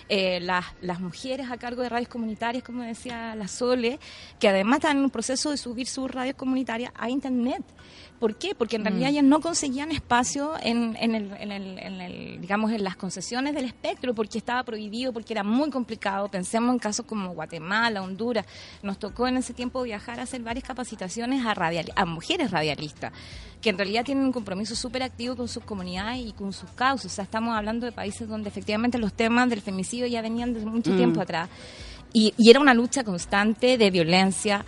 eh, 0.08 0.38
las, 0.38 0.66
las 0.80 1.00
mujeres 1.00 1.50
a 1.50 1.56
cargo 1.56 1.82
de 1.82 1.88
radios 1.88 2.08
comunitarias, 2.08 2.62
como 2.62 2.84
decía 2.84 3.34
la 3.34 3.48
Sole, 3.48 3.98
que 4.38 4.48
además 4.48 4.76
están 4.76 4.98
en 4.98 5.02
un 5.02 5.10
proceso 5.10 5.50
de 5.50 5.56
subir 5.56 5.88
sus 5.88 6.08
radios 6.08 6.36
comunitarias 6.36 6.92
a 6.94 7.10
Internet. 7.10 7.64
¿Por 8.22 8.36
qué? 8.36 8.54
Porque 8.54 8.76
en 8.76 8.84
realidad 8.84 9.08
Mm. 9.08 9.10
ellas 9.14 9.24
no 9.24 9.40
conseguían 9.40 9.90
espacio 9.90 10.52
en, 10.62 10.96
en 11.00 11.16
el, 11.16 11.32
en 11.40 11.50
el- 11.50 11.78
en 11.80 12.00
el, 12.00 12.40
digamos, 12.40 12.70
en 12.70 12.84
las 12.84 12.94
concesiones 12.94 13.52
del 13.52 13.64
espectro, 13.64 14.14
porque 14.14 14.38
estaba 14.38 14.62
prohibido, 14.62 15.12
porque 15.12 15.32
era 15.32 15.42
muy 15.42 15.70
complicado. 15.70 16.28
Pensemos 16.28 16.72
en 16.72 16.78
casos 16.78 17.04
como 17.04 17.34
Guatemala, 17.34 18.00
Honduras. 18.00 18.46
Nos 18.84 19.00
tocó 19.00 19.26
en 19.26 19.38
ese 19.38 19.54
tiempo 19.54 19.82
viajar 19.82 20.20
a 20.20 20.22
hacer 20.22 20.40
varias 20.40 20.64
capacitaciones 20.64 21.44
a, 21.44 21.52
radial, 21.52 21.90
a 21.96 22.04
mujeres 22.04 22.52
radialistas, 22.52 23.12
que 23.60 23.70
en 23.70 23.76
realidad 23.78 24.04
tienen 24.04 24.22
un 24.24 24.32
compromiso 24.32 24.76
súper 24.76 25.02
activo 25.02 25.34
con 25.34 25.48
sus 25.48 25.64
comunidades 25.64 26.24
y 26.24 26.30
con 26.32 26.52
sus 26.52 26.70
causas. 26.70 27.06
O 27.06 27.14
sea, 27.16 27.24
estamos 27.24 27.56
hablando 27.56 27.86
de 27.86 27.90
países 27.92 28.28
donde 28.28 28.50
efectivamente 28.50 28.98
los 28.98 29.14
temas 29.14 29.50
del 29.50 29.62
femicidio 29.62 30.06
ya 30.06 30.22
venían 30.22 30.54
desde 30.54 30.66
mucho 30.66 30.92
Mm. 30.92 30.96
tiempo 30.96 31.20
atrás. 31.20 31.48
Y, 32.12 32.34
y 32.36 32.50
era 32.50 32.60
una 32.60 32.72
lucha 32.74 33.02
constante 33.02 33.78
de 33.78 33.90
violencia 33.90 34.64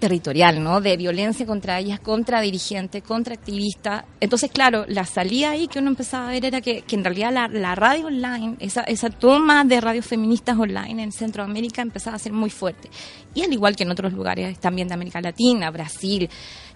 territorial, 0.00 0.62
¿no? 0.62 0.80
De 0.80 0.96
violencia 0.96 1.46
contra 1.46 1.78
ellas, 1.78 2.00
contra 2.00 2.40
dirigentes, 2.40 3.02
contra 3.02 3.34
activistas. 3.34 4.04
Entonces, 4.18 4.50
claro, 4.50 4.84
la 4.88 5.04
salida 5.04 5.50
ahí 5.50 5.68
que 5.68 5.78
uno 5.78 5.90
empezaba 5.90 6.28
a 6.28 6.32
ver 6.32 6.44
era 6.44 6.60
que, 6.60 6.82
que 6.82 6.96
en 6.96 7.04
realidad 7.04 7.32
la, 7.32 7.46
la 7.46 7.74
radio 7.76 8.06
online, 8.06 8.56
esa, 8.58 8.82
esa 8.82 9.10
toma 9.10 9.64
de 9.64 9.80
radios 9.80 10.06
feministas 10.06 10.58
online 10.58 11.02
en 11.02 11.12
Centroamérica 11.12 11.82
empezaba 11.82 12.16
a 12.16 12.18
ser 12.18 12.32
muy 12.32 12.50
fuerte. 12.50 12.90
Y 13.34 13.42
al 13.42 13.52
igual 13.52 13.76
que 13.76 13.84
en 13.84 13.90
otros 13.90 14.12
lugares 14.12 14.58
también 14.58 14.88
de 14.88 14.94
América 14.94 15.20
Latina, 15.20 15.70
Brasil, 15.70 16.28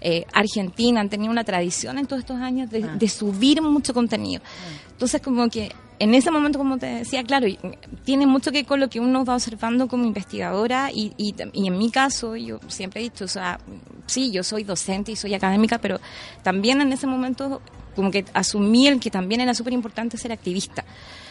eh, 0.07 0.25
Argentina, 0.33 1.01
han 1.01 1.09
tenido 1.09 1.31
una 1.31 1.43
tradición 1.43 1.97
en 1.97 2.05
todos 2.05 2.19
estos 2.21 2.37
años 2.39 2.69
de, 2.69 2.81
de 2.99 3.09
subir 3.09 3.61
mucho 3.61 3.93
contenido. 3.93 4.41
Entonces, 4.91 5.19
como 5.21 5.49
que 5.49 5.71
en 5.97 6.13
ese 6.13 6.29
momento, 6.29 6.59
como 6.59 6.77
te 6.77 6.85
decía, 6.85 7.23
claro, 7.23 7.47
y- 7.47 7.57
tiene 8.03 8.27
mucho 8.27 8.51
que 8.51 8.59
ver 8.59 8.65
con 8.65 8.79
lo 8.79 8.89
que 8.89 8.99
uno 8.99 9.25
va 9.25 9.33
observando 9.33 9.87
como 9.87 10.05
investigadora 10.05 10.91
y, 10.93 11.13
y, 11.17 11.33
y 11.53 11.67
en 11.67 11.77
mi 11.77 11.89
caso, 11.89 12.35
yo 12.35 12.59
siempre 12.67 12.99
he 13.01 13.03
dicho, 13.05 13.25
o 13.25 13.27
sea, 13.29 13.59
sí, 14.05 14.29
yo 14.31 14.43
soy 14.43 14.63
docente 14.63 15.11
y 15.11 15.15
soy 15.15 15.33
académica, 15.33 15.79
pero 15.79 15.99
también 16.43 16.81
en 16.81 16.93
ese 16.93 17.07
momento 17.07 17.61
como 17.95 18.11
que 18.11 18.25
asumí 18.33 18.87
el 18.87 18.99
que 18.99 19.09
también 19.09 19.41
era 19.41 19.53
súper 19.53 19.73
importante 19.73 20.17
ser 20.17 20.31
activista. 20.33 20.83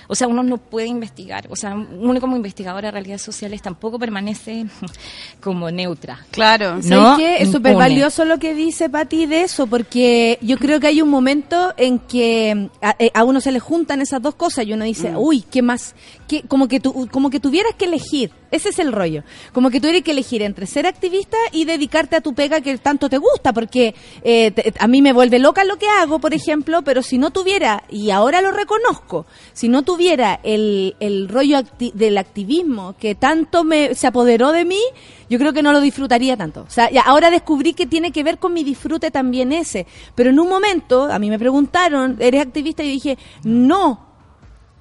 O 0.08 0.14
sea, 0.14 0.28
uno 0.28 0.42
no 0.42 0.58
puede 0.58 0.86
investigar, 0.86 1.46
o 1.50 1.56
sea, 1.56 1.74
uno 1.74 2.20
como 2.20 2.36
investigadora 2.36 2.88
de 2.88 2.92
realidades 2.92 3.22
sociales 3.22 3.62
tampoco 3.62 3.98
permanece 3.98 4.66
como 5.40 5.70
neutra. 5.70 6.24
Claro. 6.30 6.82
¿Sabes 6.82 6.86
¿No? 6.90 7.16
qué? 7.16 7.36
Es 7.42 7.50
súper 7.50 7.74
valioso 7.76 8.24
lo 8.24 8.38
que 8.38 8.54
dice 8.54 8.88
Pati 8.88 9.26
de 9.26 9.42
eso, 9.42 9.66
porque 9.66 10.38
yo 10.42 10.58
creo 10.58 10.80
que 10.80 10.86
hay 10.88 11.02
un 11.02 11.08
momento 11.10 11.72
en 11.76 11.98
que 11.98 12.68
a, 12.82 12.94
eh, 12.98 13.10
a 13.14 13.24
uno 13.24 13.40
se 13.40 13.52
le 13.52 13.60
juntan 13.60 14.00
esas 14.00 14.20
dos 14.22 14.34
cosas 14.34 14.66
y 14.66 14.72
uno 14.72 14.84
dice, 14.84 15.10
Mm. 15.12 15.18
uy, 15.18 15.44
¿qué 15.50 15.62
más? 15.62 15.94
¿Qué? 16.28 16.42
Como, 16.42 16.68
que 16.68 16.80
tu, 16.80 17.06
como 17.08 17.30
que 17.30 17.40
tuvieras 17.40 17.74
que 17.74 17.84
elegir. 17.86 18.30
Ese 18.54 18.68
es 18.68 18.78
el 18.78 18.92
rollo. 18.92 19.22
Como 19.52 19.70
que 19.70 19.80
tuvieras 19.80 20.02
que 20.02 20.12
elegir 20.12 20.42
entre 20.42 20.66
ser 20.66 20.86
activista 20.86 21.36
y 21.52 21.64
dedicarte 21.64 22.16
a 22.16 22.20
tu 22.20 22.34
pega 22.34 22.60
que 22.60 22.78
tanto 22.78 23.08
te 23.10 23.18
gusta, 23.18 23.52
porque 23.52 23.94
eh, 24.22 24.52
a 24.78 24.86
mí 24.86 25.02
me 25.02 25.12
vuelve 25.12 25.38
loca 25.38 25.64
lo 25.64 25.76
que 25.76 25.88
hago, 25.88 26.18
por 26.20 26.32
ejemplo, 26.34 26.82
pero 26.82 27.02
si 27.02 27.18
no 27.18 27.30
tuviera, 27.30 27.82
y 27.90 28.10
ahora 28.10 28.40
lo 28.40 28.52
reconozco, 28.52 29.26
si 29.52 29.68
no 29.68 29.82
tuviera 29.82 30.38
el, 30.42 30.94
el 31.00 31.28
rollo 31.28 31.58
acti- 31.58 31.92
del 31.92 32.16
activismo 32.18 32.94
que 32.98 33.14
tanto 33.14 33.64
me, 33.64 33.94
se 33.94 34.06
apoderó 34.06 34.52
de 34.52 34.64
mí, 34.64 34.80
yo 35.28 35.38
creo 35.38 35.52
que 35.52 35.62
no 35.62 35.72
lo 35.72 35.80
disfrutaría 35.80 36.36
tanto. 36.36 36.62
O 36.62 36.70
sea, 36.70 36.90
ya 36.90 37.02
ahora 37.02 37.30
descubrí 37.30 37.74
que 37.74 37.86
tiene 37.86 38.12
que 38.12 38.22
ver 38.22 38.38
con 38.38 38.52
mi 38.52 38.62
disfrute 38.62 39.10
también 39.10 39.52
ese. 39.52 39.86
Pero 40.14 40.30
en 40.30 40.38
un 40.38 40.48
momento, 40.48 41.04
a 41.10 41.18
mí 41.18 41.28
me 41.30 41.38
preguntaron, 41.38 42.16
¿eres 42.20 42.42
activista? 42.42 42.82
Y 42.82 42.86
yo 42.88 42.92
dije, 42.92 43.18
no. 43.42 44.13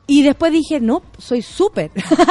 Y 0.06 0.22
después 0.22 0.52
dije, 0.52 0.82
no, 0.82 1.02
soy 1.18 1.42
súper. 1.42 1.90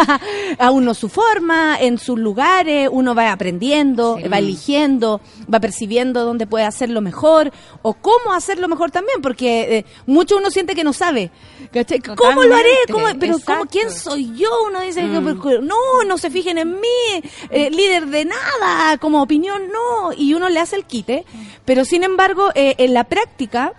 a 0.58 0.70
uno 0.70 0.92
su 0.92 1.08
forma, 1.08 1.78
en 1.80 1.98
sus 1.98 2.18
lugares, 2.18 2.90
uno 2.92 3.14
va 3.14 3.32
aprendiendo, 3.32 4.18
va 4.30 4.38
eligiendo, 4.38 5.22
va 5.52 5.58
percibiendo 5.58 6.22
dónde 6.24 6.46
puede 6.46 6.66
hacerlo 6.66 7.00
mejor 7.00 7.50
o 7.80 7.94
cómo 7.94 8.34
hacerlo 8.34 8.68
mejor 8.68 8.90
también, 8.90 9.22
porque 9.22 9.78
eh, 9.78 9.84
mucho 10.06 10.36
uno 10.36 10.50
siente 10.50 10.74
que 10.74 10.84
no 10.84 10.92
sabe. 10.92 11.30
¿Cómo 12.14 12.42
lo 12.42 12.54
haré? 12.54 12.76
¿Cómo? 12.90 13.06
Pero 13.18 13.36
¿cómo. 13.44 13.64
¿quién 13.64 13.90
soy 13.90 14.36
yo? 14.36 14.50
Uno 14.66 14.82
dice, 14.82 15.02
Mm. 15.02 15.40
que, 15.40 15.58
no, 15.60 16.04
no 16.06 16.18
se 16.18 16.30
fijen 16.30 16.58
en 16.58 16.78
mí, 16.78 17.22
eh, 17.50 17.70
líder 17.70 18.06
de 18.06 18.26
nada, 18.26 18.98
como 18.98 19.22
opinión, 19.22 19.62
no. 19.72 20.12
Y 20.12 20.34
uno 20.34 20.50
le 20.50 20.60
hace 20.60 20.76
el 20.76 20.84
quite. 20.84 21.24
Pero 21.64 21.86
sin 21.86 22.04
embargo, 22.04 22.50
eh, 22.54 22.74
en 22.76 22.92
la 22.92 23.04
práctica 23.04 23.72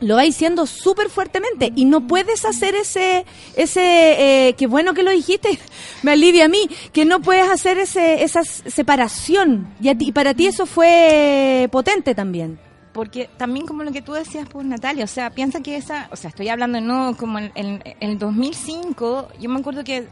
lo 0.00 0.16
va 0.16 0.22
diciendo 0.22 0.66
súper 0.66 1.08
fuertemente 1.08 1.72
y 1.74 1.84
no 1.86 2.06
puedes 2.06 2.44
hacer 2.44 2.74
ese, 2.74 3.24
ese, 3.56 4.48
eh, 4.48 4.54
qué 4.54 4.66
bueno 4.66 4.92
que 4.94 5.02
lo 5.02 5.10
dijiste, 5.10 5.58
me 6.02 6.12
alivia 6.12 6.44
a 6.44 6.48
mí, 6.48 6.68
que 6.92 7.04
no 7.04 7.20
puedes 7.20 7.48
hacer 7.48 7.78
ese, 7.78 8.22
esa 8.22 8.42
separación. 8.44 9.68
Y, 9.80 9.88
a 9.88 9.96
ti- 9.96 10.12
para 10.12 10.34
ti 10.34 10.46
eso 10.46 10.66
fue 10.66 11.68
potente 11.72 12.14
también. 12.14 12.58
Porque 12.92 13.28
también 13.36 13.66
como 13.66 13.82
lo 13.82 13.92
que 13.92 14.00
tú 14.00 14.12
decías, 14.14 14.48
pues 14.50 14.64
Natalia, 14.66 15.04
o 15.04 15.08
sea, 15.08 15.28
piensa 15.30 15.60
que 15.60 15.76
esa, 15.76 16.08
o 16.10 16.16
sea, 16.16 16.30
estoy 16.30 16.48
hablando 16.48 16.80
no 16.80 17.14
como 17.18 17.38
en 17.38 17.82
el 18.00 18.18
2005, 18.18 19.28
yo 19.38 19.50
me 19.50 19.58
acuerdo 19.60 19.84
que, 19.84 20.08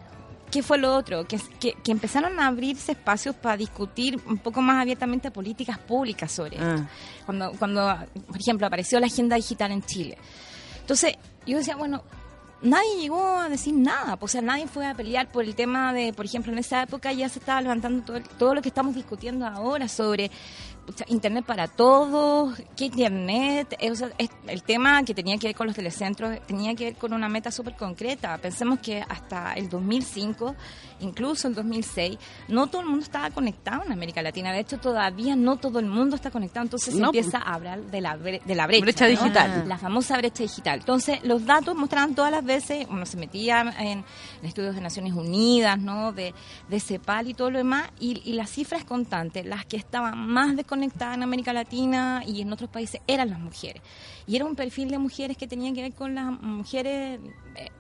¿qué 0.55 0.63
fue 0.63 0.79
lo 0.79 0.95
otro? 0.95 1.27
Que, 1.27 1.37
que, 1.59 1.73
que 1.83 1.91
empezaron 1.91 2.39
a 2.39 2.47
abrirse 2.47 2.93
espacios 2.93 3.35
para 3.35 3.57
discutir 3.57 4.21
un 4.25 4.39
poco 4.39 4.63
más 4.63 4.81
abiertamente 4.81 5.33
políticas 5.33 5.79
públicas 5.79 6.31
sobre 6.31 6.55
esto. 6.55 6.77
Ah. 6.79 6.89
Cuando, 7.27 7.51
cuando, 7.59 7.99
por 8.29 8.37
ejemplo, 8.41 8.65
apareció 8.65 9.01
la 9.01 9.07
agenda 9.07 9.35
digital 9.35 9.73
en 9.73 9.83
Chile. 9.83 10.17
Entonces, 10.81 11.17
yo 11.45 11.59
decía, 11.59 11.75
bueno, 11.75 12.05
nadie 12.63 13.01
llegó 13.01 13.37
a 13.37 13.49
decir 13.49 13.75
nada, 13.75 14.17
pues, 14.17 14.31
o 14.31 14.33
sea, 14.35 14.43
nadie 14.43 14.69
fue 14.69 14.87
a 14.87 14.95
pelear 14.95 15.33
por 15.33 15.43
el 15.43 15.57
tema 15.57 15.93
de, 15.93 16.13
por 16.13 16.25
ejemplo, 16.25 16.53
en 16.53 16.59
esa 16.59 16.85
época 16.85 17.13
ya 17.13 17.29
se 17.29 17.41
estaba 17.41 17.61
levantando 17.61 18.05
todo, 18.05 18.21
todo 18.39 18.55
lo 18.55 18.63
que 18.63 18.69
estamos 18.69 18.95
discutiendo 18.95 19.49
ahora 19.49 19.89
sobre 19.89 20.31
Internet 21.09 21.45
para 21.47 21.67
todos, 21.69 22.61
qué 22.77 22.87
Internet, 22.87 23.75
Eh, 23.81 23.91
o 23.91 23.95
sea, 23.97 24.11
es- 24.19 24.31
el 24.47 24.63
tema 24.63 25.03
que 25.05 25.15
tenía 25.15 25.37
que 25.39 25.49
ver 25.49 25.57
con 25.57 25.67
los 25.67 25.75
telecentros 25.77 26.39
tenía 26.47 26.75
que 26.75 26.85
ver 26.85 26.95
con 26.97 27.13
una 27.13 27.29
meta 27.29 27.51
súper 27.51 27.75
concreta. 27.77 28.37
Pensemos 28.39 28.79
que 28.81 29.03
hasta 29.09 29.55
el 29.55 29.69
2005, 29.69 30.55
incluso 31.01 31.49
el 31.49 31.55
2006, 31.55 32.19
no 32.49 32.67
todo 32.67 32.83
el 32.83 32.89
mundo 32.89 33.03
estaba 33.05 33.31
conectado 33.31 33.83
en 33.85 33.93
América 33.93 34.21
Latina. 34.23 34.53
De 34.53 34.61
hecho, 34.61 34.79
todavía 34.79 35.37
no 35.37 35.57
todo 35.57 35.79
el 35.79 35.87
mundo 35.87 36.17
está 36.17 36.31
conectado. 36.31 36.65
Entonces 36.65 36.95
se 36.95 37.01
No. 37.01 37.07
empieza 37.07 37.39
a 37.39 37.55
hablar 37.55 37.81
de 37.83 38.01
la, 38.01 38.17
bre- 38.17 38.43
de 38.45 38.55
la 38.55 38.67
brecha. 38.67 38.85
Brecha 38.85 39.05
¿no? 39.07 39.11
digital. 39.11 39.69
La 39.69 39.79
famosa 39.79 40.17
brecha 40.19 40.43
digital. 40.43 40.81
Entonces, 40.81 41.19
los 41.25 41.45
datos 41.47 41.75
mostraban 41.75 42.15
todas 42.15 42.31
las 42.31 42.45
veces, 42.45 42.87
uno 42.91 43.07
se 43.07 43.17
metía 43.17 43.63
en, 43.63 43.69
en 43.79 44.05
estudios 44.43 44.75
de 44.75 44.81
Naciones 44.83 45.15
Unidas, 45.15 45.79
¿no? 45.79 46.13
De, 46.13 46.35
de 46.69 46.81
CEPAL 46.81 47.29
y 47.29 47.35
todo 47.35 47.51
lo 47.51 47.59
demás, 47.59 47.89
y, 47.99 48.21
y 48.25 48.35
la 48.35 48.47
cifra 48.47 48.79
es 48.79 48.85
constante. 48.85 49.43
Las 49.45 49.65
que 49.65 49.77
estaban 49.79 50.19
más 50.29 50.49
desconectadas 50.57 50.74
conectada 50.75 51.15
en 51.15 51.23
América 51.23 51.53
Latina 51.53 52.25
y 52.27 52.41
en 52.41 52.53
otros 52.53 52.69
países 52.69 53.01
eran 53.07 53.31
las 53.31 53.39
mujeres. 53.39 53.81
Y 54.27 54.35
era 54.35 54.45
un 54.45 54.57
perfil 54.57 54.91
de 54.91 54.99
mujeres 54.99 55.37
que 55.37 55.47
tenía 55.47 55.73
que 55.73 55.83
ver 55.83 55.93
con 55.93 56.17
las 56.17 56.27
mujeres, 56.41 57.21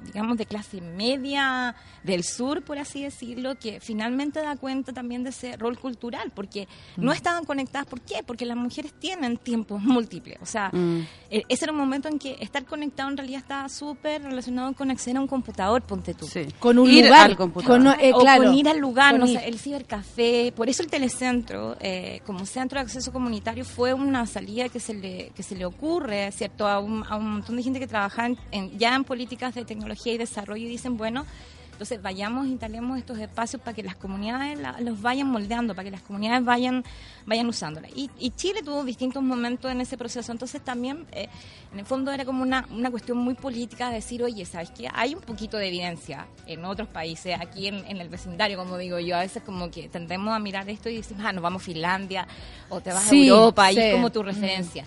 digamos, 0.04 0.36
de 0.38 0.46
clase 0.46 0.80
media 0.80 1.74
del 2.02 2.24
sur, 2.24 2.62
por 2.62 2.78
así 2.78 3.02
decirlo, 3.02 3.56
que 3.58 3.80
finalmente 3.80 4.40
da 4.40 4.56
cuenta 4.56 4.92
también 4.92 5.24
de 5.24 5.30
ese 5.30 5.56
rol 5.56 5.78
cultural, 5.78 6.30
porque 6.34 6.68
no 6.96 7.12
estaban 7.12 7.44
conectadas. 7.44 7.86
¿Por 7.86 8.00
qué? 8.00 8.22
Porque 8.26 8.44
las 8.46 8.56
mujeres 8.56 8.92
tienen 8.98 9.36
tiempos 9.36 9.82
múltiples. 9.82 10.38
O 10.42 10.46
sea, 10.46 10.70
Mm. 10.72 11.00
eh, 11.30 11.42
ese 11.48 11.64
era 11.64 11.72
un 11.72 11.78
momento 11.78 12.08
en 12.08 12.18
que 12.18 12.36
estar 12.40 12.64
conectado 12.64 13.08
en 13.10 13.16
realidad 13.16 13.40
estaba 13.40 13.68
súper 13.68 14.22
relacionado 14.22 14.72
con 14.74 14.90
acceder 14.90 15.16
a 15.16 15.20
un 15.20 15.26
computador, 15.28 15.82
ponte 15.82 16.14
tú. 16.14 16.26
Sí. 16.26 16.46
Con 16.58 16.78
un 16.78 16.90
Ir 16.90 17.04
lugar. 17.06 17.30
al 17.30 17.36
computador. 17.36 17.78
con- 17.82 18.00
eh, 18.00 18.12
o 18.14 18.20
claro. 18.20 18.44
con 18.44 18.54
ir 18.54 18.68
al 18.68 18.78
lugar, 18.78 19.18
no 19.18 19.24
el 19.26 19.58
cibercafé. 19.58 20.52
Por 20.54 20.68
eso 20.68 20.82
el 20.82 20.88
telecentro, 20.90 21.76
eh, 21.80 22.20
como 22.26 22.46
centro 22.46 22.78
de 22.78 22.84
acceso 22.84 23.12
comunitario, 23.12 23.64
fue 23.64 23.94
una 23.94 24.26
salida 24.26 24.68
que 24.68 24.80
se 24.80 24.94
le, 24.94 25.30
que 25.34 25.42
se 25.42 25.54
le 25.56 25.64
ocurre, 25.64 26.30
¿cierto? 26.32 26.66
A 26.66 26.78
un, 26.80 27.04
a 27.08 27.16
un 27.16 27.30
montón 27.32 27.56
de 27.56 27.62
gente 27.62 27.78
que 27.80 27.86
trabaja 27.86 28.26
en- 28.26 28.38
en- 28.50 28.78
ya 28.78 28.94
en 28.94 29.04
políticas 29.04 29.54
de 29.54 29.63
tecnología 29.64 30.12
y 30.12 30.18
desarrollo 30.18 30.64
y 30.64 30.68
dicen, 30.68 30.96
bueno, 30.96 31.24
entonces 31.72 32.00
vayamos, 32.00 32.46
instalemos 32.46 32.96
estos 32.98 33.18
espacios 33.18 33.60
para 33.60 33.74
que 33.74 33.82
las 33.82 33.96
comunidades 33.96 34.60
la- 34.60 34.80
los 34.80 35.02
vayan 35.02 35.26
moldeando, 35.26 35.74
para 35.74 35.82
que 35.86 35.90
las 35.90 36.02
comunidades 36.02 36.44
vayan, 36.44 36.84
vayan 37.26 37.48
usándola. 37.48 37.88
Y, 37.96 38.08
y 38.16 38.30
Chile 38.30 38.62
tuvo 38.64 38.84
distintos 38.84 39.24
momentos 39.24 39.72
en 39.72 39.80
ese 39.80 39.98
proceso, 39.98 40.30
entonces 40.30 40.62
también, 40.62 41.04
eh, 41.10 41.26
en 41.72 41.80
el 41.80 41.84
fondo 41.84 42.12
era 42.12 42.24
como 42.24 42.44
una, 42.44 42.64
una 42.70 42.92
cuestión 42.92 43.18
muy 43.18 43.34
política 43.34 43.88
de 43.88 43.96
decir, 43.96 44.22
oye, 44.22 44.44
¿sabes 44.46 44.70
qué? 44.70 44.88
Hay 44.94 45.16
un 45.16 45.20
poquito 45.20 45.56
de 45.56 45.66
evidencia 45.66 46.28
en 46.46 46.64
otros 46.64 46.86
países, 46.86 47.36
aquí 47.40 47.66
en, 47.66 47.84
en 47.88 47.96
el 47.96 48.08
vecindario, 48.08 48.56
como 48.56 48.78
digo 48.78 49.00
yo, 49.00 49.16
a 49.16 49.20
veces 49.22 49.42
como 49.42 49.68
que 49.72 49.88
tendemos 49.88 50.32
a 50.32 50.38
mirar 50.38 50.68
esto 50.70 50.88
y 50.88 50.98
decimos, 50.98 51.24
ah, 51.26 51.32
nos 51.32 51.42
vamos 51.42 51.60
a 51.62 51.64
Finlandia, 51.64 52.28
o 52.68 52.80
te 52.80 52.92
vas 52.92 53.02
Sí, 53.02 53.28
a 53.28 53.32
Europa, 53.32 53.72
y 53.72 53.74
sí. 53.74 53.80
es 53.80 53.92
como 53.92 54.12
tu 54.12 54.22
referencia. 54.22 54.84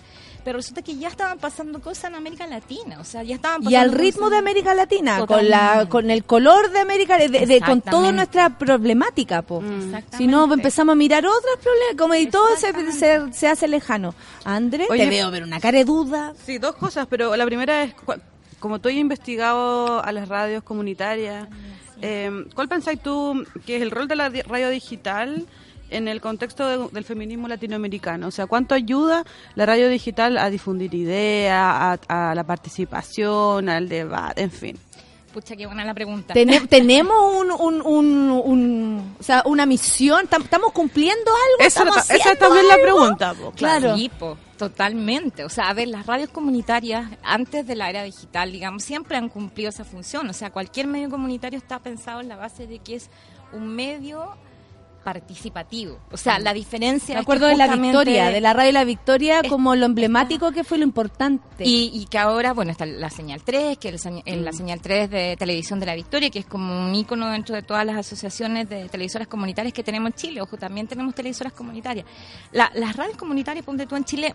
Pero 0.48 0.56
resulta 0.60 0.80
que 0.80 0.96
ya 0.96 1.08
estaban 1.08 1.38
pasando 1.38 1.78
cosas 1.78 2.04
en 2.04 2.14
América 2.14 2.46
Latina, 2.46 2.98
o 3.00 3.04
sea, 3.04 3.22
ya 3.22 3.34
estaban 3.34 3.58
pasando 3.58 3.70
Y 3.70 3.74
al 3.74 3.92
ritmo 3.92 4.20
cosas- 4.20 4.30
de 4.30 4.36
América 4.38 4.74
Latina, 4.74 5.26
con 5.26 5.46
la 5.50 5.86
con 5.90 6.10
el 6.10 6.24
color 6.24 6.70
de 6.70 6.78
América, 6.78 7.18
de, 7.18 7.28
de- 7.28 7.60
con 7.60 7.82
toda 7.82 8.12
nuestra 8.12 8.56
problemática, 8.56 9.42
po. 9.42 9.58
Exactamente. 9.62 10.16
Si 10.16 10.26
no, 10.26 10.50
empezamos 10.50 10.94
a 10.94 10.96
mirar 10.96 11.26
otros 11.26 11.56
problemas, 11.62 11.96
como 11.98 12.14
y 12.14 12.28
todo 12.28 12.48
se, 12.56 12.92
se, 12.92 13.30
se 13.34 13.46
hace 13.46 13.68
lejano. 13.68 14.14
André, 14.44 14.86
Oye, 14.88 15.04
te 15.04 15.10
veo 15.10 15.30
ver 15.30 15.42
una 15.42 15.60
cara 15.60 15.76
de 15.76 15.84
duda. 15.84 16.32
Sí, 16.46 16.56
dos 16.56 16.76
cosas, 16.76 17.06
pero 17.10 17.36
la 17.36 17.44
primera 17.44 17.82
es, 17.82 17.94
cua- 17.94 18.18
como 18.58 18.78
tú 18.78 18.88
has 18.88 18.94
investigado 18.94 20.02
a 20.02 20.10
las 20.12 20.28
radios 20.28 20.62
comunitarias, 20.62 21.46
eh, 22.00 22.46
¿cuál 22.54 22.68
pensáis 22.68 23.00
tú 23.02 23.44
que 23.66 23.76
es 23.76 23.82
el 23.82 23.90
rol 23.90 24.08
de 24.08 24.16
la 24.16 24.30
di- 24.30 24.40
radio 24.40 24.70
digital 24.70 25.44
en 25.90 26.08
el 26.08 26.20
contexto 26.20 26.66
de- 26.66 26.88
del 26.92 27.04
feminismo 27.04 27.48
latinoamericano? 27.48 28.28
O 28.28 28.30
sea, 28.30 28.46
¿cuánto 28.46 28.74
ayuda 28.74 29.24
la 29.54 29.66
radio 29.66 29.88
digital 29.88 30.38
a 30.38 30.50
difundir 30.50 30.94
ideas, 30.94 31.98
a, 32.08 32.30
a 32.30 32.34
la 32.34 32.44
participación, 32.44 33.68
al 33.68 33.88
debate, 33.88 34.42
en 34.42 34.50
fin? 34.50 34.78
Pucha, 35.32 35.54
qué 35.56 35.66
buena 35.66 35.84
la 35.84 35.92
pregunta. 35.94 36.32
Tene- 36.34 36.66
tenemos 36.68 37.14
un, 37.36 37.50
un, 37.52 37.82
un, 37.82 38.30
un- 38.44 39.16
o 39.20 39.22
sea, 39.22 39.42
una 39.44 39.66
misión, 39.66 40.26
tam- 40.28 40.42
estamos 40.44 40.72
cumpliendo 40.72 41.30
algo. 41.30 41.66
Esa, 41.66 41.80
¿Estamos 41.80 42.10
esa 42.10 42.32
es 42.32 42.38
también 42.38 42.66
la 42.66 42.76
pregunta. 42.76 43.34
po, 43.34 43.52
Claro. 43.52 43.94
Sí, 43.96 44.10
po, 44.18 44.38
totalmente. 44.56 45.44
O 45.44 45.48
sea, 45.50 45.68
a 45.68 45.74
ver, 45.74 45.88
las 45.88 46.06
radios 46.06 46.30
comunitarias, 46.30 47.10
antes 47.22 47.66
de 47.66 47.76
la 47.76 47.90
era 47.90 48.02
digital, 48.04 48.50
digamos, 48.52 48.82
siempre 48.82 49.16
han 49.18 49.28
cumplido 49.28 49.68
esa 49.68 49.84
función. 49.84 50.28
O 50.30 50.32
sea, 50.32 50.50
cualquier 50.50 50.86
medio 50.86 51.10
comunitario 51.10 51.58
está 51.58 51.78
pensado 51.78 52.20
en 52.20 52.28
la 52.28 52.36
base 52.36 52.66
de 52.66 52.78
que 52.78 52.94
es 52.96 53.10
un 53.52 53.68
medio 53.68 54.30
participativo. 55.12 55.98
O 56.10 56.16
sea, 56.16 56.38
la 56.38 56.52
diferencia 56.52 57.14
Me 57.14 57.20
es 57.20 57.24
acuerdo 57.24 57.46
que 57.46 57.52
de 57.52 57.56
la 57.58 57.74
victoria, 57.76 58.30
de 58.30 58.40
la 58.40 58.52
radio 58.52 58.72
La 58.72 58.84
Victoria, 58.84 59.40
Es- 59.40 59.48
como 59.50 59.74
lo 59.74 59.86
emblemático 59.86 60.52
que 60.52 60.64
fue 60.64 60.78
lo 60.78 60.84
importante. 60.84 61.64
Y, 61.64 61.90
y 61.94 62.06
que 62.06 62.18
ahora, 62.18 62.52
bueno, 62.52 62.70
está 62.70 62.86
la 62.86 63.10
señal 63.10 63.42
3, 63.42 63.78
que 63.78 63.88
es 63.88 64.04
la 64.26 64.52
señal 64.52 64.80
3 64.80 65.10
de 65.10 65.36
Televisión 65.38 65.80
de 65.80 65.86
la 65.86 65.94
Victoria, 65.94 66.30
que 66.30 66.38
es 66.40 66.46
como 66.46 66.86
un 66.86 66.94
ícono 66.94 67.30
dentro 67.30 67.54
de 67.54 67.62
todas 67.62 67.84
las 67.84 67.96
asociaciones 67.96 68.68
de 68.68 68.88
televisoras 68.88 69.28
comunitarias 69.28 69.72
que 69.74 69.82
tenemos 69.82 70.08
en 70.10 70.14
Chile. 70.14 70.40
Ojo, 70.42 70.56
también 70.56 70.86
tenemos 70.86 71.14
televisoras 71.14 71.52
comunitarias. 71.52 72.06
La- 72.52 72.70
las 72.74 72.96
radios 72.96 73.16
comunitarias, 73.16 73.64
ponte 73.64 73.86
tú 73.86 73.96
en 73.96 74.04
Chile, 74.04 74.34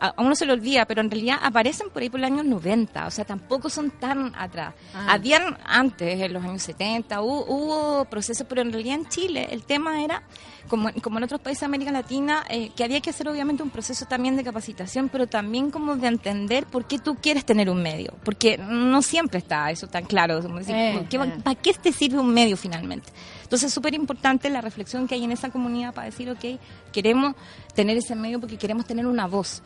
a, 0.00 0.08
a 0.08 0.22
uno 0.22 0.34
se 0.34 0.46
lo 0.46 0.52
olvida, 0.52 0.84
pero 0.86 1.00
en 1.00 1.10
realidad 1.10 1.38
aparecen 1.42 1.88
por 1.90 2.02
ahí 2.02 2.10
por 2.10 2.20
los 2.20 2.30
años 2.30 2.44
90, 2.46 3.06
o 3.06 3.10
sea, 3.10 3.24
tampoco 3.24 3.68
son 3.68 3.90
tan 3.90 4.32
atrás. 4.36 4.74
Ah. 4.94 5.06
Habían 5.14 5.58
antes, 5.64 6.20
en 6.20 6.32
los 6.32 6.44
años 6.44 6.62
70, 6.62 7.20
hubo, 7.20 7.44
hubo 7.46 8.04
procesos, 8.06 8.46
pero 8.48 8.62
en 8.62 8.72
realidad 8.72 8.94
en 8.96 9.08
Chile 9.08 9.48
el 9.50 9.64
tema 9.64 10.03
era, 10.04 10.22
como, 10.68 10.88
en- 10.88 11.00
como 11.00 11.18
en 11.18 11.24
otros 11.24 11.40
países 11.40 11.60
de 11.60 11.66
América 11.66 11.90
Latina, 11.92 12.44
eh, 12.48 12.70
que 12.76 12.84
había 12.84 13.00
que 13.00 13.10
hacer 13.10 13.28
obviamente 13.28 13.62
un 13.62 13.70
proceso 13.70 14.06
también 14.06 14.36
de 14.36 14.44
capacitación, 14.44 15.08
pero 15.08 15.26
también 15.26 15.70
como 15.70 15.96
de 15.96 16.06
entender 16.08 16.66
por 16.66 16.84
qué 16.86 16.98
tú 16.98 17.16
quieres 17.16 17.44
tener 17.44 17.68
un 17.70 17.82
medio, 17.82 18.14
porque 18.24 18.58
no 18.58 19.02
siempre 19.02 19.38
está 19.38 19.70
eso 19.70 19.86
tan 19.88 20.04
claro. 20.04 20.40
como 20.42 20.58
decir, 20.58 20.74
Eh, 20.76 21.06
¿qué 21.10 21.18
va- 21.18 21.26
eh. 21.26 21.38
¿Para 21.42 21.56
qué 21.60 21.72
te 21.74 21.92
sirve 21.92 22.18
un 22.20 22.32
medio 22.32 22.56
finalmente? 22.56 23.08
Entonces 23.54 23.68
es 23.68 23.74
súper 23.74 23.94
importante 23.94 24.50
la 24.50 24.60
reflexión 24.60 25.06
que 25.06 25.14
hay 25.14 25.22
en 25.22 25.30
esa 25.30 25.48
comunidad 25.48 25.94
para 25.94 26.06
decir, 26.06 26.28
ok, 26.28 26.60
queremos 26.92 27.36
tener 27.72 27.96
ese 27.96 28.16
medio 28.16 28.40
porque 28.40 28.56
queremos 28.56 28.84
tener 28.84 29.06
una 29.06 29.28
voz. 29.28 29.62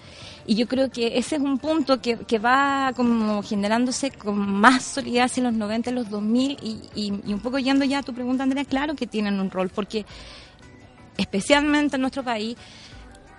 Y 0.47 0.57
yo 0.57 0.69
creo 0.69 0.91
que 0.91 1.17
ese 1.17 1.37
es 1.37 1.41
un 1.41 1.57
punto 1.57 1.99
que, 1.99 2.39
va 2.39 2.93
como 2.95 3.43
generándose 3.43 4.11
con 4.11 4.39
más 4.39 4.85
solidez 4.85 5.39
en 5.39 5.45
los 5.45 5.55
90, 5.55 5.89
en 5.89 5.97
los 5.97 6.11
2000 6.11 6.59
y, 6.63 6.81
y, 6.95 7.15
y 7.27 7.33
un 7.33 7.41
poco 7.41 7.59
yendo 7.59 7.87
ya 7.87 8.01
a 8.01 8.03
tu 8.03 8.13
pregunta, 8.13 8.43
Andrea, 8.43 8.67
claro 8.67 8.95
que 8.95 9.07
tienen 9.07 9.41
un 9.41 9.51
rol 9.51 9.71
porque 9.71 10.05
especialmente 11.17 11.97
en 11.97 12.03
nuestro 12.03 12.23
país, 12.23 12.59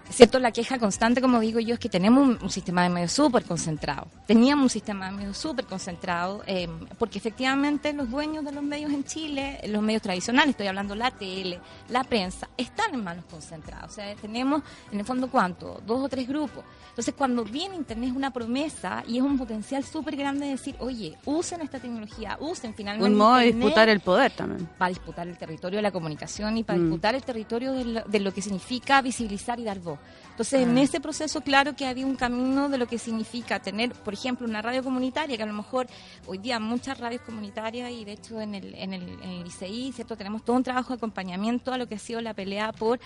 ¿cierto? 0.09 0.39
La 0.39 0.51
queja 0.51 0.77
constante, 0.79 1.21
como 1.21 1.39
digo 1.39 1.59
yo, 1.59 1.73
es 1.75 1.79
que 1.79 1.89
tenemos 1.89 2.23
un, 2.27 2.39
un 2.41 2.49
sistema 2.49 2.83
de 2.83 2.89
medios 2.89 3.11
súper 3.11 3.43
concentrado. 3.43 4.07
Teníamos 4.27 4.63
un 4.63 4.69
sistema 4.69 5.05
de 5.09 5.11
medios 5.17 5.37
súper 5.37 5.65
concentrado, 5.65 6.43
eh, 6.47 6.67
porque 6.97 7.17
efectivamente 7.19 7.93
los 7.93 8.09
dueños 8.09 8.43
de 8.45 8.51
los 8.51 8.63
medios 8.63 8.91
en 8.91 9.03
Chile, 9.03 9.59
los 9.67 9.81
medios 9.81 10.01
tradicionales, 10.01 10.51
estoy 10.51 10.67
hablando 10.67 10.95
la 10.95 11.11
tele, 11.11 11.59
la 11.89 12.03
prensa, 12.03 12.49
están 12.57 12.93
en 12.93 13.03
manos 13.03 13.25
concentradas. 13.29 13.91
O 13.91 13.93
sea, 13.95 14.15
tenemos 14.15 14.61
en 14.91 14.99
el 14.99 15.05
fondo 15.05 15.29
cuánto, 15.29 15.81
dos 15.85 16.03
o 16.03 16.09
tres 16.09 16.27
grupos. 16.27 16.63
Entonces, 16.89 17.13
cuando 17.17 17.43
viene 17.45 17.75
Internet 17.75 18.09
es 18.09 18.15
una 18.15 18.31
promesa 18.31 19.03
y 19.07 19.17
es 19.17 19.23
un 19.23 19.37
potencial 19.37 19.83
súper 19.83 20.15
grande 20.15 20.45
de 20.45 20.51
decir, 20.51 20.75
oye, 20.79 21.17
usen 21.25 21.61
esta 21.61 21.79
tecnología, 21.79 22.37
usen 22.41 22.73
finalmente 22.73 23.09
Un 23.11 23.17
modo 23.17 23.35
de 23.37 23.45
disputar 23.53 23.87
el 23.89 23.99
poder 24.01 24.31
también. 24.31 24.67
para 24.77 24.89
disputar 24.89 25.27
el 25.27 25.37
territorio 25.37 25.77
de 25.77 25.83
la 25.83 25.91
comunicación 25.91 26.57
y 26.57 26.63
para 26.63 26.79
Mm. 26.79 26.81
disputar 26.83 27.15
el 27.15 27.23
territorio 27.23 27.71
de 27.73 27.85
lo, 27.85 28.01
de 28.01 28.19
lo 28.19 28.33
que 28.33 28.41
significa 28.41 29.01
visibilizar 29.01 29.59
y 29.59 29.63
dar 29.63 29.79
voz. 29.79 29.98
Entonces, 30.39 30.61
en 30.61 30.77
Ah. 30.77 30.81
ese 30.83 31.01
proceso, 31.01 31.41
claro 31.41 31.75
que 31.75 31.85
había 31.85 32.05
un 32.05 32.15
camino 32.15 32.69
de 32.69 32.77
lo 32.77 32.87
que 32.87 32.97
significa 32.97 33.59
tener, 33.59 33.91
por 33.91 34.13
ejemplo, 34.13 34.47
una 34.47 34.61
radio 34.61 34.81
comunitaria, 34.81 35.35
que 35.35 35.43
a 35.43 35.45
lo 35.45 35.51
mejor 35.51 35.87
hoy 36.27 36.37
día 36.37 36.61
muchas 36.61 36.97
radios 36.97 37.23
comunitarias, 37.23 37.91
y 37.91 38.05
de 38.05 38.13
hecho 38.13 38.39
en 38.39 38.55
el, 38.55 38.73
en 38.75 38.93
el, 38.93 39.03
en 39.21 39.29
el 39.31 39.47
ICI, 39.47 39.91
¿cierto? 39.91 40.15
tenemos 40.15 40.45
todo 40.45 40.55
un 40.55 40.63
trabajo 40.63 40.93
de 40.93 40.95
acompañamiento 40.95 41.73
a 41.73 41.77
lo 41.77 41.89
que 41.89 41.95
ha 41.95 41.99
sido 41.99 42.21
la 42.21 42.33
pelea 42.33 42.71
por 42.71 43.01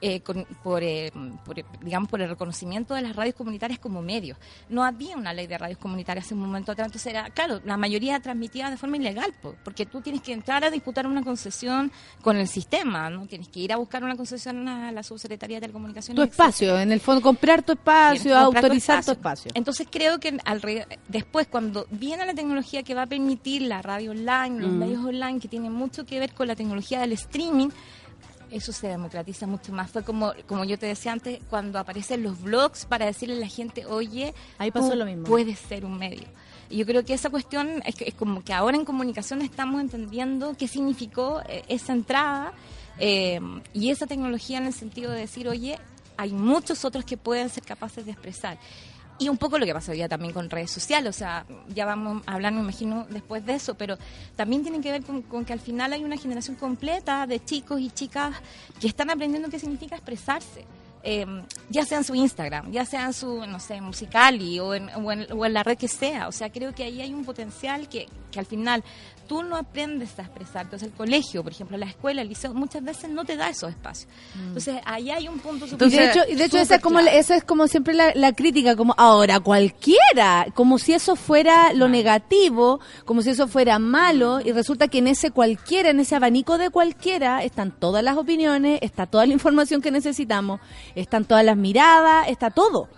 eh, 0.00 0.20
con- 0.20 0.46
por, 0.62 0.82
eh, 0.82 1.12
por, 1.44 1.56
digamos, 1.82 2.08
por 2.08 2.20
el 2.22 2.28
reconocimiento 2.30 2.94
de 2.94 3.02
las 3.02 3.14
radios 3.16 3.34
comunitarias 3.34 3.78
como 3.78 4.00
medios. 4.02 4.38
No 4.68 4.84
había 4.84 5.16
una 5.16 5.32
ley 5.34 5.46
de 5.46 5.58
radios 5.58 5.78
comunitarias 5.78 6.26
hace 6.26 6.34
un 6.34 6.40
momento 6.40 6.72
atrás, 6.72 6.86
entonces 6.86 7.12
era, 7.12 7.30
claro, 7.30 7.60
la 7.64 7.76
mayoría 7.76 8.18
transmitida 8.20 8.70
de 8.70 8.76
forma 8.76 8.96
ilegal, 8.96 9.32
po, 9.42 9.54
porque 9.64 9.86
tú 9.86 10.00
tienes 10.00 10.22
que 10.22 10.32
entrar 10.32 10.64
a 10.64 10.70
disputar 10.70 11.06
una 11.06 11.22
concesión 11.22 11.92
con 12.22 12.36
el 12.36 12.48
sistema, 12.48 13.10
¿no? 13.10 13.26
Tienes 13.26 13.48
que 13.48 13.60
ir 13.60 13.72
a 13.72 13.76
buscar 13.76 14.02
una 14.04 14.16
concesión 14.16 14.66
a 14.68 14.90
la 14.92 15.02
Subsecretaría 15.02 15.56
de 15.56 15.60
Telecomunicaciones. 15.62 16.16
tu 16.16 16.22
etcétera. 16.22 16.48
espacio, 16.48 16.78
en 16.80 16.92
el 16.92 17.00
fondo, 17.00 17.20
comprar 17.22 17.62
tu 17.62 17.72
espacio, 17.72 18.36
autorizar 18.36 19.04
tu 19.04 19.12
espacio. 19.12 19.50
Entonces 19.54 19.86
creo 19.90 20.18
que 20.18 20.30
alrededor- 20.44 20.86
después 21.08 21.46
cuando 21.48 21.86
viene 21.90 22.24
la 22.26 22.34
tecnología 22.34 22.82
que 22.82 22.94
va 22.94 23.02
a 23.02 23.06
permitir 23.06 23.62
la 23.62 23.82
radio 23.82 24.12
online, 24.12 24.60
los 24.60 24.70
Mm. 24.72 24.78
medios 24.78 25.04
online, 25.04 25.38
que 25.40 25.48
tienen 25.48 25.72
mucho 25.72 26.04
que 26.06 26.18
ver 26.18 26.32
con 26.32 26.48
la 26.48 26.56
tecnología 26.56 27.00
del 27.00 27.12
streaming, 27.12 27.68
eso 28.50 28.72
se 28.72 28.88
democratiza 28.88 29.46
mucho 29.46 29.72
más. 29.72 29.90
Fue 29.90 30.02
como, 30.02 30.32
como 30.46 30.64
yo 30.64 30.78
te 30.78 30.86
decía 30.86 31.12
antes, 31.12 31.38
cuando 31.48 31.78
aparecen 31.78 32.22
los 32.22 32.40
blogs 32.40 32.84
para 32.84 33.06
decirle 33.06 33.36
a 33.36 33.40
la 33.40 33.48
gente, 33.48 33.86
oye, 33.86 34.34
Ahí 34.58 34.70
pasó 34.70 34.90
tú 34.90 34.96
lo 34.96 35.04
mismo. 35.06 35.24
puedes 35.24 35.58
ser 35.58 35.84
un 35.84 35.98
medio. 35.98 36.26
Y 36.68 36.76
yo 36.78 36.86
creo 36.86 37.04
que 37.04 37.14
esa 37.14 37.30
cuestión 37.30 37.82
es, 37.84 37.94
que- 37.96 38.04
es 38.08 38.14
como 38.14 38.44
que 38.44 38.52
ahora 38.52 38.76
en 38.76 38.84
comunicación 38.84 39.42
estamos 39.42 39.80
entendiendo 39.80 40.54
qué 40.56 40.68
significó 40.68 41.42
eh, 41.48 41.62
esa 41.68 41.92
entrada 41.92 42.52
eh, 42.98 43.40
y 43.72 43.90
esa 43.90 44.06
tecnología 44.06 44.58
en 44.58 44.66
el 44.66 44.72
sentido 44.72 45.10
de 45.10 45.20
decir, 45.20 45.48
oye, 45.48 45.78
hay 46.16 46.32
muchos 46.32 46.84
otros 46.84 47.04
que 47.04 47.16
pueden 47.16 47.48
ser 47.48 47.64
capaces 47.64 48.04
de 48.04 48.12
expresar. 48.12 48.58
Y 49.20 49.28
un 49.28 49.36
poco 49.36 49.58
lo 49.58 49.66
que 49.66 49.74
pasa 49.74 49.92
hoy 49.92 49.98
día 49.98 50.08
también 50.08 50.32
con 50.32 50.48
redes 50.48 50.70
sociales, 50.70 51.14
o 51.14 51.18
sea, 51.18 51.44
ya 51.68 51.84
vamos 51.84 52.22
a 52.24 52.32
hablar, 52.32 52.54
me 52.54 52.60
imagino, 52.60 53.06
después 53.10 53.44
de 53.44 53.52
eso, 53.52 53.74
pero 53.74 53.98
también 54.34 54.62
tiene 54.62 54.80
que 54.80 54.90
ver 54.90 55.02
con, 55.02 55.44
que 55.44 55.52
al 55.52 55.60
final 55.60 55.92
hay 55.92 56.02
una 56.02 56.16
generación 56.16 56.56
completa 56.56 57.26
de 57.26 57.44
chicos 57.44 57.82
y 57.82 57.90
chicas 57.90 58.34
que 58.80 58.88
están 58.88 59.10
aprendiendo 59.10 59.50
qué 59.50 59.58
significa 59.58 59.96
expresarse. 59.96 60.64
Eh, 61.02 61.26
ya 61.68 61.84
sea 61.84 61.98
en 61.98 62.04
su 62.04 62.14
Instagram, 62.14 62.72
ya 62.72 62.86
sea 62.86 63.04
en 63.04 63.12
su, 63.12 63.46
no 63.46 63.60
sé, 63.60 63.82
Musicali 63.82 64.58
o 64.58 64.74
en, 64.74 64.88
o, 64.88 65.12
en, 65.12 65.30
o 65.32 65.44
en 65.44 65.52
la 65.52 65.62
red 65.62 65.76
que 65.76 65.88
sea. 65.88 66.26
O 66.26 66.32
sea, 66.32 66.50
creo 66.50 66.74
que 66.74 66.84
ahí 66.84 67.02
hay 67.02 67.12
un 67.12 67.24
potencial 67.26 67.90
que 67.90 68.06
que 68.30 68.38
al 68.38 68.46
final 68.46 68.82
tú 69.30 69.44
no 69.44 69.54
aprendes 69.54 70.18
a 70.18 70.22
expresar. 70.22 70.64
Entonces 70.64 70.88
el 70.88 70.94
colegio, 70.94 71.44
por 71.44 71.52
ejemplo, 71.52 71.78
la 71.78 71.86
escuela, 71.86 72.20
el 72.20 72.28
liceo, 72.28 72.52
muchas 72.52 72.82
veces 72.82 73.10
no 73.10 73.24
te 73.24 73.36
da 73.36 73.48
esos 73.48 73.70
espacios. 73.70 74.10
Entonces 74.34 74.80
ahí 74.84 75.12
hay 75.12 75.28
un 75.28 75.38
punto 75.38 75.66
Y 75.66 75.68
súper 75.68 75.88
de 75.88 76.10
hecho, 76.10 76.20
y 76.28 76.34
de 76.34 76.46
hecho 76.46 76.58
esa 76.58 76.74
es 76.74 76.82
como 76.82 76.98
esa 76.98 77.36
es 77.36 77.44
como 77.44 77.68
siempre 77.68 77.94
la, 77.94 78.10
la 78.16 78.32
crítica, 78.32 78.74
como 78.74 78.92
ahora 78.98 79.38
cualquiera, 79.38 80.48
como 80.54 80.80
si 80.80 80.94
eso 80.94 81.14
fuera 81.14 81.72
lo 81.74 81.88
negativo, 81.88 82.80
como 83.04 83.22
si 83.22 83.30
eso 83.30 83.46
fuera 83.46 83.78
malo, 83.78 84.40
y 84.44 84.50
resulta 84.50 84.88
que 84.88 84.98
en 84.98 85.06
ese 85.06 85.30
cualquiera, 85.30 85.90
en 85.90 86.00
ese 86.00 86.16
abanico 86.16 86.58
de 86.58 86.70
cualquiera, 86.70 87.44
están 87.44 87.70
todas 87.70 88.02
las 88.02 88.16
opiniones, 88.16 88.80
está 88.82 89.06
toda 89.06 89.26
la 89.26 89.32
información 89.40 89.80
que 89.80 89.92
necesitamos, 89.92 90.60
están 90.96 91.24
todas 91.24 91.44
las 91.44 91.56
miradas, 91.56 92.26
está 92.26 92.50
todo. 92.50 92.88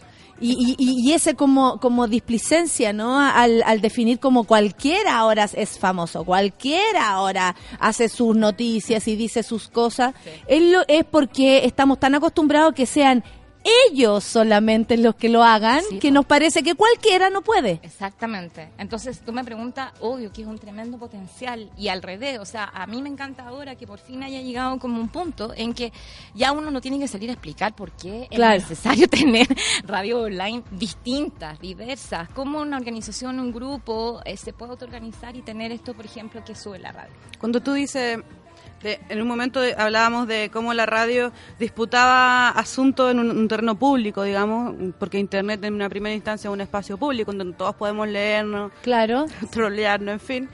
Y, 0.44 0.74
y, 0.76 1.08
y 1.08 1.12
ese 1.12 1.36
como, 1.36 1.78
como 1.78 2.08
displicencia, 2.08 2.92
¿no? 2.92 3.16
Al, 3.18 3.62
al 3.64 3.80
definir 3.80 4.18
como 4.18 4.42
cualquiera 4.42 5.16
ahora 5.16 5.48
es 5.54 5.78
famoso, 5.78 6.24
cualquiera 6.24 7.10
ahora 7.10 7.54
hace 7.78 8.08
sus 8.08 8.34
noticias 8.34 9.06
y 9.06 9.14
dice 9.14 9.44
sus 9.44 9.68
cosas, 9.68 10.14
es, 10.48 10.62
lo, 10.62 10.80
es 10.88 11.04
porque 11.04 11.64
estamos 11.64 12.00
tan 12.00 12.16
acostumbrados 12.16 12.74
que 12.74 12.86
sean 12.86 13.22
ellos 13.90 14.24
solamente 14.24 14.96
los 14.96 15.14
que 15.14 15.28
lo 15.28 15.42
hagan, 15.44 15.82
Sí, 15.88 15.98
que 15.98 16.10
nos 16.10 16.24
parece 16.26 16.62
que 16.62 16.74
cualquiera 16.74 17.30
no 17.30 17.42
puede. 17.42 17.80
Exactamente. 17.82 18.70
Entonces 18.78 19.20
tú 19.24 19.32
me 19.32 19.44
preguntas, 19.44 19.92
obvio 20.00 20.32
que 20.32 20.42
es 20.42 20.48
un 20.48 20.58
tremendo 20.58 20.98
potencial 20.98 21.70
y 21.76 21.88
al 21.88 22.02
revés, 22.02 22.38
o 22.38 22.44
sea, 22.44 22.64
a 22.74 22.86
mí 22.86 23.00
me 23.02 23.08
encanta 23.08 23.46
ahora 23.46 23.76
que 23.76 23.86
por 23.86 23.98
fin 23.98 24.22
haya 24.22 24.40
llegado 24.40 24.78
como 24.78 25.00
un 25.00 25.08
punto 25.08 25.52
en 25.56 25.74
que 25.74 25.92
ya 26.34 26.52
uno 26.52 26.70
no 26.70 26.80
tiene 26.80 26.98
que 26.98 27.08
salir 27.08 27.30
a 27.30 27.34
explicar 27.34 27.74
por 27.74 27.92
qué 27.92 28.28
Claro. 28.30 28.56
es 28.56 28.62
necesario 28.68 29.08
tener 29.08 29.46
radio 29.84 30.22
online 30.22 30.62
distintas, 30.72 31.58
diversas, 31.60 32.28
como 32.30 32.60
una 32.60 32.76
organización, 32.76 33.38
un 33.40 33.52
grupo 33.52 34.20
eh, 34.24 34.36
se 34.36 34.52
puede 34.52 34.72
autoorganizar 34.72 35.36
y 35.36 35.42
tener 35.42 35.72
esto, 35.72 35.94
por 35.94 36.04
ejemplo, 36.04 36.44
que 36.44 36.54
sube 36.54 36.78
la 36.78 36.92
radio. 36.92 37.12
Cuando 37.38 37.60
tú 37.60 37.72
dices, 37.72 38.18
de- 38.82 39.00
en 39.08 39.20
un 39.22 39.28
momento 39.28 39.60
de- 39.60 39.74
hablábamos 39.78 40.26
de 40.26 40.50
cómo 40.52 40.74
la 40.74 40.86
radio 40.86 41.32
disputaba 41.58 42.48
asuntos 42.50 43.10
en 43.10 43.18
un, 43.20 43.30
un 43.30 43.48
terreno 43.48 43.78
público, 43.78 44.22
digamos, 44.22 44.74
porque 44.98 45.18
Internet 45.18 45.62
en 45.64 45.74
una 45.74 45.88
primera 45.88 46.14
instancia 46.14 46.48
es 46.48 46.52
un 46.52 46.60
espacio 46.60 46.96
público 46.98 47.32
donde 47.32 47.54
todos 47.56 47.74
podemos 47.76 48.08
leernos, 48.08 48.72
Claro. 48.82 49.26
trolearnos, 49.50 50.12
en 50.14 50.20
fin. 50.20 50.48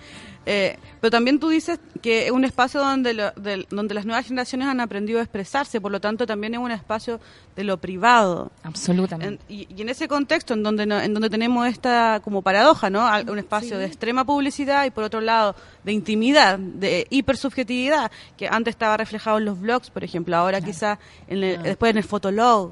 Eh, 0.50 0.78
pero 0.98 1.10
también 1.10 1.38
tú 1.38 1.50
dices 1.50 1.78
que 2.00 2.24
es 2.26 2.30
un 2.30 2.42
espacio 2.42 2.80
donde, 2.80 3.12
lo- 3.12 3.32
del- 3.32 3.66
donde 3.70 3.92
las 3.92 4.06
nuevas 4.06 4.26
generaciones 4.26 4.66
han 4.66 4.80
aprendido 4.80 5.18
a 5.18 5.22
expresarse, 5.22 5.78
por 5.78 5.92
lo 5.92 6.00
tanto 6.00 6.26
también 6.26 6.54
es 6.54 6.60
un 6.60 6.70
espacio 6.70 7.20
de 7.54 7.64
lo 7.64 7.76
privado. 7.76 8.50
Absolutamente. 8.62 9.26
En- 9.46 9.54
y, 9.54 9.68
y 9.76 9.82
en 9.82 9.90
ese 9.90 10.08
contexto, 10.08 10.54
en 10.54 10.62
donde 10.62 10.86
no- 10.86 10.98
en 11.00 11.12
donde 11.12 11.28
tenemos 11.28 11.66
esta 11.68 12.20
como 12.24 12.40
paradoja, 12.40 12.88
¿no? 12.88 13.06
Un 13.30 13.38
espacio 13.38 13.76
de 13.78 13.84
extrema 13.84 14.24
publicidad 14.24 14.86
y 14.86 14.90
por 14.90 15.04
otro 15.04 15.20
lado 15.20 15.54
de 15.84 15.92
intimidad, 15.92 16.58
de 16.58 17.06
hipersubjetividad, 17.10 18.10
que 18.38 18.48
antes 18.48 18.72
estaba 18.72 18.96
reflejado 18.96 19.36
en 19.38 19.44
los 19.44 19.60
blogs, 19.60 19.90
por 19.90 20.02
ejemplo, 20.02 20.34
ahora 20.36 20.60
quizás 20.62 20.98
en 21.28 21.44
el- 21.44 21.62
después 21.62 21.90
en 21.90 21.98
el 21.98 22.04
Fotolog, 22.04 22.70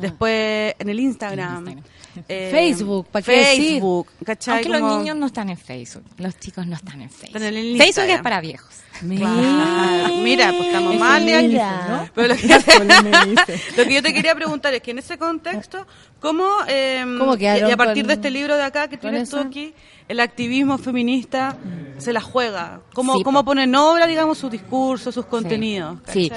después 0.00 0.74
en 0.78 0.88
el 0.88 1.00
Instagram. 1.00 1.82
eh, 2.28 2.48
Facebook, 2.50 3.06
¿pa' 3.08 3.22
qué 3.22 3.32
decir? 3.32 3.70
Facebook, 3.72 4.08
¿cachai? 4.24 4.54
Aunque 4.64 4.68
los 4.80 4.98
niños 4.98 5.16
no 5.16 5.26
están 5.26 5.48
en 5.50 5.56
Facebook, 5.56 6.04
los 6.18 6.38
chicos 6.38 6.66
no 6.66 6.76
están 6.76 7.02
en 7.02 7.10
Facebook. 7.10 7.36
Están 7.36 7.54
en 7.54 7.56
el 7.56 7.78
Facebook 7.78 8.04
es 8.08 8.22
para 8.22 8.40
viejos. 8.40 8.74
Claro. 9.00 10.14
Mira, 10.16 10.50
pues 10.50 10.66
estamos 10.66 10.96
mal 10.96 11.24
de 11.24 11.34
aquí, 11.36 11.48
Mira. 11.48 11.86
¿no? 11.88 12.10
Pero 12.14 12.28
lo 12.28 12.36
que, 12.36 12.48
lo 13.76 13.84
que 13.84 13.94
yo 13.94 14.02
te 14.02 14.12
quería 14.12 14.34
preguntar 14.34 14.74
es 14.74 14.82
que 14.82 14.90
en 14.90 14.98
ese 14.98 15.18
contexto, 15.18 15.86
¿cómo, 16.20 16.48
eh, 16.66 17.04
¿Cómo 17.18 17.36
y- 17.36 17.46
a 17.46 17.76
partir 17.76 18.02
con- 18.02 18.08
de 18.08 18.14
este 18.14 18.30
libro 18.30 18.56
de 18.56 18.64
acá 18.64 18.88
que 18.88 18.96
tienes 18.96 19.30
tú 19.30 19.38
aquí, 19.38 19.72
el 20.08 20.18
activismo 20.20 20.78
feminista 20.78 21.56
se 21.98 22.12
la 22.12 22.20
juega? 22.20 22.80
¿Cómo, 22.92 23.14
Sí, 23.14 23.22
cómo 23.22 23.40
po. 23.40 23.50
pone 23.50 23.64
en 23.64 23.74
obra, 23.76 24.06
digamos, 24.06 24.38
sus 24.38 24.50
discursos, 24.50 25.14
sus 25.14 25.26
contenidos? 25.26 25.98
Sí. 26.08 26.32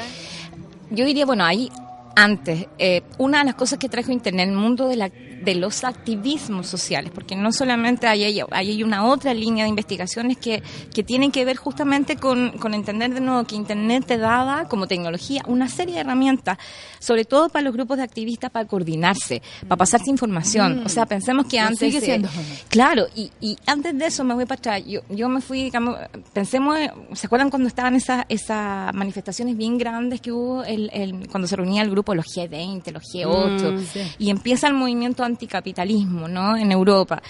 Yo 0.91 1.05
diría, 1.05 1.25
bueno, 1.25 1.43
ahí 1.45 1.71
antes, 2.15 2.67
eh, 2.77 3.01
una 3.17 3.39
de 3.39 3.45
las 3.45 3.55
cosas 3.55 3.79
que 3.79 3.89
trajo 3.89 4.11
Internet, 4.11 4.49
el 4.49 4.55
mundo 4.55 4.87
de, 4.87 4.95
la, 4.95 5.11
de 5.43 5.55
los 5.55 5.83
activismos 5.83 6.67
sociales, 6.67 7.11
porque 7.13 7.35
no 7.35 7.51
solamente 7.51 8.07
hay, 8.07 8.41
hay, 8.51 8.83
una 8.83 9.05
otra 9.05 9.33
línea 9.33 9.63
de 9.65 9.69
investigaciones 9.69 10.37
que, 10.37 10.61
que 10.93 11.03
tienen 11.03 11.31
que 11.31 11.45
ver 11.45 11.57
justamente 11.57 12.15
con, 12.17 12.51
con 12.57 12.73
entender 12.73 13.13
de 13.13 13.21
nuevo 13.21 13.43
que 13.45 13.55
Internet 13.55 14.05
te 14.07 14.17
daba 14.17 14.65
como 14.65 14.87
tecnología 14.87 15.43
una 15.47 15.67
serie 15.67 15.95
de 15.95 16.01
herramientas, 16.01 16.57
sobre 16.99 17.25
todo 17.25 17.49
para 17.49 17.63
los 17.63 17.73
grupos 17.73 17.97
de 17.97 18.03
activistas, 18.03 18.51
para 18.51 18.65
coordinarse, 18.67 19.41
para 19.67 19.77
pasarse 19.77 20.09
información. 20.09 20.83
O 20.85 20.89
sea, 20.89 21.05
pensemos 21.05 21.45
que 21.47 21.59
antes... 21.59 21.79
sigue 21.79 21.97
eh, 21.97 22.01
siendo. 22.01 22.29
Claro, 22.69 23.07
y, 23.15 23.31
y 23.41 23.57
antes 23.65 23.97
de 23.97 24.05
eso 24.05 24.23
me 24.23 24.33
voy 24.33 24.45
para 24.45 24.59
atrás. 24.59 24.83
Yo, 24.85 25.01
yo 25.09 25.27
me 25.29 25.41
fui, 25.41 25.63
digamos, 25.63 25.97
pensemos, 26.33 26.77
eh, 26.77 26.91
¿se 27.13 27.27
acuerdan 27.27 27.49
cuando 27.49 27.67
estaban 27.67 27.95
esas 27.95 28.25
esas 28.29 28.93
manifestaciones 28.93 29.57
bien 29.57 29.77
grandes 29.77 30.21
que 30.21 30.31
hubo 30.31 30.63
el, 30.63 30.89
el- 30.93 31.27
cuando 31.29 31.47
se 31.47 31.55
reunía 31.55 31.81
el 31.81 31.89
grupo, 31.91 32.13
los 32.15 32.25
G20, 32.27 32.91
los 32.91 33.03
G8, 33.03 33.79
y 34.19 34.29
empieza 34.29 34.67
el 34.67 34.73
movimiento 34.73 35.23
anticapitalismo, 35.31 36.27
¿no? 36.27 36.55
En 36.55 36.71
Europa. 36.71 37.21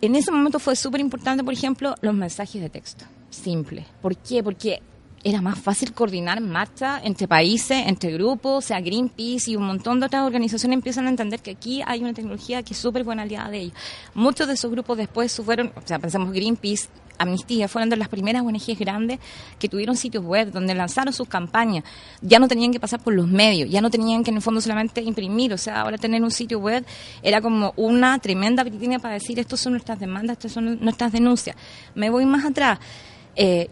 En 0.00 0.16
ese 0.16 0.30
momento 0.30 0.58
fue 0.58 0.76
súper 0.76 1.00
importante, 1.00 1.44
por 1.44 1.54
ejemplo, 1.54 1.94
los 2.00 2.14
mensajes 2.14 2.60
de 2.60 2.68
texto. 2.68 3.04
Simple. 3.30 3.86
¿Por 4.02 4.16
qué? 4.16 4.42
Porque 4.42 4.82
era 5.24 5.40
más 5.40 5.58
fácil 5.58 5.92
coordinar 5.92 6.40
marcha 6.42 7.00
entre 7.02 7.26
países, 7.26 7.86
entre 7.86 8.12
grupos, 8.12 8.64
o 8.64 8.66
sea, 8.66 8.80
Greenpeace 8.80 9.52
y 9.52 9.56
un 9.56 9.64
montón 9.64 9.98
de 9.98 10.06
otras 10.06 10.22
organizaciones 10.22 10.76
empiezan 10.76 11.06
a 11.06 11.10
entender 11.10 11.40
que 11.40 11.52
aquí 11.52 11.82
hay 11.86 12.00
una 12.02 12.12
tecnología 12.12 12.62
que 12.62 12.74
es 12.74 12.78
súper 12.78 13.04
buena 13.04 13.22
aliada 13.22 13.48
de 13.48 13.58
ellos. 13.60 13.74
Muchos 14.14 14.46
de 14.46 14.52
esos 14.52 14.70
grupos 14.70 14.98
después 14.98 15.34
fueron, 15.34 15.72
o 15.74 15.80
sea, 15.86 15.98
pensamos 15.98 16.30
Greenpeace, 16.32 16.88
Amnistía, 17.18 17.68
fueron 17.68 17.90
de 17.90 17.96
las 17.96 18.08
primeras 18.08 18.42
ONGs 18.42 18.78
grandes 18.78 19.18
que 19.58 19.68
tuvieron 19.68 19.96
sitios 19.96 20.24
web 20.24 20.50
donde 20.52 20.74
lanzaron 20.74 21.12
sus 21.12 21.28
campañas. 21.28 21.84
Ya 22.20 22.38
no 22.38 22.48
tenían 22.48 22.72
que 22.72 22.80
pasar 22.80 23.00
por 23.02 23.14
los 23.14 23.28
medios, 23.28 23.70
ya 23.70 23.80
no 23.80 23.90
tenían 23.90 24.24
que 24.24 24.30
en 24.30 24.36
el 24.36 24.42
fondo 24.42 24.60
solamente 24.60 25.00
imprimir, 25.02 25.52
o 25.52 25.58
sea, 25.58 25.80
ahora 25.80 25.98
tener 25.98 26.22
un 26.22 26.30
sitio 26.30 26.58
web 26.58 26.84
era 27.22 27.40
como 27.40 27.72
una 27.76 28.18
tremenda 28.18 28.64
vitrina 28.64 28.98
para 28.98 29.14
decir, 29.14 29.38
estos 29.38 29.60
son 29.60 29.72
nuestras 29.72 29.98
demandas, 29.98 30.38
estas 30.38 30.52
son 30.52 30.78
nuestras 30.80 31.12
denuncias. 31.12 31.56
Me 31.94 32.10
voy 32.10 32.26
más 32.26 32.44
atrás. 32.44 32.78
Eh, 33.36 33.68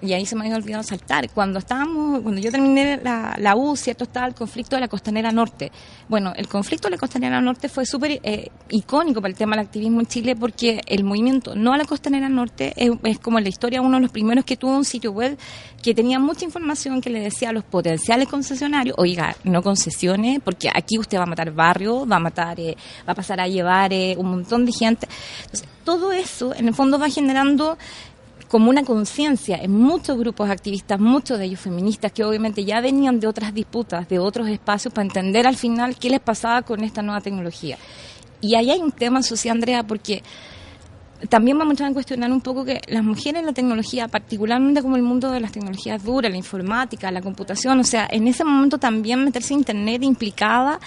y 0.00 0.12
ahí 0.12 0.26
se 0.26 0.36
me 0.36 0.42
había 0.44 0.56
olvidado 0.56 0.82
saltar. 0.82 1.30
Cuando 1.30 1.58
estábamos, 1.58 2.20
cuando 2.22 2.40
yo 2.40 2.50
terminé 2.50 3.00
la, 3.02 3.36
la 3.38 3.56
U, 3.56 3.76
cierto, 3.76 4.04
estaba 4.04 4.26
el 4.26 4.34
conflicto 4.34 4.76
de 4.76 4.80
la 4.80 4.88
costanera 4.88 5.30
norte. 5.30 5.70
Bueno, 6.08 6.32
el 6.36 6.48
conflicto 6.48 6.88
de 6.88 6.92
la 6.92 6.98
costanera 6.98 7.40
norte 7.40 7.68
fue 7.68 7.86
súper 7.86 8.20
eh, 8.22 8.48
icónico 8.70 9.20
para 9.20 9.30
el 9.30 9.36
tema 9.36 9.56
del 9.56 9.66
activismo 9.66 10.00
en 10.00 10.06
Chile 10.06 10.36
porque 10.36 10.80
el 10.86 11.04
movimiento 11.04 11.54
no 11.54 11.72
a 11.72 11.78
la 11.78 11.84
costanera 11.84 12.28
norte 12.28 12.72
es, 12.76 12.90
es 13.04 13.18
como 13.18 13.38
en 13.38 13.44
la 13.44 13.50
historia 13.50 13.80
uno 13.80 13.96
de 13.96 14.02
los 14.02 14.10
primeros 14.10 14.44
que 14.44 14.56
tuvo 14.56 14.76
un 14.76 14.84
sitio 14.84 15.12
web 15.12 15.38
que 15.82 15.94
tenía 15.94 16.18
mucha 16.18 16.44
información 16.44 17.00
que 17.00 17.10
le 17.10 17.20
decía 17.20 17.50
a 17.50 17.52
los 17.52 17.64
potenciales 17.64 18.28
concesionarios, 18.28 18.96
oiga, 18.98 19.36
no 19.44 19.62
concesiones 19.62 20.40
porque 20.42 20.68
aquí 20.72 20.98
usted 20.98 21.18
va 21.18 21.24
a 21.24 21.26
matar 21.26 21.52
barrio, 21.52 22.06
va 22.06 22.16
a 22.16 22.20
matar, 22.20 22.58
eh, 22.58 22.76
va 23.06 23.12
a 23.12 23.14
pasar 23.14 23.40
a 23.40 23.48
llevar 23.48 23.92
eh, 23.92 24.14
un 24.18 24.30
montón 24.30 24.64
de 24.64 24.72
gente. 24.72 25.06
Entonces, 25.44 25.68
todo 25.84 26.12
eso 26.12 26.54
en 26.54 26.68
el 26.68 26.74
fondo 26.74 26.98
va 26.98 27.10
generando 27.10 27.76
como 28.54 28.70
una 28.70 28.84
conciencia 28.84 29.56
en 29.56 29.72
muchos 29.72 30.16
grupos 30.16 30.48
activistas, 30.48 31.00
muchos 31.00 31.40
de 31.40 31.46
ellos 31.46 31.58
feministas, 31.58 32.12
que 32.12 32.22
obviamente 32.22 32.64
ya 32.64 32.80
venían 32.80 33.18
de 33.18 33.26
otras 33.26 33.52
disputas, 33.52 34.08
de 34.08 34.20
otros 34.20 34.46
espacios, 34.46 34.94
para 34.94 35.06
entender 35.06 35.44
al 35.44 35.56
final 35.56 35.96
qué 35.96 36.08
les 36.08 36.20
pasaba 36.20 36.62
con 36.62 36.84
esta 36.84 37.02
nueva 37.02 37.20
tecnología. 37.20 37.76
Y 38.40 38.54
ahí 38.54 38.70
hay 38.70 38.78
un 38.78 38.92
tema, 38.92 39.24
Sociedad 39.24 39.56
Andrea, 39.56 39.82
porque 39.82 40.22
también 41.28 41.58
vamos 41.58 41.80
a 41.80 41.92
cuestionar 41.92 42.30
un 42.30 42.40
poco 42.40 42.64
que 42.64 42.80
las 42.86 43.02
mujeres 43.02 43.40
en 43.40 43.46
la 43.46 43.52
tecnología, 43.54 44.06
particularmente 44.06 44.82
como 44.82 44.94
el 44.94 45.02
mundo 45.02 45.32
de 45.32 45.40
las 45.40 45.50
tecnologías 45.50 46.04
duras, 46.04 46.30
la 46.30 46.38
informática, 46.38 47.10
la 47.10 47.22
computación, 47.22 47.80
o 47.80 47.84
sea, 47.84 48.06
en 48.08 48.28
ese 48.28 48.44
momento 48.44 48.78
también 48.78 49.24
meterse 49.24 49.54
en 49.54 49.58
Internet 49.58 50.04
implicaba 50.04 50.78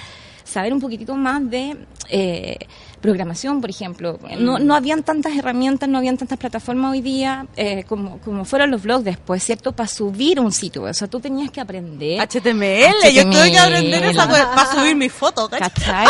saber 0.45 0.71
un 0.71 0.79
poquitito 0.79 1.17
más 1.17 1.49
de 1.49 1.75
eh, 2.09 2.59
programación, 3.01 3.61
por 3.61 3.69
ejemplo. 3.69 4.19
No, 4.39 4.59
no 4.59 4.75
habían 4.75 5.03
tantas 5.03 5.35
herramientas, 5.35 5.87
no 5.89 5.97
habían 5.97 6.17
tantas 6.17 6.37
plataformas 6.37 6.91
hoy 6.91 7.01
día 7.01 7.45
eh, 7.55 7.83
como, 7.87 8.19
como 8.19 8.43
fueron 8.45 8.71
los 8.71 8.81
blogs 8.83 9.03
después, 9.05 9.43
¿cierto? 9.43 9.71
Para 9.71 9.87
subir 9.87 10.39
un 10.39 10.51
sitio. 10.51 10.83
O 10.83 10.93
sea, 10.93 11.07
tú 11.07 11.19
tenías 11.19 11.51
que 11.51 11.61
aprender. 11.61 12.19
HTML, 12.21 13.11
yo 13.13 13.23
tuve 13.29 13.51
que 13.51 13.59
aprender 13.59 14.03
esa 14.05 14.27
cosa 14.27 14.51
para 14.53 14.71
subir 14.73 14.95
mi 14.95 15.09
foto, 15.09 15.49
¿cachai? 15.49 15.69
¿Cachai? 15.69 16.07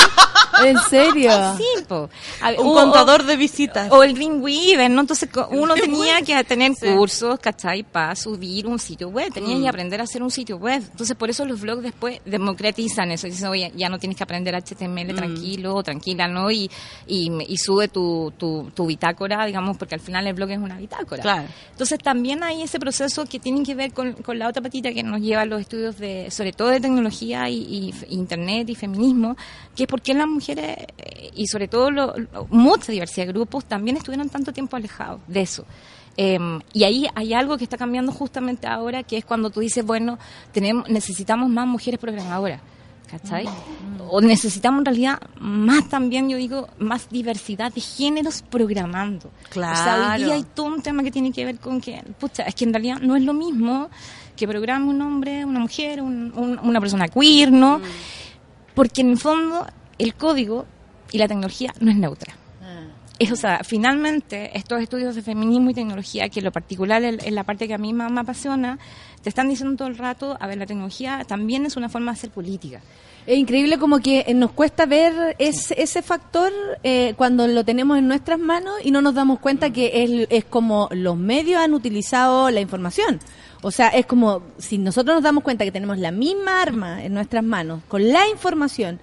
¿En 0.70 0.78
serio? 0.90 1.32
Sí, 1.58 1.64
ver, 1.88 2.60
Un 2.60 2.68
o- 2.68 2.74
contador 2.74 3.24
de 3.24 3.36
visitas. 3.36 3.92
o 3.92 4.04
el 4.04 4.14
Dreamweaver, 4.16 4.90
¿no? 4.90 5.02
Entonces 5.02 5.30
uno 5.52 5.74
tenía 5.76 6.22
que 6.22 6.42
tener 6.44 6.72
cursos, 6.80 7.40
¿cachai? 7.40 7.84
Para 7.84 8.16
subir 8.16 8.66
un 8.68 8.80
sitio 8.80 9.10
web, 9.10 9.32
tenía 9.34 9.56
Mm. 9.58 9.62
que 9.64 9.70
aprender 9.70 10.02
a 10.02 10.04
hacer 10.06 10.22
un 10.24 10.32
sitio 10.32 10.58
web. 10.58 10.82
Entonces 10.92 11.16
por 11.16 11.30
eso 11.30 11.46
los 11.46 11.60
blogs 11.62 11.84
después 11.84 12.20
democratizan 12.26 13.12
eso. 13.12 13.28
Dicen, 13.28 13.48
oye, 13.50 13.72
ya 13.76 13.90
no 13.90 14.00
tienes 14.00 14.18
que 14.18 14.24
aprender 14.24 14.56
Mm. 14.56 14.58
HTML 14.58 15.14
tranquilo, 15.16 15.84
tranquila, 15.84 16.28
¿no? 16.28 16.50
Y, 16.52 16.70
y, 17.08 17.32
y 17.48 17.58
sube 17.58 17.88
tu, 17.88 18.34
tu, 18.38 18.72
tu 18.74 18.86
bitácora, 18.86 19.46
digamos, 19.46 19.78
porque 19.78 19.96
al 19.96 20.02
final 20.02 20.28
el 20.28 20.34
blog 20.34 20.50
es 20.52 20.58
una 20.60 20.78
bitácora. 20.78 21.22
Claro. 21.22 21.48
Entonces 21.72 22.00
también 22.00 22.44
hay 22.44 22.62
ese 22.64 22.80
proceso 22.80 23.26
que 23.26 23.40
tiene 23.40 23.64
que 23.64 23.76
ver 23.76 23.94
con, 23.94 24.14
con 24.14 24.38
la 24.40 24.48
otra 24.48 24.62
patita 24.62 24.92
que 24.92 25.04
nos 25.04 25.22
lleva 25.22 25.42
a 25.42 25.46
los 25.46 25.62
estudios 25.62 25.98
de, 25.98 26.30
sobre 26.32 26.52
todo 26.54 26.70
de 26.70 26.80
tecnología 26.80 27.50
y, 27.50 27.58
y 27.58 27.94
internet 28.14 28.70
y 28.70 28.76
feminismo, 28.76 29.38
que 29.76 29.84
es 29.84 29.88
por 29.90 30.02
qué 30.02 30.14
las 30.14 30.28
mujeres 30.28 30.76
eh, 30.98 31.32
y 31.36 31.48
sobre 31.48 31.68
todo 31.68 31.92
lo- 31.92 32.14
lo- 32.18 32.48
mucha 32.50 32.92
diversidad 32.92 33.28
de 33.28 33.34
grupos 33.34 33.66
también 33.66 33.98
estuvieron 33.98 34.30
tanto 34.30 34.52
tiempo 34.52 34.76
alejados 34.76 35.22
de 35.28 35.42
eso. 35.42 35.66
Eh, 36.20 36.40
y 36.74 36.84
ahí 36.84 37.06
hay 37.14 37.34
algo 37.36 37.58
que 37.60 37.64
está 37.64 37.78
cambiando 37.78 38.12
justamente 38.12 38.66
ahora, 38.66 39.04
que 39.04 39.18
es 39.18 39.24
cuando 39.26 39.52
tú 39.52 39.60
dices, 39.60 39.86
bueno, 39.86 40.18
tenemos, 40.52 40.90
necesitamos 40.90 41.48
más 41.50 41.68
mujeres 41.68 42.00
programadoras. 42.00 42.60
¿Cachai? 43.10 43.46
Mm. 43.46 44.02
O 44.10 44.20
necesitamos 44.22 44.80
en 44.80 44.86
realidad 44.86 45.20
más 45.40 45.88
también, 45.90 46.30
yo 46.30 46.38
digo, 46.38 46.68
más 46.78 47.10
diversidad 47.10 47.72
de 47.74 47.80
géneros 47.82 48.42
programando. 48.42 49.28
O 49.50 49.54
sea, 49.54 49.62
hoy 49.62 49.74
Claro. 50.18 50.24
día 50.26 50.34
hay 50.36 50.44
todo 50.54 50.66
un 50.68 50.82
tema 50.82 51.04
que 51.04 51.12
tiene 51.12 51.32
que 51.32 51.46
ver 51.46 51.58
con 51.60 51.80
que, 51.80 52.04
pucha, 52.20 52.44
es 52.44 52.54
que 52.56 52.66
en 52.66 52.74
realidad 52.74 53.00
no 53.02 53.16
es 53.16 53.24
lo 53.24 53.34
mismo 53.34 53.90
que 54.36 54.48
programe 54.48 54.86
un 54.88 55.02
hombre, 55.02 55.46
una 55.46 55.60
mujer, 55.60 56.02
un- 56.02 56.32
un- 56.36 56.60
una 56.62 56.80
persona 56.80 57.08
queer, 57.08 57.52
Mm. 57.52 57.60
¿no? 57.60 57.82
Porque 58.76 59.02
en 59.02 59.12
el 59.12 59.18
fondo 59.18 59.66
el 59.98 60.14
código 60.16 60.66
y 61.12 61.18
la 61.18 61.28
tecnología 61.28 61.74
no 61.80 61.90
es 61.92 61.98
neutra. 61.98 62.36
Es, 63.20 63.32
o 63.32 63.36
sea, 63.36 63.62
finalmente 63.64 64.56
estos 64.56 64.82
estudios 64.82 65.16
de 65.16 65.24
feminismo 65.24 65.72
y 65.72 65.74
tecnología, 65.74 66.30
que 66.30 66.40
en 66.40 66.46
lo 66.46 66.52
particular 66.52 67.04
es 67.04 67.32
la 67.32 67.44
parte 67.44 67.68
que 67.68 67.74
a 67.74 67.80
mí 67.80 67.94
más 67.94 68.12
me 68.12 68.20
apasiona, 68.20 68.78
te 69.24 69.30
están 69.30 69.50
diciendo 69.50 69.76
todo 69.76 69.88
el 69.88 69.98
rato, 69.98 70.38
a 70.40 70.48
ver, 70.48 70.58
la 70.58 70.66
tecnología 70.66 71.26
también 71.28 71.66
es 71.66 71.76
una 71.78 71.90
forma 71.90 72.12
de 72.12 72.18
hacer 72.18 72.30
política. 72.30 72.82
Es 73.26 73.38
increíble 73.38 73.78
como 73.78 74.00
que 74.00 74.24
eh, 74.26 74.34
nos 74.34 74.52
cuesta 74.52 74.86
ver 74.86 75.36
ese, 75.38 75.82
ese 75.82 76.02
factor 76.02 76.54
eh, 76.84 77.14
cuando 77.18 77.46
lo 77.48 77.66
tenemos 77.66 77.98
en 77.98 78.08
nuestras 78.08 78.40
manos 78.40 78.76
y 78.84 78.92
no 78.92 79.02
nos 79.02 79.16
damos 79.16 79.40
cuenta 79.40 79.74
que 79.74 80.04
es, 80.04 80.28
es 80.30 80.46
como 80.46 80.88
los 80.92 81.18
medios 81.18 81.60
han 81.60 81.74
utilizado 81.74 82.50
la 82.52 82.62
información. 82.62 83.20
O 83.62 83.72
sea, 83.72 83.90
es 83.90 84.06
como 84.06 84.44
si 84.60 84.78
nosotros 84.78 85.16
nos 85.16 85.24
damos 85.24 85.44
cuenta 85.44 85.66
que 85.66 85.72
tenemos 85.72 85.98
la 85.98 86.12
misma 86.12 86.62
arma 86.62 87.04
en 87.04 87.14
nuestras 87.14 87.44
manos 87.44 87.82
con 87.88 88.08
la 88.08 88.30
información 88.30 89.00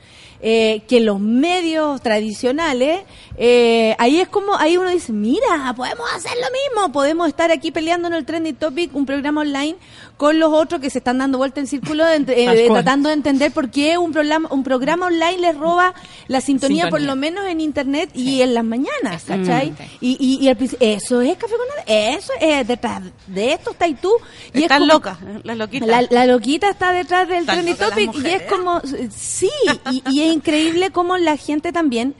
eh, 0.47 0.82
que 0.86 1.01
los 1.01 1.20
medios 1.20 2.03
tradicionales, 2.03 3.01
eh, 3.38 3.97
ahí 3.99 4.20
es 4.20 4.28
como, 4.28 4.55
ahí 4.57 4.76
uno 4.76 4.90
dice, 4.90 5.11
mira, 5.11 5.72
podemos 5.74 6.07
hacer 6.12 6.32
lo 6.32 6.49
mismo, 6.51 6.92
podemos 6.92 7.28
estar 7.28 7.51
aquí 7.51 7.72
peleando 7.72 8.09
en 8.09 8.14
el 8.14 8.26
Trending 8.26 8.57
Topic, 8.57 8.95
un 8.95 9.07
programa 9.07 9.40
online 9.40 9.76
con 10.16 10.38
los 10.38 10.52
otros 10.52 10.80
que 10.80 10.90
se 10.90 10.98
están 10.98 11.18
dando 11.18 11.38
vuelta 11.38 11.58
en 11.60 11.66
círculo, 11.66 12.04
eh, 12.08 12.66
tratando 12.68 13.08
de 13.08 13.14
entender 13.14 13.50
por 13.52 13.68
qué 13.70 13.98
un 13.98 14.12
programa, 14.12 14.48
un 14.52 14.62
programa 14.62 15.06
online 15.06 15.38
les 15.38 15.56
roba 15.56 15.92
la 16.28 16.40
sintonía, 16.40 16.88
por 16.88 17.00
lo 17.00 17.16
menos 17.16 17.46
en 17.46 17.60
internet 17.60 18.10
y 18.14 18.40
en 18.42 18.54
las 18.54 18.64
mañanas, 18.64 19.24
¿cachai? 19.26 19.74
Y, 20.00 20.16
y, 20.20 20.44
y 20.44 20.48
al 20.48 20.56
principio, 20.56 20.86
eso 20.88 21.20
es 21.20 21.36
café 21.36 21.54
con 21.56 21.66
nada, 21.68 21.82
eso 22.16 22.32
es 22.40 22.66
detrás 22.66 23.02
de 23.26 23.52
esto 23.54 23.72
está 23.72 23.88
y 23.88 23.94
tú. 23.94 24.12
Y 24.52 24.58
es 24.58 24.62
Están 24.64 24.80
como- 24.82 24.92
locas, 24.92 25.18
las 25.42 25.56
loquitas. 25.56 25.88
la, 25.88 26.02
la 26.08 26.26
loquita 26.26 26.70
está 26.70 26.92
detrás 26.92 27.28
del 27.28 27.44
trending 27.44 27.76
topic 27.76 28.14
y 28.24 28.26
es 28.28 28.42
como, 28.42 28.80
sí, 29.10 29.50
y, 29.90 30.02
y 30.10 30.22
es 30.22 30.32
increíble 30.32 30.90
cómo 30.90 31.16
la 31.18 31.36
gente 31.36 31.72
también 31.72 32.14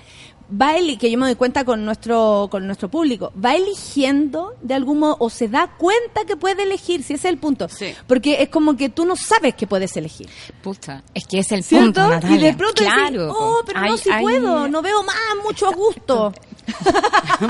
va 0.51 0.75
que 0.99 1.11
yo 1.11 1.19
me 1.19 1.27
doy 1.27 1.35
cuenta 1.37 1.65
con 1.65 1.85
nuestro 1.85 2.49
con 2.51 2.67
nuestro 2.67 2.89
público 2.91 3.33
va 3.43 3.55
eligiendo 3.55 4.55
de 4.61 4.75
algún 4.75 4.99
modo 4.99 5.17
o 5.21 5.31
se 5.31 5.49
da 5.49 5.69
cuenta 5.79 6.25
que 6.27 6.37
puede 6.37 6.63
elegir 6.65 7.03
si 7.03 7.15
ese 7.15 7.29
es 7.29 7.33
el 7.33 7.39
punto 7.39 7.69
Sí. 7.69 7.95
porque 8.07 8.43
es 8.43 8.49
como 8.51 8.77
que 8.77 8.89
tú 8.89 9.05
no 9.07 9.17
sabes 9.17 9.55
que 9.55 9.67
puedes 9.67 9.97
elegir 9.97 10.29
Puta, 10.63 11.03
es 11.15 11.27
que 11.27 11.39
es 11.39 11.51
el 11.53 11.63
¿cierto? 11.65 11.85
punto, 11.87 12.09
Natalia. 12.09 12.37
y 12.37 12.41
de 12.43 12.55
pronto 12.55 12.83
claro, 12.83 13.23
decís, 13.27 13.37
oh 13.39 13.61
pero 13.67 13.81
no 13.81 13.97
si 13.97 14.11
puedo 14.21 14.69
no 14.69 14.83
veo 14.83 15.03
más 15.03 15.17
mucho 15.45 15.67
a 15.69 15.73
gusto 15.75 16.33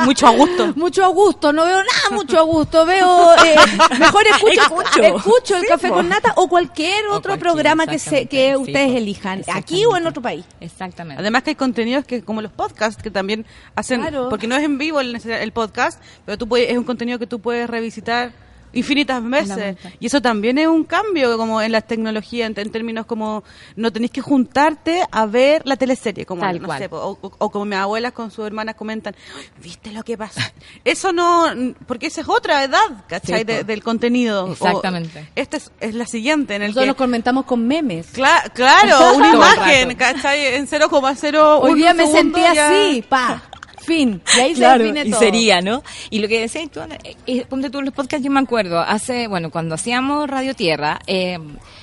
Mucho 0.05 0.27
a 0.27 0.31
gusto. 0.31 0.73
mucho 0.77 1.05
a 1.05 1.09
gusto, 1.09 1.53
no 1.53 1.65
veo 1.65 1.79
nada 1.79 2.11
mucho 2.17 2.37
a 2.39 2.43
gusto, 2.43 2.85
veo 2.85 3.33
eh, 3.45 3.55
mejor 3.99 4.27
escucho, 4.27 4.61
Escucho. 4.63 5.03
escucho 5.03 5.55
el 5.57 5.61
Sí, 5.63 5.67
café 5.69 5.89
po. 5.89 5.95
con 5.95 6.09
nata 6.09 6.33
o 6.37 6.49
cualquier 6.49 7.07
O 7.07 7.11
otro 7.15 7.31
cualquier, 7.31 7.39
programa 7.39 7.87
que 7.87 7.99
se 8.01 8.27
que 8.27 8.57
ustedes 8.57 8.91
po. 8.91 8.99
elijan, 8.99 9.43
aquí 9.53 9.85
o 9.85 9.97
en 9.97 10.07
otro 10.09 10.21
país. 10.21 10.45
Exactamente. 10.61 11.21
Además 11.21 11.45
que 11.45 11.51
hay 11.51 11.55
contenidos 11.57 12.05
que 12.05 12.23
como 12.25 12.43
los 12.43 12.51
podcasts 12.51 12.84
que 13.03 13.11
también 13.11 13.45
hacen 13.75 14.01
Claro. 14.01 14.29
porque 14.29 14.47
no 14.47 14.57
es 14.57 14.63
en 14.63 14.79
vivo 14.79 15.01
el, 15.01 15.17
el 15.25 15.53
podcast, 15.53 16.01
pero 16.25 16.39
tú 16.39 16.49
puedes, 16.49 16.71
es 16.71 16.77
un 16.79 16.85
contenido 16.85 17.19
que 17.19 17.27
tú 17.27 17.41
puedes 17.41 17.69
revisitar 17.69 18.33
infinitas 18.75 19.23
veces 19.29 19.77
y 20.01 20.07
eso 20.07 20.21
también 20.21 20.59
es 20.59 20.67
un 20.67 20.85
cambio 20.85 21.37
como 21.37 21.61
en 21.63 21.73
las 21.73 21.87
tecnologías 21.87 22.51
en, 22.51 22.59
en 22.59 22.71
términos 22.71 23.07
como 23.07 23.45
no 23.77 23.93
tenéis 23.93 24.11
que 24.13 24.21
juntarte 24.21 25.03
a 25.11 25.27
ver 25.27 25.63
la 25.65 25.77
teleserie 25.77 26.27
como 26.27 26.43
Tal 26.43 26.61
no 26.61 26.67
cual. 26.67 26.79
sé, 26.79 26.89
o, 26.91 27.19
o- 27.21 27.33
o 27.39 27.51
como 27.51 27.65
mis 27.65 27.79
abuelas 27.79 28.13
con 28.13 28.31
sus 28.31 28.47
hermanas 28.47 28.75
comentan 28.75 29.15
viste 29.63 29.93
lo 29.93 30.03
que 30.03 30.17
pasa 30.19 30.53
eso 30.85 31.13
no 31.13 31.47
porque 31.87 32.07
esa 32.07 32.21
es 32.23 32.29
otra 32.29 32.65
edad 32.65 33.05
¿cachai? 33.09 33.41
Sí, 33.41 33.45
po. 33.45 33.53
De- 33.53 33.65
del 33.65 33.83
contenido 33.83 34.45
O 34.45 34.53
Exactamente. 34.53 35.29
esta 35.35 35.57
es, 35.57 35.71
es 35.81 35.95
la 35.95 36.07
siguiente 36.07 36.55
en 36.55 36.63
el 36.63 36.69
Nosotros 36.69 36.85
que 36.85 36.89
nos 36.89 36.97
comentamos 36.97 37.45
con 37.45 37.67
memes. 37.67 38.13
Cla- 38.15 38.51
claro, 38.53 39.15
una 39.17 39.33
imagen. 39.35 39.95
¿cachai? 39.97 40.55
En 40.57 40.67
0,0 40.67 41.59
Hoy 41.63 41.75
día 41.75 41.95
me 41.95 42.07
sentí 42.07 42.41
ya- 42.41 42.69
así, 42.71 43.03
pa, 43.09 43.43
fin. 43.85 44.21
Y 44.37 44.41
ahí 44.41 44.55
Claro, 44.55 44.79
se 44.85 44.93
define 44.93 45.09
y 45.09 45.11
todo. 45.11 45.21
sería, 45.21 45.61
¿no? 45.61 45.83
Y 46.11 46.19
lo 46.21 46.29
que 46.29 46.41
decías 46.41 46.71
tú, 46.71 46.81
eh, 46.81 47.17
eh, 47.27 47.47
ponte 47.49 47.71
tú 47.71 47.79
en 47.79 47.85
los 47.87 47.95
podcasts, 47.95 48.25
yo 48.25 48.31
me 48.31 48.41
acuerdo, 48.41 48.81
hace, 48.81 49.29
bueno, 49.29 49.51
cuando 49.51 49.75
hacíamos 49.75 50.29
Radio 50.29 50.55
Tierra, 50.55 50.99
eh, 51.07 51.39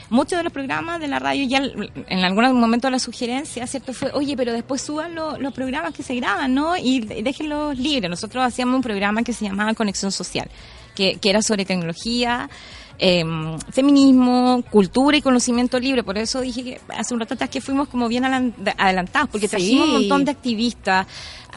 muchos 0.10 0.38
de 0.38 0.43
los 0.43 0.52
programas 0.54 0.99
de 0.99 1.08
la 1.08 1.20
radio 1.20 1.45
ya 1.47 1.60
en 2.08 2.20
algún 2.26 2.60
momento 2.60 2.89
la 2.89 2.99
sugerencia, 2.99 3.66
¿cierto? 3.68 3.93
Fue, 3.93 4.12
oye, 4.14 4.36
pero 4.36 4.52
después 4.54 4.82
suban 4.82 5.16
lo- 5.16 5.38
los 5.38 5.54
programas 5.54 5.93
que 5.93 6.04
se 6.04 6.16
graban, 6.16 6.54
¿no? 6.54 6.76
Y 6.78 6.99
déjenlos 7.02 7.78
libres. 7.78 8.10
Nosotros 8.10 8.43
hacíamos 8.43 8.76
un 8.76 8.82
programa 8.82 9.24
que 9.24 9.34
se 9.34 9.45
llamaba 9.45 9.74
Conexión 9.74 10.12
Social, 10.12 10.49
que, 10.95 11.16
que 11.16 11.30
era 11.30 11.41
sobre 11.41 11.64
tecnología, 11.64 12.49
eh, 13.04 13.24
feminismo, 13.72 14.64
cultura 14.70 15.18
y 15.18 15.22
conocimiento 15.22 15.80
libre. 15.80 16.04
Por 16.04 16.18
eso 16.18 16.41
dije 16.41 16.64
que 16.64 16.82
hace 16.95 17.14
un 17.14 17.20
rato 17.20 17.34
atrás 17.34 17.49
que 17.49 17.60
fuimos 17.62 17.88
como 17.88 18.08
bien 18.08 18.24
adelan- 18.26 18.54
adelantados, 18.78 19.30
porque 19.32 19.47
Sí. 19.47 19.52
trajimos 19.52 19.88
un 19.88 19.93
montón 19.93 20.26
de 20.26 20.32
activistas, 20.32 21.08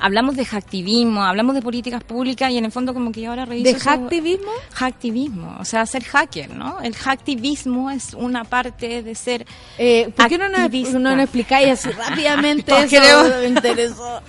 hablamos 0.01 0.37
de 0.37 0.45
hacktivismo, 0.45 1.23
hablamos 1.25 1.55
de 1.55 1.63
políticas 1.63 2.03
públicas 2.05 2.51
y 2.51 2.59
en 2.59 2.65
el 2.65 2.73
fondo 2.73 2.93
como 2.95 3.13
que 3.13 3.23
yo 3.23 3.31
ahora 3.31 3.45
reviso... 3.45 3.73
¿De 3.73 3.79
hacktivismo? 3.81 4.51
Hacktivismo, 4.73 5.57
o 5.61 5.65
sea, 5.65 5.87
ser 5.87 6.05
hacker, 6.05 6.51
¿no? 6.51 6.81
El 6.81 6.95
hacktivismo 6.95 7.91
es 7.91 8.15
una 8.15 8.45
parte 8.45 9.03
de 9.03 9.15
ser 9.15 9.47
Eh, 9.79 10.11
¿Por 10.17 10.29
qué 10.29 10.39
no 10.39 10.49
nos, 10.49 10.61
activista. 10.61 10.99
no 10.99 11.11
nos 11.15 11.25
explicáis 11.25 11.69
así 11.71 11.91
rápidamente 11.97 12.73
eso? 12.77 12.89
queremos- 12.89 13.29
Me 13.41 13.47
interesó. 13.49 14.21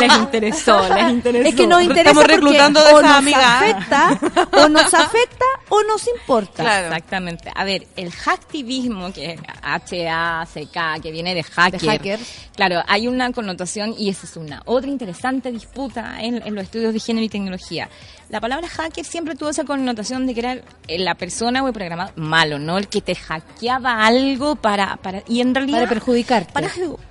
les 0.00 0.16
interesó, 0.18 0.88
les 0.94 1.10
interesó. 1.12 1.48
Es 1.48 1.54
que 1.54 1.66
nos 1.66 1.82
interesa 1.82 2.10
Estamos 2.10 2.22
porque 2.24 2.34
reclutando 2.36 2.80
de 2.84 2.92
o 2.92 2.98
esa 3.00 3.08
nos 3.08 3.16
amiga. 3.18 3.58
afecta, 3.58 4.20
o 4.52 4.68
nos 4.68 4.94
afecta 4.94 5.44
o 5.68 5.82
nos 5.84 6.06
importa. 6.08 6.62
Claro. 6.62 6.86
Exactamente. 6.88 7.50
A 7.54 7.64
ver, 7.64 7.86
el 7.96 8.10
hacktivismo, 8.12 9.12
que 9.12 9.32
es 9.32 9.40
H-A-C-K, 9.62 11.00
que 11.02 11.10
viene 11.10 11.34
de 11.34 11.42
hacker. 11.42 11.80
De 11.80 11.86
hacker. 11.88 12.20
Claro, 12.54 12.82
hay 12.86 13.08
una 13.08 13.32
connotación 13.32 13.94
y 13.98 14.08
es 14.10 14.22
otra 14.64 14.90
interesante 14.90 15.50
disputa 15.50 16.20
en, 16.20 16.42
en 16.46 16.54
los 16.54 16.64
estudios 16.64 16.92
de 16.92 17.00
género 17.00 17.24
y 17.24 17.28
tecnología. 17.28 17.88
La 18.28 18.40
palabra 18.40 18.68
hacker 18.68 19.04
siempre 19.04 19.36
tuvo 19.36 19.50
esa 19.50 19.64
connotación 19.64 20.26
de 20.26 20.34
que 20.34 20.40
era 20.40 20.58
la 20.88 21.14
persona 21.14 21.62
o 21.62 21.68
el 21.68 21.72
programa 21.72 22.10
malo, 22.16 22.58
¿no? 22.58 22.76
El 22.76 22.88
que 22.88 23.00
te 23.00 23.14
hackeaba 23.14 24.04
algo 24.04 24.56
para... 24.56 24.96
para 24.96 25.22
y 25.28 25.40
en 25.40 25.54
realidad... 25.54 25.78
Para 25.78 25.88
perjudicarte. 25.90 26.52
Para, 26.52 26.68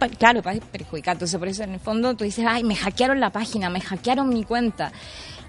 claro, 0.10 0.42
para 0.42 0.60
perjudicar. 0.60 1.16
Entonces, 1.16 1.40
por 1.40 1.48
eso 1.48 1.64
en 1.64 1.74
el 1.74 1.80
fondo 1.80 2.16
tú 2.16 2.24
dices, 2.26 2.46
ay, 2.48 2.64
me 2.64 2.76
hackearon 2.76 3.20
la 3.20 3.30
página, 3.30 3.70
me 3.70 3.80
hackearon 3.80 4.28
mi 4.30 4.44
cuenta. 4.44 4.92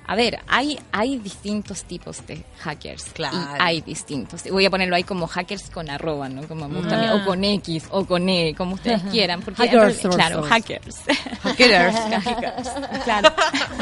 A 0.08 0.14
ver, 0.14 0.38
hay, 0.46 0.78
hay 0.92 1.18
distintos 1.18 1.82
tipos 1.84 2.24
de 2.26 2.44
hackers. 2.60 3.06
Claro. 3.12 3.36
Y 3.36 3.40
hay 3.60 3.80
distintos. 3.80 4.44
Voy 4.50 4.64
a 4.64 4.70
ponerlo 4.70 4.94
ahí 4.94 5.02
como 5.02 5.26
hackers 5.26 5.68
con 5.70 5.90
arroba, 5.90 6.28
¿no? 6.28 6.46
Como 6.46 6.68
me 6.68 6.78
gusta 6.78 6.96
a 6.96 7.00
mí, 7.00 7.06
Ah. 7.08 7.14
o 7.16 7.24
con 7.26 7.42
X, 7.42 7.84
o 7.90 8.04
con 8.06 8.28
E, 8.28 8.54
como 8.56 8.74
ustedes 8.76 9.02
quieran. 9.10 9.42
Porque 9.42 9.62
Hackers, 9.66 10.02
realidad- 10.02 10.10
claro, 10.14 10.34
source. 10.36 10.48
hackers. 10.50 10.96
Hackers. 11.42 11.96
hackers. 12.24 12.68
Claro. 13.04 13.32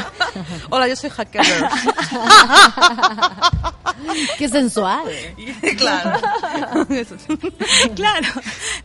Hola, 0.71 0.87
yo 0.87 0.95
soy 0.95 1.09
hacker. 1.11 1.41
Qué 4.37 4.49
sensual. 4.49 5.03
claro. 5.77 6.19
claro, 7.95 8.27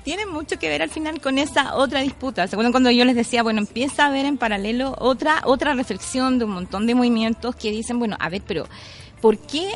tiene 0.05 0.27
mucho 0.27 0.59
que 0.59 0.69
ver 0.69 0.83
al 0.83 0.91
final 0.91 1.21
con 1.21 1.39
esa 1.39 1.75
otra 1.75 2.01
disputa. 2.01 2.47
¿Se 2.47 2.55
acuerdan 2.55 2.73
cuando 2.73 2.91
yo 2.91 3.05
les 3.05 3.17
decía, 3.17 3.43
bueno, 3.43 3.61
empieza 3.61 4.05
a 4.05 4.07
haber 4.09 4.27
en 4.27 4.39
paralelo 4.39 4.95
otra 4.99 5.41
otra 5.45 5.75
reflexión 5.75 6.39
de 6.39 6.45
un 6.45 6.53
montón 6.53 6.87
de 6.87 6.95
movimientos 6.95 7.30
que 7.57 7.71
dicen, 7.71 7.99
bueno, 7.99 8.17
a 8.21 8.29
ver, 8.29 8.43
pero 8.47 8.67
¿por 9.21 9.39
qué 9.39 9.71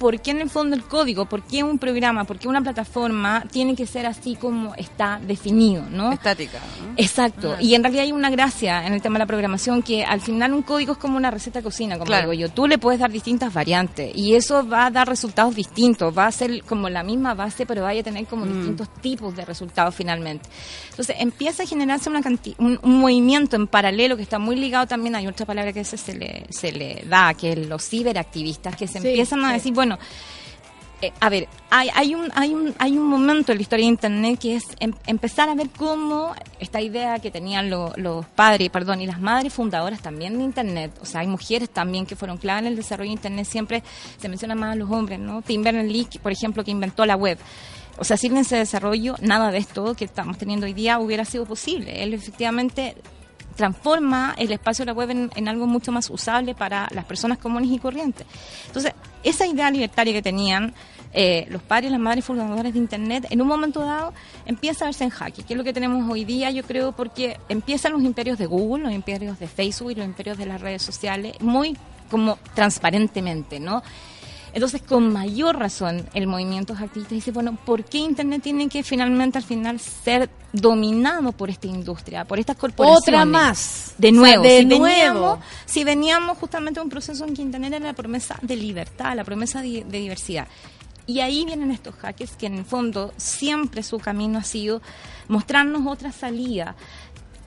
¿por 0.00 0.20
qué 0.20 0.30
en 0.32 0.40
el 0.40 0.50
fondo 0.50 0.74
el 0.74 0.82
código, 0.84 1.26
por 1.26 1.42
qué 1.42 1.62
un 1.62 1.78
programa, 1.78 2.24
por 2.24 2.38
qué 2.38 2.48
una 2.48 2.62
plataforma 2.62 3.44
tiene 3.52 3.76
que 3.76 3.86
ser 3.86 4.06
así 4.06 4.34
como 4.34 4.74
está 4.74 5.20
definido, 5.24 5.84
¿no? 5.90 6.10
Estática. 6.10 6.58
¿no? 6.82 6.94
Exacto, 6.96 7.56
y 7.60 7.74
en 7.74 7.82
realidad 7.84 8.04
hay 8.04 8.12
una 8.12 8.30
gracia 8.30 8.86
en 8.86 8.94
el 8.94 9.02
tema 9.02 9.14
de 9.14 9.20
la 9.20 9.26
programación 9.26 9.82
que 9.82 10.02
al 10.04 10.20
final 10.22 10.54
un 10.54 10.62
código 10.62 10.92
es 10.94 10.98
como 10.98 11.16
una 11.18 11.30
receta 11.30 11.58
de 11.60 11.62
cocina, 11.64 11.94
como 11.96 12.06
Claro. 12.06 12.30
digo 12.30 12.48
yo, 12.48 12.52
tú 12.52 12.66
le 12.66 12.78
puedes 12.78 12.98
dar 12.98 13.10
distintas 13.12 13.52
variantes 13.52 14.10
y 14.16 14.34
eso 14.34 14.66
va 14.66 14.86
a 14.86 14.90
dar 14.90 15.06
resultados 15.06 15.54
distintos, 15.54 16.16
va 16.16 16.26
a 16.26 16.32
ser 16.32 16.64
como 16.64 16.88
la 16.88 17.02
misma 17.02 17.34
base, 17.34 17.66
pero 17.66 17.82
vaya 17.82 18.00
a 18.00 18.04
tener 18.04 18.24
como 18.26 18.46
distintos 18.46 18.88
tipos 19.02 19.36
de 19.36 19.44
resultados 19.44 19.94
finalmente. 19.94 20.48
Entonces 20.88 21.16
empieza 21.18 21.64
a 21.64 21.66
generarse 21.66 22.08
una 22.08 22.22
canti- 22.22 22.54
un, 22.58 22.78
un 22.82 23.00
movimiento 23.00 23.54
en 23.56 23.66
paralelo 23.66 24.16
que 24.16 24.22
está 24.22 24.38
muy 24.38 24.56
ligado 24.56 24.86
también, 24.86 25.14
hay 25.14 25.26
otra 25.26 25.44
palabra 25.44 25.72
que 25.74 25.80
veces 25.80 26.00
se 26.00 26.14
le, 26.14 26.46
se 26.48 26.72
le 26.72 27.04
da, 27.06 27.34
que 27.34 27.52
es 27.52 27.66
los 27.68 27.86
ciberactivistas, 27.86 28.76
que 28.76 28.86
se 28.88 29.00
Sí, 29.00 29.08
empiezan 29.08 29.44
a 29.44 29.48
sí. 29.48 29.54
decir, 29.54 29.72
bueno, 29.74 29.89
Eh, 31.02 31.12
a 31.18 31.30
ver, 31.30 31.48
hay, 31.70 32.14
un, 32.14 33.08
momento 33.08 33.52
en 33.52 33.58
la 33.58 33.62
historia 33.62 33.86
de 33.86 33.90
Internet 33.90 34.38
que 34.38 34.56
es 34.56 34.64
em- 34.80 34.92
empezar 35.06 35.48
a 35.48 35.54
ver 35.54 35.70
cómo 35.70 36.34
esta 36.58 36.82
idea 36.82 37.18
que 37.20 37.30
tenían 37.30 37.70
lo- 37.70 37.94
los 37.96 38.26
padres, 38.26 38.68
perdón, 38.68 39.00
y 39.00 39.06
las 39.06 39.18
madres 39.18 39.54
fundadoras 39.54 40.02
también 40.02 40.36
de 40.36 40.44
Internet, 40.44 40.92
o 41.00 41.06
sea, 41.06 41.22
hay 41.22 41.26
mujeres 41.26 41.70
también 41.70 42.04
que 42.04 42.16
fueron 42.16 42.36
clave 42.36 42.60
en 42.60 42.66
el 42.66 42.76
desarrollo 42.76 43.08
de 43.08 43.14
Internet, 43.14 43.46
siempre 43.46 43.82
se 44.18 44.28
menciona 44.28 44.54
más 44.54 44.72
a 44.72 44.76
los 44.76 44.90
hombres, 44.90 45.18
¿no? 45.18 45.40
Tim 45.40 45.62
Berners-Lee, 45.62 46.06
por 46.22 46.32
ejemplo, 46.32 46.62
que 46.64 46.70
inventó 46.70 47.06
la 47.06 47.16
web. 47.16 47.38
O 47.96 48.04
sea, 48.04 48.18
sin 48.18 48.36
ese 48.36 48.56
desarrollo, 48.56 49.14
nada 49.22 49.50
de 49.50 49.56
esto 49.58 49.94
que 49.94 50.04
estamos 50.04 50.36
teniendo 50.36 50.66
hoy 50.66 50.74
día 50.74 50.98
hubiera 50.98 51.24
sido 51.24 51.46
posible. 51.46 52.02
Él 52.02 52.12
efectivamente 52.12 52.94
transforma 53.56 54.34
el 54.38 54.52
espacio 54.52 54.84
de 54.84 54.92
la 54.92 54.92
web 54.92 55.10
en, 55.10 55.30
en 55.34 55.48
algo 55.48 55.66
mucho 55.66 55.92
más 55.92 56.08
usable 56.10 56.54
para 56.54 56.88
las 56.92 57.04
personas 57.06 57.38
comunes 57.38 57.70
y 57.70 57.78
corrientes. 57.78 58.26
Entonces, 58.66 58.92
esa 59.22 59.46
idea 59.46 59.70
libertaria 59.70 60.12
que 60.12 60.22
tenían 60.22 60.74
eh, 61.12 61.46
los 61.50 61.60
padres 61.62 61.90
las 61.90 61.98
madres 61.98 62.24
fundadoras 62.24 62.72
de 62.72 62.78
Internet, 62.78 63.26
en 63.30 63.40
un 63.40 63.48
momento 63.48 63.80
dado 63.80 64.14
empieza 64.46 64.84
a 64.84 64.88
verse 64.88 65.04
en 65.04 65.10
jaque, 65.10 65.42
que 65.42 65.54
es 65.54 65.58
lo 65.58 65.64
que 65.64 65.72
tenemos 65.72 66.08
hoy 66.08 66.24
día, 66.24 66.50
yo 66.50 66.62
creo, 66.62 66.92
porque 66.92 67.36
empiezan 67.48 67.92
los 67.92 68.02
imperios 68.02 68.38
de 68.38 68.46
Google, 68.46 68.84
los 68.84 68.92
imperios 68.92 69.38
de 69.40 69.48
Facebook 69.48 69.90
y 69.90 69.94
los 69.96 70.06
imperios 70.06 70.38
de 70.38 70.46
las 70.46 70.60
redes 70.60 70.82
sociales, 70.82 71.34
muy 71.40 71.76
como 72.10 72.38
transparentemente, 72.54 73.58
¿no? 73.58 73.82
Entonces, 74.52 74.82
con 74.82 75.12
mayor 75.12 75.58
razón, 75.58 76.08
el 76.14 76.26
movimiento 76.26 76.74
activista 76.74 77.14
dice, 77.14 77.30
bueno, 77.30 77.56
¿por 77.64 77.84
qué 77.84 77.98
Internet 77.98 78.42
tiene 78.42 78.68
que 78.68 78.82
finalmente, 78.82 79.38
al 79.38 79.44
final, 79.44 79.78
ser 79.78 80.28
dominado 80.52 81.32
por 81.32 81.50
esta 81.50 81.66
industria, 81.66 82.24
por 82.24 82.38
estas 82.38 82.56
corporaciones? 82.56 83.02
Otra 83.02 83.24
más. 83.24 83.94
De 83.98 84.08
O 84.08 84.12
sea, 84.12 84.20
nuevo, 84.20 84.42
de 84.42 84.58
si, 84.58 84.64
nuevo. 84.66 84.84
Veníamos, 84.84 85.38
si 85.66 85.84
veníamos 85.84 86.38
justamente 86.38 86.80
de 86.80 86.84
un 86.84 86.90
proceso 86.90 87.24
en 87.24 87.34
que 87.34 87.42
Internet 87.42 87.74
era 87.74 87.86
la 87.86 87.92
promesa 87.92 88.38
de 88.42 88.56
libertad, 88.56 89.14
la 89.14 89.24
promesa 89.24 89.62
de, 89.62 89.84
de 89.84 89.98
diversidad. 89.98 90.48
Y 91.06 91.20
ahí 91.20 91.44
vienen 91.44 91.70
estos 91.72 91.94
hackers 91.96 92.36
que 92.36 92.46
en 92.46 92.58
el 92.58 92.64
fondo 92.64 93.12
siempre 93.16 93.82
su 93.82 93.98
camino 93.98 94.38
ha 94.38 94.44
sido 94.44 94.80
mostrarnos 95.28 95.86
otra 95.86 96.12
salida 96.12 96.76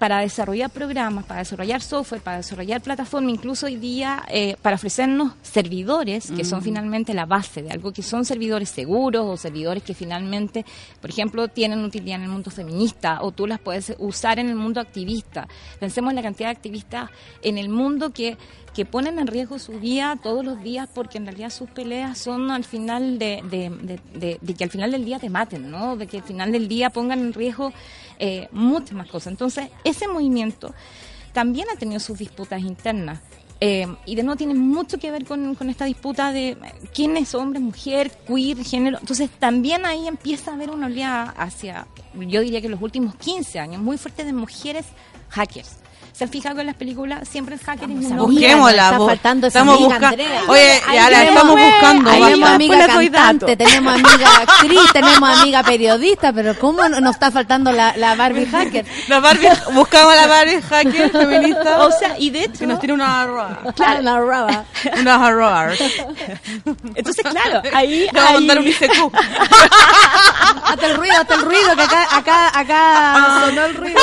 para 0.03 0.19
desarrollar 0.19 0.69
programas, 0.69 1.23
para 1.23 1.39
desarrollar 1.39 1.81
software, 1.81 2.19
para 2.19 2.35
desarrollar 2.35 2.81
plataformas, 2.81 3.35
incluso 3.35 3.67
hoy 3.67 3.77
día 3.77 4.21
eh, 4.27 4.57
para 4.61 4.75
ofrecernos 4.75 5.31
servidores 5.43 6.29
que 6.29 6.43
son 6.43 6.61
finalmente 6.61 7.13
la 7.13 7.25
base 7.25 7.61
de 7.61 7.71
algo, 7.71 7.93
que 7.93 8.03
son 8.03 8.25
servidores 8.25 8.67
seguros 8.67 9.25
o 9.25 9.37
servidores 9.37 9.81
que 9.81 9.93
finalmente, 9.93 10.65
por 10.99 11.09
ejemplo, 11.09 11.47
tienen 11.47 11.85
utilidad 11.85 12.17
en 12.17 12.23
el 12.23 12.29
mundo 12.31 12.51
feminista 12.51 13.19
o 13.21 13.31
tú 13.31 13.47
las 13.47 13.61
puedes 13.61 13.95
usar 13.97 14.39
en 14.39 14.49
el 14.49 14.55
mundo 14.55 14.81
activista. 14.81 15.47
Pensemos 15.79 16.11
en 16.11 16.17
la 16.17 16.21
cantidad 16.21 16.49
de 16.49 16.57
activistas 16.57 17.09
en 17.41 17.57
el 17.57 17.69
mundo 17.69 18.09
que 18.09 18.35
que 18.73 18.85
ponen 18.85 19.19
en 19.19 19.27
riesgo 19.27 19.59
su 19.59 19.73
vida 19.73 20.17
todos 20.21 20.43
los 20.43 20.61
días 20.63 20.89
porque 20.93 21.17
en 21.17 21.25
realidad 21.25 21.51
sus 21.51 21.69
peleas 21.69 22.17
son 22.17 22.49
al 22.49 22.63
final 22.63 23.19
de, 23.19 23.41
de, 23.43 24.53
que 24.53 24.63
al 24.63 24.69
final 24.69 24.91
del 24.91 25.05
día 25.05 25.19
te 25.19 25.29
maten, 25.29 25.69
¿no? 25.69 25.95
De 25.95 26.07
que 26.07 26.17
al 26.17 26.23
final 26.23 26.51
del 26.51 26.67
día 26.67 26.89
pongan 26.89 27.19
en 27.19 27.33
riesgo 27.33 27.71
eh, 28.17 28.47
muchas 28.51 28.93
más 28.93 29.07
cosas. 29.07 29.27
Entonces, 29.27 29.69
ese 29.83 30.07
movimiento 30.07 30.73
también 31.33 31.67
ha 31.73 31.77
tenido 31.77 31.99
sus 31.99 32.17
disputas 32.17 32.61
internas. 32.61 33.19
Eh, 33.59 33.87
y 34.05 34.15
de 34.15 34.23
nuevo 34.23 34.35
tiene 34.35 34.55
mucho 34.55 34.97
que 34.97 35.09
ver 35.09 35.23
con, 35.23 35.55
con 35.55 35.69
esta 35.69 35.85
disputa 35.85 36.33
de 36.33 36.49
eh, 36.49 36.57
quién 36.93 37.15
es 37.15 37.33
hombre, 37.35 37.59
mujer, 37.59 38.11
queer, 38.27 38.57
género. 38.63 38.97
Entonces 38.99 39.29
también 39.39 39.85
ahí 39.85 40.07
empieza 40.07 40.51
a 40.51 40.55
haber 40.55 40.71
una 40.71 40.87
oleada 40.87 41.29
hacia, 41.37 41.87
yo 42.15 42.41
diría 42.41 42.59
que 42.59 42.69
los 42.69 42.81
últimos 42.81 43.15
15 43.15 43.59
años, 43.59 43.81
muy 43.81 43.97
fuerte 43.97 44.25
de 44.25 44.33
mujeres 44.33 44.85
hackers. 45.29 45.82
¿Se 46.13 46.25
han 46.25 46.29
fijado 46.29 46.53
que 46.55 46.61
en 46.61 46.67
las 46.67 46.75
películas 46.75 47.27
siempre 47.27 47.55
el 47.55 47.61
hacker 47.61 47.89
es 47.89 48.05
un? 48.11 48.17
Busquémosla. 48.17 48.83
está 48.91 48.99
faltando 49.03 49.47
esa 49.47 49.59
estamos 49.61 49.79
amiga, 49.91 50.09
Andrea. 50.09 50.41
Oye, 50.47 50.81
ya 50.93 51.09
la 51.09 51.23
estamos 51.23 51.59
buscando. 51.59 52.11
Tenemos 52.11 52.49
amiga 52.51 52.87
cantante, 52.87 53.57
tenemos 53.57 53.93
amiga 53.95 54.27
actriz, 54.37 54.93
tenemos 54.93 55.39
amiga 55.41 55.63
periodista, 55.63 56.31
pero 56.31 56.57
¿cómo 56.59 56.87
no- 56.87 56.99
nos 57.01 57.15
está 57.15 57.31
faltando 57.31 57.71
la, 57.71 57.97
la 57.97 58.13
Barbie 58.13 58.45
hacker? 58.51 58.85
La 59.07 59.19
Barbie, 59.21 59.49
buscamos 59.73 60.13
a 60.13 60.15
la 60.15 60.27
Barbie 60.27 60.61
hacker 60.61 61.09
feminista. 61.11 61.83
O 61.83 61.91
sea, 61.91 62.15
y 62.19 62.29
de 62.29 62.41
hecho, 62.43 62.59
que 62.59 62.67
nos 62.67 62.79
tiene 62.79 62.93
una 62.93 63.21
arroba. 63.21 63.59
Claro, 63.75 64.01
la 64.03 64.19
raba. 64.21 64.65
Unas 64.99 65.19
arrobas. 65.19 65.79
entonces 66.95 67.25
claro, 67.27 67.61
ahí, 67.73 68.07
vamos 68.13 68.29
a 68.29 68.33
ahí- 68.33 68.35
mandar 68.35 68.59
un 68.59 68.67
ICQ. 68.67 69.11
Hasta 70.63 70.85
el 70.85 70.95
ruido, 70.95 71.15
hasta 71.19 71.33
el 71.35 71.41
ruido, 71.41 71.75
que 71.75 71.81
acá, 71.81 72.07
acá, 72.17 72.59
acá 72.59 73.39
sonó 73.47 73.65
el 73.65 73.73
ruido. 73.75 73.99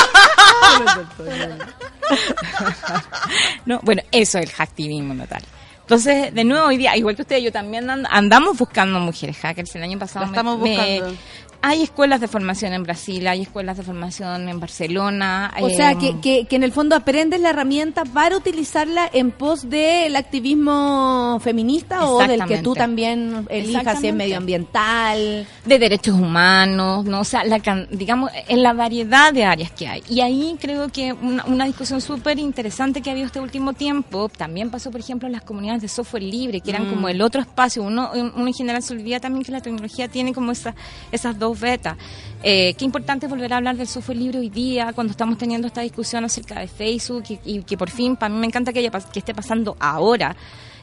No, 3.66 3.80
bueno, 3.82 4.02
eso 4.12 4.38
es 4.38 4.44
el 4.46 4.52
hacktivismo 4.52 5.14
natal. 5.14 5.42
Entonces, 5.82 6.32
de 6.32 6.44
nuevo 6.44 6.66
hoy 6.68 6.76
día, 6.76 6.96
igual 6.96 7.16
que 7.16 7.22
ustedes, 7.22 7.42
yo 7.42 7.50
también 7.52 7.90
and- 7.90 8.06
andamos 8.10 8.56
buscando 8.56 9.00
mujeres 9.00 9.36
hackers. 9.38 9.74
El 9.74 9.82
año 9.82 9.98
pasado 9.98 10.20
La 10.26 10.26
me- 10.26 10.32
estamos 10.36 10.58
me- 10.60 11.00
buscando. 11.00 11.16
Hay 11.62 11.82
escuelas 11.82 12.20
de 12.20 12.28
formación 12.28 12.72
en 12.72 12.82
Brasil, 12.82 13.26
hay 13.26 13.42
escuelas 13.42 13.76
de 13.76 13.82
formación 13.82 14.48
en 14.48 14.60
Barcelona. 14.60 15.52
O 15.60 15.68
sea, 15.68 15.92
eh, 15.92 15.98
que, 15.98 16.20
que, 16.20 16.46
que 16.46 16.56
en 16.56 16.62
el 16.62 16.72
fondo 16.72 16.96
aprendes 16.96 17.40
la 17.40 17.50
herramienta 17.50 18.04
para 18.04 18.36
utilizarla 18.36 19.08
en 19.12 19.30
pos 19.30 19.68
del 19.68 20.16
activismo 20.16 21.38
feminista 21.42 22.06
o 22.08 22.26
del 22.26 22.44
que 22.46 22.58
tú 22.58 22.74
también 22.74 23.46
elijas 23.50 24.00
si 24.00 24.08
es 24.08 24.14
medioambiental. 24.14 25.46
de 25.64 25.78
derechos 25.78 26.14
humanos, 26.14 27.04
no, 27.04 27.20
o 27.20 27.24
sea, 27.24 27.44
la, 27.44 27.58
digamos, 27.90 28.30
en 28.48 28.62
la 28.62 28.72
variedad 28.72 29.32
de 29.32 29.44
áreas 29.44 29.70
que 29.70 29.86
hay. 29.86 30.02
Y 30.08 30.20
ahí 30.20 30.56
creo 30.60 30.88
que 30.88 31.12
una, 31.12 31.44
una 31.44 31.66
discusión 31.66 32.00
súper 32.00 32.38
interesante 32.38 33.02
que 33.02 33.10
ha 33.10 33.12
habido 33.12 33.26
este 33.26 33.40
último 33.40 33.74
tiempo, 33.74 34.28
también 34.28 34.70
pasó, 34.70 34.90
por 34.90 35.00
ejemplo, 35.00 35.26
en 35.26 35.32
las 35.32 35.42
comunidades 35.42 35.82
de 35.82 35.88
software 35.88 36.22
libre, 36.22 36.60
que 36.60 36.70
eran 36.70 36.88
como 36.88 37.08
el 37.08 37.20
otro 37.20 37.40
espacio. 37.40 37.82
Uno, 37.82 38.10
uno 38.14 38.46
en 38.46 38.54
general 38.54 38.82
se 38.82 38.94
olvida 38.94 39.20
también 39.20 39.44
que 39.44 39.52
la 39.52 39.60
tecnología 39.60 40.08
tiene 40.08 40.32
como 40.32 40.52
esa, 40.52 40.74
esas 41.12 41.38
dos 41.38 41.49
vetas. 41.58 41.96
Eh, 42.42 42.74
qué 42.74 42.84
importante 42.84 43.26
volver 43.26 43.52
a 43.52 43.56
hablar 43.56 43.76
del 43.76 43.86
software 43.86 44.18
libre 44.18 44.38
hoy 44.38 44.48
día, 44.48 44.92
cuando 44.92 45.10
estamos 45.10 45.38
teniendo 45.38 45.66
esta 45.66 45.82
discusión 45.82 46.24
acerca 46.24 46.60
de 46.60 46.68
Facebook 46.68 47.24
y, 47.44 47.62
que 47.62 47.76
por 47.76 47.90
fin, 47.90 48.16
para 48.16 48.32
mí 48.32 48.40
me 48.40 48.46
encanta 48.46 48.72
que 48.72 48.90
esté 49.14 49.34
pasando 49.34 49.76
ahora 49.78 50.36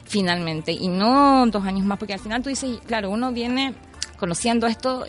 finalmente 0.04 0.72
y 0.72 0.88
no 0.88 1.46
dos 1.46 1.64
años 1.64 1.84
más, 1.84 1.98
porque 1.98 2.14
al 2.14 2.20
final 2.20 2.42
tú 2.42 2.48
dices, 2.48 2.80
claro, 2.86 3.10
uno 3.10 3.32
viene 3.32 3.74
conociendo 4.18 4.66
esto 4.66 5.06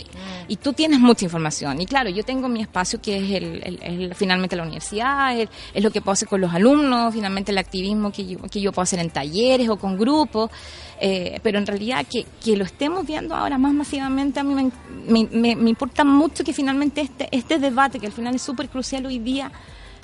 y, 0.48 0.54
y 0.54 0.56
tú 0.58 0.72
tienes 0.74 1.00
mucha 1.00 1.26
información. 1.26 1.82
Y 1.82 1.86
claro, 1.86 2.10
yo 2.10 2.24
tengo 2.24 2.48
mi 2.48 2.62
espacio 2.62 3.02
que 3.02 3.18
es 3.18 3.32
el, 3.32 3.62
el- 3.64 3.80
el- 3.84 4.16
finalmente 4.16 4.56
la 4.56 4.64
universidad, 4.64 5.38
es, 5.38 5.50
es 5.74 5.84
lo 5.84 5.92
que 5.92 6.00
puedo 6.02 6.14
hacer 6.14 6.28
con 6.30 6.40
los 6.40 6.54
alumnos, 6.54 7.14
finalmente 7.14 7.52
el 7.52 7.58
activismo 7.58 8.12
que 8.12 8.26
yo, 8.26 8.40
que 8.44 8.62
yo 8.62 8.72
puedo 8.72 8.84
hacer 8.84 9.00
en 9.00 9.10
talleres 9.10 9.68
o 9.70 9.78
con 9.78 9.98
grupos. 9.98 10.50
eh, 11.02 11.40
pero 11.44 11.58
en 11.60 11.66
realidad 11.66 12.06
que, 12.10 12.26
que 12.44 12.56
lo 12.58 12.64
estemos 12.66 13.06
viendo 13.06 13.34
ahora 13.36 13.58
más 13.58 13.74
masivamente, 13.74 14.40
a 14.40 14.44
mí 14.44 14.54
me, 14.54 14.72
me- 15.08 15.30
me- 15.32 15.56
me 15.56 15.70
importa 15.70 16.04
mucho 16.04 16.44
que 16.44 16.54
finalmente 16.54 17.02
este, 17.02 17.28
este 17.32 17.58
debate, 17.60 18.00
que 18.00 18.06
al 18.08 18.12
final 18.12 18.36
es 18.36 18.42
súper 18.42 18.68
crucial 18.70 19.06
hoy 19.06 19.20
día, 19.20 19.52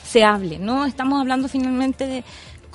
se 0.04 0.24
hable, 0.24 0.60
¿no? 0.60 0.86
Estamos 0.86 1.20
hablando 1.20 1.48
finalmente 1.50 2.06
de 2.06 2.24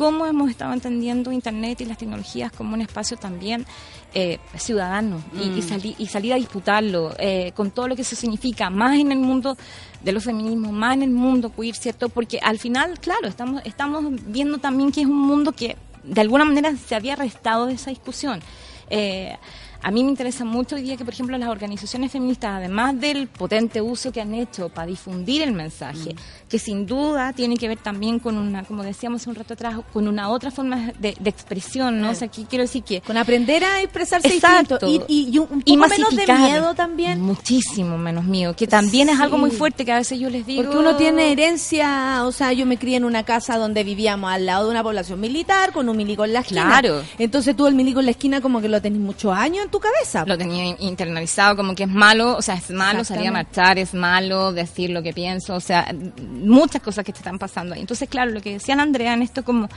cómo 0.01 0.25
hemos 0.25 0.49
estado 0.49 0.73
entendiendo 0.73 1.31
Internet 1.31 1.83
y 1.83 1.85
las 1.85 1.99
tecnologías 1.99 2.51
como 2.53 2.73
un 2.73 2.81
espacio 2.81 3.19
también 3.19 3.67
eh, 4.15 4.39
ciudadano 4.57 5.23
y, 5.39 5.59
y, 5.59 5.61
sali- 5.61 5.95
y 5.99 6.07
salir 6.07 6.33
a 6.33 6.37
disputarlo 6.37 7.15
eh, 7.19 7.53
con 7.55 7.71
todo 7.71 7.87
lo 7.87 7.95
que 7.97 8.01
eso 8.01 8.17
significa, 8.17 8.71
más 8.71 8.99
en 8.99 9.13
el 9.13 9.19
mundo 9.19 9.59
de 10.03 10.13
los 10.13 10.25
feminismos, 10.25 10.73
más 10.73 10.95
en 10.95 11.03
el 11.03 11.11
mundo 11.11 11.53
queer, 11.55 11.75
¿cierto? 11.75 12.09
Porque 12.09 12.39
al 12.43 12.59
final, 12.59 12.99
claro, 12.99 13.29
estamos, 13.29 13.61
estamos 13.67 14.03
viendo 14.27 14.57
también 14.57 14.91
que 14.91 15.03
es 15.03 15.07
un 15.07 15.21
mundo 15.21 15.53
que 15.53 15.77
de 16.03 16.21
alguna 16.23 16.47
manera 16.47 16.75
se 16.77 16.95
había 16.95 17.15
restado 17.15 17.67
de 17.67 17.75
esa 17.75 17.91
discusión. 17.91 18.41
Eh, 18.89 19.37
a 19.83 19.91
mí 19.91 20.05
me 20.05 20.11
interesa 20.11 20.45
mucho 20.45 20.77
hoy 20.77 20.83
día 20.83 20.97
que, 20.97 21.05
por 21.05 21.15
ejemplo, 21.15 21.37
las 21.39 21.49
organizaciones 21.49 22.13
feministas, 22.13 22.53
además 22.57 23.01
del 23.01 23.29
potente 23.29 23.81
uso 23.81 24.13
que 24.13 24.21
han 24.21 24.35
hecho 24.35 24.69
para 24.69 24.87
difundir 24.87 25.43
el 25.43 25.53
mensaje, 25.53 26.15
que 26.49 26.59
sin 26.59 26.87
duda 26.87 27.33
tiene 27.33 27.57
que 27.57 27.69
ver 27.69 27.79
también 27.79 28.19
con 28.19 28.37
una, 28.37 28.65
como 28.65 28.83
decíamos 28.83 29.23
hace 29.23 29.31
un 29.31 29.37
rato 29.37 29.55
atrás, 29.55 29.77
con 29.93 30.07
una 30.09 30.29
otra 30.29 30.51
forma 30.51 30.93
de, 30.99 31.17
de 31.19 31.31
expresión, 31.31 32.01
¿no? 32.01 32.11
O 32.11 32.15
sea, 32.15 32.29
aquí 32.29 32.47
quiero 32.49 32.63
decir 32.63 32.83
que... 32.83 33.01
Con 33.01 33.17
aprender 33.17 33.65
a 33.65 33.81
expresarse 33.81 34.29
Exacto. 34.29 34.79
distinto. 34.79 35.07
Y, 35.09 35.31
y, 35.35 35.39
un 35.39 35.47
poco 35.47 35.63
Y 35.65 35.77
menos 35.77 36.17
de 36.17 36.27
miedo 36.27 36.75
también. 36.75 37.21
Muchísimo 37.21 37.97
menos 37.97 38.25
mío, 38.25 38.55
que 38.55 38.67
también 38.67 39.09
es 39.09 39.19
algo 39.19 39.39
muy 39.39 39.51
fuerte 39.51 39.85
que 39.85 39.93
a 39.93 39.99
veces 39.99 40.19
yo 40.19 40.29
les 40.29 40.45
digo... 40.47 40.63
Porque 40.63 40.79
uno 40.79 40.97
tiene 40.97 41.33
herencia, 41.33 42.25
o 42.25 42.33
sea, 42.33 42.53
yo 42.53 42.67
me 42.67 42.77
crié 42.77 42.97
en 42.97 43.05
una 43.05 43.25
casa 43.25 43.57
donde 43.57 43.85
vivíamos 43.85 44.31
al 44.31 44.47
lado 44.47 44.65
de 44.67 44.71
una 44.73 44.83
población 44.83 45.21
militar, 45.21 45.73
con 45.73 45.89
un 45.89 45.97
milico 45.97 46.25
en 46.25 46.35
la 46.35 46.41
esquina. 46.41 46.67
Claro. 46.67 47.03
Entonces 47.19 47.57
tú 47.57 47.67
el 47.67 47.75
milico 47.75 48.01
en 48.01 48.07
la 48.07 48.13
esquina 48.13 48.41
como 48.41 48.61
que 48.61 48.69
lo 48.69 48.83
tenés 48.83 49.01
muchos 49.01 49.33
años 49.33 49.70
en 49.71 49.73
tu 49.73 49.81
cabeza. 49.81 50.25
Lo 50.27 50.37
tenía 50.37 50.77
internalizado 50.81 51.57
como 51.57 51.75
que 51.75 51.85
es 51.85 51.89
malo, 51.89 52.37
o 52.37 52.43
sea, 52.43 52.57
es 52.57 52.71
malo 52.71 53.05
salir 53.05 53.29
a 53.29 53.33
marchar, 53.33 53.79
es 53.79 53.95
malo 53.95 54.53
decir 54.53 54.91
lo 54.91 55.03
que 55.03 55.13
pienso, 55.13 55.55
o 55.55 55.61
sea, 55.61 55.95
muchas 56.19 56.83
cosas 56.83 57.05
que 57.05 57.13
te 57.13 57.19
están 57.19 57.39
pasando 57.39 57.75
ahí. 57.75 57.81
Entonces, 57.81 58.09
claro, 58.09 58.33
lo 58.33 58.41
que 58.41 58.55
decían 58.55 58.81
Andrea 58.81 59.15
en 59.15 59.23
esto 59.23 59.45
como 59.45 59.69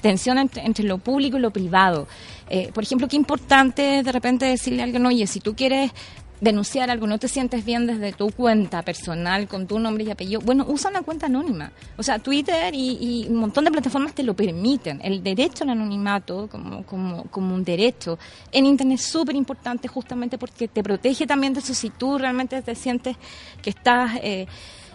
tensión 0.00 0.38
entre, 0.38 0.64
entre 0.64 0.84
lo 0.84 0.98
público 0.98 1.38
y 1.38 1.40
lo 1.40 1.50
privado. 1.50 2.08
Eh, 2.48 2.70
por 2.72 2.84
ejemplo, 2.84 3.08
qué 3.08 3.16
importante 3.16 4.02
de 4.02 4.12
repente 4.12 4.46
decirle 4.46 4.82
a 4.82 4.84
alguien, 4.84 5.06
oye, 5.06 5.26
si 5.26 5.40
tú 5.40 5.54
quieres 5.54 5.92
denunciar 6.40 6.90
algo, 6.90 7.06
no 7.06 7.18
te 7.18 7.28
sientes 7.28 7.64
bien 7.64 7.86
desde 7.86 8.12
tu 8.12 8.30
cuenta 8.30 8.82
personal 8.82 9.48
con 9.48 9.66
tu 9.66 9.78
nombre 9.78 10.04
y 10.04 10.10
apellido, 10.10 10.40
bueno, 10.40 10.66
usa 10.68 10.90
una 10.90 11.02
cuenta 11.02 11.26
anónima. 11.26 11.72
O 11.96 12.02
sea, 12.02 12.18
Twitter 12.18 12.74
y, 12.74 12.98
y 13.00 13.28
un 13.28 13.36
montón 13.36 13.64
de 13.64 13.70
plataformas 13.70 14.14
te 14.14 14.22
lo 14.22 14.34
permiten. 14.34 15.00
El 15.02 15.22
derecho 15.22 15.64
al 15.64 15.70
anonimato 15.70 16.48
como, 16.48 16.84
como, 16.84 17.24
como 17.24 17.54
un 17.54 17.64
derecho 17.64 18.18
en 18.52 18.66
Internet 18.66 19.00
es 19.00 19.06
súper 19.06 19.34
importante 19.34 19.88
justamente 19.88 20.38
porque 20.38 20.68
te 20.68 20.82
protege 20.82 21.26
también 21.26 21.54
de 21.54 21.60
eso 21.60 21.74
si 21.74 21.90
tú 21.90 22.18
realmente 22.18 22.60
te 22.62 22.74
sientes 22.74 23.16
que 23.62 23.70
estás, 23.70 24.16
eh, 24.22 24.46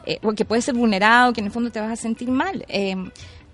eh, 0.05 0.19
o 0.23 0.33
que 0.33 0.45
puedes 0.45 0.65
ser 0.65 0.75
vulnerado, 0.75 1.33
que 1.33 1.41
en 1.41 1.47
el 1.47 1.51
fondo 1.51 1.71
te 1.71 1.79
vas 1.79 1.91
a 1.91 1.95
sentir 1.95 2.29
mal. 2.29 2.65
Eh, 2.67 2.95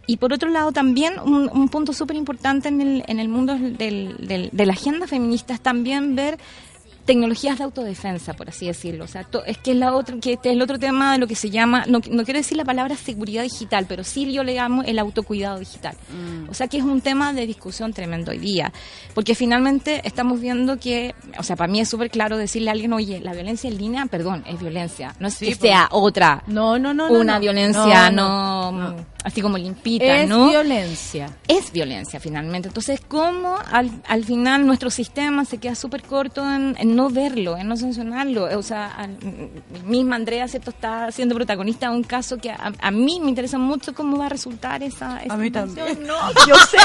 y 0.09 0.17
por 0.17 0.31
otro 0.31 0.49
lado, 0.49 0.71
también 0.71 1.19
un, 1.19 1.49
un 1.51 1.67
punto 1.67 1.91
súper 1.91 2.15
importante 2.15 2.69
en 2.69 2.79
el, 2.79 3.03
en 3.07 3.19
el 3.19 3.27
mundo 3.27 3.55
del, 3.55 4.15
de 4.51 4.65
la 4.65 4.73
agenda 4.73 5.05
feminista 5.05 5.53
es 5.53 5.59
también 5.59 6.15
ver 6.15 6.37
tecnologías 7.07 7.57
de 7.57 7.63
autodefensa, 7.63 8.33
por 8.35 8.49
así 8.49 8.67
decirlo. 8.67 9.05
O 9.05 9.07
sea, 9.07 9.23
to- 9.23 9.43
es 9.45 9.57
que 9.57 9.71
es 9.71 9.77
la 9.77 9.95
otra, 9.95 10.15
que 10.21 10.33
este 10.33 10.49
es 10.49 10.55
el 10.55 10.61
otro 10.61 10.77
tema 10.77 11.13
de 11.13 11.17
lo 11.17 11.25
que 11.25 11.33
se 11.33 11.49
llama, 11.49 11.85
no, 11.87 11.99
no 12.11 12.23
quiero 12.23 12.37
decir 12.37 12.55
la 12.57 12.65
palabra 12.65 12.95
seguridad 12.95 13.41
digital, 13.41 13.85
pero 13.89 14.03
sí 14.03 14.31
yo 14.31 14.43
le 14.43 14.53
llamo 14.53 14.83
el 14.83 14.99
autocuidado 14.99 15.57
digital. 15.57 15.95
O 16.49 16.53
sea, 16.53 16.67
que 16.67 16.77
es 16.77 16.83
un 16.83 17.01
tema 17.01 17.33
de 17.33 17.47
discusión 17.47 17.93
tremendo 17.93 18.31
hoy 18.31 18.37
día, 18.37 18.71
porque 19.15 19.33
finalmente 19.33 20.01
estamos 20.03 20.39
viendo 20.39 20.77
que, 20.77 21.15
o 21.39 21.43
sea, 21.43 21.55
para 21.55 21.71
mí 21.71 21.79
es 21.79 21.89
súper 21.89 22.11
claro 22.11 22.37
decirle 22.37 22.69
a 22.69 22.73
alguien, 22.73 22.93
oye, 22.93 23.19
la 23.21 23.33
violencia 23.33 23.69
en 23.69 23.77
línea, 23.77 24.05
perdón, 24.05 24.43
es 24.45 24.59
violencia, 24.59 25.15
no 25.19 25.29
es 25.29 25.37
que 25.39 25.45
pues. 25.47 25.57
sea 25.59 25.87
otra. 25.91 26.43
No, 26.47 26.77
no, 26.77 26.93
no. 26.93 27.07
una 27.09 27.35
no. 27.35 27.39
violencia 27.39 28.11
no, 28.11 28.95
así 29.27 29.41
como 29.41 29.57
limpita, 29.57 30.05
Es 30.17 30.29
¿no? 30.29 30.49
violencia. 30.49 31.29
es 31.47 31.71
violencia 31.71 32.19
finalmente. 32.19 32.69
Entonces, 32.69 32.99
¿cómo 33.07 33.57
al, 33.71 33.91
al 34.07 34.23
final 34.23 34.65
nuestro 34.65 34.89
sistema 34.89 35.45
se 35.45 35.57
queda 35.57 35.75
súper 35.75 36.01
corto 36.03 36.41
en, 36.49 36.75
en 36.79 36.95
no 36.95 37.09
verlo, 37.09 37.57
en 37.57 37.67
no 37.67 37.75
sancionarlo? 37.77 38.45
O 38.57 38.63
sea, 38.63 38.87
al- 38.87 39.17
misma 39.85 40.15
Andrea, 40.15 40.47
¿cierto? 40.47 40.69
Está 40.71 41.11
siendo 41.11 41.35
protagonista 41.35 41.89
de 41.89 41.95
un 41.95 42.03
caso 42.03 42.37
que 42.37 42.51
a, 42.51 42.71
a 42.79 42.91
mí 42.91 43.19
me 43.21 43.29
interesa 43.29 43.57
mucho 43.57 43.93
cómo 43.93 44.17
va 44.17 44.27
a 44.27 44.29
resultar 44.29 44.81
esa... 44.83 45.21
esa 45.23 45.33
A 45.33 45.37
mí 45.37 45.51
también. 45.51 46.05
No, 46.07 46.15
yo 46.47 46.55
sé. 46.55 46.77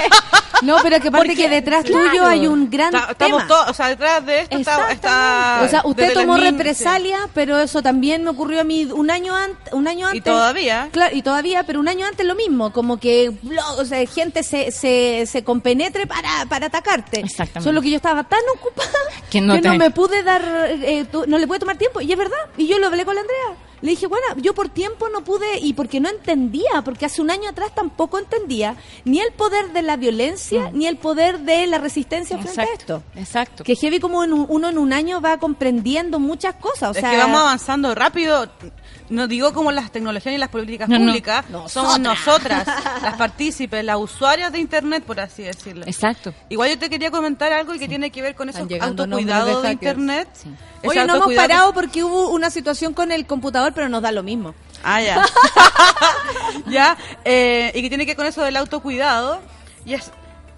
No, 0.62 0.76
pero 0.82 1.01
que 1.01 1.09
aparte 1.09 1.28
Porque, 1.28 1.43
que 1.43 1.49
detrás 1.49 1.84
claro. 1.84 2.09
tuyo 2.11 2.26
hay 2.26 2.47
un 2.47 2.70
gran 2.70 2.95
Está- 2.95 3.11
estamos 3.12 3.47
todos, 3.49 3.68
o 3.70 3.74
sea, 3.74 3.88
detrás 3.88 4.24
de 4.26 4.40
esto 4.40 4.59
está, 4.59 4.93
está 4.93 5.61
O 5.64 5.68
sea, 5.68 5.82
usted 5.84 6.12
tomó 6.14 6.36
represalia, 6.36 7.18
pero 7.34 7.59
eso 7.59 7.82
también 7.82 8.22
me 8.24 8.30
ocurrió 8.30 8.61
a 8.61 8.64
mí 8.64 8.84
un 8.84 9.11
año 9.11 9.34
antes, 9.34 9.72
un 9.72 9.88
año 9.88 10.07
antes. 10.07 10.20
y 10.20 10.22
todavía 10.22 10.88
Claro, 10.93 11.16
y 11.16 11.22
todavía, 11.22 11.64
pero 11.64 11.80
un 11.80 11.88
año 11.88 12.07
antes 12.07 12.24
lo 12.26 12.32
mismo, 12.35 12.72
como 12.72 12.99
que 12.99 13.30
blo- 13.30 13.78
o 13.78 13.85
sea, 13.85 14.05
gente 14.07 14.43
se, 14.43 14.70
se, 14.70 15.24
se 15.26 15.45
compenetre 15.45 16.07
para, 16.07 16.47
para 16.49 16.66
atacarte. 16.66 17.20
Exactamente. 17.20 17.62
Solo 17.68 17.80
que 17.83 17.91
yo 17.91 17.97
estaba 17.97 18.24
tan 18.24 18.41
ocupada 18.57 18.91
Que 19.30 19.41
no 19.41 19.61
te- 19.61 19.70
me 19.78 19.91
pude 19.91 20.22
dar, 20.22 20.43
eh, 20.83 21.05
tu- 21.11 21.26
no 21.26 21.39
le 21.39 21.47
pude 21.47 21.59
tomar 21.59 21.76
tiempo, 21.76 22.01
y 22.01 22.11
es 22.12 22.18
verdad, 22.18 22.37
y 22.57 22.66
yo 22.66 22.78
lo 22.78 22.87
hablé 22.89 23.05
con 23.05 23.14
la 23.14 23.20
Andrea. 23.22 23.57
Le 23.83 23.91
dije, 23.91 24.07
bueno, 24.07 24.24
yo 24.37 24.55
por 24.55 24.68
tiempo 24.68 25.09
no 25.09 25.24
pude, 25.24 25.59
y 25.59 25.72
porque 25.72 25.99
no 25.99 26.09
entendía, 26.09 26.83
porque 26.85 27.05
hace 27.07 27.20
un 27.20 27.33
año 27.33 27.49
atrás 27.51 27.74
tampoco 27.74 28.16
entendía 28.16 28.76
ni 29.05 29.18
el 29.18 29.33
poder 29.33 29.72
de 29.72 29.83
la 29.83 29.97
violencia, 29.97 30.70
ni 30.72 30.87
el 30.87 30.99
poder 30.99 31.41
de 31.41 31.66
la 31.66 31.78
resistencia 31.78 32.39
frente 32.39 32.61
a 32.61 32.64
esto. 32.64 33.03
Exacto, 33.03 33.03
exacto. 33.18 33.64
Que 33.64 33.74
heavy 33.74 33.99
como 33.99 34.22
en 34.22 34.33
un- 34.35 34.47
uno 34.49 34.68
en 34.68 34.78
un 34.78 34.93
año 34.93 35.21
va 35.21 35.38
comprendiendo 35.38 36.21
muchas 36.21 36.54
cosas. 36.54 36.91
O 36.91 36.92
es 36.92 37.00
sea, 37.00 37.11
que 37.11 37.17
vamos 37.17 37.41
avanzando 37.41 37.92
rápido. 37.96 38.49
No 39.08 39.26
digo 39.26 39.52
como 39.52 39.72
las 39.72 39.92
tecnologías 39.92 40.34
y 40.34 40.38
las 40.38 40.48
políticas 40.48 40.88
No, 40.88 40.98
no. 40.98 41.06
públicas, 41.06 41.44
somos 41.68 41.98
nosotras, 42.00 42.66
las 43.02 43.14
partícipes, 43.16 43.84
las 43.84 43.96
usuarias 43.98 44.50
de 44.52 44.58
Internet, 44.58 45.04
por 45.04 45.20
así 45.20 45.42
decirlo. 45.42 45.84
Exacto. 45.86 46.32
Igual 46.48 46.70
yo 46.70 46.78
te 46.78 46.88
quería 46.88 47.10
comentar 47.10 47.52
algo 47.52 47.74
y 47.74 47.78
que 47.78 47.88
tiene 47.88 48.10
que 48.10 48.22
ver 48.22 48.34
con 48.34 48.48
Están 48.48 48.62
eso 48.62 48.68
llegando 48.70 49.02
autocuidado 49.02 49.46
nombres 49.52 49.62
de 49.62 49.68
de. 49.68 49.72
Internet. 49.74 50.28
Sí. 50.32 50.48
Oye, 50.84 51.04
no 51.04 51.16
hemos 51.16 51.34
parado 51.34 51.74
porque 51.74 52.02
hubo 52.02 52.30
una 52.30 52.48
situación 52.50 52.94
con 52.94 53.12
el 53.12 53.26
computador, 53.26 53.72
pero 53.74 53.88
nos 53.88 54.02
da 54.02 54.12
lo 54.12 54.22
mismo. 54.22 54.54
Ah, 54.82 55.00
ya. 55.02 55.24
ya, 56.66 56.96
eh, 57.24 57.70
y 57.74 57.82
que 57.82 57.88
tiene 57.88 58.04
que 58.04 58.10
ver 58.12 58.16
con 58.16 58.26
eso 58.26 58.42
del 58.42 58.56
autocuidado, 58.56 59.40
y 59.84 59.94
es 59.94 60.10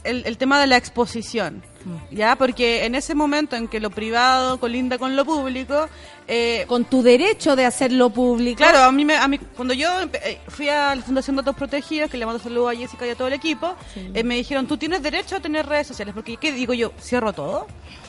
el, 0.04 0.24
el 0.26 0.38
tema 0.38 0.60
de 0.60 0.66
la 0.66 0.76
exposición. 0.76 1.62
Ya, 2.10 2.36
porque 2.36 2.84
en 2.84 2.94
ese 2.94 3.14
momento 3.14 3.56
en 3.56 3.68
que 3.68 3.80
lo 3.80 3.90
privado 3.90 4.58
colinda 4.58 4.98
con 4.98 5.16
lo 5.16 5.24
público, 5.24 5.88
eh, 6.26 6.64
Con 6.66 6.86
tu 6.86 7.02
derecho 7.02 7.54
de 7.54 7.66
hacerlo 7.66 8.08
público. 8.08 8.56
Claro, 8.56 8.78
a 8.78 8.92
mí, 8.92 9.04
me, 9.04 9.14
a 9.16 9.28
mí 9.28 9.38
cuando 9.38 9.74
yo 9.74 9.88
eh, 10.24 10.40
fui 10.48 10.70
a 10.70 10.94
la 10.94 11.02
Fundación 11.02 11.36
Datos 11.36 11.54
Protegidos, 11.54 12.10
que 12.10 12.16
le 12.16 12.24
mando 12.24 12.42
saludos 12.42 12.72
a 12.72 12.76
Jessica 12.76 13.06
y 13.06 13.10
a 13.10 13.14
todo 13.14 13.28
el 13.28 13.34
equipo, 13.34 13.76
eh, 13.94 14.24
me 14.24 14.36
dijeron, 14.36 14.66
tú 14.66 14.78
tienes 14.78 15.02
derecho 15.02 15.36
a 15.36 15.40
tener 15.40 15.66
redes 15.66 15.86
sociales, 15.86 16.14
porque 16.14 16.38
¿qué 16.38 16.52
digo 16.52 16.72
yo? 16.72 16.92
¿Cierro 16.98 17.34
todo? 17.34 17.66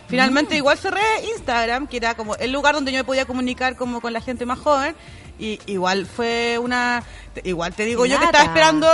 Finalmente 0.08 0.56
igual 0.56 0.78
cerré 0.78 1.02
Instagram, 1.36 1.88
que 1.88 1.98
era 1.98 2.16
como 2.16 2.36
el 2.36 2.52
lugar 2.52 2.76
donde 2.76 2.92
yo 2.92 3.00
me 3.00 3.04
podía 3.04 3.26
comunicar 3.26 3.76
como 3.76 4.02
con 4.02 4.14
la 4.14 4.22
gente 4.22 4.46
más 4.46 4.60
joven, 4.60 4.96
y 5.40 5.60
igual 5.66 6.06
fue 6.06 6.58
una... 6.62 7.04
Igual 7.44 7.74
te 7.74 7.84
digo 7.84 8.06
yo 8.06 8.18
que 8.18 8.26
estaba 8.26 8.46
esperando 8.46 8.88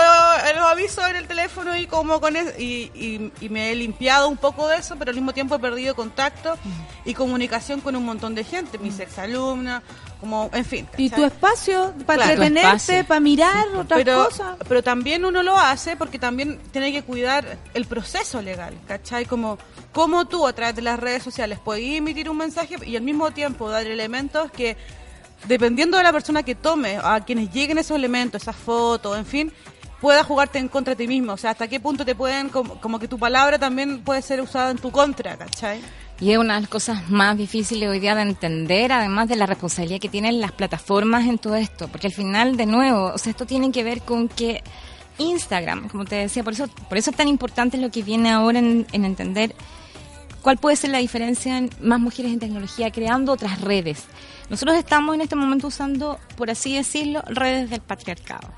los 0.55 0.65
avisos 0.65 1.07
en 1.07 1.15
el 1.15 1.27
teléfono 1.27 1.77
y 1.77 1.85
como 1.85 2.19
con 2.19 2.35
es- 2.35 2.59
y, 2.59 2.89
y- 2.95 3.31
y 3.39 3.49
me 3.49 3.69
he 3.71 3.75
limpiado 3.75 4.27
un 4.27 4.37
poco 4.37 4.67
de 4.67 4.77
eso, 4.77 4.95
pero 4.97 5.09
al 5.09 5.15
mismo 5.15 5.31
tiempo 5.31 5.53
he 5.55 5.59
perdido 5.59 5.93
contacto 5.95 6.57
y 7.05 7.13
comunicación 7.13 7.81
con 7.81 7.95
un 7.95 8.03
montón 8.03 8.33
de 8.33 8.43
gente, 8.43 8.79
mis 8.79 8.97
exalumnas, 8.99 9.83
como, 10.19 10.49
en 10.53 10.65
fin. 10.65 10.87
Y 10.97 11.11
tu 11.11 11.23
espacio 11.23 11.93
para 12.07 12.23
Claro, 12.25 12.43
entretenerte, 12.43 13.03
para 13.03 13.19
mirar 13.19 13.67
otras 13.75 13.99
pero, 14.03 14.25
cosas. 14.25 14.57
pero 14.67 14.81
también 14.81 15.23
uno 15.23 15.43
lo 15.43 15.59
hace 15.59 15.95
porque 15.95 16.17
también 16.17 16.59
tiene 16.71 16.91
que 16.91 17.03
cuidar 17.03 17.59
el 17.75 17.85
proceso 17.85 18.41
legal, 18.41 18.73
¿cachai? 18.87 19.25
Como, 19.25 19.59
como 19.91 20.25
tú 20.25 20.47
a 20.47 20.53
través 20.53 20.75
de 20.75 20.81
las 20.81 20.99
redes 20.99 21.21
sociales 21.21 21.59
puedes 21.63 21.83
emitir 21.95 22.27
un 22.27 22.37
mensaje 22.37 22.75
y 22.87 22.95
al 22.95 23.03
mismo 23.03 23.29
tiempo 23.29 23.69
dar 23.69 23.85
elementos 23.85 24.49
que, 24.51 24.77
dependiendo 25.47 25.97
de 25.97 26.03
la 26.03 26.11
persona 26.11 26.43
que 26.43 26.55
tome, 26.55 26.97
a 27.01 27.19
quienes 27.21 27.51
lleguen 27.51 27.77
esos 27.77 27.97
elementos, 27.97 28.41
esas 28.41 28.55
fotos, 28.55 29.17
en 29.17 29.25
fin, 29.25 29.53
pueda 29.99 30.23
jugarte 30.23 30.59
en 30.59 30.67
contra 30.67 30.95
de 30.95 31.03
ti 31.03 31.07
mismo. 31.07 31.33
O 31.33 31.37
sea, 31.37 31.51
hasta 31.51 31.67
qué 31.67 31.79
punto 31.79 32.03
te 32.03 32.15
pueden, 32.15 32.49
como, 32.49 32.75
como 32.81 32.99
que 32.99 33.07
tu 33.07 33.17
palabra 33.17 33.59
también 33.59 34.01
puede 34.01 34.21
ser 34.21 34.41
usada 34.41 34.71
en 34.71 34.77
tu 34.77 34.91
contra, 34.91 35.37
¿cachai? 35.37 35.79
Y 36.19 36.31
es 36.31 36.37
una 36.37 36.55
de 36.55 36.61
las 36.61 36.69
cosas 36.69 37.09
más 37.09 37.37
difíciles 37.37 37.89
hoy 37.89 37.99
día 37.99 38.13
de 38.13 38.21
entender, 38.21 38.91
además 38.91 39.27
de 39.27 39.35
la 39.35 39.47
responsabilidad 39.47 39.99
que 39.99 40.09
tienen 40.09 40.39
las 40.39 40.51
plataformas 40.51 41.27
en 41.27 41.39
todo 41.39 41.55
esto. 41.55 41.87
Porque 41.87 42.07
al 42.07 42.13
final, 42.13 42.57
de 42.57 42.67
nuevo, 42.67 43.11
o 43.13 43.17
sea, 43.17 43.31
esto 43.31 43.45
tiene 43.45 43.71
que 43.71 43.83
ver 43.83 44.01
con 44.01 44.27
que 44.27 44.61
Instagram, 45.17 45.89
como 45.89 46.05
te 46.05 46.15
decía, 46.15 46.43
por 46.43 46.53
eso, 46.53 46.67
por 46.67 46.97
eso 46.97 47.11
es 47.11 47.17
tan 47.17 47.27
importante 47.27 47.77
lo 47.77 47.89
que 47.89 48.03
viene 48.03 48.29
ahora 48.31 48.59
en, 48.59 48.85
en 48.91 49.05
entender 49.05 49.55
cuál 50.41 50.57
puede 50.57 50.75
ser 50.75 50.91
la 50.91 50.99
diferencia 50.99 51.57
en 51.57 51.69
más 51.81 51.99
mujeres 51.99 52.31
en 52.31 52.39
tecnología, 52.39 52.91
creando 52.91 53.31
otras 53.31 53.61
redes. 53.61 54.03
Nosotros 54.51 54.75
estamos 54.77 55.15
en 55.15 55.21
este 55.21 55.35
momento 55.35 55.67
usando, 55.67 56.19
por 56.35 56.49
así 56.51 56.75
decirlo, 56.75 57.23
redes 57.25 57.69
del 57.69 57.79
patriarcado. 57.79 58.49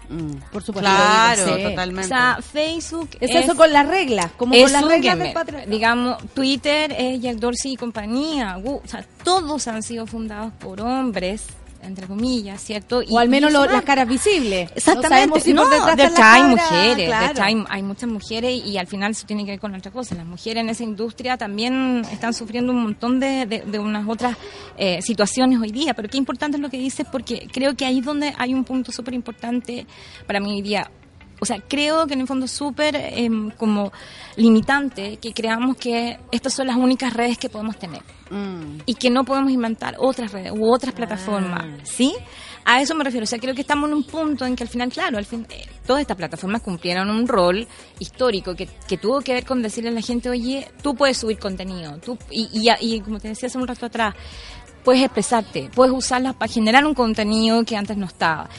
Por 0.52 0.64
supuesto. 0.64 0.90
Claro, 0.90 1.46
sí. 1.46 1.52
O 1.52 1.70
totalmente. 1.70 2.08
sea, 2.08 2.40
Facebook 2.42 3.10
Es, 3.20 3.30
eso 3.36 3.56
con 3.56 3.72
las 3.72 3.88
reglas, 3.88 4.32
como 4.36 4.56
es 4.56 4.64
con 4.64 4.72
las 4.74 4.82
reglas 4.86 5.14
gamer. 5.14 5.28
del 5.28 5.34
patriarcado. 5.34 5.72
Digamos, 5.72 6.18
Twitter 6.34 6.96
es 6.98 7.22
Jack 7.22 7.36
Dorsey 7.38 7.74
y 7.74 7.76
compañía. 7.78 8.58
O 8.66 8.82
sea, 8.86 9.06
todos 9.24 9.68
han 9.68 9.84
sido 9.84 10.08
fundados 10.08 10.52
por 10.54 10.82
hombres, 10.82 11.46
entre 11.84 12.08
comillas, 12.08 12.62
¿cierto? 12.62 13.02
O 13.10 13.20
al 13.20 13.30
menos 13.30 13.50
y 13.52 13.54
lo- 13.54 13.66
las 13.66 13.84
caras 13.84 14.08
visibles. 14.08 14.72
Exactamente. 14.76 15.28
No 15.40 15.44
si 15.44 15.54
no, 15.54 15.64
de 15.96 16.04
hecho 16.04 16.24
hay 16.24 16.42
mujeres, 16.50 16.98
de 16.98 17.26
hecho 17.32 17.44
hay, 17.44 17.64
hay 17.70 17.84
muchas 17.84 18.10
mujeres 18.10 18.66
y 18.66 18.78
al 18.78 18.88
final 18.88 19.12
eso 19.12 19.26
tiene 19.28 19.46
que 19.46 19.52
ver 19.52 19.60
con 19.60 19.74
otra 19.76 19.92
cosa. 19.92 20.16
Las 20.16 20.26
mujeres 20.26 20.62
en 20.64 20.70
esa 20.70 20.84
industria 20.84 21.38
también 21.38 22.02
están 22.12 22.34
sufriendo 22.34 22.72
un 22.74 22.84
montón 22.84 23.20
de, 23.20 23.46
de- 23.46 23.62
de 23.62 23.80
unas 23.80 24.08
otras 24.08 24.36
eh, 24.78 25.02
situaciones 25.02 25.60
hoy 25.60 25.72
día, 25.72 25.94
pero 25.94 26.10
qué 26.10 26.18
importante 26.18 26.58
es 26.58 26.62
lo 26.62 26.70
que 26.70 26.78
dices 26.78 27.06
porque 27.12 27.48
creo 27.52 27.76
que 27.76 27.86
ahí 27.86 28.00
es 28.00 28.06
donde 28.06 28.34
hay 28.38 28.54
un 28.54 28.64
punto 28.64 28.92
súper 28.92 29.14
importante 29.14 29.86
para 30.26 30.40
mí 30.40 30.52
hoy 30.56 30.62
día. 30.62 30.90
O 31.44 31.46
sea, 31.46 31.60
creo 31.60 32.08
que 32.08 32.14
en 32.14 32.22
el 32.22 32.28
fondo 32.28 32.46
es 32.46 32.52
súper 32.52 32.96
em, 32.96 33.52
como 33.52 33.92
limitante 34.38 35.18
que 35.18 35.34
creamos 35.34 35.76
que 35.76 36.18
estas 36.32 36.54
son 36.54 36.68
las 36.68 36.78
únicas 36.78 37.12
redes 37.14 37.38
que 37.38 37.50
podemos 37.50 37.78
tener 37.78 38.02
y 38.86 38.96
que 38.96 39.10
no 39.10 39.26
podemos 39.26 39.52
inventar 39.52 39.96
otras 40.00 40.32
redes 40.32 40.54
u 40.54 40.74
otras 40.74 40.96
plataformas, 40.96 41.66
¿sí? 41.84 42.16
A 42.64 42.82
eso 42.82 42.96
me 42.96 43.04
refiero, 43.04 43.26
o 43.26 43.28
sea, 43.28 43.40
creo 43.40 43.54
que 43.54 43.60
estamos 43.60 43.90
en 43.90 43.96
un 43.98 44.04
punto 44.04 44.46
en 44.46 44.56
que 44.56 44.64
al 44.64 44.70
final, 44.70 44.90
claro, 44.90 45.18
al 45.18 45.26
fin, 45.26 45.46
eh, 45.50 45.66
todas 45.86 46.00
estas 46.00 46.16
plataformas 46.16 46.62
cumplieron 46.62 47.10
un 47.10 47.28
rol 47.28 47.68
histórico 48.00 48.56
que, 48.56 48.70
que 48.88 48.98
tuvo 48.98 49.20
que 49.20 49.34
ver 49.34 49.46
con 49.46 49.62
decirle 49.62 49.90
a 49.90 49.94
la 49.94 50.02
gente, 50.02 50.30
oye, 50.30 50.72
tú 50.82 50.96
puedes 50.96 51.18
subir 51.18 51.38
contenido, 51.38 51.98
tú, 51.98 52.18
y, 52.32 52.48
y, 52.54 52.70
y 52.80 53.02
como 53.02 53.20
te 53.20 53.28
decía 53.28 53.48
hace 53.48 53.58
un 53.58 53.68
rato 53.68 53.86
atrás, 53.86 54.16
puedes 54.84 55.04
expresarte, 55.04 55.70
puedes 55.76 55.94
usarlas 55.94 56.36
para 56.36 56.52
generar 56.52 56.86
un 56.86 56.94
contenido 56.94 57.64
que 57.66 57.76
antes 57.76 57.98
no 57.98 58.06
estaba. 58.06 58.50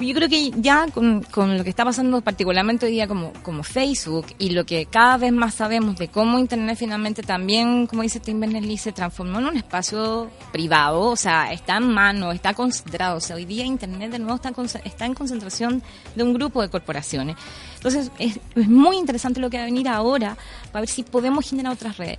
Yo 0.00 0.12
creo 0.12 0.28
que 0.28 0.50
ya 0.56 0.86
con, 0.92 1.22
con 1.22 1.56
lo 1.56 1.62
que 1.62 1.70
está 1.70 1.84
pasando 1.84 2.20
particularmente 2.20 2.86
hoy 2.86 2.92
día 2.92 3.06
como, 3.06 3.32
como 3.44 3.62
Facebook 3.62 4.26
y 4.38 4.50
lo 4.50 4.66
que 4.66 4.86
cada 4.86 5.18
vez 5.18 5.32
más 5.32 5.54
sabemos 5.54 5.96
de 5.96 6.08
cómo 6.08 6.40
Internet 6.40 6.76
finalmente 6.78 7.22
también, 7.22 7.86
como 7.86 8.02
dice 8.02 8.18
Tim 8.18 8.40
Berners-Lee, 8.40 8.76
se 8.76 8.90
transformó 8.92 9.38
en 9.38 9.46
un 9.46 9.56
espacio 9.56 10.30
privado, 10.52 11.00
o 11.02 11.16
sea, 11.16 11.52
está 11.52 11.76
en 11.76 11.92
mano, 11.94 12.32
está 12.32 12.54
concentrado. 12.54 13.18
O 13.18 13.20
sea, 13.20 13.36
hoy 13.36 13.44
día 13.44 13.64
Internet 13.64 14.10
de 14.10 14.18
nuevo 14.18 14.34
está, 14.34 14.52
está 14.84 15.06
en 15.06 15.14
concentración 15.14 15.80
de 16.16 16.22
un 16.24 16.34
grupo 16.34 16.60
de 16.60 16.68
corporaciones. 16.70 17.36
Entonces, 17.76 18.10
es, 18.18 18.40
es 18.56 18.68
muy 18.68 18.96
interesante 18.96 19.38
lo 19.38 19.48
que 19.48 19.58
va 19.58 19.62
a 19.62 19.66
venir 19.66 19.88
ahora 19.88 20.36
para 20.72 20.80
ver 20.80 20.88
si 20.88 21.04
podemos 21.04 21.48
generar 21.48 21.72
otras 21.72 21.96
redes. 21.98 22.18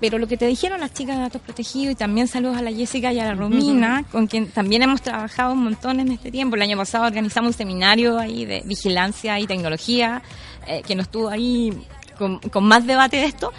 Pero 0.00 0.18
lo 0.18 0.26
que 0.26 0.36
te 0.36 0.46
dijeron 0.46 0.80
las 0.80 0.92
chicas 0.94 1.16
de 1.16 1.22
datos 1.22 1.42
protegidos 1.42 1.92
y 1.92 1.94
también 1.94 2.26
saludos 2.26 2.56
a 2.56 2.62
la 2.62 2.72
Jessica 2.72 3.12
y 3.12 3.20
a 3.20 3.24
la 3.26 3.34
Romina, 3.34 4.04
con 4.10 4.26
quien 4.26 4.50
también 4.50 4.82
hemos 4.82 5.02
trabajado 5.02 5.52
un 5.52 5.62
montón 5.64 6.00
en 6.00 6.10
este 6.12 6.30
tiempo. 6.30 6.56
El 6.56 6.62
año 6.62 6.76
pasado 6.76 7.04
organizamos 7.06 7.48
un 7.48 7.54
seminario 7.58 8.18
ahí 8.18 8.44
de 8.46 8.62
vigilancia 8.64 9.38
y 9.38 9.46
tecnología, 9.46 10.22
eh, 10.66 10.82
que 10.86 10.94
nos 10.94 11.08
tuvo 11.10 11.28
ahí 11.28 11.70
con, 12.18 12.38
con 12.38 12.64
más 12.64 12.86
debate 12.86 13.18
de 13.18 13.24
esto. 13.26 13.52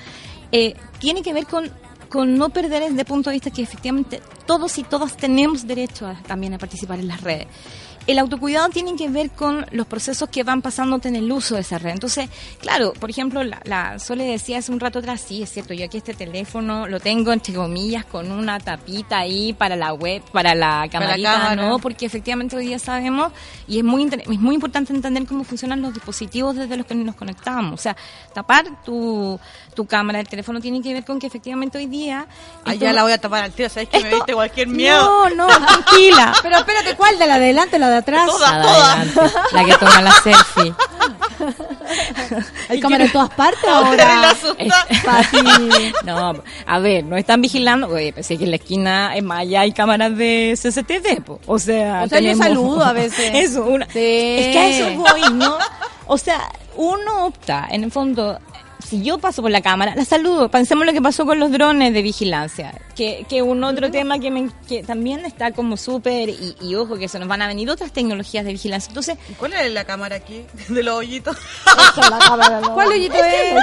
Eh, 0.52 0.74
tiene 1.00 1.22
que 1.22 1.32
ver 1.34 1.46
con, 1.46 1.70
con 2.10 2.36
no 2.38 2.50
perder 2.50 2.90
desde 2.90 3.06
punto 3.06 3.30
de 3.30 3.36
vista 3.36 3.52
que 3.52 3.62
efectivamente 3.62 4.20
todos 4.46 4.78
y 4.78 4.84
todas 4.84 5.16
tenemos 5.16 5.66
derecho 5.66 6.08
a- 6.08 6.16
también 6.24 6.54
a 6.54 6.58
participar 6.58 7.00
en 7.00 7.08
las 7.08 7.22
redes. 7.22 7.48
El 8.08 8.20
autocuidado 8.20 8.70
tiene 8.70 8.96
que 8.96 9.10
ver 9.10 9.30
con 9.32 9.66
los 9.72 9.88
procesos 9.88 10.30
que 10.30 10.44
van 10.44 10.62
pasándote 10.62 11.08
en 11.08 11.16
el 11.16 11.32
uso 11.32 11.56
de 11.56 11.62
esa 11.62 11.78
red. 11.78 11.92
Entonces, 11.92 12.30
claro, 12.60 12.94
por 12.94 13.10
ejemplo, 13.10 13.44
la, 13.44 13.62
la 13.64 14.00
Sole 14.00 14.24
decía 14.24 14.58
hace 14.58 14.72
un 14.72 14.80
rato 14.80 15.00
atrás, 15.00 15.22
sí, 15.22 15.44
es 15.44 15.52
cierto, 15.52 15.74
yo 15.74 15.86
aquí 15.86 15.98
este 15.98 16.14
teléfono 16.14 16.88
lo 16.88 17.00
tengo, 17.00 17.32
entre 17.32 17.54
comillas, 17.54 18.06
con 18.06 18.32
una 18.32 18.60
tapita 18.60 19.20
ahí 19.20 19.54
para 19.54 19.76
la 19.76 19.94
web, 19.94 20.22
para 20.32 20.56
la 20.56 20.88
camarita. 20.92 21.56
¿no? 21.56 21.80
Porque 21.80 22.06
efectivamente 22.06 22.56
hoy 22.56 22.68
día 22.68 22.80
sabemos, 22.80 23.32
y 23.68 23.78
es 23.78 23.84
muy, 23.84 24.04
es 24.04 24.40
muy 24.40 24.56
importante 24.56 24.94
entender 24.94 25.26
cómo 25.26 25.44
funcionan 25.44 25.82
los 25.82 25.94
dispositivos 25.94 26.56
desde 26.56 26.78
los 26.78 26.86
que 26.86 26.96
nos 26.96 27.16
conectamos. 27.16 27.80
O 27.80 27.84
sea, 27.84 27.96
tapar 28.34 28.84
tu, 28.84 29.40
tu 29.74 29.86
cámara 29.86 30.18
del 30.20 30.28
teléfono 30.28 30.60
tiene 30.60 30.82
que 30.82 30.94
ver 30.94 31.04
con 31.06 31.20
que 31.20 31.28
efectivamente 31.28 31.78
hoy 31.78 31.86
día... 31.88 32.26
Ay, 32.66 32.74
esto- 32.74 32.86
ya 32.86 32.94
la 32.94 33.04
voy 33.04 33.12
a 33.12 33.18
tapar 33.18 33.44
al 33.44 33.52
tiro, 33.52 33.70
¿sabes 33.70 33.90
que 33.90 33.98
me 34.00 34.04
esto- 34.04 34.16
diste 34.18 34.34
cualquier 34.34 34.68
miedo? 34.68 35.30
No, 35.36 35.48
no, 35.48 35.48
tranquila. 35.48 36.34
Pero 36.42 36.58
espérate, 36.58 36.96
¿cuál? 36.96 37.18
¿De 37.20 37.28
la 37.28 37.38
de 37.40 37.46
adelante 37.46 37.76
o 37.78 37.80
la 37.80 37.90
de 37.90 37.96
atrás? 37.98 38.26
Todas, 38.26 38.52
La 38.52 38.58
de 38.58 38.64
todas. 38.64 38.96
adelante, 39.36 39.40
la 39.54 39.64
que 39.66 39.74
toma 39.76 40.02
la 40.02 40.12
selfie. 40.12 40.74
Hay 42.70 42.80
cámara 42.80 43.06
en 43.06 43.12
todas 43.12 43.30
partes 43.32 43.68
Ahora. 43.68 44.34
No, 46.06 46.34
a 46.66 46.80
ver, 46.80 47.04
no 47.04 47.18
están 47.18 47.42
vigilando. 47.42 47.88
Oye, 47.88 48.14
pensé 48.14 48.38
que 48.38 48.44
en 48.46 48.52
la 48.52 48.56
esquina 48.58 49.16
en 49.16 49.26
Maya 49.26 49.62
hay 49.62 49.72
cámaras 49.72 50.16
de 50.18 50.54
CCTV. 50.62 51.22
po. 51.24 51.40
O 51.48 51.60
sea, 51.60 52.04
O 52.06 52.08
sea, 52.10 52.20
yo 52.20 52.36
saludo 52.36 52.84
a 52.84 52.94
veces. 52.94 53.32
Eso, 53.34 53.64
una, 53.64 53.86
Sí. 53.86 54.00
es 54.38 54.48
que 54.48 54.60
a 54.60 54.68
eso 54.70 55.00
voy, 55.00 55.34
¿no? 55.34 55.58
O 56.08 56.18
sea, 56.18 56.42
uno 56.76 57.26
opta, 57.26 57.68
en 57.72 57.84
el 57.84 57.92
fondo, 57.92 58.40
si 58.86 59.02
yo 59.04 59.18
paso 59.20 59.42
por 59.42 59.52
la 59.52 59.62
cámara, 59.62 59.94
la 59.96 60.06
saludo. 60.06 60.50
Pensemos 60.50 60.86
lo 60.86 60.94
que 60.94 61.02
pasó 61.02 61.26
con 61.26 61.40
los 61.40 61.52
drones 61.52 61.94
de 61.94 62.02
vigilancia, 62.02 62.74
que, 62.96 63.26
que 63.30 63.42
un 63.42 63.64
otro 63.64 63.90
tema 63.92 64.20
que, 64.20 64.32
me, 64.32 64.50
que 64.68 64.84
también 64.84 65.26
está 65.26 65.52
como 65.52 65.78
súper, 65.78 66.30
y, 66.30 66.56
y 66.62 66.76
ojo, 66.76 66.98
que 66.98 67.08
se 67.08 67.20
nos 67.20 67.28
van 67.28 67.42
a 67.42 67.48
venir 67.48 67.70
otras 67.70 67.92
tecnologías 67.92 68.44
de 68.46 68.52
vigilancia. 68.54 68.90
Entonces, 68.90 69.18
¿Cuál 69.38 69.54
es 69.54 69.72
la 69.72 69.86
cámara 69.86 70.16
aquí? 70.18 70.46
De 70.70 70.84
los 70.84 70.96
hoyitos. 70.96 71.38
¿Cuál 72.74 72.88
hoyito 72.90 73.16
es? 73.16 73.54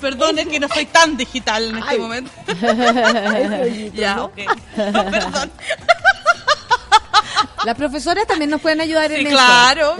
Perdón, 0.00 0.38
es 0.38 0.46
que 0.48 0.60
no 0.60 0.68
soy 0.68 0.86
tan 0.86 1.16
digital 1.16 1.64
en 1.64 1.78
este 1.78 1.98
momento. 1.98 2.30
ya, 3.94 4.22
ok. 4.24 4.36
Perdón. 4.76 5.50
Las 7.64 7.76
profesoras 7.76 8.26
también 8.26 8.50
nos 8.50 8.60
pueden 8.60 8.80
ayudar 8.80 9.10
en 9.12 9.18
Sí, 9.18 9.26
eso. 9.26 9.36
claro. 9.36 9.96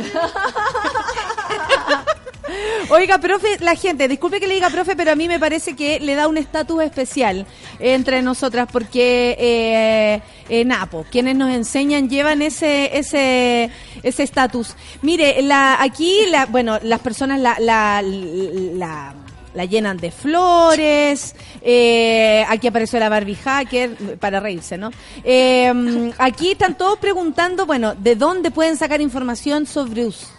Oiga, 2.90 3.18
profe, 3.18 3.58
la 3.60 3.74
gente, 3.74 4.08
disculpe 4.08 4.40
que 4.40 4.46
le 4.46 4.54
diga 4.54 4.70
profe, 4.70 4.96
pero 4.96 5.12
a 5.12 5.14
mí 5.14 5.28
me 5.28 5.38
parece 5.38 5.76
que 5.76 6.00
le 6.00 6.14
da 6.14 6.26
un 6.26 6.38
estatus 6.38 6.82
especial 6.82 7.44
entre 7.80 8.22
nosotras 8.22 8.66
porque 8.72 9.36
eh, 9.38 10.22
eh, 10.48 10.64
Napo, 10.64 11.04
quienes 11.10 11.36
nos 11.36 11.50
enseñan 11.50 12.08
llevan 12.08 12.40
ese 12.40 12.96
ese 12.96 13.70
ese 14.02 14.22
estatus. 14.22 14.74
Mire, 15.02 15.42
la 15.42 15.82
aquí 15.82 16.16
la 16.30 16.46
bueno, 16.46 16.78
las 16.82 17.00
personas 17.00 17.38
la 17.40 17.56
la, 17.58 18.00
la 18.02 19.14
la 19.52 19.64
llenan 19.66 19.98
de 19.98 20.10
flores, 20.10 21.34
eh, 21.60 22.44
aquí 22.48 22.68
apareció 22.68 22.98
la 23.00 23.10
Barbie 23.10 23.34
Hacker, 23.34 24.18
para 24.18 24.40
reírse, 24.40 24.78
¿no? 24.78 24.90
Eh, 25.24 26.12
aquí 26.18 26.52
están 26.52 26.78
todos 26.78 26.98
preguntando, 26.98 27.66
bueno, 27.66 27.94
¿de 27.94 28.14
dónde 28.14 28.50
pueden 28.50 28.76
sacar 28.76 29.00
información 29.00 29.66
sobre 29.66 30.06
usted? 30.06 30.37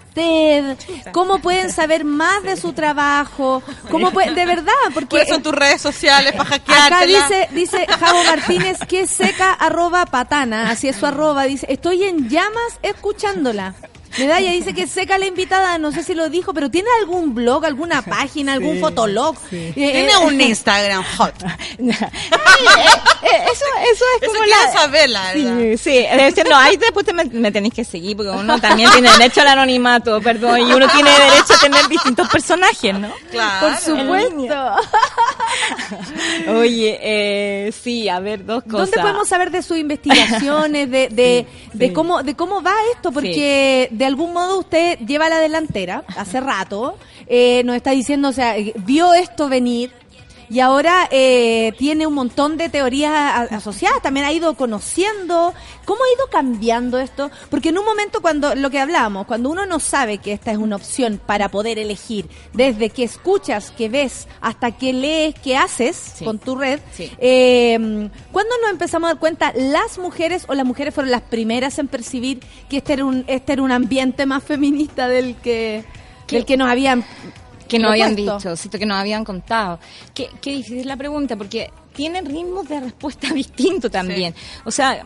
¿Cómo 1.11 1.39
pueden 1.39 1.71
saber 1.71 2.03
más 2.03 2.43
de 2.43 2.57
su 2.57 2.73
trabajo? 2.73 3.63
¿Cómo 3.89 4.11
pueden, 4.11 4.35
de 4.35 4.45
verdad? 4.45 4.73
Porque 4.93 5.09
¿Cuáles 5.09 5.29
son 5.29 5.43
tus 5.43 5.53
redes 5.53 5.81
sociales 5.81 6.33
para 6.33 6.55
Acá 6.55 7.05
dice, 7.05 7.49
dice 7.51 7.85
Javo 7.87 8.23
Martínez 8.23 8.79
que 8.87 9.07
seca 9.07 9.53
arroba 9.53 10.05
patana, 10.05 10.69
así 10.69 10.87
es 10.87 10.95
su 10.95 11.05
arroba, 11.05 11.43
dice, 11.43 11.65
estoy 11.69 12.03
en 12.03 12.29
llamas 12.29 12.79
escuchándola. 12.81 13.75
Medalla 14.17 14.51
dice 14.51 14.73
que 14.73 14.87
seca 14.87 15.17
la 15.17 15.25
invitada, 15.27 15.77
no 15.77 15.91
sé 15.91 16.03
si 16.03 16.13
lo 16.15 16.29
dijo, 16.29 16.53
pero 16.53 16.69
¿tiene 16.69 16.89
algún 16.99 17.35
blog, 17.35 17.65
alguna 17.65 18.01
página, 18.01 18.53
algún 18.53 18.79
fotolog? 18.79 19.35
Eh, 19.51 19.71
Tiene 19.73 20.11
eh, 20.11 20.17
un 20.17 20.39
Instagram 20.39 21.03
hot. 21.17 21.33
eh, 21.79 21.89
eso, 23.51 23.65
eso 23.91 24.05
es 24.15 24.23
Eso 24.23 24.31
como 24.31 24.43
quiero 24.43 24.63
la... 24.65 24.71
saber, 24.71 25.09
la 25.09 25.33
verdad. 25.33 25.57
Sí, 25.59 25.77
sí, 25.77 25.97
es 25.97 26.17
decir, 26.17 26.49
no, 26.49 26.57
ahí 26.57 26.77
después 26.77 27.05
te 27.05 27.13
me, 27.13 27.25
me 27.25 27.51
tenéis 27.51 27.73
que 27.73 27.83
seguir 27.83 28.17
porque 28.17 28.31
uno 28.31 28.59
también 28.59 28.89
tiene 28.91 29.09
derecho 29.11 29.41
al 29.41 29.47
anonimato, 29.49 30.19
perdón, 30.21 30.59
y 30.61 30.73
uno 30.73 30.87
tiene 30.89 31.11
derecho 31.11 31.53
a 31.53 31.59
tener 31.59 31.87
distintos 31.87 32.27
personajes, 32.29 32.97
¿no? 32.97 33.11
Claro. 33.31 33.67
Por 33.67 33.77
supuesto. 33.77 34.75
Oye, 36.59 36.99
eh, 37.01 37.71
sí, 37.71 38.09
a 38.09 38.19
ver, 38.19 38.45
dos 38.45 38.63
cosas. 38.63 38.91
¿Dónde 38.91 38.99
podemos 38.99 39.27
saber 39.27 39.51
de 39.51 39.61
sus 39.61 39.77
investigaciones, 39.77 40.89
de, 40.89 41.09
de, 41.09 41.47
de 41.73 41.87
sí. 41.87 41.93
cómo 41.93 42.23
de 42.23 42.35
cómo 42.35 42.61
va 42.61 42.73
esto? 42.93 43.11
Porque 43.11 43.87
de 43.99 44.05
algún 44.05 44.31
modo 44.31 44.59
usted 44.59 44.97
lleva 44.99 45.27
la 45.27 45.39
delantera 45.39 46.05
hace 46.15 46.39
rato, 46.39 46.97
eh, 47.27 47.63
nos 47.65 47.75
está 47.75 47.91
diciendo, 47.91 48.29
o 48.29 48.31
sea, 48.31 48.57
eh, 48.57 48.71
vio 48.77 49.13
esto 49.13 49.49
venir 49.49 49.91
y 50.49 50.59
ahora 50.61 51.07
eh, 51.11 51.73
tiene 51.77 52.07
un 52.07 52.13
montón 52.13 52.57
de 52.57 52.69
teorías 52.69 53.51
asociadas, 53.51 54.01
también 54.01 54.25
ha 54.25 54.31
ido 54.31 54.55
conociendo. 54.55 55.53
¿Cómo 55.85 56.03
ha 56.03 56.13
ido 56.15 56.27
cambiando 56.31 56.99
esto? 56.99 57.29
Porque 57.49 57.69
en 57.69 57.77
un 57.77 57.85
momento 57.85 58.21
cuando, 58.21 58.55
lo 58.55 58.69
que 58.69 58.79
hablábamos, 58.79 59.25
cuando 59.27 59.49
uno 59.49 59.65
no 59.65 59.79
sabe 59.79 60.17
que 60.19 60.33
esta 60.33 60.51
es 60.51 60.57
una 60.57 60.75
opción 60.75 61.19
para 61.25 61.49
poder 61.49 61.79
elegir, 61.79 62.27
desde 62.53 62.89
que 62.89 63.03
escuchas, 63.03 63.71
que 63.71 63.89
ves, 63.89 64.27
hasta 64.41 64.71
que 64.71 64.93
lees, 64.93 65.35
que 65.35 65.55
haces 65.57 65.95
Sí. 66.15 66.25
con 66.25 66.39
tu 66.39 66.55
red, 66.55 66.79
Sí. 66.93 67.11
eh, 67.19 67.77
¿Cuándo 68.31 68.53
nos 68.61 68.71
empezamos 68.71 69.07
a 69.09 69.13
dar 69.13 69.19
cuenta 69.19 69.53
las 69.55 69.97
mujeres 69.97 70.45
o 70.47 70.53
las 70.53 70.65
mujeres 70.65 70.93
fueron 70.93 71.11
las 71.11 71.21
primeras 71.21 71.77
en 71.79 71.87
percibir 71.87 72.39
que 72.69 72.77
este 72.77 72.93
era 72.93 73.05
un, 73.05 73.23
este 73.27 73.53
era 73.53 73.61
un 73.61 73.71
ambiente 73.71 74.25
más 74.25 74.43
feminista 74.43 75.07
del 75.07 75.35
que, 75.37 75.83
del 76.27 76.45
que 76.45 76.57
nos 76.57 76.69
habían 76.69 77.03
que 77.69 77.79
no 77.79 77.89
habían 77.89 78.15
dicho, 78.15 78.55
que 78.77 78.85
nos 78.85 78.97
habían 78.97 79.23
contado. 79.23 79.79
Qué, 80.13 80.29
qué 80.41 80.51
difícil 80.51 80.87
la 80.87 80.97
pregunta, 80.97 81.37
porque 81.37 81.71
tienen 81.93 82.25
ritmos 82.25 82.67
de 82.67 82.81
respuesta 82.81 83.27
distintos 83.33 83.91
también. 83.91 84.35
O 84.65 84.71
sea, 84.71 85.05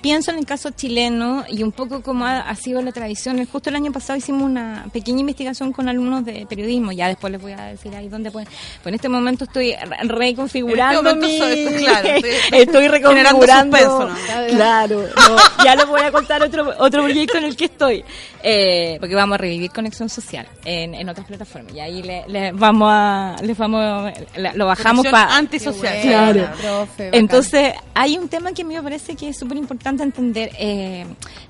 pienso 0.00 0.30
en 0.30 0.38
el 0.38 0.46
caso 0.46 0.70
chileno 0.70 1.44
y 1.48 1.62
un 1.62 1.72
poco 1.72 2.02
como 2.02 2.24
ha, 2.26 2.40
ha 2.40 2.54
sido 2.56 2.80
la 2.82 2.92
tradición. 2.92 3.44
Justo 3.46 3.70
el 3.70 3.76
año 3.76 3.92
pasado 3.92 4.16
hicimos 4.18 4.42
una 4.42 4.86
pequeña 4.92 5.20
investigación 5.20 5.72
con 5.72 5.88
alumnos 5.88 6.24
de 6.24 6.46
periodismo, 6.48 6.92
ya 6.92 7.08
después 7.08 7.30
les 7.32 7.40
voy 7.42 7.52
a 7.52 7.62
decir 7.64 7.94
ahí 7.94 8.08
dónde 8.08 8.30
pueden. 8.30 8.48
Pues 8.82 8.86
en 8.86 8.94
este 8.94 9.08
momento 9.08 9.44
estoy 9.44 9.74
re- 9.74 9.96
reconfigurando 10.04 11.00
este 11.10 11.14
momento 11.14 11.26
mi... 11.26 11.38
soy- 11.38 11.84
claro, 11.84 12.08
estoy 12.08 12.30
estoy 12.60 12.88
reconfigurando. 12.88 13.76
suspenso, 13.76 14.10
Claro, 14.50 15.02
no, 15.16 15.64
ya 15.64 15.76
les 15.76 15.86
voy 15.86 16.00
a 16.00 16.12
contar 16.12 16.42
otro, 16.42 16.72
otro 16.78 17.02
proyecto 17.02 17.38
en 17.38 17.44
el 17.44 17.56
que 17.56 17.66
estoy. 17.66 18.04
Eh, 18.44 18.96
porque 18.98 19.14
vamos 19.14 19.34
a 19.36 19.38
revivir 19.38 19.70
conexión 19.70 20.08
social 20.08 20.46
en, 20.64 20.94
en 20.94 21.08
otras 21.08 21.26
plataformas. 21.26 21.74
Y 21.74 21.80
ahí 21.80 22.02
le, 22.02 22.24
le 22.28 22.52
vamos 22.52 22.88
a, 22.90 23.36
les 23.42 23.56
vamos, 23.56 24.10
le- 24.36 24.52
lo 24.54 24.66
bajamos 24.66 25.06
para... 25.06 25.36
antisocial. 25.36 26.00
Claro. 26.02 26.40
Profe, 26.60 27.04
bacán. 27.06 27.20
Entonces, 27.20 27.74
hay 27.94 28.16
un 28.18 28.28
tema 28.28 28.52
que 28.52 28.62
a 28.62 28.64
mí 28.64 28.74
me 28.74 28.82
parece 28.82 29.14
que 29.14 29.28
es 29.28 29.38
súper 29.38 29.56
importante 29.58 29.81
entender. 29.90 30.50
Eh, 30.58 31.04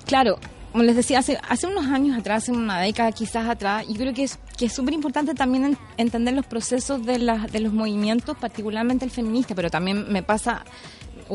claro, 0.07 0.39
como 0.73 0.85
les 0.85 0.97
decía, 0.97 1.19
hace, 1.19 1.39
hace 1.49 1.67
unos 1.67 1.87
años 1.87 2.19
atrás, 2.19 2.45
hace 2.45 2.53
una 2.53 2.81
década 2.81 3.13
quizás 3.13 3.47
atrás, 3.49 3.85
yo 3.89 3.95
creo 3.95 4.15
que 4.15 4.25
es 4.25 4.39
que 4.57 4.67
es 4.67 4.73
súper 4.73 4.95
importante 4.95 5.35
también 5.35 5.65
en- 5.65 5.79
entender 5.99 6.33
los 6.35 6.47
procesos 6.47 7.05
de, 7.05 7.19
las 7.19 7.51
de 7.53 7.61
los 7.61 7.73
movimientos, 7.75 8.37
particularmente 8.39 9.05
el 9.05 9.11
feminista, 9.11 9.55
pero 9.55 9.69
también 9.71 10.11
me 10.11 10.23
pasa 10.23 10.65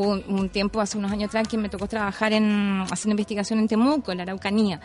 un, 0.06 0.22
un 0.28 0.48
tiempo, 0.48 0.80
hace 0.80 0.96
unos 0.98 1.10
años 1.10 1.28
atrás, 1.28 1.48
que 1.48 1.56
me 1.58 1.68
tocó 1.68 1.86
trabajar 1.88 2.32
en 2.32 2.82
haciendo 2.90 3.12
investigación 3.12 3.58
en 3.58 3.68
Temuco, 3.68 4.12
en 4.12 4.18
la 4.18 4.22
Araucanía. 4.24 4.80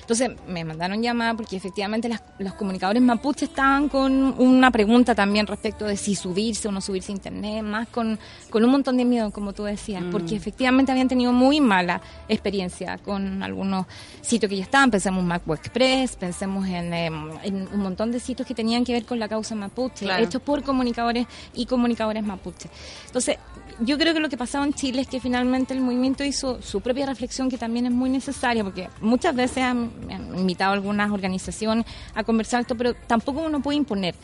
Entonces 0.00 0.30
me 0.46 0.64
mandaron 0.64 1.02
llamada 1.02 1.34
porque 1.34 1.56
efectivamente 1.56 2.08
las- 2.08 2.22
los 2.38 2.54
comunicadores 2.54 3.02
mapuche 3.02 3.44
estaban 3.44 3.88
con 3.90 4.12
una 4.40 4.70
pregunta 4.70 5.14
también 5.14 5.46
respecto 5.46 5.84
de 5.84 5.96
si 5.98 6.14
subirse 6.14 6.68
o 6.68 6.72
no 6.72 6.80
subirse 6.80 7.12
a 7.12 7.14
internet, 7.14 7.62
más 7.62 7.88
con, 7.88 8.18
con 8.50 8.64
un 8.64 8.70
montón 8.70 8.96
de 8.96 9.04
miedo, 9.04 9.30
como 9.30 9.52
tú 9.52 9.64
decías, 9.64 10.02
porque 10.10 10.34
efectivamente 10.36 10.92
habían 10.92 11.08
tenido 11.08 11.32
muy 11.32 11.60
mala 11.60 12.00
experiencia 12.28 12.98
con 12.98 13.42
algunos 13.42 13.86
sitios 14.22 14.48
que 14.50 14.56
ya 14.56 14.62
estaban. 14.64 14.90
Pensemos 14.90 15.20
en 15.22 15.28
Macu 15.28 15.52
Express, 15.54 16.16
pensemos 16.16 16.66
en, 16.68 16.92
em, 16.94 17.30
en 17.42 17.68
un 17.72 17.80
montón 17.80 18.10
de 18.10 18.20
sitios 18.20 18.46
que 18.48 18.54
tenían 18.54 18.84
que 18.84 18.92
ver 18.94 19.04
con 19.04 19.18
la 19.18 19.28
causa 19.28 19.54
mapuche, 19.54 20.04
Claro. 20.06 20.24
hechos 20.24 20.40
por 20.42 20.62
comunicadores 20.62 21.26
y 21.54 21.66
comunicadores 21.66 22.22
mapuche. 22.22 22.70
Entonces, 23.06 23.36
yo 23.80 23.98
creo 23.98 24.14
que 24.14 24.20
lo 24.20 24.28
que 24.28 24.36
pasaba 24.36 24.64
en 24.64 24.72
Chile 24.74 25.02
es 25.02 25.08
que 25.08 25.20
finalmente 25.20 25.74
el 25.74 25.80
movimiento 25.80 26.24
hizo 26.24 26.60
su 26.62 26.80
propia 26.80 27.06
reflexión, 27.06 27.48
que 27.48 27.58
también 27.58 27.86
es 27.86 27.92
muy 27.92 28.10
necesaria, 28.10 28.64
porque 28.64 28.88
muchas 29.00 29.34
veces 29.34 29.58
han, 29.58 29.90
invitado 30.36 30.72
algunas 30.72 31.10
organizaciones 31.10 31.86
a 32.14 32.24
conversar 32.24 32.62
esto, 32.62 32.76
pero 32.76 32.94
tampoco 32.94 33.42
uno 33.42 33.60
puede 33.60 33.78
imponer. 33.78 34.14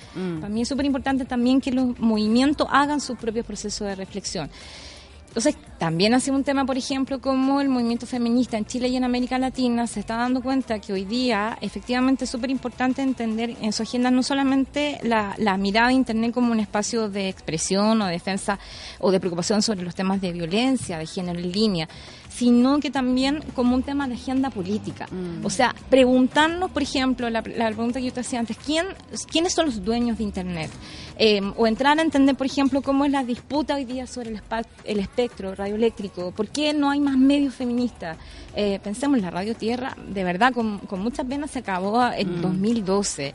Para 0.41 0.49
mí 0.49 0.63
es 0.63 0.69
súper 0.69 0.87
importante 0.87 1.25
también 1.25 1.61
que 1.61 1.73
los 1.73 1.99
movimientos 1.99 2.67
hagan 2.71 3.01
su 3.01 3.17
propio 3.17 3.45
proceso 3.45 3.85
de 3.85 3.95
reflexión. 3.95 4.51
Entonces, 5.35 5.57
también 5.79 6.15
ha 6.15 6.21
sido 6.21 6.37
un 6.37 6.45
tema, 6.45 6.65
por 6.65 6.79
ejemplo, 6.79 7.21
como 7.21 7.61
el 7.61 7.69
movimiento 7.69 8.07
feminista 8.07 8.57
en 8.57 8.67
Chile 8.67 8.87
y 8.87 8.97
en 8.97 9.03
América 9.03 9.37
Latina 9.37 9.89
se 9.89 9.99
está 9.99 10.15
dando 10.15 10.41
cuenta 10.41 10.79
que 10.79 10.93
hoy 10.93 11.05
día 11.05 11.59
efectivamente 11.61 12.23
es 12.23 12.31
súper 12.31 12.51
importante 12.51 13.03
entender 13.03 13.57
en 13.61 13.73
su 13.73 13.83
agenda 13.83 14.13
no 14.13 14.23
solamente 14.23 15.01
la, 15.03 15.35
la 15.39 15.57
mirada 15.57 15.89
de 15.89 15.95
Internet 15.95 16.33
como 16.33 16.53
un 16.53 16.61
espacio 16.61 17.09
de 17.09 17.29
expresión 17.29 18.01
o 18.01 18.07
de 18.07 18.13
defensa 18.13 18.61
o 19.01 19.11
de 19.11 19.19
preocupación 19.19 19.61
sobre 19.61 19.83
los 19.83 19.97
temas 19.97 20.21
de 20.21 20.31
violencia, 20.31 20.99
de 20.99 21.07
género 21.07 21.41
en 21.41 21.51
línea, 21.51 21.89
sino 22.37 22.81
que 22.81 22.91
también 22.91 23.43
como 23.55 23.77
un 23.77 23.83
tema 23.83 24.09
de 24.09 24.15
agenda 24.15 24.51
política. 24.51 25.07
O 25.45 25.51
sea, 25.51 25.75
preguntarnos, 25.89 26.71
por 26.71 26.83
ejemplo, 26.83 27.31
la, 27.31 27.43
la 27.57 27.67
pregunta 27.69 28.01
que 28.01 28.07
yo 28.07 28.13
te 28.13 28.21
hacía 28.21 28.41
antes, 28.41 28.57
¿quién, 28.57 28.87
¿quiénes 29.31 29.55
son 29.55 29.67
los 29.67 29.85
dueños 29.85 30.19
de 30.19 30.25
Internet? 30.25 30.71
Eh, 31.17 31.41
o 31.57 31.67
entrar 31.69 31.97
a 31.99 32.03
entender, 32.03 32.35
por 32.35 32.47
ejemplo, 32.47 32.83
cómo 32.83 33.05
es 33.05 33.13
la 33.13 33.23
disputa 33.23 33.77
hoy 33.77 33.85
día 33.85 34.09
sobre 34.09 34.31
el, 34.31 34.41
el 34.85 34.99
espectro 34.99 35.55
radioeléctrico, 35.55 36.33
por 36.33 36.49
qué 36.49 36.75
no 36.75 36.91
hay 36.91 36.99
más 36.99 37.17
medios 37.17 37.55
feministas. 37.55 38.17
Eh, 38.57 38.81
pensemos, 38.83 39.21
la 39.21 39.31
Radio 39.31 39.55
Tierra, 39.55 39.97
de 40.09 40.25
verdad, 40.25 40.53
con, 40.53 40.79
con 40.79 41.01
muchas 41.01 41.27
penas 41.27 41.53
se 41.53 41.61
acabó 41.61 42.05
en 42.11 42.43
2012. 42.43 43.35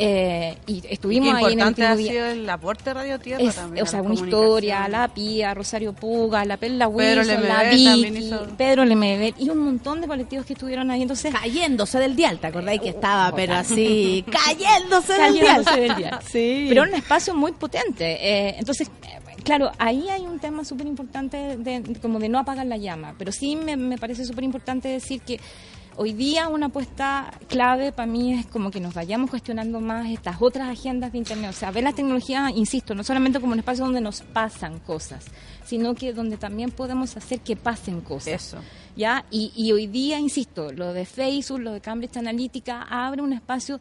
Eh, 0.00 0.56
y 0.68 0.80
estuvimos 0.88 1.30
Qué 1.30 1.36
ahí 1.38 1.52
en 1.54 1.60
el 1.60 1.68
importante 1.68 1.84
ha 1.84 1.96
sido 1.96 2.26
el 2.26 2.48
aporte 2.48 2.84
de 2.84 2.94
Radio 2.94 3.18
Tierra 3.18 3.42
Es, 3.42 3.56
también. 3.56 3.82
o 3.82 3.86
sea, 3.86 4.00
una 4.00 4.14
historia, 4.14 4.86
la 4.88 5.08
Pía, 5.08 5.52
Rosario 5.54 5.92
Puga, 5.92 6.44
la 6.44 6.56
Perla 6.56 6.86
Wilson, 6.86 7.26
la 7.26 7.64
Lemebel 7.64 8.04
Vicky, 8.12 8.18
hizo- 8.26 8.46
Pedro 8.56 8.84
Lemebel 8.84 9.34
y 9.38 9.48
un 9.50 9.58
montón 9.58 10.00
de 10.00 10.06
colectivos 10.06 10.46
que 10.46 10.52
estuvieron 10.52 10.90
ahí. 10.92 11.02
Entonces, 11.02 11.34
Cayéndose 11.34 11.98
del 11.98 12.14
dial, 12.14 12.38
¿te 12.38 12.46
acordáis 12.46 12.80
que 12.80 12.88
Uh, 12.88 12.94
estaba, 12.94 13.34
pero 13.34 13.54
total. 13.54 13.72
así, 13.72 14.24
cayéndose 14.46 15.12
del 15.14 15.32
dial? 15.34 15.46
cayéndose 15.64 15.80
del 15.80 15.96
dial. 15.96 16.18
Sí. 16.30 16.66
Pero 16.68 16.82
era 16.84 16.90
un 16.92 16.96
espacio 16.96 17.34
muy 17.34 17.52
potente. 17.52 18.18
Eh, 18.20 18.54
entonces, 18.58 18.88
eh, 18.88 19.18
claro, 19.42 19.72
ahí 19.78 20.08
hay 20.10 20.22
un 20.22 20.38
tema 20.38 20.64
súper 20.64 20.86
importante 20.86 21.56
de- 21.56 21.82
como 22.00 22.18
de 22.20 22.28
no 22.28 22.38
apagar 22.38 22.66
la 22.66 22.76
llama. 22.76 23.14
Pero 23.18 23.32
sí 23.32 23.56
me, 23.56 23.76
me 23.76 23.98
parece 23.98 24.24
súper 24.24 24.44
importante 24.44 24.86
decir 24.88 25.20
que 25.22 25.40
hoy 25.98 26.12
día 26.12 26.48
una 26.48 26.66
apuesta 26.66 27.32
clave 27.48 27.90
para 27.90 28.06
mí 28.06 28.32
es 28.32 28.46
como 28.46 28.70
que 28.70 28.78
nos 28.78 28.94
vayamos 28.94 29.30
cuestionando 29.30 29.80
más 29.80 30.08
estas 30.08 30.36
otras 30.40 30.68
agendas 30.68 31.10
de 31.10 31.18
Internet. 31.18 31.50
O 31.50 31.52
sea, 31.52 31.72
ver 31.72 31.82
la 31.82 31.92
tecnología, 31.92 32.50
insisto, 32.54 32.94
no 32.94 33.02
solamente 33.02 33.40
como 33.40 33.52
un 33.52 33.58
espacio 33.58 33.84
donde 33.84 34.00
nos 34.00 34.20
pasan 34.20 34.78
cosas, 34.78 35.26
sino 35.64 35.94
que 35.94 36.12
donde 36.12 36.36
también 36.36 36.70
podemos 36.70 37.16
hacer 37.16 37.40
que 37.40 37.56
pasen 37.56 38.00
cosas. 38.00 38.28
Eso. 38.28 38.58
¿ya? 38.96 39.24
Y, 39.30 39.52
y 39.56 39.72
hoy 39.72 39.88
día, 39.88 40.20
insisto, 40.20 40.72
lo 40.72 40.92
de 40.92 41.04
Facebook, 41.04 41.60
lo 41.60 41.72
de 41.72 41.80
Cambridge 41.80 42.16
Analytica, 42.16 42.82
abre 42.82 43.20
un 43.20 43.32
espacio 43.32 43.80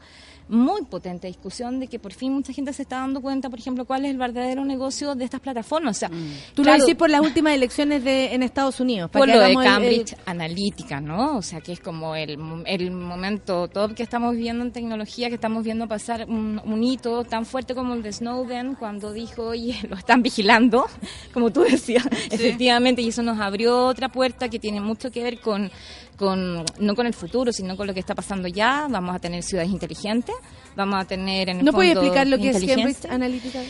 muy 0.50 0.84
potente 0.84 1.28
discusión 1.28 1.80
de 1.80 1.88
que 1.88 2.00
por 2.00 2.14
fin 2.14 2.34
mucha 2.34 2.54
gente 2.54 2.72
se 2.74 2.82
está 2.84 2.98
dando 2.98 3.22
cuenta, 3.22 3.50
por 3.50 3.60
ejemplo, 3.60 3.86
cuál 3.86 4.06
es 4.06 4.12
el 4.12 4.18
verdadero 4.18 4.64
negocio 4.66 5.16
de 5.16 5.26
estas 5.26 5.42
plataformas. 5.42 5.98
O 5.98 6.00
sea, 6.00 6.10
Tú 6.54 6.64
claro, 6.64 6.78
lo 6.80 6.86
decís 6.86 6.96
por 6.98 7.10
las 7.10 7.22
últimas 7.22 7.54
elecciones 7.54 8.04
de, 8.04 8.34
en 8.34 8.44
Estados 8.44 8.80
Unidos. 8.80 9.10
para 9.12 9.22
por 9.22 9.28
que 9.28 9.34
lo 9.36 9.40
de 9.40 9.46
hagamos 9.46 9.64
el- 9.66 9.68
el- 9.70 9.74
Cambridge 9.74 10.16
Analytica, 10.26 11.02
¿no? 11.02 11.38
O 11.38 11.42
sea, 11.42 11.62
que 11.62 11.72
es 11.74 11.80
como 11.80 12.16
el, 12.16 12.38
el 12.66 12.92
momento 12.92 13.68
top 13.68 13.94
que 13.94 14.04
estamos 14.04 14.34
viviendo 14.36 14.64
en 14.64 14.72
tecnología, 14.72 15.30
que 15.30 15.36
estamos 15.36 15.64
viendo 15.64 15.88
pasar 15.88 16.26
un, 16.30 16.62
un 16.64 16.84
hito 16.84 17.24
tan 17.24 17.46
fuerte 17.46 17.76
como 17.76 17.94
el 17.94 18.04
de 18.04 18.14
Snowden, 18.14 18.76
cuando 18.76 19.12
dijo, 19.14 19.48
oye, 19.48 19.76
lo 19.90 19.96
están 19.98 20.22
vigilando, 20.22 20.86
como 21.34 21.52
tú 21.52 21.62
decías, 21.62 22.06
efectivamente, 22.32 23.02
y 23.02 23.10
eso 23.10 23.22
nos 23.24 23.40
abrió 23.40 23.86
otra 23.88 24.10
puerta 24.10 24.50
que 24.50 24.60
tiene 24.60 24.80
mucho 24.82 25.12
que 25.12 25.24
ver 25.24 25.40
con, 25.40 25.70
con, 26.18 26.66
no 26.80 26.96
con 26.96 27.06
el 27.06 27.14
futuro, 27.14 27.54
sino 27.54 27.78
con 27.78 27.88
lo 27.88 27.94
que 27.94 28.00
está 28.00 28.16
pasando 28.16 28.48
ya. 28.48 28.88
Vamos 28.90 29.16
a 29.16 29.20
tener 29.20 29.44
ciudades 29.44 29.72
inteligentes, 29.72 30.36
vamos 30.76 31.02
a 31.02 31.06
tener 31.06 31.50
en 31.50 31.60
el 31.60 31.66
¿No 31.66 31.72
fondo, 31.72 31.88
explicar 31.88 32.28
lo 32.28 32.38
que 32.38 32.50
es. 32.50 32.66
Cambridge 32.66 33.06
Analytica? 33.06 33.62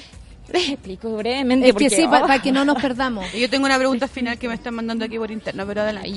Les 0.54 0.70
explico 0.70 1.16
brevemente. 1.16 1.70
Es 1.70 1.76
que 1.76 1.90
sí, 1.90 2.04
pa- 2.08 2.20
oh, 2.24 2.28
para 2.28 2.42
que 2.42 2.52
no 2.52 2.64
nos 2.66 2.82
perdamos. 2.82 3.26
Yo 3.40 3.50
tengo 3.50 3.66
una 3.66 3.78
pregunta 3.78 4.08
final 4.08 4.38
que 4.38 4.48
me 4.48 4.54
están 4.56 4.76
mandando 4.76 5.06
aquí 5.06 5.18
por 5.18 5.32
interno, 5.32 5.66
pero 5.66 5.82
adelante. 5.82 6.12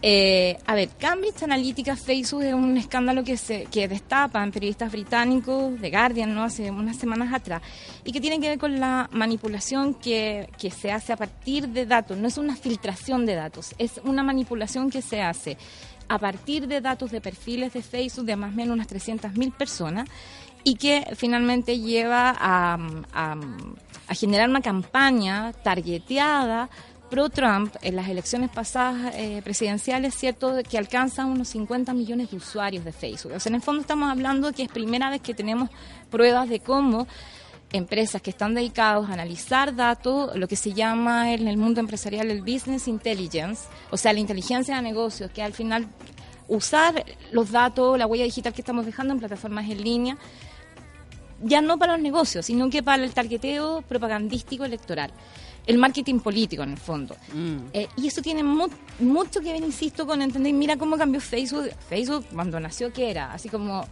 Eh, 0.00 0.56
a 0.64 0.76
ver, 0.76 0.90
Cambridge 0.96 1.42
Analytica 1.42 1.96
Facebook 1.96 2.42
es 2.44 2.54
un 2.54 2.76
escándalo 2.76 3.24
que 3.24 3.36
se 3.36 3.64
que 3.64 3.88
destapan 3.88 4.52
periodistas 4.52 4.92
británicos 4.92 5.80
de 5.80 5.90
Guardian 5.90 6.32
no 6.32 6.44
hace 6.44 6.70
unas 6.70 6.96
semanas 6.96 7.34
atrás 7.34 7.62
y 8.04 8.12
que 8.12 8.20
tiene 8.20 8.38
que 8.38 8.48
ver 8.48 8.58
con 8.60 8.78
la 8.78 9.08
manipulación 9.10 9.94
que, 9.94 10.48
que 10.56 10.70
se 10.70 10.92
hace 10.92 11.12
a 11.12 11.16
partir 11.16 11.66
de 11.70 11.84
datos. 11.84 12.16
No 12.16 12.28
es 12.28 12.38
una 12.38 12.54
filtración 12.54 13.26
de 13.26 13.34
datos, 13.34 13.74
es 13.78 14.00
una 14.04 14.22
manipulación 14.22 14.88
que 14.88 15.02
se 15.02 15.20
hace 15.20 15.58
a 16.10 16.18
partir 16.18 16.68
de 16.68 16.80
datos 16.80 17.10
de 17.10 17.20
perfiles 17.20 17.72
de 17.72 17.82
Facebook 17.82 18.24
de 18.24 18.36
más 18.36 18.52
o 18.52 18.56
menos 18.56 18.74
unas 18.74 18.88
300.000 18.88 19.52
personas 19.52 20.08
y 20.68 20.74
que 20.74 21.06
finalmente 21.16 21.78
lleva 21.78 22.36
a, 22.38 22.78
generar 24.10 24.50
una 24.50 24.60
campaña 24.60 25.54
targeteada 25.62 26.68
pro-Trump 27.08 27.74
en 27.80 27.96
las 27.96 28.06
elecciones 28.08 28.50
pasadas 28.50 29.14
eh, 29.14 29.40
presidenciales, 29.42 30.14
cierto, 30.14 30.56
que 30.68 30.76
alcanza 30.76 31.24
unos 31.24 31.48
50 31.48 31.94
millones 31.94 32.30
de 32.30 32.36
usuarios 32.36 32.84
de 32.84 32.92
Facebook. 32.92 33.32
O 33.34 33.40
sea, 33.40 33.48
en 33.48 33.56
el 33.56 33.62
fondo 33.62 33.80
estamos 33.80 34.10
hablando 34.10 34.52
que 34.52 34.64
es 34.64 34.68
primera 34.68 35.08
vez 35.08 35.22
que 35.22 35.32
tenemos 35.32 35.70
pruebas 36.10 36.50
de 36.50 36.60
cómo 36.60 37.06
empresas 37.72 38.20
que 38.20 38.28
están 38.28 38.54
dedicadas 38.54 39.08
a 39.08 39.14
analizar 39.14 39.74
datos, 39.74 40.36
lo 40.36 40.48
que 40.48 40.56
se 40.56 40.74
llama 40.74 41.32
en 41.32 41.48
el 41.48 41.56
mundo 41.56 41.80
empresarial 41.80 42.30
el 42.30 42.42
business 42.42 42.88
intelligence, 42.88 43.62
o 43.90 43.96
sea, 43.96 44.12
la 44.12 44.20
inteligencia 44.20 44.76
de 44.76 44.82
negocios, 44.82 45.30
que 45.30 45.42
al 45.42 45.54
final 45.54 45.86
usar 46.46 47.06
los 47.32 47.52
datos, 47.52 47.98
la 47.98 48.06
huella 48.06 48.24
digital 48.24 48.52
que 48.52 48.60
estamos 48.60 48.84
dejando 48.84 49.14
en 49.14 49.20
plataformas 49.20 49.70
en 49.70 49.82
línea, 49.82 50.18
ya 51.42 51.60
no 51.60 51.78
para 51.78 51.92
los 51.94 52.02
negocios, 52.02 52.46
sino 52.46 52.68
que 52.70 52.82
para 52.82 53.02
el 53.04 53.12
targeteo 53.12 53.82
propagandístico 53.82 54.64
electoral. 54.64 55.10
El 55.66 55.76
marketing 55.76 56.20
político, 56.20 56.62
en 56.62 56.70
el 56.70 56.78
fondo. 56.78 57.14
Eh, 57.74 57.88
y 57.96 58.06
eso 58.08 58.22
tiene 58.22 58.42
mu- 58.42 58.68
mucho 59.00 59.40
que 59.40 59.52
ver, 59.52 59.62
insisto, 59.62 60.06
con 60.06 60.22
entender, 60.22 60.52
mira 60.54 60.76
cómo 60.78 60.96
cambió 60.96 61.20
Facebook. 61.20 61.68
Facebook, 61.90 62.24
cuando 62.32 62.58
nació, 62.58 62.90
¿qué 62.90 63.10
era? 63.10 63.32
Así 63.34 63.50
como 63.50 63.86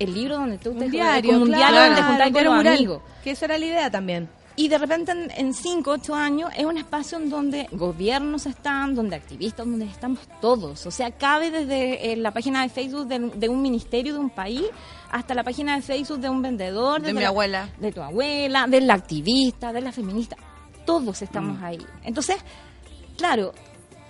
el 0.00 0.12
libro 0.12 0.34
donde 0.34 0.58
tú 0.58 0.74
te 0.74 0.84
Un 0.86 0.90
diario, 0.90 1.30
como 1.32 1.44
un 1.44 1.48
claro, 1.50 1.72
diario 1.76 2.02
donde 2.04 2.32
con 2.32 2.44
los 2.44 2.66
amigos. 2.66 3.02
Que 3.22 3.30
esa 3.30 3.44
era 3.44 3.56
la 3.56 3.66
idea 3.66 3.90
también. 3.90 4.28
Y 4.56 4.68
de 4.68 4.78
repente 4.78 5.12
en, 5.12 5.30
en 5.36 5.54
cinco, 5.54 5.92
ocho 5.92 6.14
años 6.14 6.50
es 6.56 6.64
un 6.64 6.76
espacio 6.78 7.18
en 7.18 7.30
donde 7.30 7.68
gobiernos 7.72 8.46
están, 8.46 8.94
donde 8.94 9.14
activistas, 9.14 9.64
donde 9.66 9.84
estamos 9.84 10.20
todos. 10.40 10.86
O 10.86 10.90
sea, 10.90 11.10
cabe 11.12 11.50
desde 11.52 12.12
eh, 12.12 12.16
la 12.16 12.32
página 12.32 12.62
de 12.62 12.68
Facebook 12.70 13.06
de, 13.06 13.18
de 13.18 13.48
un 13.48 13.62
ministerio 13.62 14.14
de 14.14 14.18
un 14.18 14.30
país 14.30 14.64
hasta 15.10 15.34
la 15.34 15.42
página 15.44 15.76
de 15.76 15.82
Facebook 15.82 16.18
de 16.20 16.28
un 16.30 16.42
vendedor. 16.42 17.00
De 17.02 17.12
mi 17.12 17.20
la- 17.20 17.28
abuela. 17.28 17.68
De 17.78 17.92
tu 17.92 18.00
abuela, 18.02 18.66
de 18.66 18.80
la 18.80 18.94
activista, 18.94 19.72
de 19.72 19.80
la 19.80 19.92
feminista. 19.92 20.36
Todos 20.84 21.22
estamos 21.22 21.62
ahí. 21.62 21.78
Entonces, 22.04 22.36
claro, 23.16 23.52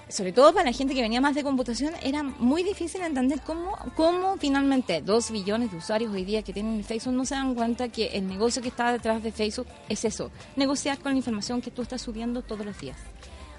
sobre 0.09 0.33
todo 0.33 0.53
para 0.53 0.67
la 0.71 0.73
gente 0.77 0.95
que 0.95 1.03
venía 1.03 1.21
más 1.21 1.35
de 1.35 1.43
computación, 1.43 1.93
era 2.03 2.23
muy 2.23 2.63
difícil 2.63 3.01
entender 3.03 3.41
cómo, 3.45 3.77
cómo 3.97 4.37
finalmente 4.37 5.01
dos 5.03 5.31
billones 5.31 5.71
de 5.73 5.79
usuarios 5.79 6.13
hoy 6.13 6.25
día 6.25 6.43
que 6.43 6.53
tienen 6.53 6.85
Facebook 6.85 7.15
no 7.15 7.25
se 7.25 7.35
dan 7.35 7.55
cuenta 7.55 7.89
que 7.89 8.07
el 8.09 8.29
negocio 8.29 8.63
que 8.63 8.69
está 8.69 8.93
detrás 8.93 9.23
de 9.23 9.33
Facebook 9.33 9.67
es 9.89 10.05
eso, 10.05 10.31
negociar 10.55 10.99
con 10.99 11.13
la 11.13 11.19
información 11.19 11.61
que 11.61 11.71
tú 11.73 11.83
estás 11.83 12.03
subiendo 12.03 12.43
todos 12.43 12.65
los 12.65 12.79
días. 12.79 12.97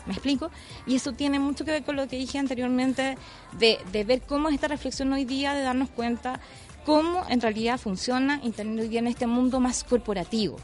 ¿Me 0.06 0.14
explico? 0.14 0.50
Y 0.86 0.96
eso 0.96 1.12
tiene 1.12 1.38
mucho 1.38 1.66
que 1.66 1.72
ver 1.72 1.84
con 1.84 1.98
lo 1.98 2.08
que 2.08 2.16
dije 2.16 2.40
anteriormente, 2.40 3.18
de, 3.60 3.78
de 3.92 4.04
ver 4.06 4.22
cómo 4.22 4.48
es 4.48 4.56
esta 4.56 4.70
reflexión 4.70 5.12
hoy 5.12 5.26
día, 5.26 5.54
de 5.54 5.64
darnos 5.64 5.90
cuenta 5.90 6.40
cómo 6.88 7.26
en 7.28 7.42
realidad 7.42 7.78
funciona 7.78 8.40
Internet 8.44 8.80
hoy 8.80 8.88
día 8.88 9.00
en 9.00 9.08
este 9.08 9.28
mundo 9.28 9.60
más 9.60 9.84
corporativo, 9.84 10.56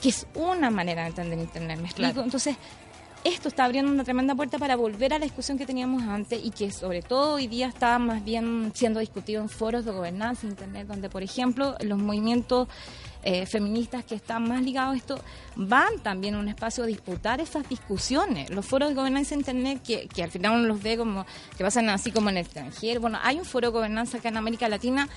que 0.00 0.10
es 0.10 0.24
una 0.36 0.70
manera 0.70 1.02
de 1.02 1.08
entender 1.08 1.40
Internet, 1.40 1.80
¿me 1.80 1.86
explico? 1.86 2.12
Claro. 2.12 2.24
Entonces, 2.24 2.56
esto 3.24 3.48
está 3.48 3.64
abriendo 3.64 3.90
una 3.90 4.04
tremenda 4.04 4.36
puerta 4.36 4.56
para 4.56 4.76
volver 4.76 5.14
a 5.14 5.18
la 5.18 5.24
discusión 5.24 5.58
que 5.58 5.66
teníamos 5.66 6.04
antes 6.04 6.40
y 6.44 6.52
que 6.52 6.70
sobre 6.70 7.02
todo 7.02 7.34
hoy 7.34 7.48
día 7.48 7.66
está 7.66 7.98
más 7.98 8.24
bien 8.24 8.70
siendo 8.72 9.00
discutido 9.00 9.42
en 9.42 9.48
foros 9.48 9.84
de 9.84 9.90
gobernanza 9.90 10.42
de 10.42 10.50
Internet, 10.50 10.86
donde 10.86 11.10
por 11.10 11.24
ejemplo 11.24 11.74
los 11.80 11.98
movimientos 11.98 12.68
eh, 13.24 13.44
feministas 13.44 14.04
que 14.04 14.14
están 14.14 14.48
más 14.48 14.62
ligados 14.62 14.94
a 14.94 14.96
esto 14.96 15.20
van 15.56 15.98
también 16.04 16.36
a 16.36 16.38
un 16.38 16.48
espacio 16.48 16.84
a 16.84 16.86
disputar 16.86 17.40
esas 17.40 17.68
discusiones. 17.68 18.50
Los 18.50 18.64
foros 18.64 18.90
de 18.90 18.94
gobernanza 18.94 19.30
de 19.30 19.40
Internet 19.40 19.82
que, 19.84 20.06
que 20.06 20.22
al 20.22 20.30
final 20.30 20.52
uno 20.52 20.68
los 20.68 20.80
ve 20.80 20.96
como 20.96 21.26
que 21.56 21.64
pasan 21.64 21.88
así 21.90 22.12
como 22.12 22.30
en 22.30 22.36
el 22.36 22.44
extranjero. 22.44 23.00
Bueno, 23.00 23.18
hay 23.24 23.40
un 23.40 23.44
foro 23.44 23.66
de 23.66 23.72
gobernanza 23.72 24.18
acá 24.18 24.28
en 24.28 24.36
América 24.36 24.68
Latina 24.68 25.08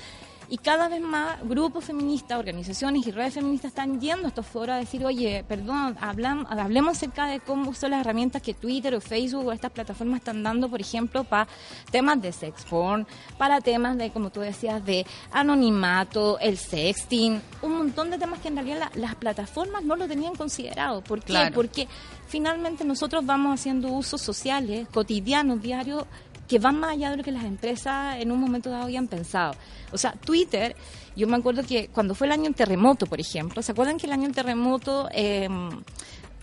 Y 0.54 0.58
cada 0.58 0.90
vez 0.90 1.00
más 1.00 1.38
grupos 1.48 1.86
feministas, 1.86 2.38
organizaciones 2.38 3.08
y 3.08 3.12
redes 3.12 3.36
feministas 3.36 3.70
están 3.70 4.02
yendo 4.02 4.26
a 4.26 4.28
estos 4.28 4.46
foros 4.46 4.76
a 4.76 4.80
decir, 4.80 5.06
oye, 5.06 5.46
perdón, 5.48 5.96
hablam- 6.02 6.46
hablemos 6.50 6.98
acerca 6.98 7.26
de 7.26 7.40
cómo 7.40 7.74
son 7.74 7.92
las 7.92 8.02
herramientas 8.02 8.42
que 8.42 8.54
Twitter 8.54 8.94
o 8.94 9.00
Facebook 9.00 9.48
o 9.48 9.54
estas 9.54 9.72
plataformas 9.72 10.20
están 10.20 10.44
dando, 10.44 10.68
por 10.68 10.82
ejemplo, 10.82 11.24
para 11.24 11.48
temas 11.90 12.22
de 12.22 12.34
sex 12.34 12.66
porn, 12.66 13.08
para 13.38 13.62
temas 13.62 13.98
de, 13.98 14.12
como 14.12 14.30
tú 14.30 14.42
decías, 14.42 14.84
de 14.86 15.06
anonimato, 15.32 16.38
el 16.40 16.58
sexting, 16.58 17.42
un 17.62 17.78
montón 17.78 18.12
de 18.12 18.18
temas 18.18 18.40
que 18.42 18.50
en 18.50 18.56
realidad 18.56 18.80
la- 18.94 19.02
las 19.02 19.16
plataformas 19.16 19.84
no 19.86 19.96
lo 19.96 20.06
tenían 20.06 20.36
considerado. 20.36 21.02
¿Por 21.02 21.20
qué? 21.22 21.28
Claro. 21.28 21.56
Porque 21.56 21.88
finalmente 22.28 22.84
nosotros 22.84 23.26
vamos 23.26 23.58
haciendo 23.58 23.88
usos 23.88 24.22
sociales, 24.22 24.86
cotidianos, 24.94 25.62
diarios, 25.62 26.04
que 26.52 26.60
van 26.60 26.78
más 26.78 26.92
allá 26.92 27.12
de 27.12 27.16
lo 27.16 27.24
que 27.24 27.32
las 27.32 27.46
empresas 27.46 28.18
en 28.20 28.30
un 28.30 28.38
momento 28.38 28.70
dado 28.70 28.84
habían 28.84 29.08
pensado. 29.08 29.54
O 29.94 29.98
sea, 29.98 30.12
Twitter, 30.12 30.76
yo 31.16 31.26
me 31.26 31.38
acuerdo 31.38 31.64
que 31.64 31.88
cuando 31.88 32.14
fue 32.14 32.28
el 32.28 32.34
año 32.34 32.44
del 32.44 32.56
terremoto, 32.56 33.06
por 33.06 33.22
ejemplo, 33.22 33.62
¿se 33.62 33.72
acuerdan 33.72 33.96
que 33.96 34.06
el 34.06 34.12
año 34.12 34.24
del 34.24 34.36
terremoto 34.36 35.08
eh, 35.14 35.48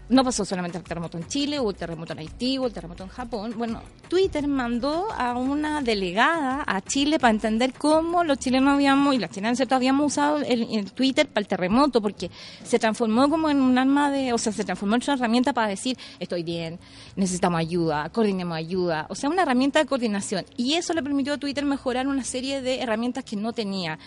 no 0.09 0.24
pasó 0.24 0.44
solamente 0.44 0.78
el 0.78 0.85
terremoto 0.85 1.18
en 1.18 1.26
Chile, 1.26 1.60
hubo 1.60 1.70
el 1.70 1.76
terremoto 1.76 2.12
en 2.12 2.20
Haití, 2.20 2.59
hubo 2.59 2.66
el 2.66 2.72
terremoto 2.72 3.05
en 3.05 3.10
Japón? 3.10 3.55
Bueno, 3.56 3.82
Twitter 4.09 4.47
mandó 4.48 5.12
a 5.12 5.36
una 5.36 5.82
delegada 5.82 6.64
a 6.66 6.80
Chile 6.80 7.18
para 7.18 7.30
entender 7.30 7.72
cómo 7.74 8.24
los 8.24 8.39
chilenos 8.39 8.74
habíamos, 8.74 9.14
y 9.14 9.18
las 9.18 9.30
chilenas 9.30 9.59
¿cierto? 9.59 9.74
habíamos 9.74 10.12
usado 10.12 10.39
el, 10.39 10.68
el 10.70 10.93
Twitter 10.93 11.28
para 11.28 11.40
el 11.43 11.48
terremoto, 11.48 12.01
porque 12.01 12.30
se 12.64 12.78
transformó 12.78 13.28
como 13.28 13.51
en 13.51 13.60
un 13.60 13.76
arma 13.76 14.10
de, 14.10 14.32
o 14.32 14.39
sea, 14.39 14.52
se 14.52 14.64
transformó 14.64 14.97
en 14.97 15.02
una 15.05 15.14
herramienta 15.14 15.52
para 15.52 15.68
decir, 15.68 15.97
estoy 16.18 16.43
bien, 16.43 16.78
necesitamos 17.16 17.60
ayuda, 17.60 18.09
coordinemos 18.10 18.56
ayuda, 18.56 19.06
o 19.10 19.14
sea, 19.14 19.28
una 19.28 19.43
herramienta 19.43 19.78
de 19.78 19.86
coordinación. 19.86 20.44
Y 20.56 20.74
eso 20.74 20.94
le 20.94 21.02
permitió 21.02 21.35
a 21.35 21.39
Twitter 21.39 21.64
mejorar 21.64 22.06
una 22.06 22.24
serie 22.24 22.62
de 22.62 22.80
herramientas 22.80 23.24
que 23.24 23.36
no 23.36 23.52
tenía. 23.52 23.98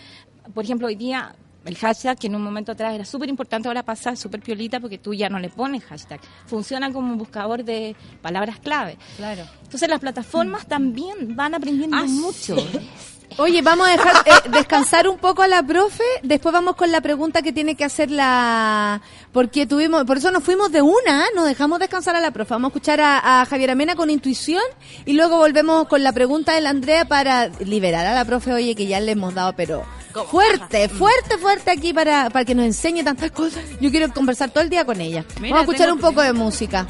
Por 0.54 0.64
ejemplo, 0.64 0.88
hoy 0.88 0.96
día 0.96 1.34
el 1.64 1.76
hashtag, 1.76 2.18
que 2.18 2.26
en 2.26 2.34
un 2.34 2.42
momento 2.42 2.72
atrás 2.72 2.94
era 2.94 3.04
súper 3.04 3.28
importante, 3.28 3.68
ahora 3.68 3.82
pasa 3.82 4.16
súper 4.16 4.40
piolita 4.40 4.80
porque 4.80 4.98
tú 4.98 5.14
ya 5.14 5.28
no 5.28 5.38
le 5.38 5.48
pones 5.48 5.84
hashtag. 5.84 6.20
Funciona 6.46 6.92
como 6.92 7.12
un 7.12 7.18
buscador 7.18 7.64
de 7.64 7.94
palabras 8.20 8.58
clave. 8.58 8.98
Claro. 9.16 9.44
Entonces 9.62 9.88
las 9.88 10.00
plataformas 10.00 10.66
también 10.66 11.36
van 11.36 11.54
aprendiendo 11.54 11.96
mucho. 12.06 12.56
Oye, 13.38 13.62
vamos 13.62 13.88
a 13.88 13.92
dejar 13.92 14.14
eh, 14.26 14.48
descansar 14.50 15.08
un 15.08 15.18
poco 15.18 15.42
a 15.42 15.48
la 15.48 15.62
profe, 15.62 16.04
después 16.22 16.52
vamos 16.52 16.76
con 16.76 16.90
la 16.92 17.00
pregunta 17.00 17.42
que 17.42 17.52
tiene 17.52 17.74
que 17.74 17.84
hacer 17.84 18.10
la... 18.10 19.00
Porque 19.32 19.66
tuvimos, 19.66 20.04
por 20.04 20.18
eso 20.18 20.30
nos 20.30 20.44
fuimos 20.44 20.70
de 20.72 20.82
una, 20.82 21.24
no 21.34 21.44
dejamos 21.44 21.78
descansar 21.78 22.16
a 22.16 22.20
la 22.20 22.30
profe. 22.30 22.54
Vamos 22.54 22.68
a 22.68 22.72
escuchar 22.72 23.00
a, 23.00 23.40
a 23.40 23.46
Javier 23.46 23.70
Amena 23.70 23.94
con 23.94 24.10
intuición 24.10 24.62
y 25.06 25.14
luego 25.14 25.38
volvemos 25.38 25.88
con 25.88 26.02
la 26.02 26.12
pregunta 26.12 26.54
de 26.54 26.60
la 26.60 26.70
Andrea 26.70 27.04
para 27.06 27.48
liberar 27.48 28.06
a 28.06 28.14
la 28.14 28.24
profe, 28.24 28.52
oye, 28.52 28.74
que 28.74 28.86
ya 28.86 29.00
le 29.00 29.12
hemos 29.12 29.34
dado, 29.34 29.54
pero 29.54 29.84
fuerte, 30.30 30.88
fuerte, 30.88 31.38
fuerte 31.38 31.70
aquí 31.70 31.92
para, 31.92 32.28
para 32.30 32.44
que 32.44 32.54
nos 32.54 32.66
enseñe 32.66 33.02
tantas 33.02 33.30
cosas. 33.30 33.62
Yo 33.80 33.90
quiero 33.90 34.12
conversar 34.12 34.50
todo 34.50 34.62
el 34.62 34.70
día 34.70 34.84
con 34.84 35.00
ella. 35.00 35.24
Mira, 35.40 35.54
vamos 35.56 35.68
a 35.68 35.72
escuchar 35.72 35.92
un 35.92 35.98
poco 35.98 36.20
de 36.20 36.32
música. 36.32 36.86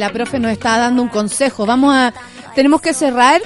La 0.00 0.10
profe 0.10 0.38
nos 0.40 0.50
está 0.50 0.78
dando 0.78 1.02
un 1.02 1.08
consejo. 1.08 1.66
Vamos 1.66 1.94
a, 1.94 2.12
tenemos 2.54 2.80
que 2.80 2.92
cerrar. 2.94 3.40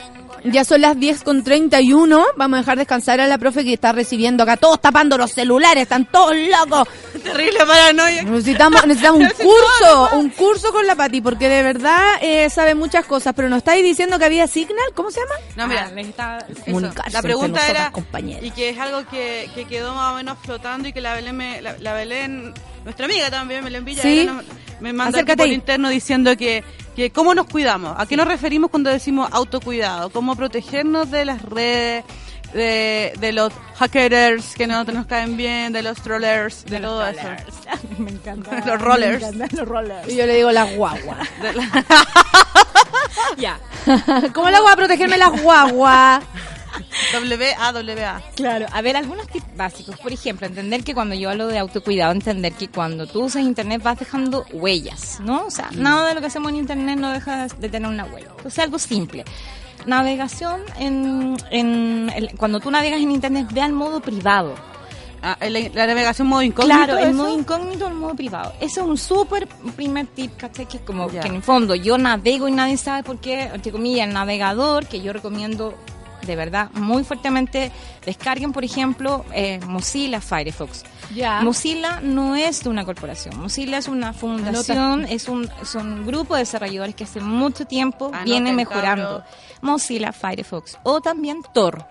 Ya 0.46 0.62
son 0.62 0.82
las 0.82 1.00
10 1.00 1.22
con 1.22 1.42
31. 1.42 2.22
Vamos 2.36 2.58
a 2.58 2.60
dejar 2.60 2.76
descansar 2.76 3.18
a 3.18 3.26
la 3.26 3.38
profe 3.38 3.64
que 3.64 3.72
está 3.72 3.92
recibiendo 3.92 4.42
acá. 4.42 4.58
Todos 4.58 4.78
tapando 4.78 5.16
los 5.16 5.32
celulares, 5.32 5.84
están 5.84 6.04
todos 6.04 6.34
locos. 6.36 6.86
Terrible 7.22 7.60
paranoia. 7.66 8.22
Necesitamos, 8.24 8.86
necesitamos 8.86 9.22
un 9.22 9.28
curso, 9.42 10.10
un 10.18 10.28
curso 10.28 10.70
con 10.70 10.86
la 10.86 10.94
Pati, 10.96 11.22
porque 11.22 11.48
de 11.48 11.62
verdad 11.62 12.02
eh, 12.20 12.50
sabe 12.50 12.74
muchas 12.74 13.06
cosas. 13.06 13.32
Pero 13.34 13.48
nos 13.48 13.58
estáis 13.58 13.82
diciendo 13.82 14.18
que 14.18 14.26
había 14.26 14.46
Signal, 14.46 14.84
¿cómo 14.94 15.10
se 15.10 15.20
llama? 15.20 15.34
No, 15.56 15.66
mira, 15.66 15.90
Ah. 16.18 16.38
Comunicarse 16.66 17.10
la 17.12 17.22
pregunta 17.22 17.66
era, 17.66 17.90
compañeras. 17.90 18.44
y 18.44 18.50
que 18.50 18.68
es 18.68 18.78
algo 18.78 19.02
que, 19.10 19.48
que 19.54 19.64
quedó 19.64 19.94
más 19.94 20.12
o 20.12 20.16
menos 20.16 20.36
flotando 20.44 20.88
y 20.88 20.92
que 20.92 21.00
la 21.00 21.14
Belén, 21.14 21.36
me- 21.38 21.62
la, 21.62 21.78
la 21.78 21.94
Belén 21.94 22.52
nuestra 22.84 23.06
amiga 23.06 23.30
también, 23.30 23.64
Belén 23.64 23.82
Villa, 23.86 24.02
Sí. 24.02 24.28
Me 24.92 25.04
Acércate 25.04 25.36
por 25.36 25.48
interno 25.48 25.88
diciendo 25.88 26.36
que, 26.36 26.62
que 26.96 27.10
cómo 27.10 27.34
nos 27.34 27.46
cuidamos, 27.46 27.94
a 27.98 28.06
qué 28.06 28.16
nos 28.16 28.26
referimos 28.26 28.70
cuando 28.70 28.90
decimos 28.90 29.28
autocuidado, 29.32 30.10
cómo 30.10 30.36
protegernos 30.36 31.10
de 31.10 31.24
las 31.24 31.42
redes, 31.42 32.04
de, 32.52 33.12
de 33.18 33.32
los 33.32 33.52
hackers 33.76 34.54
que 34.54 34.66
no 34.66 34.84
nos 34.84 35.06
caen 35.06 35.36
bien, 35.36 35.72
de 35.72 35.82
los 35.82 36.00
trollers, 36.00 36.64
de, 36.66 36.78
todo 36.80 37.06
eso. 37.06 37.20
Me 37.98 38.10
encanta. 38.10 38.60
Los 38.66 38.80
rollers. 38.80 39.20
Me 39.22 39.28
encantan 39.28 39.58
los 39.58 39.68
rollers. 39.68 40.08
Y 40.12 40.16
yo 40.16 40.26
le 40.26 40.36
digo 40.36 40.52
las 40.52 40.74
guaguas. 40.76 41.28
De 41.42 41.52
la- 41.52 41.84
Ya. 43.36 43.58
¿Cómo 44.32 44.50
le 44.50 44.56
hago 44.56 44.68
a 44.68 44.76
protegerme 44.76 45.18
las 45.18 45.40
guaguas? 45.42 46.22
WA, 47.20 48.22
Claro, 48.34 48.66
a 48.72 48.82
ver, 48.82 48.96
algunos 48.96 49.26
tips 49.28 49.56
básicos. 49.56 49.96
Por 49.98 50.12
ejemplo, 50.12 50.46
entender 50.46 50.82
que 50.84 50.94
cuando 50.94 51.14
yo 51.14 51.30
hablo 51.30 51.46
de 51.48 51.58
autocuidado, 51.58 52.12
entender 52.12 52.52
que 52.52 52.68
cuando 52.68 53.06
tú 53.06 53.24
usas 53.24 53.42
internet 53.42 53.82
vas 53.82 53.98
dejando 53.98 54.44
huellas, 54.52 55.20
¿no? 55.20 55.46
O 55.46 55.50
sea, 55.50 55.70
nada 55.74 56.08
de 56.08 56.14
lo 56.14 56.20
que 56.20 56.26
hacemos 56.28 56.50
en 56.52 56.56
internet 56.58 56.98
no 56.98 57.10
deja 57.12 57.46
de 57.48 57.68
tener 57.68 57.88
una 57.90 58.04
huella. 58.04 58.28
Entonces, 58.36 58.58
algo 58.58 58.78
simple. 58.78 59.24
Navegación 59.86 60.60
en, 60.78 61.36
en 61.50 62.10
el- 62.14 62.30
cuando 62.36 62.60
tú 62.60 62.70
navegas 62.70 63.00
en 63.00 63.10
internet, 63.10 63.48
ve 63.52 63.60
al 63.60 63.72
modo 63.72 64.00
privado. 64.00 64.54
Ah, 65.26 65.38
la, 65.40 65.58
la 65.72 65.86
navegación 65.86 66.28
modo 66.28 66.42
incógnito. 66.42 66.76
Claro, 66.84 66.98
el 66.98 67.08
¿eso? 67.08 67.14
modo 67.16 67.38
incógnito, 67.38 67.86
el 67.88 67.94
modo 67.94 68.14
privado. 68.14 68.52
Ese 68.60 68.80
es 68.80 68.86
un 68.86 68.98
súper 68.98 69.46
primer 69.74 70.06
tip, 70.08 70.36
¿cachai? 70.36 70.66
Que 70.66 70.76
es 70.76 70.82
como 70.82 71.08
que 71.08 71.18
en 71.18 71.36
el 71.36 71.42
fondo 71.42 71.74
yo 71.74 71.96
navego 71.96 72.46
y 72.46 72.52
nadie 72.52 72.76
sabe 72.76 73.02
por 73.02 73.18
qué, 73.20 73.44
entre 73.44 73.72
comillas, 73.72 74.06
el 74.06 74.12
navegador, 74.12 74.86
que 74.86 75.00
yo 75.00 75.14
recomiendo 75.14 75.74
de 76.24 76.36
verdad 76.36 76.70
muy 76.72 77.04
fuertemente, 77.04 77.70
descarguen, 78.04 78.52
por 78.52 78.64
ejemplo, 78.64 79.24
eh, 79.32 79.60
Mozilla 79.66 80.20
Firefox. 80.20 80.84
Ya. 81.14 81.42
Mozilla 81.42 82.00
no 82.00 82.34
es 82.34 82.64
de 82.64 82.70
una 82.70 82.84
corporación, 82.84 83.38
Mozilla 83.38 83.78
es 83.78 83.88
una 83.88 84.12
fundación, 84.12 85.04
es 85.04 85.28
un, 85.28 85.48
grupo 86.06 86.34
de 86.34 86.40
desarrolladores 86.40 86.94
que 86.94 87.04
hace 87.04 87.20
mucho 87.20 87.66
tiempo 87.66 88.06
Anoten, 88.06 88.24
viene 88.24 88.52
mejorando. 88.52 89.24
Mozilla 89.60 90.12
Firefox 90.12 90.78
o 90.82 91.00
también 91.00 91.42
Tor. 91.52 91.86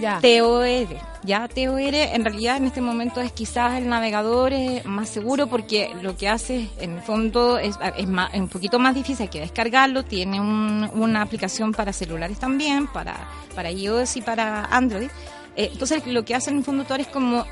Ya. 0.00 0.20
TOR, 0.20 0.86
ya 1.24 1.48
TOR 1.48 1.80
en 1.94 2.24
realidad 2.24 2.56
en 2.58 2.66
este 2.66 2.80
momento 2.80 3.20
es 3.20 3.32
quizás 3.32 3.78
el 3.78 3.88
navegador 3.88 4.52
eh, 4.52 4.82
más 4.84 5.08
seguro 5.08 5.46
porque 5.48 5.90
lo 6.02 6.16
que 6.16 6.28
hace 6.28 6.68
en 6.78 6.96
el 6.96 7.02
fondo 7.02 7.58
es, 7.58 7.76
es 7.96 8.06
más- 8.08 8.32
un 8.34 8.48
poquito 8.48 8.78
más 8.78 8.94
difícil, 8.94 9.22
hay 9.24 9.28
que 9.28 9.40
descargarlo, 9.40 10.04
tiene 10.04 10.40
un- 10.40 10.88
una 10.94 11.22
aplicación 11.22 11.72
para 11.72 11.92
celulares 11.92 12.38
también, 12.38 12.86
para, 12.86 13.16
para 13.54 13.70
iOS 13.70 14.16
y 14.16 14.22
para 14.22 14.64
Android. 14.66 15.08
Eh, 15.56 15.70
entonces 15.72 16.06
lo 16.06 16.24
que 16.24 16.34
hace 16.36 16.50
en 16.50 16.58
el 16.58 16.64
fondo 16.64 16.84
Tor 16.84 17.00
es 17.00 17.08
como 17.08 17.44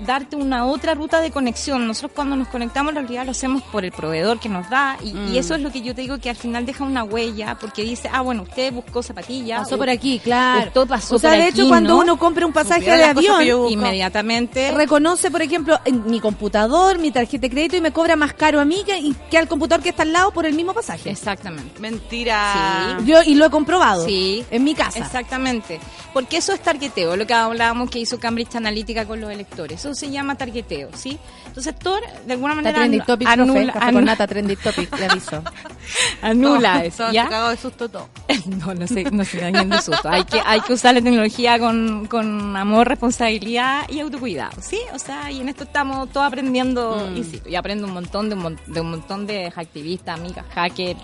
darte 0.00 0.36
una 0.36 0.66
otra 0.66 0.94
ruta 0.94 1.20
de 1.20 1.30
conexión. 1.30 1.86
Nosotros 1.86 2.12
cuando 2.14 2.36
nos 2.36 2.48
conectamos 2.48 2.90
en 2.90 2.96
realidad 2.96 3.24
lo 3.24 3.30
hacemos 3.30 3.62
por 3.62 3.84
el 3.84 3.92
proveedor 3.92 4.40
que 4.40 4.48
nos 4.48 4.68
da 4.68 4.96
y, 5.02 5.16
y 5.32 5.38
eso 5.38 5.54
es 5.54 5.60
lo 5.60 5.70
que 5.70 5.82
yo 5.82 5.94
te 5.94 6.02
digo 6.02 6.18
que 6.18 6.30
al 6.30 6.36
final 6.36 6.66
deja 6.66 6.84
una 6.84 7.04
huella 7.04 7.56
porque 7.60 7.82
dice, 7.82 8.08
ah 8.12 8.20
bueno, 8.20 8.42
usted 8.42 8.72
buscó 8.72 9.02
zapatillas. 9.02 9.60
Pasó 9.60 9.78
por 9.78 9.88
aquí, 9.88 10.18
claro. 10.18 10.68
Usted 10.68 10.86
pasó 10.86 11.16
o 11.16 11.18
sea, 11.18 11.30
por 11.30 11.38
de 11.38 11.44
aquí, 11.44 11.60
hecho, 11.60 11.68
cuando 11.68 11.94
¿no? 11.94 12.00
uno 12.00 12.18
compra 12.18 12.46
un 12.46 12.52
pasaje 12.52 12.90
de 12.90 13.04
avión. 13.04 13.68
Inmediatamente. 13.68 14.72
reconoce, 14.72 15.30
por 15.30 15.42
ejemplo, 15.42 15.78
en 15.84 16.04
mi 16.06 16.20
computador, 16.20 16.98
mi 16.98 17.10
tarjeta 17.10 17.42
de 17.42 17.50
crédito 17.50 17.76
y 17.76 17.80
me 17.80 17.92
cobra 17.92 18.16
más 18.16 18.34
caro 18.34 18.60
a 18.60 18.64
mí 18.64 18.84
que, 19.30 19.38
al 19.38 19.48
computador 19.48 19.82
que 19.82 19.90
está 19.90 20.02
al 20.02 20.12
lado 20.12 20.30
por 20.32 20.46
el 20.46 20.54
mismo 20.54 20.72
pasaje. 20.72 21.10
Exactamente. 21.10 21.80
Mentira. 21.80 22.98
Yo 23.04 23.22
y 23.22 23.34
lo 23.34 23.46
he 23.46 23.50
comprobado. 23.50 24.04
Sí. 24.04 24.44
En 24.50 24.64
mi 24.64 24.74
casa. 24.74 24.98
Exactamente. 24.98 25.80
Porque 26.12 26.36
eso 26.36 26.52
es 26.52 26.60
targeteo, 26.60 27.16
lo 27.16 27.26
que 27.26 27.34
hablábamos 27.34 27.90
que 27.90 27.98
hizo 27.98 28.18
Cambridge 28.18 28.54
Analytica 28.54 29.04
con 29.04 29.20
los 29.20 29.30
electores. 29.30 29.83
Eso 29.90 29.94
se 29.94 30.10
llama 30.10 30.34
targeteo, 30.36 30.88
¿sí? 30.94 31.18
Entonces, 31.46 31.74
Tor, 31.78 32.00
de 32.26 32.32
alguna 32.32 32.54
manera, 32.54 32.76
trending 32.78 33.02
topic, 33.02 33.28
profe. 33.28 33.42
anula, 33.42 33.72
Café 33.72 33.86
anu- 33.86 33.92
con 33.94 34.04
nata, 34.04 34.26
trending 34.26 34.56
topic, 34.56 34.98
le 34.98 35.04
aviso. 35.06 35.42
anula 36.22 36.74
No, 36.78 36.80
eso, 36.80 37.12
¿ya? 37.12 37.24
cagado 37.24 37.50
de 37.50 37.56
susto 37.56 37.88
todo. 37.88 38.08
No, 38.46 38.74
no 38.74 38.86
se, 38.86 39.04
no 39.10 39.24
se 39.24 39.38
dañen 39.40 39.68
de 39.70 39.80
susto. 39.80 40.08
Hay 40.08 40.24
que, 40.24 40.40
hay 40.44 40.60
que 40.60 40.72
usar 40.72 40.94
la 40.94 41.00
tecnología 41.02 41.58
con, 41.58 42.06
con 42.06 42.56
amor, 42.56 42.88
responsabilidad 42.88 43.82
y 43.88 44.00
autocuidado, 44.00 44.60
¿sí? 44.60 44.78
O 44.94 44.98
sea, 44.98 45.30
y 45.30 45.40
en 45.40 45.48
esto 45.48 45.64
estamos 45.64 46.10
todos 46.10 46.26
aprendiendo, 46.26 47.08
Mm. 47.10 47.16
y 47.16 47.24
sí, 47.24 47.42
y 47.46 47.54
aprendo 47.56 47.86
un 47.86 47.92
montón 47.94 48.28
de 48.28 48.34
un, 48.36 48.58
de 48.66 48.80
un 48.80 48.90
montón 48.90 49.26
de 49.26 49.52
activistas, 49.54 50.18
amigas, 50.18 50.44
hackers. 50.54 51.00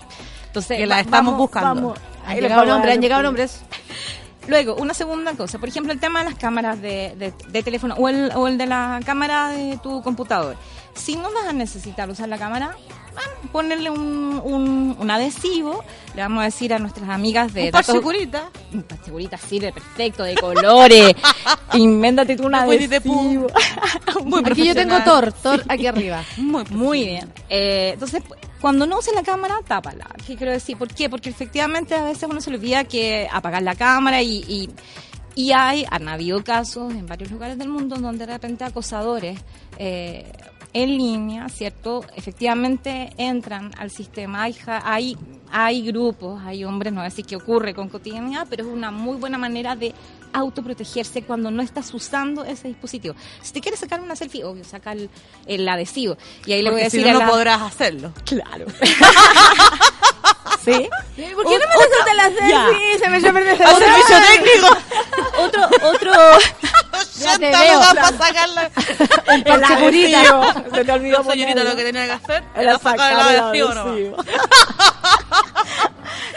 Entonces, 0.47 0.77
Que 0.77 0.85
la 0.85 0.99
estamos 0.99 1.33
vamos- 1.33 1.37
buscando. 1.37 1.67
vamos. 1.75 1.99
Han 2.25 2.35
llegado 2.35 2.55
vamos 2.55 2.69
a 2.69 2.73
nombres, 2.73 2.89
dar 2.89 2.95
han 2.97 3.01
llegado 3.01 3.23
nombres. 3.23 3.61
Luego, 4.47 4.75
una 4.75 4.93
segunda 4.93 5.33
cosa, 5.33 5.59
por 5.59 5.69
ejemplo, 5.69 5.93
el 5.93 5.99
tema 5.99 6.23
de 6.23 6.31
las 6.31 6.39
cámaras 6.39 6.81
de, 6.81 7.13
de- 7.17 7.33
de 7.49 7.63
teléfono 7.63 7.95
o 7.95 8.09
el, 8.09 8.31
o 8.35 8.47
el 8.47 8.57
de 8.57 8.65
la 8.65 8.99
cámara 9.05 9.49
de 9.49 9.77
tu 9.83 10.01
computador. 10.01 10.55
Si 10.95 11.15
no 11.15 11.31
vas 11.31 11.45
a 11.47 11.53
necesitar 11.53 12.09
usar 12.09 12.27
la 12.27 12.37
cámara, 12.37 12.75
ah, 13.15 13.47
ponerle 13.51 13.89
un, 13.89 14.41
un, 14.43 14.97
un 14.99 15.11
adhesivo, 15.11 15.83
le 16.15 16.21
vamos 16.21 16.41
a 16.41 16.45
decir 16.45 16.73
a 16.73 16.79
nuestras 16.79 17.07
amigas 17.07 17.53
de 17.53 17.65
Un 17.65 17.71
par 17.71 17.85
segurita. 17.85 18.49
un 18.73 18.83
par 18.83 18.97
segurita 19.05 19.37
sirve 19.37 19.71
perfecto, 19.71 20.23
de 20.23 20.35
colores. 20.35 21.13
Invéntate 21.75 22.35
tú 22.35 22.47
un 22.47 22.55
adhesivo. 22.55 23.47
Muy 24.25 24.41
Aquí 24.45 24.65
yo 24.67 24.75
tengo. 24.75 24.97
Thor, 25.05 25.31
Thor 25.31 25.63
aquí 25.69 25.87
arriba. 25.87 26.23
Muy, 26.37 26.63
Muy 26.71 27.03
bien. 27.05 27.31
Eh, 27.47 27.91
entonces, 27.93 28.21
cuando 28.61 28.85
no 28.85 28.99
uses 28.99 29.15
la 29.15 29.23
cámara, 29.23 29.59
tápala. 29.67 30.07
¿Qué 30.25 30.35
quiero 30.35 30.51
decir? 30.51 30.77
¿Por 30.77 30.93
qué? 30.93 31.09
Porque 31.09 31.29
efectivamente 31.29 31.95
a 31.95 32.03
veces 32.03 32.29
uno 32.29 32.39
se 32.39 32.51
olvida 32.51 32.83
que 32.83 33.27
apagar 33.31 33.63
la 33.63 33.75
cámara 33.75 34.21
y, 34.21 34.45
y, 34.47 34.69
y 35.33 35.51
hay, 35.51 35.85
han 35.89 36.07
habido 36.07 36.43
casos 36.43 36.93
en 36.93 37.07
varios 37.07 37.31
lugares 37.31 37.57
del 37.57 37.69
mundo 37.69 37.95
donde 37.95 38.27
de 38.27 38.33
repente 38.33 38.63
acosadores 38.63 39.39
eh, 39.77 40.31
en 40.73 40.89
línea, 40.97 41.49
¿cierto? 41.49 42.05
Efectivamente 42.15 43.09
entran 43.17 43.71
al 43.77 43.89
sistema. 43.89 44.43
Hay, 44.43 44.55
hay, 44.67 45.17
hay 45.51 45.81
grupos, 45.81 46.39
hay 46.45 46.63
hombres, 46.63 46.93
no 46.93 46.99
voy 46.99 47.07
a 47.07 47.09
decir 47.09 47.25
qué 47.25 47.35
ocurre 47.35 47.73
con 47.73 47.89
cotidianidad, 47.89 48.45
pero 48.47 48.63
es 48.63 48.69
una 48.71 48.91
muy 48.91 49.17
buena 49.17 49.39
manera 49.39 49.75
de 49.75 49.93
autoprotegerse 50.33 51.23
cuando 51.23 51.51
no 51.51 51.61
estás 51.61 51.93
usando 51.93 52.43
ese 52.45 52.67
dispositivo. 52.69 53.15
Si 53.41 53.51
te 53.53 53.61
quieres 53.61 53.79
sacar 53.79 53.99
una 54.01 54.15
selfie, 54.15 54.43
obvio, 54.43 54.63
saca 54.63 54.91
el, 54.93 55.09
el 55.45 55.67
adhesivo. 55.67 56.17
Y 56.45 56.53
ahí 56.53 56.61
le 56.61 56.69
voy 56.71 56.81
a 56.81 56.83
Porque 56.85 56.89
si 56.91 56.97
decir 56.97 57.11
no, 57.13 57.17
a 57.19 57.21
no 57.21 57.27
la- 57.27 57.31
podrás 57.31 57.61
hacerlo. 57.61 58.13
Claro. 58.25 58.65
¿Sí? 60.63 60.71
¿Por 61.33 61.43
qué 61.47 61.57
no 61.57 61.65
me 61.67 61.75
gusta 61.75 62.13
la 62.15 62.29
Ya. 62.29 62.67
selfie? 62.67 62.99
Se 62.99 63.09
me 63.09 63.17
echó 63.17 63.29
a 63.29 63.33
perder 63.33 63.53
ese 63.55 63.63
¡A 63.63 63.71
otro. 63.71 63.85
servicio 63.85 64.15
técnico! 64.27 64.77
Otro, 65.39 65.63
otro. 65.89 66.11
Ya 67.19 67.37
te 67.37 67.49
80 67.49 67.59
veo. 67.61 67.79
para 67.95 68.17
sacarla. 68.17 68.71
El. 69.27 69.43
Se 70.73 70.83
te 70.85 70.91
olvidó 70.91 71.23
No, 71.23 71.31
señorita, 71.31 71.63
lo 71.63 71.75
que 71.75 71.83
tenía 71.83 72.05
que 72.05 72.11
hacer 72.13 72.43
Era 72.55 72.79
sacar 72.79 73.13
el 73.13 73.35
el 73.35 73.41
adhesivo. 73.41 74.17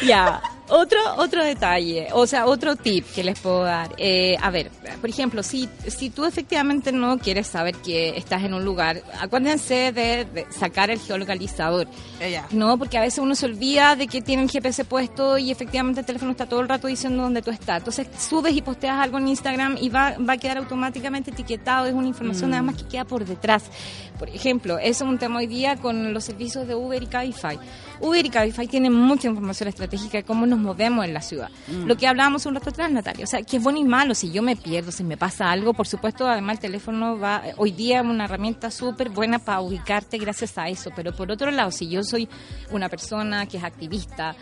Ya, 0.02 0.42
otro, 0.68 0.98
otro 1.16 1.44
detalle, 1.44 2.08
o 2.12 2.26
sea, 2.26 2.46
otro 2.46 2.76
tip 2.76 3.04
que 3.14 3.22
les 3.22 3.38
puedo 3.38 3.64
dar. 3.64 3.94
Eh, 3.98 4.36
a 4.40 4.50
ver, 4.50 4.70
por 5.00 5.10
ejemplo, 5.10 5.42
si, 5.42 5.68
si 5.86 6.10
tú 6.10 6.24
efectivamente 6.24 6.92
no 6.92 7.18
quieres 7.18 7.46
saber 7.46 7.74
que 7.76 8.16
estás 8.16 8.42
en 8.44 8.54
un 8.54 8.64
lugar, 8.64 9.02
acuérdense 9.20 9.92
de, 9.92 10.24
de 10.24 10.46
sacar 10.50 10.90
el 10.90 10.98
geolocalizador. 10.98 11.86
Ella. 12.20 12.46
No, 12.50 12.78
porque 12.78 12.98
a 12.98 13.02
veces 13.02 13.18
uno 13.18 13.34
se 13.34 13.46
olvida 13.46 13.96
de 13.96 14.06
que 14.06 14.22
tiene 14.22 14.42
el 14.42 14.50
GPS 14.50 14.84
puesto 14.84 15.36
y 15.38 15.50
efectivamente 15.50 16.00
el 16.00 16.06
teléfono 16.06 16.30
está 16.30 16.46
todo 16.46 16.60
el 16.60 16.68
rato 16.68 16.88
diciendo 16.88 17.22
dónde 17.22 17.42
tú 17.42 17.50
estás. 17.50 17.78
Entonces 17.78 18.08
subes 18.18 18.54
y 18.54 18.62
posteas 18.62 18.98
algo 18.98 19.18
en 19.18 19.28
Instagram 19.28 19.76
y 19.80 19.88
va, 19.88 20.16
va 20.18 20.34
a 20.34 20.38
quedar 20.38 20.58
automáticamente 20.58 21.30
etiquetado. 21.30 21.86
Es 21.86 21.94
una 21.94 22.08
información 22.08 22.50
nada 22.50 22.62
más 22.62 22.76
que 22.76 22.88
queda 22.88 23.04
por 23.04 23.24
detrás. 23.24 23.64
Por 24.18 24.28
ejemplo, 24.28 24.78
eso 24.78 25.04
es 25.04 25.10
un 25.10 25.18
tema 25.18 25.38
hoy 25.38 25.46
día 25.46 25.76
con 25.76 26.14
los 26.14 26.24
servicios 26.24 26.66
de 26.66 26.74
Uber 26.74 27.02
y 27.02 27.06
Cabify. 27.06 27.58
Uber 28.00 28.24
y 28.24 28.30
Cabify 28.30 28.66
tienen 28.66 28.92
mucha 28.92 29.28
información 29.28 29.68
estratégica 29.68 30.18
de 30.18 30.24
cómo 30.24 30.46
nos 30.46 30.53
movemos 30.58 31.04
en 31.04 31.14
la 31.14 31.20
ciudad. 31.20 31.50
Lo 31.86 31.96
que 31.96 32.06
hablábamos 32.06 32.46
un 32.46 32.54
rato 32.54 32.70
atrás, 32.70 32.90
Natalia. 32.90 33.24
O 33.24 33.26
sea, 33.26 33.42
que 33.42 33.56
es 33.58 33.62
bueno 33.62 33.78
y 33.78 33.84
malo. 33.84 34.14
Si 34.14 34.30
yo 34.30 34.42
me 34.42 34.56
pierdo, 34.56 34.92
si 34.92 35.04
me 35.04 35.16
pasa 35.16 35.50
algo, 35.50 35.74
por 35.74 35.86
supuesto, 35.86 36.26
además 36.26 36.54
el 36.56 36.60
teléfono 36.60 37.18
va, 37.18 37.42
hoy 37.56 37.72
día 37.72 38.00
es 38.00 38.06
una 38.06 38.24
herramienta 38.24 38.70
súper 38.70 39.10
buena 39.10 39.38
para 39.38 39.60
ubicarte 39.60 40.18
gracias 40.18 40.56
a 40.58 40.68
eso. 40.68 40.90
Pero 40.94 41.14
por 41.14 41.30
otro 41.30 41.50
lado, 41.50 41.70
si 41.70 41.88
yo 41.88 42.02
soy 42.04 42.28
una 42.70 42.88
persona 42.88 43.46
que 43.46 43.56
es 43.58 43.64
activista, 43.64 44.34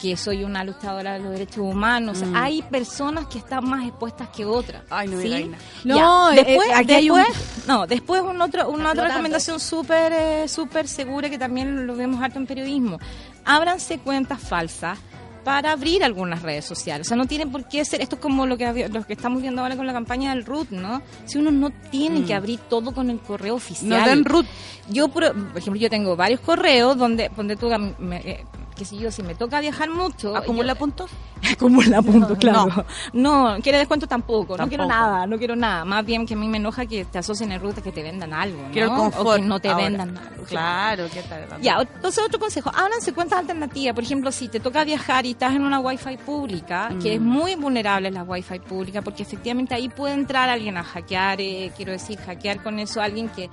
que 0.00 0.16
soy 0.16 0.42
una 0.42 0.64
luchadora 0.64 1.12
de 1.12 1.18
los 1.20 1.30
derechos 1.30 1.58
humanos, 1.58 2.24
hay 2.34 2.62
personas 2.62 3.26
que 3.26 3.38
están 3.38 3.68
más 3.68 3.86
expuestas 3.86 4.28
que 4.30 4.44
otras. 4.44 4.82
Ay, 4.90 5.06
no, 5.08 5.20
¿sí? 5.20 5.28
reina. 5.28 5.58
No, 5.84 6.32
eh, 6.32 6.42
después, 6.44 6.68
hay 6.74 7.10
un- 7.10 7.22
No, 7.68 7.86
después 7.86 8.20
un 8.22 8.40
otro, 8.40 8.68
una 8.70 8.90
otra 8.92 9.08
recomendación 9.08 9.60
súper 9.60 10.12
eh, 10.12 10.48
súper 10.48 10.88
segura 10.88 11.28
que 11.30 11.38
también 11.38 11.86
lo 11.86 11.94
vemos 11.94 12.20
harto 12.22 12.38
en 12.38 12.46
periodismo. 12.46 12.98
Ábranse 13.44 13.98
cuentas 13.98 14.40
falsas 14.40 14.98
para 15.44 15.72
abrir 15.72 16.04
algunas 16.04 16.42
redes 16.42 16.64
sociales. 16.64 17.06
O 17.06 17.08
sea, 17.08 17.16
no 17.16 17.26
tienen 17.26 17.50
por 17.50 17.68
qué 17.68 17.84
ser, 17.84 18.00
esto 18.00 18.16
es 18.16 18.22
como 18.22 18.46
lo 18.46 18.56
que, 18.56 18.88
lo 18.88 19.04
que 19.04 19.12
estamos 19.12 19.42
viendo 19.42 19.62
ahora 19.62 19.76
con 19.76 19.86
la 19.86 19.92
campaña 19.92 20.34
del 20.34 20.44
RUT, 20.44 20.70
¿no? 20.70 21.02
Si 21.24 21.38
uno 21.38 21.50
no 21.50 21.70
tiene 21.90 22.24
que 22.24 22.34
abrir 22.34 22.60
todo 22.68 22.92
con 22.92 23.10
el 23.10 23.18
correo 23.18 23.56
oficial. 23.56 23.88
No 23.88 24.06
den 24.06 24.24
root. 24.24 24.46
Yo, 24.88 25.08
por, 25.08 25.32
por 25.32 25.58
ejemplo, 25.58 25.80
yo 25.80 25.90
tengo 25.90 26.16
varios 26.16 26.40
correos 26.40 26.96
donde, 26.96 27.30
donde 27.36 27.56
tú, 27.56 27.70
me, 27.98 28.16
eh, 28.18 28.44
qué 28.82 28.88
sé 28.88 28.96
yo, 28.96 29.10
si 29.12 29.22
me 29.22 29.34
toca 29.36 29.60
viajar 29.60 29.88
mucho... 29.90 30.36
¿Acumula 30.36 30.72
yo- 30.72 30.78
puntos? 30.78 31.10
acumula 31.52 32.00
puntos, 32.02 32.38
claro. 32.38 32.84
No, 33.12 33.56
quiere 33.62 33.78
descuento 33.78 34.06
tampoco, 34.06 34.56
no 34.56 34.68
quiero 34.68 34.86
nada, 34.86 35.26
no 35.26 35.38
quiero 35.38 35.54
nada. 35.56 35.84
Más 35.84 36.04
bien 36.04 36.24
que 36.26 36.34
a 36.34 36.36
mí 36.36 36.48
me 36.48 36.56
enoja 36.58 36.86
que 36.86 37.04
te 37.04 37.18
asocien 37.18 37.50
en 37.52 37.60
ruta 37.60 37.80
que 37.82 37.92
te 37.92 38.02
vendan 38.02 38.32
algo, 38.32 38.62
¿no? 38.62 38.70
Quiero 38.72 38.88
el 38.88 38.92
O 38.94 38.96
confort. 38.96 39.36
que 39.40 39.42
no 39.46 39.60
te 39.60 39.68
ahora. 39.68 39.84
vendan 39.84 40.16
algo. 40.18 40.44
Claro, 40.44 41.04
¿qué 41.12 41.22
tal? 41.22 41.60
Ya, 41.60 41.80
entonces 41.80 42.24
otro 42.24 42.38
consejo, 42.40 42.70
háblanse 42.74 43.12
cuentas 43.12 43.38
alternativas. 43.40 43.94
Por 43.94 44.04
ejemplo, 44.04 44.30
si 44.32 44.48
te 44.48 44.60
toca 44.60 44.84
viajar 44.84 45.26
y 45.26 45.32
estás 45.32 45.54
en 45.54 45.62
una 45.64 45.78
wifi 45.80 46.16
pública, 46.16 46.90
que 47.02 47.14
es 47.14 47.20
Mm. 47.20 47.24
muy 47.24 47.54
vulnerable 47.56 48.10
la 48.10 48.22
wifi 48.24 48.58
pública, 48.60 49.02
porque 49.02 49.22
efectivamente 49.24 49.74
ahí 49.74 49.88
puede 49.88 50.14
entrar 50.14 50.48
alguien 50.48 50.76
a 50.76 50.84
hackear, 50.84 51.40
eh, 51.40 51.72
quiero 51.76 51.92
decir, 51.92 52.18
hackear 52.18 52.62
con 52.62 52.78
eso 52.78 53.00
a 53.00 53.04
alguien 53.04 53.28
que 53.28 53.48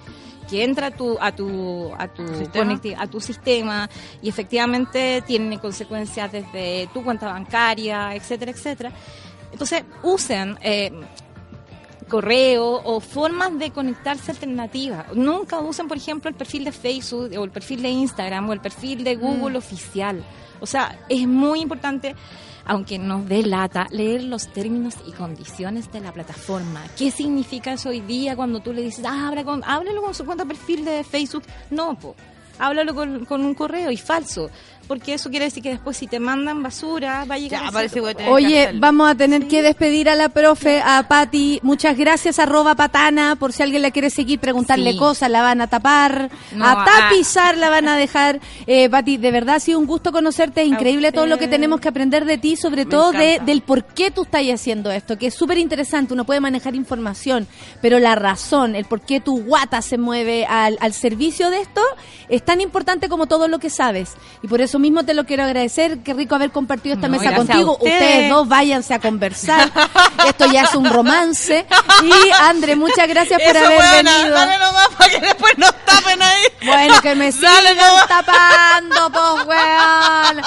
que 0.50 0.64
entra 0.64 0.88
a 0.88 0.92
tu 0.92 1.18
a 1.20 1.32
tu 1.32 1.94
a 1.98 2.08
tu 2.08 2.24
a 2.98 3.08
tu 3.08 3.22
sistema 3.22 3.90
y 4.22 4.30
efectivamente 4.30 5.24
tiene 5.26 5.60
consecuencias 5.60 6.32
desde 6.32 6.90
tu 6.94 7.04
cuenta 7.04 7.28
bancaria, 7.28 8.16
etcétera, 8.16 8.52
etcétera. 8.52 8.92
Entonces, 9.52 9.84
usen 10.04 10.58
eh, 10.62 10.92
correo 12.10 12.82
o 12.84 13.00
formas 13.00 13.58
de 13.58 13.72
conectarse 13.72 14.32
alternativas. 14.32 15.06
Nunca 15.14 15.60
usen, 15.60 15.88
por 15.88 15.98
ejemplo, 15.98 16.30
el 16.30 16.36
perfil 16.36 16.66
de 16.66 16.72
Facebook 16.72 17.32
o 17.38 17.44
el 17.44 17.52
perfil 17.52 17.82
de 17.82 17.90
Instagram 17.90 18.50
o 18.50 18.54
el 18.54 18.60
perfil 18.60 19.04
de 19.04 19.16
Google 19.16 19.58
oficial. 19.58 20.24
O 20.60 20.66
sea, 20.66 21.00
es 21.08 21.26
muy 21.26 21.62
importante, 21.62 22.16
aunque 22.70 23.00
nos 23.00 23.28
dé 23.28 23.42
lata, 23.42 23.88
leer 23.90 24.24
los 24.24 24.54
términos 24.54 24.94
y 25.08 25.12
condiciones 25.12 25.92
de 25.92 26.02
la 26.02 26.14
plataforma. 26.14 26.84
¿Qué 26.96 27.10
significa 27.10 27.74
eso 27.74 27.90
hoy 27.90 28.00
día 28.02 28.36
cuando 28.36 28.60
tú 28.60 28.74
le 28.74 28.84
dices, 28.84 29.04
ah, 29.08 29.28
habla 29.28 29.44
con, 29.44 29.64
háblalo 29.64 30.04
con 30.04 30.14
su 30.14 30.24
cuenta 30.24 30.46
perfil 30.46 30.86
de 30.86 31.04
Facebook? 31.04 31.44
No, 31.72 31.98
po. 31.98 32.16
Háblalo 32.60 32.94
con, 32.94 33.26
con 33.26 33.44
un 33.44 33.56
correo 33.56 33.90
y 33.90 33.98
falso. 33.98 34.52
Porque 34.90 35.14
eso 35.14 35.30
quiere 35.30 35.46
decir 35.46 35.62
que 35.62 35.70
después 35.70 35.96
si 35.98 36.08
te 36.08 36.20
mandan 36.20 36.64
basura, 36.64 37.24
va 37.30 37.36
a 37.36 37.38
llegar 37.38 37.62
Ya, 37.62 37.68
a 37.68 37.72
parece 37.72 37.94
cierto- 37.94 37.94
que 37.94 38.02
voy 38.02 38.10
a 38.10 38.16
tener 38.16 38.28
que 38.28 38.34
Oye, 38.74 38.80
vamos 38.80 39.08
a 39.12 39.14
tener 39.14 39.48
que 39.48 39.62
despedir 39.62 40.10
a 40.10 40.16
la 40.16 40.30
profe, 40.30 40.82
a 40.84 41.08
Patti. 41.08 41.60
Muchas 41.62 41.96
gracias, 41.96 42.40
arroba 42.40 42.74
patana, 42.74 43.36
por 43.36 43.54
si 43.54 43.62
alguien 43.62 43.84
la 43.84 43.92
quiere 43.92 44.10
seguir, 44.10 44.40
preguntarle 44.40 44.94
Sí. 44.94 44.98
cosas, 44.98 45.30
la 45.30 45.44
van 45.44 45.62
a 45.62 45.68
tapar, 45.68 46.32
No, 46.56 46.66
a 46.66 46.72
ah. 46.72 46.86
tapizar, 46.86 47.56
la 47.56 47.70
van 47.70 47.88
a 47.88 47.96
dejar. 47.98 48.40
Eh, 48.66 48.90
Patti, 48.90 49.18
de 49.18 49.30
verdad 49.30 49.58
ha 49.58 49.60
sido 49.60 49.78
un 49.78 49.86
gusto 49.86 50.12
conocerte, 50.12 50.64
es 50.64 50.68
increíble 50.68 51.12
todo 51.12 51.28
lo 51.28 51.38
que 51.38 51.48
tenemos 51.48 51.80
que 51.80 51.90
aprender 51.90 52.26
de 52.26 52.40
ti, 52.40 52.56
sobre 52.56 52.86
Me 52.86 52.90
todo 52.90 53.12
de, 53.12 53.40
del 53.46 53.62
por 53.62 53.84
qué 53.86 54.10
tú 54.10 54.24
estás 54.24 54.42
haciendo 54.52 54.90
esto, 54.90 55.20
que 55.20 55.28
es 55.28 55.36
súper 55.36 55.60
interesante, 55.60 56.16
uno 56.16 56.26
puede 56.26 56.40
manejar 56.40 56.74
información, 56.74 57.48
pero 57.80 58.00
la 58.00 58.16
razón, 58.16 58.76
el 58.76 58.86
por 58.86 59.02
qué 59.02 59.20
tu 59.20 59.44
guata 59.44 59.84
se 59.84 60.00
mueve 60.00 60.48
al, 60.48 60.78
al 60.82 60.94
servicio 60.94 61.52
de 61.52 61.60
esto, 61.62 61.82
es 62.28 62.44
tan 62.44 62.60
importante 62.60 63.08
como 63.08 63.28
todo 63.28 63.48
lo 63.48 63.60
que 63.60 63.70
sabes. 63.70 64.16
Y 64.42 64.48
por 64.48 64.62
eso 64.62 64.79
mismo 64.80 65.04
te 65.04 65.14
lo 65.14 65.26
quiero 65.26 65.44
agradecer, 65.44 66.00
qué 66.00 66.14
rico 66.14 66.36
haber 66.36 66.52
compartido 66.52 66.96
esta 66.96 67.08
No, 67.08 67.18
mesa 67.18 67.34
contigo. 67.36 67.74
ustedes. 67.78 67.94
Ustedes 68.02 68.30
dos 68.30 68.48
váyanse 68.48 68.94
a 68.94 69.00
conversar. 69.00 69.72
Esto 70.28 70.52
ya 70.52 70.64
es 70.64 70.76
un 70.76 70.90
romance. 70.90 71.66
Y 72.04 72.12
André, 72.42 72.76
muchas 72.76 73.08
gracias 73.08 73.42
por 73.42 73.56
Eso, 73.56 73.66
haber 73.66 73.80
weona, 73.80 74.18
venido. 74.18 74.36
Dale 74.36 74.58
nomás 74.58 74.88
para 74.98 75.10
que 75.12 75.20
después 75.20 75.58
nos 75.58 75.74
tapen 75.86 76.22
ahí. 76.22 76.44
Bueno, 76.66 77.02
que 77.02 77.16
me 77.16 77.32
Dale 77.32 77.70
sigan 77.70 77.88
nomás. 77.88 78.08
tapando, 78.08 79.12
pues, 79.12 79.48
weón. 79.48 80.44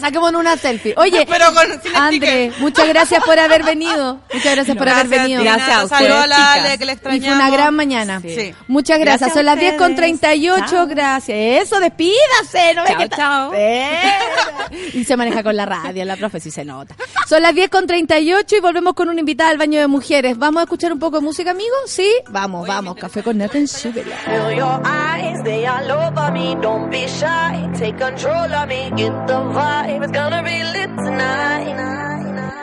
Saquémonos 0.00 0.40
una 0.40 0.56
selfie. 0.56 0.94
Oye, 0.96 1.26
Pero 1.28 1.46
con- 1.54 1.80
André, 1.94 2.52
muchas 2.58 2.88
gracias 2.88 3.22
por 3.24 3.38
haber 3.38 3.62
venido. 3.64 4.20
Muchas 4.32 4.54
gracias 4.54 4.76
por 4.76 4.88
haber 4.88 5.08
Gracias 5.08 5.22
venido. 5.28 5.42
Gracias 5.44 5.68
a 5.76 5.84
ustedes, 5.84 6.08
Saludos 6.12 6.38
a. 6.38 6.52
Ale, 6.54 6.78
que 6.78 6.84
le 6.86 6.92
Y 6.92 6.94
extrañamos. 6.94 7.26
fue 7.26 7.34
una 7.36 7.50
gran 7.50 7.74
mañana. 7.74 8.20
Sí. 8.20 8.54
Muchas 8.68 8.98
gracias. 8.98 9.32
Son 9.32 9.44
las 9.44 9.58
10 9.58 9.74
con 9.74 9.92
ustedes. 9.92 10.20
38. 10.20 10.64
Chao. 10.70 10.86
Gracias. 10.86 11.36
Eso, 11.62 11.80
despídase. 11.80 12.74
No 12.88 13.08
Chao, 13.08 13.08
chao. 13.08 13.52
Y 14.92 15.04
se 15.04 15.16
maneja 15.16 15.42
con 15.42 15.56
la 15.56 15.66
radio, 15.66 16.04
la 16.04 16.16
profe, 16.16 16.38
sí 16.40 16.50
se 16.50 16.64
nota. 16.64 16.94
Son 17.28 17.42
las 17.42 17.54
10 17.54 17.70
con 17.70 17.86
38 17.86 18.56
y 18.56 18.60
volvemos 18.60 18.94
con 18.94 19.08
una 19.08 19.18
invitada 19.20 19.50
al 19.50 19.58
baño 19.58 19.80
de 19.80 19.88
mujeres. 19.88 20.38
¿Vamos 20.38 20.60
a 20.60 20.64
escuchar 20.64 20.92
un 20.92 20.98
poco 20.98 21.18
de 21.18 21.22
música, 21.24 21.50
amigos? 21.50 21.78
Sí. 21.86 22.08
Vamos, 22.28 22.66
vamos. 22.68 22.96
Café 22.96 23.22
con 23.22 23.38
Nata 23.38 23.58
en 23.58 23.66
Súbela. 23.66 24.16
Feel 24.16 24.56
your 24.56 24.80
eyes, 24.84 25.42
they 25.44 25.66
all 25.66 25.90
over 25.90 26.32
me. 26.32 26.54
Don't 26.60 26.90
be 26.90 27.06
shy, 27.08 27.68
take 27.78 27.96
control 27.98 28.52
of 28.52 28.68
me. 28.68 28.90
Get 28.96 29.12
the 29.26 29.34
vibe, 29.34 30.04
it's 30.04 30.12
gonna 30.12 30.42
be 30.42 30.62
lit 30.72 30.90
tonight. 30.96 32.19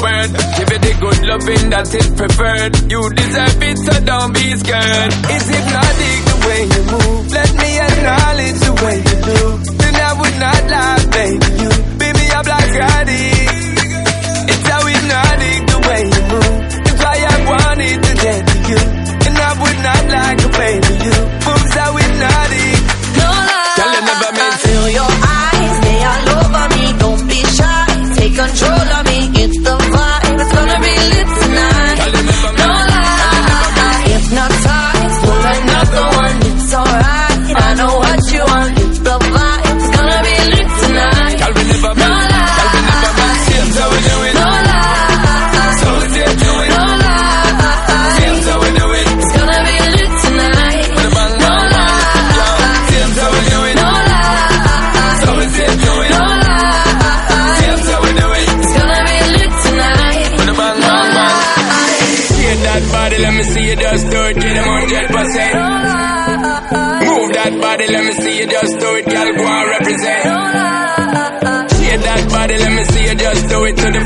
word. 0.00 0.28
Give 0.56 0.70
it 0.72 0.80
the 0.82 0.94
good 1.00 1.20
loving 1.26 1.64
that 1.70 1.88
is 1.92 2.08
preferred. 2.14 2.72
You 2.90 3.00
deserve 3.12 3.62
it, 3.62 3.76
so 3.78 3.94
don't 4.04 4.32
be 4.32 4.46
scared. 4.56 5.10
It's 5.32 5.48
hypnotic 5.48 6.18
the 6.28 6.36
way 6.46 6.60
you 6.72 6.82
move. 6.92 7.22
Let 7.32 7.50
me 7.60 7.70
acknowledge 7.80 8.58
the 8.62 8.74
way 8.84 8.96
you 9.02 9.16
do. 9.22 9.40
Then 9.80 9.94
I 9.96 10.12
would 10.20 10.36
not 10.40 10.60
lie, 10.72 11.04
baby. 11.12 11.48
You 11.62 11.70
beat 11.98 12.14
me 12.16 12.26
up 12.32 12.46
like 12.46 12.74
addict. 12.76 13.92
It's 14.52 14.66
how 14.68 14.82
hypnotic 14.86 15.60
the 15.72 15.78
way 15.88 16.02
you 16.12 16.22
move. 16.32 16.60
That's 16.84 17.00
why 17.02 17.16
I 17.22 17.36
wanted 17.50 17.98
to 18.02 18.12
get 18.22 18.40
to 18.46 18.56
you. 18.70 18.80
And 19.26 19.36
I 19.38 19.50
would 19.60 19.78
not 19.82 20.02
like 20.12 20.40
a 20.42 20.50
baby 20.52 20.94
you. 21.06 21.18
Moves 21.46 21.74
how 21.76 21.92
hypnotic. 21.96 22.78
No 23.18 23.28
lie. 23.28 23.76
You 23.78 24.00
never 24.06 24.30
meant. 24.36 24.56
Feel 24.62 24.86
your 25.00 25.10
eyes, 25.10 25.76
they 25.86 25.98
all 26.10 26.28
over 26.38 26.64
me. 26.76 26.84
Don't 26.98 27.22
be 27.28 27.40
shy, 27.56 27.86
take 28.16 28.34
control 28.36 28.81
hundred. 65.22 67.06
Move 67.06 67.32
that 67.34 67.52
body, 67.60 67.86
let 67.88 68.04
me 68.04 68.12
see 68.12 68.38
you 68.40 68.46
just 68.46 68.78
do 68.78 68.94
it, 68.96 69.04
girl, 69.06 69.30
go 69.36 69.46
and 69.46 69.70
represent. 69.70 70.22
Shake 71.78 72.02
that 72.02 72.22
body, 72.30 72.58
let 72.58 72.72
me 72.72 72.84
see 72.84 73.04
you 73.06 73.14
just 73.14 73.48
do 73.48 73.64
it 73.64 73.76
to 73.76 73.86
the 73.92 74.02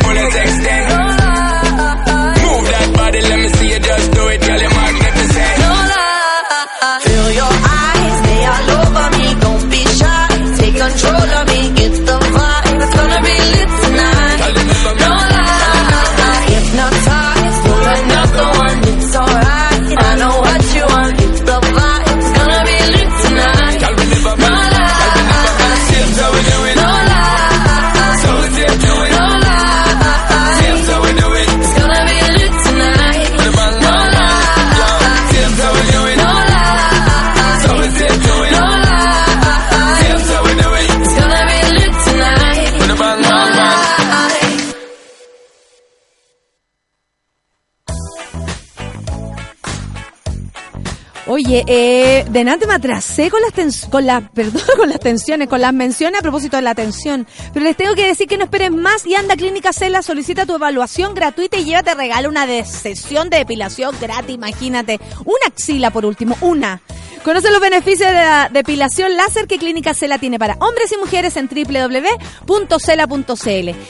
de 52.36 52.44
nada 52.44 52.66
me 52.66 52.74
atrasé 52.74 53.30
con 53.30 53.40
las, 53.40 53.86
con 53.86 54.04
las, 54.04 54.22
perdón, 54.34 54.62
con 54.76 54.90
las 54.90 55.00
tensiones, 55.00 55.48
con 55.48 55.58
las 55.58 55.72
menciones 55.72 56.20
a 56.20 56.22
propósito 56.22 56.56
de 56.56 56.62
la 56.62 56.70
atención. 56.70 57.26
Pero 57.54 57.64
les 57.64 57.76
tengo 57.76 57.94
que 57.94 58.06
decir 58.06 58.28
que 58.28 58.36
no 58.36 58.44
esperen 58.44 58.76
más 58.76 59.06
y 59.06 59.14
anda 59.14 59.34
a 59.34 59.36
Clínica 59.38 59.72
Cela, 59.72 60.02
solicita 60.02 60.44
tu 60.44 60.54
evaluación 60.54 61.14
gratuita 61.14 61.56
y 61.56 61.64
llévate 61.64 61.94
regalo 61.94 62.28
una 62.28 62.46
de 62.46 62.62
sesión 62.66 63.30
de 63.30 63.38
depilación 63.38 63.96
gratis, 63.98 64.34
imagínate. 64.34 65.00
Una 65.24 65.46
axila 65.46 65.90
por 65.90 66.04
último, 66.04 66.36
una. 66.42 66.82
Conoce 67.26 67.50
los 67.50 67.60
beneficios 67.60 68.08
de 68.08 68.14
la 68.14 68.48
depilación 68.52 69.16
láser 69.16 69.48
que 69.48 69.58
Clínica 69.58 69.94
Cela 69.94 70.16
tiene 70.18 70.38
para 70.38 70.54
hombres 70.60 70.92
y 70.92 70.96
mujeres 70.96 71.36
en 71.36 71.48
www.cela.cl. 71.48 72.86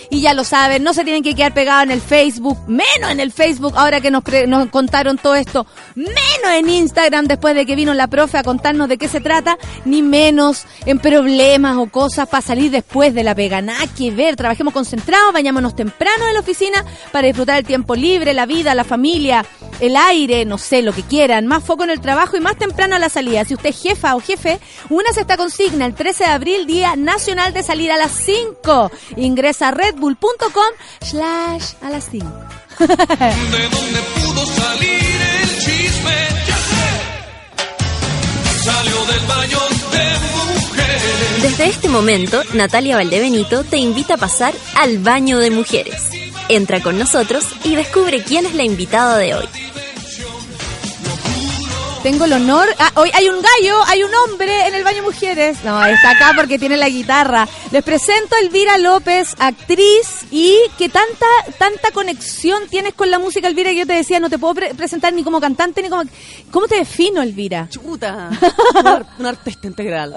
Y 0.08 0.22
ya 0.22 0.32
lo 0.32 0.42
saben, 0.42 0.82
no 0.82 0.94
se 0.94 1.04
tienen 1.04 1.22
que 1.22 1.34
quedar 1.34 1.52
pegados 1.52 1.82
en 1.82 1.90
el 1.90 2.00
Facebook, 2.00 2.56
menos 2.66 3.10
en 3.10 3.20
el 3.20 3.30
Facebook, 3.32 3.74
ahora 3.76 4.00
que 4.00 4.10
nos, 4.10 4.22
nos 4.48 4.70
contaron 4.70 5.18
todo 5.18 5.34
esto, 5.34 5.66
menos 5.94 6.50
en 6.54 6.70
Instagram 6.70 7.26
después 7.26 7.54
de 7.54 7.66
que 7.66 7.76
vino 7.76 7.92
la 7.92 8.06
profe 8.06 8.38
a 8.38 8.42
contarnos 8.42 8.88
de 8.88 8.96
qué 8.96 9.06
se 9.06 9.20
trata, 9.20 9.58
ni 9.84 10.00
menos 10.00 10.64
en 10.86 10.98
problemas 10.98 11.76
o 11.76 11.88
cosas 11.88 12.30
para 12.30 12.40
salir 12.40 12.70
después 12.70 13.12
de 13.12 13.22
la 13.22 13.34
pega. 13.34 13.60
Nada 13.60 13.86
que 13.98 14.12
ver, 14.12 14.36
trabajemos 14.36 14.72
concentrados, 14.72 15.34
bañémonos 15.34 15.76
temprano 15.76 16.26
en 16.26 16.32
la 16.32 16.40
oficina 16.40 16.82
para 17.12 17.26
disfrutar 17.26 17.58
el 17.58 17.66
tiempo 17.66 17.96
libre, 17.96 18.32
la 18.32 18.46
vida, 18.46 18.74
la 18.74 18.84
familia, 18.84 19.44
el 19.80 19.96
aire, 19.96 20.44
no 20.44 20.58
sé, 20.58 20.82
lo 20.82 20.92
que 20.92 21.02
quieran. 21.02 21.46
Más 21.46 21.64
foco 21.64 21.84
en 21.84 21.90
el 21.90 22.00
trabajo 22.00 22.36
y 22.36 22.40
más 22.40 22.56
temprano 22.56 22.96
a 22.96 22.98
la 22.98 23.08
salida. 23.08 23.44
Si 23.44 23.54
usted 23.54 23.70
es 23.70 23.80
jefa 23.80 24.14
o 24.16 24.20
jefe, 24.20 24.58
únase 24.90 25.20
a 25.20 25.22
esta 25.22 25.36
consigna 25.36 25.86
el 25.86 25.94
13 25.94 26.24
de 26.24 26.30
abril, 26.30 26.66
Día 26.66 26.96
Nacional 26.96 27.52
de 27.52 27.62
Salir 27.62 27.92
a 27.92 27.96
las 27.96 28.12
5. 28.12 28.90
Ingresa 29.16 29.68
a 29.68 29.70
redbull.com 29.70 30.72
slash 31.00 31.74
a 31.82 31.90
las 31.90 32.08
5. 32.10 32.26
¿De 32.78 32.86
dónde 32.86 34.00
pudo 34.14 34.46
salir 34.46 35.20
el 35.42 35.58
chisme? 35.60 36.28
Ya 36.46 36.56
sé. 36.56 36.86
Salió 38.64 39.04
del 39.06 39.26
baño 39.26 39.58
de 39.92 40.04
mujeres. 40.54 41.42
Desde 41.42 41.66
este 41.68 41.88
momento, 41.88 42.42
Natalia 42.54 42.96
Valdebenito 42.96 43.64
te 43.64 43.78
invita 43.78 44.14
a 44.14 44.18
pasar 44.18 44.54
al 44.76 44.98
baño 44.98 45.38
de 45.38 45.50
mujeres. 45.50 46.25
Entra 46.48 46.80
con 46.80 46.98
nosotros 46.98 47.44
y 47.64 47.74
descubre 47.74 48.22
quién 48.22 48.46
es 48.46 48.54
la 48.54 48.62
invitada 48.62 49.18
de 49.18 49.34
hoy. 49.34 49.46
Tengo 52.06 52.24
el 52.24 52.34
honor. 52.34 52.68
Ah, 52.78 52.92
hoy 52.94 53.10
hay 53.14 53.28
un 53.28 53.34
gallo, 53.42 53.82
hay 53.88 54.04
un 54.04 54.10
hombre 54.14 54.68
en 54.68 54.74
el 54.76 54.84
baño 54.84 55.02
mujeres. 55.02 55.58
No, 55.64 55.84
está 55.84 56.10
acá 56.10 56.34
porque 56.36 56.56
tiene 56.56 56.76
la 56.76 56.88
guitarra. 56.88 57.48
Les 57.72 57.82
presento 57.82 58.36
a 58.36 58.44
Elvira 58.44 58.78
López, 58.78 59.34
actriz 59.40 60.24
y 60.30 60.56
que 60.78 60.88
tanta 60.88 61.26
tanta 61.58 61.90
conexión 61.90 62.62
tienes 62.70 62.94
con 62.94 63.10
la 63.10 63.18
música, 63.18 63.48
Elvira, 63.48 63.70
que 63.70 63.78
yo 63.78 63.86
te 63.88 63.94
decía, 63.94 64.20
no 64.20 64.30
te 64.30 64.38
puedo 64.38 64.54
pre- 64.54 64.74
presentar 64.76 65.12
ni 65.14 65.24
como 65.24 65.40
cantante 65.40 65.82
ni 65.82 65.88
como. 65.88 66.04
¿Cómo 66.52 66.68
te 66.68 66.76
defino, 66.76 67.22
Elvira? 67.22 67.66
Chuta, 67.70 68.30
un, 68.80 68.86
ar- 68.86 69.06
un 69.18 69.26
artista 69.26 69.66
integral. 69.66 70.14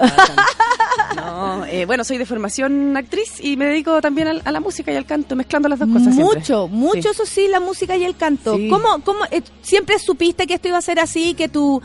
No, 1.16 1.64
eh, 1.66 1.86
bueno, 1.86 2.04
soy 2.04 2.18
de 2.18 2.26
formación 2.26 2.96
actriz 2.96 3.40
y 3.40 3.56
me 3.56 3.66
dedico 3.66 4.00
también 4.00 4.28
a, 4.44 4.52
la 4.52 4.60
música 4.60 4.92
y 4.92 4.96
al 4.96 5.06
canto, 5.06 5.34
mezclando 5.34 5.68
las 5.68 5.80
dos 5.80 5.88
cosas. 5.88 6.14
siempre. 6.14 6.38
Mucho, 6.38 6.68
mucho, 6.68 7.02
Sí. 7.02 7.08
eso 7.08 7.26
sí, 7.26 7.48
la 7.48 7.58
música 7.58 7.96
y 7.96 8.04
el 8.04 8.16
canto. 8.16 8.54
Sí. 8.56 8.68
¿Cómo, 8.68 9.02
cómo, 9.04 9.24
eh, 9.32 9.42
siempre 9.60 9.98
supiste 9.98 10.46
que 10.46 10.54
esto 10.54 10.68
iba 10.68 10.78
a 10.78 10.82
ser 10.82 11.00
así, 11.00 11.34
que 11.34 11.48
tu, 11.48 11.79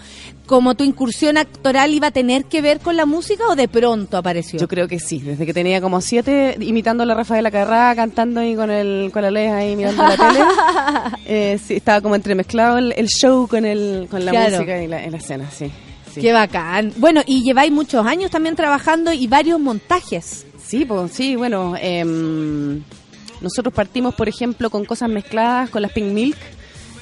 como 0.45 0.75
tu 0.75 0.83
incursión 0.83 1.37
actoral 1.37 1.93
iba 1.93 2.07
a 2.07 2.11
tener 2.11 2.45
que 2.45 2.61
ver 2.61 2.79
con 2.79 2.95
la 2.95 3.05
música 3.05 3.43
o 3.49 3.55
de 3.55 3.67
pronto 3.67 4.17
apareció? 4.17 4.59
Yo 4.59 4.67
creo 4.67 4.87
que 4.87 4.99
sí, 4.99 5.19
desde 5.19 5.45
que 5.45 5.53
tenía 5.53 5.81
como 5.81 6.01
siete, 6.01 6.55
imitando 6.59 7.03
a 7.03 7.05
la 7.05 7.15
Rafaela 7.15 7.49
Carrá, 7.51 7.95
cantando 7.95 8.39
ahí 8.41 8.55
con 8.55 8.69
el 8.71 9.09
con 9.11 9.21
la 9.23 9.31
leja 9.31 9.57
ahí 9.57 9.75
mirando 9.75 10.03
la 10.03 10.15
tele. 10.17 10.39
Eh, 11.27 11.59
sí, 11.65 11.75
estaba 11.75 12.01
como 12.01 12.15
entremezclado 12.15 12.77
el, 12.77 12.93
el 12.95 13.07
show 13.07 13.47
con 13.47 13.65
el 13.65 14.07
con 14.11 14.23
la 14.25 14.31
Claro. 14.31 14.51
música 14.57 14.81
y 14.83 14.87
la, 14.87 15.03
en 15.03 15.11
la 15.11 15.17
escena, 15.17 15.49
sí. 15.49 15.71
sí. 16.13 16.21
Qué 16.21 16.31
bacán. 16.31 16.93
Bueno, 16.97 17.21
y 17.25 17.41
lleváis 17.43 17.71
muchos 17.71 18.05
años 18.05 18.29
también 18.29 18.55
trabajando 18.55 19.11
y 19.11 19.25
varios 19.27 19.59
montajes. 19.59 20.45
Sí, 20.63 20.85
pues 20.85 21.11
sí, 21.11 21.35
bueno, 21.35 21.75
em, 21.81 22.81
nosotros 23.41 23.73
partimos, 23.73 24.13
por 24.15 24.29
ejemplo, 24.29 24.69
con 24.69 24.85
cosas 24.85 25.09
mezcladas 25.09 25.69
con 25.71 25.81
las 25.81 25.91
Pink 25.91 26.11
Milk 26.13 26.37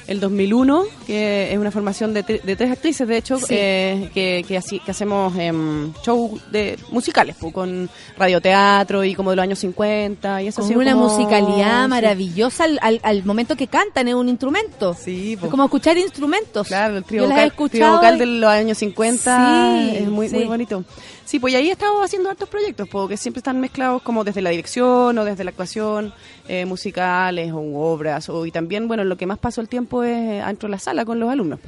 el 0.06 0.20
2001, 0.20 0.84
que 1.06 1.52
es 1.52 1.58
una 1.58 1.70
formación 1.70 2.12
de, 2.12 2.24
tre- 2.24 2.42
de 2.42 2.56
tres 2.56 2.70
actrices, 2.72 3.08
de 3.08 3.16
hecho, 3.16 3.38
Sí. 3.38 3.46
eh, 3.50 4.10
que, 4.12 4.44
que, 4.46 4.56
así, 4.56 4.78
que 4.80 4.90
hacemos 4.90 5.36
em, 5.38 5.92
show 6.04 6.38
de 6.50 6.78
musicales, 6.90 7.36
pues, 7.40 7.52
con 7.54 7.88
radioteatro 8.18 9.04
y 9.04 9.14
como 9.14 9.30
de 9.30 9.36
los 9.36 9.42
años 9.42 9.58
50 9.60 10.42
y 10.42 10.48
eso 10.48 10.62
Con 10.62 10.76
una 10.76 10.92
como- 10.92 11.08
musicalidad 11.08 11.88
maravillosa 11.88 12.64
al, 12.64 12.78
al- 12.82 13.00
al 13.02 13.24
momento 13.24 13.56
que 13.56 13.66
cantan, 13.66 14.08
es 14.08 14.14
un 14.14 14.28
instrumento. 14.28 14.94
Sí, 14.98 15.34
Es 15.34 15.38
pues. 15.38 15.50
como 15.50 15.64
escuchar 15.64 15.96
instrumentos. 15.98 16.66
Claro, 16.66 16.98
el 16.98 17.04
trío 17.04 17.22
vocal, 17.28 17.52
vocal 17.56 18.18
de 18.18 18.26
los 18.26 18.50
años 18.50 18.78
50 18.78 19.76
Sí, 19.90 19.96
es 19.96 20.08
muy, 20.08 20.28
sí. 20.28 20.36
muy 20.36 20.44
bonito. 20.44 20.84
Sí, 21.24 21.38
pues 21.38 21.54
ahí 21.54 21.68
he 21.68 21.72
estado 21.72 22.02
haciendo 22.02 22.30
hartos 22.30 22.48
proyectos, 22.48 22.88
porque 22.88 23.16
siempre 23.16 23.38
están 23.38 23.60
mezclados 23.60 24.02
como 24.02 24.24
desde 24.24 24.42
la 24.42 24.50
dirección 24.50 25.16
o 25.16 25.24
desde 25.24 25.44
la 25.44 25.50
actuación, 25.50 26.12
eh, 26.48 26.66
musicales 26.66 27.52
o 27.52 27.60
obras. 27.60 28.28
O, 28.28 28.44
y 28.46 28.50
también, 28.50 28.88
bueno, 28.88 29.04
lo 29.04 29.16
que 29.16 29.26
más 29.26 29.38
paso 29.38 29.60
el 29.60 29.68
tiempo 29.68 30.02
es 30.02 30.16
eh, 30.16 30.42
dentro 30.46 30.68
de 30.68 30.72
la 30.72 30.78
sala 30.78 31.04
con 31.04 31.18
los 31.18 31.30
alumnos, 31.30 31.60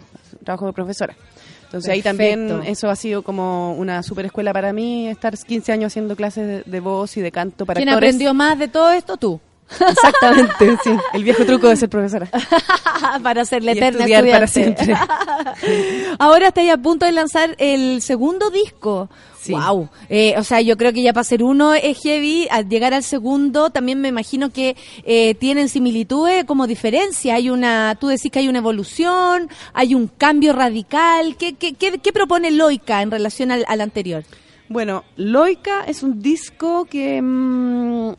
trabajo 0.45 0.67
de 0.67 0.73
profesora. 0.73 1.17
Entonces 1.65 1.91
ahí 1.91 2.01
también 2.01 2.63
eso 2.65 2.89
ha 2.89 2.97
sido 2.97 3.23
como 3.23 3.75
una 3.75 4.03
super 4.05 4.25
escuela 4.27 4.53
para 4.53 4.73
mí, 4.73 5.09
estar 5.09 5.37
15 5.37 5.73
años 5.73 5.93
haciendo 5.93 6.15
clases 6.15 6.47
de, 6.47 6.71
de 6.71 6.81
voz 6.81 7.17
y 7.17 7.21
de 7.21 7.33
canto 7.33 7.67
para 7.67 7.79
¿Quién 7.79 7.89
actores. 7.89 8.09
aprendió 8.09 8.35
más 8.35 8.57
de 8.59 8.69
todo 8.69 8.93
esto? 8.93 9.17
Tú. 9.17 9.41
Exactamente, 9.69 10.79
sí. 10.85 10.91
El 11.13 11.25
viejo 11.25 11.45
truco 11.45 11.69
de 11.69 11.77
ser 11.77 11.89
profesora. 11.89 12.29
para 13.23 13.45
ser 13.45 13.65
la 13.65 13.75
Y 13.75 13.79
eterna 13.79 14.01
estudiar 14.05 14.31
para 14.31 14.45
estudiante. 14.45 14.95
Ahora 16.19 16.49
estáis 16.49 16.71
a 16.71 16.77
punto 16.77 17.05
de 17.05 17.13
lanzar 17.13 17.55
el 17.59 18.01
segundo 18.03 18.51
disco. 18.51 19.09
Wow. 19.53 19.89
o 20.37 20.43
sea, 20.45 20.61
yo 20.61 20.77
creo 20.77 20.93
que 20.93 21.03
ya 21.03 21.13
para 21.13 21.25
ser 21.25 21.43
uno 21.43 21.75
es 21.75 21.99
heavy, 22.03 22.49
al 22.51 22.69
llegar 22.69 22.95
al 22.95 23.03
segundo 23.03 23.71
también 23.71 24.01
me 24.01 24.09
imagino 24.09 24.51
que 24.51 24.77
eh, 25.05 25.35
tienen 25.35 25.69
similitudes 25.69 26.45
como 26.45 26.67
diferencia. 26.67 27.35
Hay 27.35 27.51
una, 27.51 27.97
tú 28.01 28.09
decís 28.09 28.31
que 28.31 28.39
hay 28.41 28.49
una 28.49 28.59
evolución, 28.59 29.49
hay 29.73 29.95
un 29.95 30.09
cambio 30.09 30.53
radical. 30.53 31.37
¿Qué, 31.37 31.55
qué, 31.55 31.75
qué, 31.75 31.99
qué 31.99 32.13
propone 32.13 32.51
Loica 32.51 33.03
en 33.03 33.11
relación 33.11 33.51
al, 33.51 33.65
al 33.69 33.81
anterior? 33.81 34.25
Bueno, 34.69 35.05
Loica 35.17 35.85
es 35.85 36.03
un 36.03 36.21
disco 36.23 36.87
que 36.87 37.21
mm, 37.23 38.13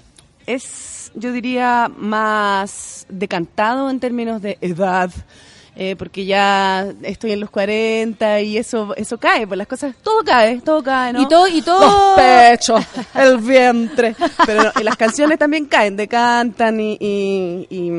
es, 0.45 1.11
yo 1.15 1.31
diría, 1.31 1.91
más 1.95 3.05
decantado 3.09 3.89
en 3.89 3.99
términos 3.99 4.41
de 4.41 4.57
edad. 4.61 5.11
Eh, 5.79 5.95
porque 5.95 6.25
ya 6.25 6.87
estoy 7.03 7.31
en 7.33 7.39
los 7.39 7.49
40 7.51 8.41
y 8.41 8.57
eso 8.57 8.95
eso 8.95 9.17
cae, 9.19 9.45
pues 9.45 9.57
las 9.57 9.67
cosas, 9.67 9.95
todo 10.01 10.23
cae, 10.25 10.59
todo 10.61 10.81
cae, 10.83 11.13
¿no? 11.13 11.21
Y 11.21 11.27
todo- 11.27 11.47
y 11.47 11.61
todo- 11.61 11.79
Los 11.81 12.17
pechos, 12.17 12.83
el 13.13 13.37
vientre. 13.37 14.15
Pero 14.45 14.63
no, 14.63 14.71
y 14.81 14.83
las 14.83 14.95
canciones 14.97 15.37
también 15.37 15.65
caen, 15.65 15.95
decantan 15.95 16.79
y, 16.79 16.97
y, 16.99 17.67
y, 17.69 17.91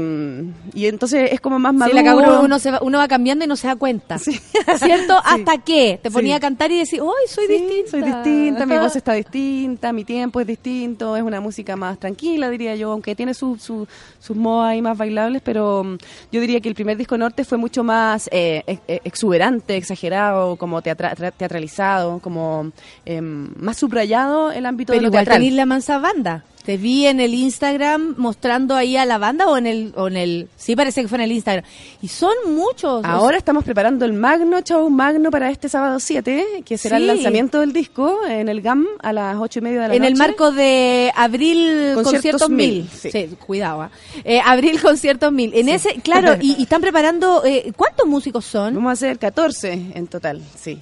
y 0.75 0.87
entonces 0.87 1.31
es 1.33 1.41
como 1.41 1.59
más 1.59 1.73
maduro. 1.73 1.95
la 1.97 2.03
cagó, 2.05 2.41
uno, 2.41 2.59
se 2.59 2.71
va, 2.73 2.81
uno 2.83 2.99
va 2.99 3.07
cambiando 3.07 3.45
y 3.45 3.49
no 3.49 3.55
se 3.57 3.69
da 3.69 3.77
cuenta. 3.77 4.19
¿Cierto? 4.19 5.17
¿Hasta 5.25 5.59
que 5.59 6.01
Te 6.03 6.11
ponía 6.11 6.35
Sí. 6.35 6.37
a 6.37 6.41
cantar 6.41 6.71
y 6.73 6.79
decís, 6.79 7.01
¡ay, 7.01 7.29
soy 7.29 7.47
distinta! 7.47 7.91
Soy 7.93 8.03
distinta, 8.03 8.67
mi 8.67 8.77
voz 8.77 8.97
está 8.97 9.13
distinta, 9.13 9.93
mi 9.93 10.05
tiempo 10.05 10.41
es 10.41 10.47
distinto, 10.47 11.17
es 11.17 11.23
una 11.23 11.41
música 11.41 11.77
más 11.77 11.99
tranquila, 11.99 12.51
diría 12.51 12.75
yo, 12.75 12.91
aunque 12.93 13.15
tiene 13.15 13.35
su- 13.35 13.57
su- 13.59 13.87
sus 14.19 14.37
modas 14.37 14.71
ahí 14.73 14.83
más 14.83 14.99
bailables, 14.99 15.43
pero 15.45 15.85
yo 16.33 16.41
diría 16.41 16.61
que 16.61 16.69
el 16.69 16.75
primer 16.75 16.97
disco 16.97 17.17
norte 17.17 17.45
fue 17.45 17.57
mucho 17.57 17.68
mucho 17.69 17.85
más 17.85 18.31
eh, 18.33 18.63
eh, 18.67 19.01
exuberante, 19.05 19.77
exagerado, 19.77 20.57
como 20.57 20.81
teatra- 20.81 21.15
tra- 21.15 21.33
teatralizado, 21.37 22.19
como 22.21 22.73
em, 23.05 23.51
más 23.59 23.77
subrayado 23.77 24.51
el 24.53 24.65
ámbito 24.65 24.93
Pero 24.95 25.01
de 25.01 25.03
lo 25.03 25.09
igual 25.09 25.25
teatral. 25.27 25.57
la 25.57 25.67
mansa 25.67 25.99
banda. 25.99 26.45
Te 26.65 26.77
vi 26.77 27.07
en 27.07 27.19
el 27.19 27.33
Instagram 27.33 28.15
mostrando 28.19 28.75
ahí 28.75 28.97
a 28.99 29.07
la 29.07 29.17
banda 29.17 29.47
o 29.49 29.57
en 29.57 29.67
el, 29.67 29.93
o 29.97 30.09
en 30.09 30.19
el, 30.19 30.49
sí 30.57 30.77
parece 30.77 31.01
que 31.01 31.09
fue 31.09 31.17
en 31.17 31.25
el 31.25 31.33
Instagram. 31.33 31.65
Y 32.03 32.09
son 32.09 32.33
muchos. 32.55 33.03
Ahora 33.07 33.39
estamos 33.39 33.65
preparando 33.65 34.05
el 34.05 34.13
Magno 34.13 34.61
Show 34.61 34.91
Magno 34.91 35.31
para 35.31 35.51
este 35.51 35.71
sábado 35.71 35.99
7, 35.99 36.63
que 36.67 36.77
será 36.77 36.99
el 36.99 37.05
Sí. 37.05 37.09
lanzamiento 37.09 37.61
del 37.61 37.73
disco 37.73 38.19
en 38.29 38.51
el 38.51 38.61
GAM 38.61 38.87
a 39.01 39.15
las 39.15 39.37
ocho 39.39 39.61
y 39.61 39.63
media 39.63 39.81
de 39.83 39.89
la 39.89 39.95
en 39.95 40.03
noche. 40.03 40.13
el 40.13 40.19
marco 40.19 40.53
de 40.53 41.11
Abril 41.17 41.93
Conciertos 41.95 42.51
Mil, 42.51 42.87
sí. 42.93 43.11
Sí, 43.13 43.29
cuidado. 43.47 43.83
ah. 43.83 43.91
Eh, 44.25 44.41
Abril 44.45 44.79
Conciertos 44.83 45.33
Mil. 45.33 45.53
En 45.55 45.71
ese, 45.71 45.95
claro, 46.03 46.37
y, 46.41 46.55
y 46.59 46.63
están 46.65 46.83
preparando, 46.83 47.43
eh, 47.47 47.73
¿cuántos 47.77 48.07
músicos 48.07 48.45
son? 48.45 48.75
Vamos 48.75 48.91
a 48.91 48.93
hacer 48.93 49.19
14 49.19 49.73
en 49.95 50.07
total, 50.07 50.43
sí. 50.55 50.79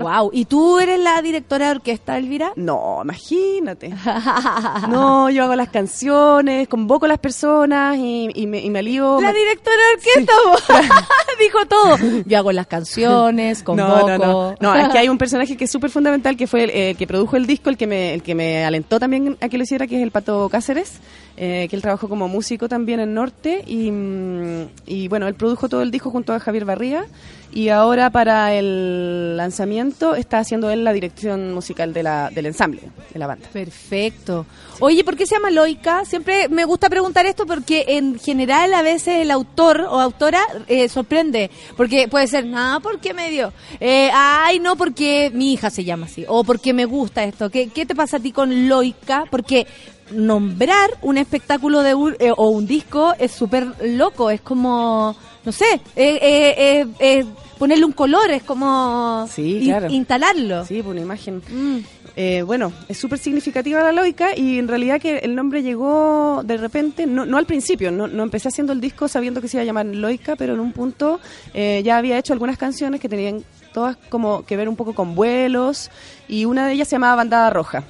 Wow. 0.00 0.30
¿Y 0.32 0.44
tú 0.46 0.78
eres 0.78 0.98
la 1.00 1.20
directora 1.22 1.66
de 1.66 1.72
orquesta, 1.72 2.16
Elvira? 2.16 2.52
No, 2.62 3.00
imagínate. 3.02 3.92
No, 4.88 5.30
yo 5.30 5.44
hago 5.44 5.54
las 5.54 5.68
canciones, 5.68 6.68
convoco 6.68 7.06
a 7.06 7.08
las 7.08 7.18
personas 7.18 7.96
y, 7.96 8.28
y 8.34 8.46
me, 8.46 8.60
y 8.60 8.70
me 8.70 8.80
alío. 8.80 9.20
La 9.20 9.32
directora 9.32 9.76
de 9.76 9.94
orquesta 9.94 11.06
dijo 11.38 11.66
todo. 11.66 11.96
Yo 12.26 12.38
hago 12.38 12.52
las 12.52 12.66
canciones, 12.66 13.62
convoco. 13.62 14.08
No, 14.08 14.18
no, 14.18 14.18
no. 14.18 14.54
No, 14.60 14.74
es 14.74 14.88
que 14.90 14.98
hay 14.98 15.08
un 15.08 15.18
personaje 15.18 15.56
que 15.56 15.64
es 15.64 15.70
súper 15.70 15.90
fundamental, 15.90 16.36
que 16.36 16.46
fue 16.46 16.64
el 16.64 16.70
eh, 16.70 16.94
que 16.96 17.06
produjo 17.06 17.36
el 17.36 17.46
disco, 17.46 17.70
el 17.70 17.76
que, 17.76 17.86
me, 17.86 18.14
el 18.14 18.22
que 18.22 18.34
me 18.34 18.64
alentó 18.64 19.00
también 19.00 19.36
a 19.40 19.48
que 19.48 19.56
lo 19.56 19.64
hiciera, 19.64 19.86
que 19.86 19.96
es 19.96 20.02
el 20.02 20.10
Pato 20.10 20.48
Cáceres, 20.48 21.00
eh, 21.44 21.66
que 21.68 21.74
él 21.74 21.82
trabajó 21.82 22.08
como 22.08 22.28
músico 22.28 22.68
también 22.68 23.00
en 23.00 23.14
Norte. 23.14 23.64
Y, 23.66 23.90
mm, 23.90 25.08
bueno, 25.08 25.26
él 25.26 25.34
produjo 25.34 25.68
todo 25.68 25.82
el 25.82 25.90
disco 25.90 26.08
junto 26.08 26.32
a 26.32 26.38
Javier 26.38 26.64
Barría. 26.64 27.04
Y 27.52 27.68
ahora 27.68 28.10
para 28.10 28.54
el 28.54 29.36
lanzamiento 29.36 30.14
está 30.14 30.38
haciendo 30.38 30.70
él 30.70 30.84
la 30.84 30.92
dirección 30.92 31.52
musical 31.52 31.92
de 31.92 32.04
la, 32.04 32.30
del 32.30 32.46
ensamble, 32.46 32.82
de 33.12 33.18
la 33.18 33.26
banda. 33.26 33.48
Perfecto. 33.52 34.46
Oye, 34.78 35.02
¿por 35.02 35.16
qué 35.16 35.26
se 35.26 35.34
llama 35.34 35.50
Loica? 35.50 36.04
Siempre 36.04 36.48
me 36.48 36.64
gusta 36.64 36.88
preguntar 36.88 37.26
esto 37.26 37.44
porque 37.44 37.86
en 37.88 38.20
general 38.20 38.72
a 38.72 38.82
veces 38.82 39.16
el 39.16 39.32
autor 39.32 39.80
o 39.80 39.98
autora 39.98 40.40
eh, 40.68 40.88
sorprende. 40.88 41.50
Porque 41.76 42.06
puede 42.06 42.28
ser, 42.28 42.46
no, 42.46 42.78
porque 42.80 43.14
me 43.14 43.30
dio. 43.30 43.52
Eh, 43.80 44.10
ay, 44.14 44.60
no, 44.60 44.76
porque 44.76 45.32
mi 45.34 45.54
hija 45.54 45.70
se 45.70 45.82
llama 45.82 46.06
así. 46.06 46.24
O 46.28 46.44
porque 46.44 46.72
me 46.72 46.84
gusta 46.84 47.24
esto. 47.24 47.50
¿Qué, 47.50 47.68
qué 47.68 47.84
te 47.84 47.96
pasa 47.96 48.18
a 48.18 48.20
ti 48.20 48.30
con 48.30 48.68
Loica? 48.68 49.24
Porque 49.28 49.66
nombrar 50.14 50.90
un 51.02 51.18
espectáculo 51.18 51.82
de 51.82 51.94
un- 51.94 52.16
eh, 52.18 52.30
o 52.36 52.50
un 52.50 52.66
disco 52.66 53.14
es 53.18 53.32
súper 53.32 53.66
loco. 53.84 54.30
Es 54.30 54.40
como, 54.40 55.14
no 55.44 55.52
sé, 55.52 55.74
eh, 55.96 56.18
eh, 56.22 56.54
eh, 56.58 56.86
eh, 56.98 57.24
ponerle 57.58 57.84
un 57.84 57.92
color, 57.92 58.30
es 58.30 58.42
como 58.42 59.26
Sí, 59.30 59.58
in- 59.58 59.64
claro. 59.64 59.88
instalarlo. 59.90 60.64
Sí, 60.66 60.82
por 60.82 60.92
una 60.92 61.00
imagen. 61.00 61.42
Mm. 61.48 61.78
Eh, 62.14 62.42
bueno, 62.42 62.72
es 62.88 62.98
súper 62.98 63.18
significativa 63.18 63.82
la 63.82 63.90
lógica 63.92 64.36
y 64.36 64.58
en 64.58 64.68
realidad 64.68 65.00
que 65.00 65.18
el 65.18 65.34
nombre 65.34 65.62
llegó 65.62 66.42
de 66.44 66.58
repente, 66.58 67.06
no, 67.06 67.24
no 67.24 67.38
al 67.38 67.46
principio, 67.46 67.90
no, 67.90 68.06
no 68.06 68.22
empecé 68.22 68.48
haciendo 68.48 68.74
el 68.74 68.82
disco 68.82 69.08
sabiendo 69.08 69.40
que 69.40 69.48
se 69.48 69.56
iba 69.56 69.62
a 69.62 69.64
llamar 69.64 69.86
Loica, 69.86 70.36
pero 70.36 70.52
en 70.52 70.60
un 70.60 70.72
punto 70.72 71.20
eh, 71.54 71.80
ya 71.82 71.96
había 71.96 72.18
hecho 72.18 72.34
algunas 72.34 72.58
canciones 72.58 73.00
que 73.00 73.08
tenían 73.08 73.42
todas 73.72 73.96
como 74.10 74.44
que 74.44 74.58
ver 74.58 74.68
un 74.68 74.76
poco 74.76 74.94
con 74.94 75.14
vuelos 75.14 75.90
y 76.28 76.44
una 76.44 76.66
de 76.66 76.74
ellas 76.74 76.88
se 76.88 76.96
llamaba 76.96 77.16
Bandada 77.16 77.48
Roja. 77.48 77.82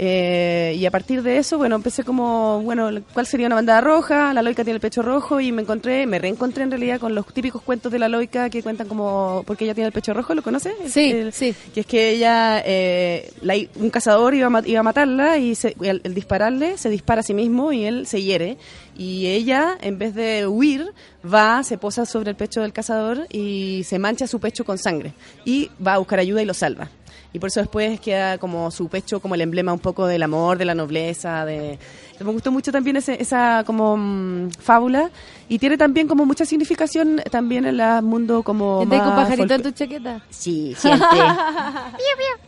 Eh, 0.00 0.76
y 0.78 0.86
a 0.86 0.92
partir 0.92 1.22
de 1.24 1.38
eso, 1.38 1.58
bueno, 1.58 1.74
empecé 1.74 2.04
como, 2.04 2.62
bueno, 2.62 2.88
¿cuál 3.12 3.26
sería 3.26 3.46
una 3.48 3.56
bandada 3.56 3.80
roja? 3.80 4.32
La 4.32 4.42
loica 4.42 4.62
tiene 4.62 4.76
el 4.76 4.80
pecho 4.80 5.02
rojo 5.02 5.40
y 5.40 5.50
me 5.50 5.62
encontré, 5.62 6.06
me 6.06 6.20
reencontré 6.20 6.62
en 6.62 6.70
realidad 6.70 7.00
con 7.00 7.16
los 7.16 7.26
típicos 7.26 7.62
cuentos 7.62 7.90
de 7.90 7.98
la 7.98 8.08
loica 8.08 8.48
que 8.48 8.62
cuentan 8.62 8.86
como, 8.86 9.42
porque 9.44 9.64
ella 9.64 9.74
tiene 9.74 9.88
el 9.88 9.92
pecho 9.92 10.14
rojo, 10.14 10.36
¿lo 10.36 10.42
conoces? 10.42 10.72
Sí, 10.86 11.10
El- 11.10 11.32
sí. 11.32 11.52
Que 11.74 11.80
es 11.80 11.86
que 11.86 12.10
ella, 12.10 12.62
eh, 12.64 13.32
la- 13.42 13.56
un 13.74 13.90
cazador 13.90 14.34
iba 14.34 14.46
a, 14.46 14.62
iba 14.68 14.78
a 14.78 14.84
matarla 14.84 15.36
y 15.38 15.56
se- 15.56 15.74
al 15.80 16.14
dispararle 16.14 16.78
se 16.78 16.90
dispara 16.90 17.20
a 17.20 17.24
sí 17.24 17.34
mismo 17.34 17.72
y 17.72 17.84
él 17.84 18.06
se 18.06 18.22
hiere. 18.22 18.56
Y 18.96 19.26
ella, 19.26 19.78
en 19.80 19.98
vez 19.98 20.14
de 20.14 20.46
huir, 20.46 20.92
va, 21.24 21.62
se 21.64 21.76
posa 21.76 22.06
sobre 22.06 22.30
el 22.30 22.36
pecho 22.36 22.60
del 22.62 22.72
cazador 22.72 23.26
y 23.32 23.82
se 23.84 23.98
mancha 23.98 24.26
su 24.28 24.38
pecho 24.38 24.64
con 24.64 24.78
sangre. 24.78 25.12
Y 25.44 25.70
va 25.84 25.94
a 25.94 25.98
buscar 25.98 26.18
ayuda 26.20 26.40
y 26.42 26.44
lo 26.46 26.54
salva. 26.54 26.88
Y 27.32 27.38
por 27.38 27.48
eso 27.48 27.60
después 27.60 28.00
queda 28.00 28.38
como 28.38 28.70
su 28.70 28.88
pecho 28.88 29.20
como 29.20 29.34
el 29.34 29.42
emblema 29.42 29.72
un 29.72 29.78
poco 29.78 30.06
del 30.06 30.22
amor, 30.22 30.58
de 30.58 30.64
la 30.64 30.74
nobleza, 30.74 31.44
de... 31.44 31.78
Me 32.20 32.30
gustó 32.32 32.50
mucho 32.52 32.72
también 32.72 32.96
ese- 32.96 33.20
esa 33.20 33.62
como 33.64 33.96
mm, 33.96 34.50
fábula 34.60 35.10
y 35.48 35.58
tiene 35.58 35.78
también 35.78 36.06
como 36.08 36.26
mucha 36.26 36.44
significación 36.44 37.22
también 37.30 37.64
en 37.64 37.80
el 37.80 38.02
mundo 38.02 38.42
como 38.42 38.82
¿Andáis 38.82 39.02
con 39.02 39.14
más 39.14 39.24
pajarito 39.24 39.54
en 39.54 39.62
tu 39.62 39.70
chaqueta? 39.70 40.20
Sí, 40.30 40.74
siempre. 40.76 41.08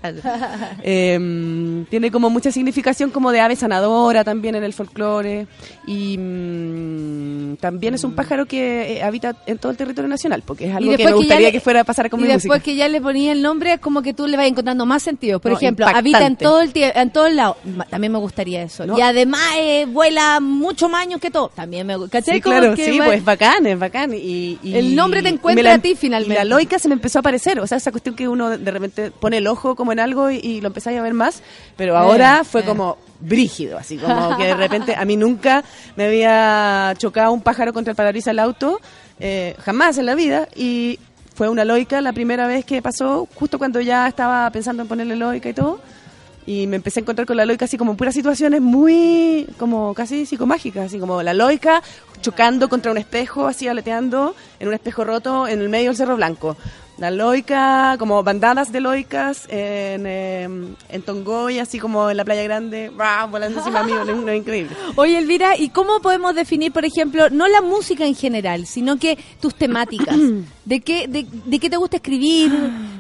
Eh, 0.82 1.84
tiene 1.90 2.10
como 2.10 2.30
mucha 2.30 2.50
significación 2.50 3.10
como 3.10 3.32
de 3.32 3.40
ave 3.40 3.56
sanadora 3.56 4.24
también 4.24 4.54
en 4.54 4.64
el 4.64 4.72
folclore 4.72 5.46
y 5.86 6.16
mm, 6.18 7.56
también 7.56 7.94
es 7.94 8.04
un 8.04 8.14
pájaro 8.14 8.46
que 8.46 8.96
eh, 8.98 9.02
habita 9.02 9.36
en 9.46 9.58
todo 9.58 9.72
el 9.72 9.78
territorio 9.78 10.08
nacional 10.08 10.42
porque 10.44 10.68
es 10.68 10.74
algo 10.74 10.96
que 10.96 11.04
me 11.04 11.12
gustaría 11.12 11.48
le- 11.48 11.52
que 11.52 11.60
fuera 11.60 11.80
a 11.80 11.84
pasar 11.84 12.08
con 12.10 12.20
y 12.20 12.24
después 12.24 12.46
música. 12.46 12.64
que 12.64 12.76
ya 12.76 12.88
le 12.88 13.00
ponía 13.00 13.32
el 13.32 13.42
nombre 13.42 13.74
es 13.74 13.80
como 13.80 14.02
que 14.02 14.14
tú 14.14 14.26
le 14.26 14.36
vas 14.36 14.46
encontrando 14.46 14.86
más 14.86 15.02
sentido. 15.02 15.40
Por 15.40 15.52
No, 15.52 15.56
ejemplo, 15.58 15.86
impactante. 15.86 16.16
habita 16.16 16.26
en 16.26 16.36
todo 16.36 16.60
el 16.62 16.70
en 16.74 17.10
todos 17.10 17.32
lados. 17.32 17.56
Ma- 17.76 17.84
También 17.84 18.12
me 18.12 18.18
gustaría 18.18 18.62
eso. 18.62 18.86
No. 18.86 18.98
Y 18.98 19.02
además 19.02 19.40
eh, 19.60 19.86
vuela 19.86 20.40
mucho 20.40 20.88
más 20.88 21.02
años 21.02 21.20
que 21.20 21.30
todo. 21.30 21.50
También 21.54 21.86
me 21.86 21.96
gusta. 21.96 22.20
Sí, 22.22 22.40
claro, 22.40 22.74
sí, 22.76 22.98
pues 23.04 23.24
bacán, 23.24 23.66
es 23.66 23.78
bacán. 23.78 24.12
Y, 24.14 24.58
y- 24.62 24.74
El 24.74 24.94
nombre 24.96 25.22
te 25.22 25.28
encuentra 25.28 25.62
la- 25.62 25.74
a 25.74 25.78
ti 25.78 25.94
finalmente. 25.94 26.34
Y 26.34 26.36
la 26.38 26.44
loica 26.44 26.78
se 26.78 26.88
me 26.88 26.94
empezó 26.94 27.18
a 27.18 27.20
aparecer, 27.20 27.60
o 27.60 27.66
sea, 27.66 27.78
esa 27.78 27.90
cuestión 27.90 28.14
que 28.16 28.26
uno 28.28 28.56
de 28.56 28.70
repente 28.70 29.10
pone 29.10 29.38
el 29.38 29.46
ojo 29.46 29.76
como 29.76 29.92
en 29.92 30.00
algo 30.00 30.30
y, 30.30 30.36
y 30.38 30.60
lo 30.60 30.68
empezáis 30.68 30.98
a 30.98 31.02
ver 31.02 31.14
más, 31.14 31.42
pero 31.76 31.96
ahora 31.96 32.40
Eh, 32.40 32.44
fue 32.44 32.62
eh. 32.62 32.64
como 32.64 32.98
brígido, 33.20 33.76
así 33.78 33.96
como 33.98 34.36
que 34.38 34.44
de 34.44 34.54
repente 34.54 34.94
a 34.96 35.04
mí 35.04 35.16
nunca 35.16 35.62
me 35.96 36.06
había 36.06 36.94
chocado 36.96 37.32
un 37.32 37.42
pájaro 37.42 37.72
contra 37.72 37.90
el 37.90 37.96
parabrisas 37.96 38.26
del 38.32 38.38
auto, 38.38 38.80
eh, 39.18 39.54
jamás 39.60 39.98
en 39.98 40.06
la 40.06 40.14
vida, 40.14 40.48
y 40.56 40.98
fue 41.34 41.48
una 41.48 41.64
loica 41.64 42.00
la 42.00 42.12
primera 42.12 42.46
vez 42.46 42.64
que 42.64 42.80
pasó, 42.82 43.28
justo 43.34 43.58
cuando 43.58 43.80
ya 43.80 44.06
estaba 44.08 44.48
pensando 44.50 44.82
en 44.82 44.88
ponerle 44.88 45.16
loica 45.16 45.48
y 45.48 45.54
todo. 45.54 45.80
Y 46.46 46.66
me 46.66 46.76
empecé 46.76 47.00
a 47.00 47.02
encontrar 47.02 47.26
con 47.26 47.36
la 47.36 47.44
loica 47.44 47.66
así 47.66 47.76
como 47.76 47.92
en 47.92 47.96
puras 47.96 48.14
situaciones 48.14 48.60
muy, 48.60 49.46
como 49.58 49.94
casi 49.94 50.26
psicomágicas, 50.26 50.86
así 50.86 50.98
como 50.98 51.22
la 51.22 51.34
loica 51.34 51.82
chocando 52.20 52.68
contra 52.68 52.92
un 52.92 52.98
espejo, 52.98 53.46
así 53.46 53.68
aleteando 53.68 54.34
en 54.58 54.68
un 54.68 54.74
espejo 54.74 55.04
roto 55.04 55.48
en 55.48 55.60
el 55.60 55.68
medio 55.68 55.90
del 55.90 55.96
Cerro 55.96 56.16
Blanco. 56.16 56.56
La 56.98 57.10
loica, 57.10 57.96
como 57.98 58.22
bandadas 58.22 58.72
de 58.72 58.80
loicas 58.80 59.46
en, 59.48 60.04
eh, 60.06 60.42
en 60.42 61.02
Tongoy, 61.02 61.58
así 61.58 61.78
como 61.78 62.10
en 62.10 62.16
la 62.18 62.26
Playa 62.26 62.42
Grande, 62.42 62.90
¡bra! 62.90 63.24
volando 63.24 63.58
encima 63.58 63.82
mío, 63.82 64.04
no, 64.04 64.16
no, 64.16 64.34
increíble. 64.34 64.76
Oye, 64.96 65.16
Elvira, 65.16 65.56
¿y 65.56 65.70
cómo 65.70 66.00
podemos 66.00 66.34
definir, 66.34 66.72
por 66.72 66.84
ejemplo, 66.84 67.30
no 67.30 67.48
la 67.48 67.62
música 67.62 68.04
en 68.04 68.14
general, 68.14 68.66
sino 68.66 68.98
que 68.98 69.18
tus 69.40 69.54
temáticas? 69.54 70.14
¿De 70.70 70.78
qué, 70.78 71.08
de, 71.08 71.26
de 71.46 71.58
qué 71.58 71.68
te 71.68 71.76
gusta 71.76 71.96
escribir? 71.96 72.52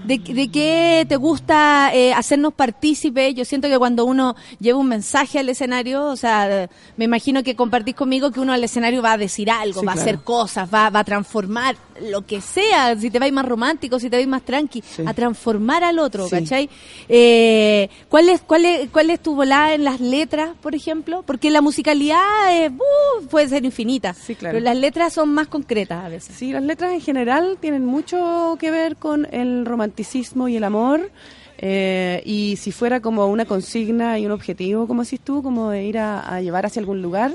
¿De, 0.04 0.18
de 0.18 0.50
qué 0.50 1.06
te 1.08 1.14
gusta 1.14 1.94
eh, 1.94 2.12
hacernos 2.12 2.52
partícipe? 2.52 3.32
Yo 3.32 3.44
siento 3.44 3.68
que 3.68 3.78
cuando 3.78 4.06
uno 4.06 4.34
lleva 4.58 4.76
un 4.80 4.88
mensaje 4.88 5.38
al 5.38 5.48
escenario, 5.48 6.06
o 6.06 6.16
sea, 6.16 6.68
me 6.96 7.04
imagino 7.04 7.44
que 7.44 7.54
compartís 7.54 7.94
conmigo 7.94 8.32
que 8.32 8.40
uno 8.40 8.52
al 8.52 8.64
escenario 8.64 9.02
va 9.02 9.12
a 9.12 9.18
decir 9.18 9.52
algo, 9.52 9.82
Sí, 9.82 9.86
va 9.86 9.92
a 9.92 9.94
hacer 9.94 10.18
cosas, 10.18 10.68
va, 10.74 10.90
va 10.90 10.98
a 10.98 11.04
transformar 11.04 11.76
lo 12.00 12.26
que 12.26 12.40
sea, 12.40 12.96
si 12.98 13.08
te 13.08 13.20
vais 13.20 13.32
más 13.32 13.44
romántico, 13.44 14.00
si 14.00 14.10
te 14.10 14.16
vais 14.16 14.26
más 14.26 14.42
tranqui, 14.42 14.82
a 15.06 15.14
transformar 15.14 15.84
al 15.84 16.00
otro, 16.00 16.24
Sí. 16.24 16.30
¿cachai? 16.30 16.68
Eh, 17.08 17.88
¿cuál, 18.08 18.30
es, 18.30 18.40
cuál, 18.40 18.64
es, 18.64 18.90
¿Cuál 18.90 19.10
es 19.10 19.20
tu 19.20 19.36
volada 19.36 19.74
en 19.74 19.84
las 19.84 20.00
letras, 20.00 20.50
por 20.60 20.74
ejemplo? 20.74 21.22
Porque 21.24 21.52
la 21.52 21.60
musicalidad 21.60 22.18
eh, 22.50 22.70
uh, 22.70 23.26
puede 23.26 23.48
ser 23.48 23.64
infinita, 23.64 24.16
claro. 24.38 24.54
pero 24.56 24.60
las 24.60 24.76
letras 24.76 25.12
son 25.12 25.28
más 25.28 25.46
concretas 25.46 26.04
a 26.04 26.08
veces. 26.08 26.34
Sí, 26.34 26.50
las 26.50 26.64
letras 26.64 26.92
en 26.94 27.00
general 27.00 27.58
tienen 27.60 27.84
mucho 27.86 28.56
que 28.58 28.70
ver 28.70 28.96
con 28.96 29.26
el 29.32 29.64
romanticismo 29.66 30.48
y 30.48 30.56
el 30.56 30.64
amor. 30.64 31.10
eh, 31.58 32.22
y 32.24 32.56
si 32.56 32.72
fuera 32.72 33.00
como 33.00 33.26
una 33.26 33.44
consigna 33.44 34.18
y 34.18 34.24
un 34.26 34.32
objetivo, 34.32 34.86
como 34.86 35.04
decís 35.04 35.20
tú, 35.20 35.42
como 35.42 35.70
de 35.70 35.84
ir 35.84 35.98
a, 35.98 36.20
a 36.20 36.40
llevar 36.40 36.64
hacia 36.64 36.80
algún 36.80 37.02
lugar, 37.02 37.32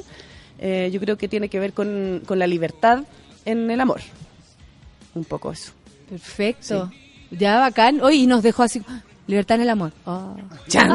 eh, 0.57 0.89
yo 0.91 0.99
creo 0.99 1.15
que 1.18 1.27
tiene 1.27 1.47
que 1.47 1.60
ver 1.60 1.73
con, 1.73 2.23
con 2.26 2.39
la 2.39 2.47
libertad 2.47 3.03
en 3.45 3.69
el 3.69 3.80
amor. 3.80 4.02
Un 5.14 5.26
poco 5.26 5.52
eso. 5.52 5.72
Perfecto. 6.10 6.91
Ya, 7.30 7.60
bacán. 7.60 8.02
Oye, 8.02 8.18
y 8.18 8.27
nos 8.27 8.41
dejó 8.41 8.64
así... 8.64 8.81
Libertad 9.27 9.56
en 9.56 9.61
el 9.64 9.69
amor. 9.69 9.91
Oh. 10.06 10.35
Chan. 10.68 10.91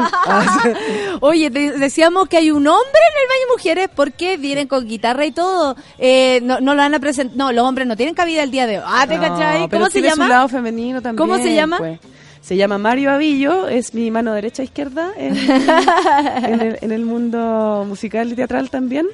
Oye, 1.21 1.49
decíamos 1.49 2.27
que 2.27 2.37
hay 2.37 2.51
un 2.51 2.65
hombre 2.65 2.99
en 3.11 3.21
el 3.21 3.27
baño 3.27 3.53
mujeres 3.57 3.89
porque 3.93 4.37
vienen 4.37 4.67
con 4.67 4.87
guitarra 4.87 5.25
y 5.25 5.31
todo. 5.31 5.75
Eh, 5.97 6.39
no, 6.43 6.59
no 6.59 6.73
lo 6.73 6.81
van 6.81 6.93
a 6.93 6.99
presentar. 6.99 7.35
No, 7.37 7.51
los 7.51 7.65
hombres 7.65 7.87
no 7.87 7.95
tienen 7.97 8.15
cabida 8.15 8.43
el 8.43 8.51
día 8.51 8.67
de 8.67 8.79
hoy. 8.79 8.83
Ah, 8.87 9.05
¿te 9.07 9.15
No, 9.15 9.21
cachai? 9.21 9.69
¿Cómo 9.69 9.89
se 9.89 10.01
llama? 10.01 10.25
su 10.25 10.29
lado 10.29 10.47
femenino 10.47 11.01
también. 11.01 11.17
¿Cómo 11.27 11.41
se 11.43 11.53
llama? 11.53 11.77
pues. 11.77 11.99
Se 12.41 12.57
llama 12.57 12.79
Mario 12.79 13.11
Avillo, 13.11 13.67
es 13.67 13.93
mi 13.93 14.09
mano 14.09 14.33
derecha 14.33 14.63
e 14.63 14.65
izquierda 14.65 15.11
en, 15.15 15.37
en 16.43 16.61
el, 16.61 16.77
en 16.81 16.91
el 16.91 17.05
mundo 17.05 17.85
musical 17.87 18.31
y 18.31 18.35
teatral 18.35 18.71
también. 18.71 19.07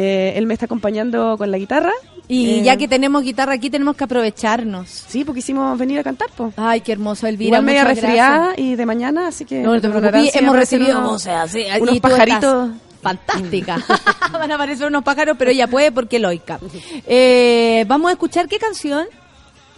Eh, 0.00 0.34
él 0.36 0.46
me 0.46 0.54
está 0.54 0.66
acompañando 0.66 1.36
con 1.36 1.50
la 1.50 1.58
guitarra. 1.58 1.90
Y 2.28 2.60
Eh, 2.60 2.62
ya 2.62 2.76
que 2.76 2.86
tenemos 2.86 3.22
guitarra 3.24 3.54
aquí, 3.54 3.68
tenemos 3.70 3.96
que 3.96 4.04
aprovecharnos. 4.04 4.88
Sí, 5.08 5.24
porque 5.24 5.40
hicimos 5.40 5.76
venir 5.78 5.98
a 5.98 6.04
cantar, 6.04 6.28
po. 6.30 6.52
Ay, 6.56 6.82
qué 6.82 6.92
hermoso, 6.92 7.26
Elvira. 7.26 7.48
Igual 7.48 7.62
media 7.64 7.84
resfriada 7.84 8.38
gracias. 8.48 8.58
y 8.66 8.76
de 8.76 8.86
mañana, 8.86 9.26
así 9.28 9.44
que... 9.44 9.60
No, 9.60 9.74
no 9.74 9.80
te 9.80 9.88
preocupes, 9.88 10.36
hemos 10.36 10.54
recibido 10.54 10.98
unos- 11.00 11.26
unos 11.26 11.54
y 11.56 11.96
tú 11.96 12.00
pajaritos. 12.00 12.70
Fantástica. 13.02 13.78
Van 14.32 14.50
a 14.52 14.54
aparecer 14.54 14.86
unos 14.86 15.02
pájaros, 15.02 15.36
pero 15.38 15.50
ella 15.50 15.66
puede 15.66 15.90
porque 15.90 16.18
loica. 16.18 16.60
Eh, 17.06 17.84
Vamos 17.88 18.10
a 18.10 18.12
escuchar 18.12 18.46
qué 18.46 18.58
canción. 18.58 19.06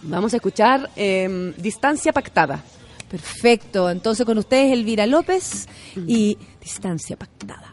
Vamos 0.03 0.33
a 0.33 0.37
escuchar 0.37 0.89
eh, 0.95 1.53
Distancia 1.57 2.11
Pactada. 2.13 2.61
Perfecto. 3.09 3.89
Entonces 3.89 4.25
con 4.25 4.37
ustedes 4.37 4.73
Elvira 4.73 5.05
López 5.07 5.67
y 6.07 6.37
Distancia 6.61 7.15
Pactada. 7.17 7.70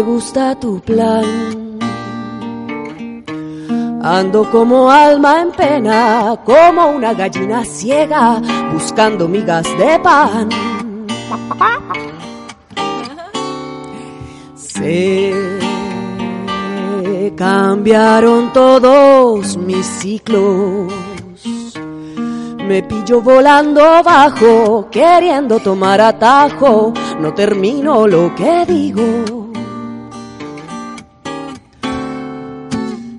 Me 0.00 0.06
gusta 0.06 0.54
tu 0.58 0.80
plan. 0.80 1.78
Ando 4.02 4.50
como 4.50 4.90
alma 4.90 5.42
en 5.42 5.50
pena, 5.52 6.38
como 6.44 6.88
una 6.88 7.12
gallina 7.12 7.64
ciega, 7.64 8.40
buscando 8.72 9.28
migas 9.28 9.66
de 9.76 9.98
pan. 9.98 10.48
Se 14.54 15.34
cambiaron 17.36 18.52
todos 18.54 19.56
mis 19.58 19.84
ciclos. 19.84 20.90
Me 22.66 22.82
pillo 22.84 23.20
volando 23.20 23.82
abajo, 23.82 24.88
queriendo 24.90 25.58
tomar 25.58 26.00
atajo. 26.00 26.94
No 27.20 27.34
termino 27.34 28.06
lo 28.06 28.34
que 28.34 28.64
digo. 28.66 29.39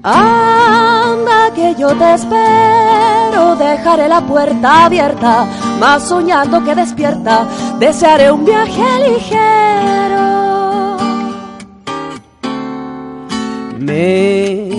Anda 0.04 1.52
que 1.54 1.76
yo 1.76 1.96
te 1.96 2.16
espero, 2.16 3.56
dejaré 3.56 4.08
la 4.08 4.22
puerta 4.22 4.86
abierta, 4.86 5.46
más 5.80 6.08
soñando 6.08 6.64
que 6.64 6.74
despierta, 6.74 7.46
desearé 7.78 8.32
un 8.32 8.44
viaje 8.44 9.10
ligero. 9.10 10.22
Me 13.78 14.70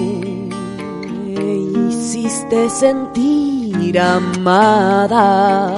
hiciste 1.89 2.69
sentir 2.69 4.01
amada. 4.01 5.71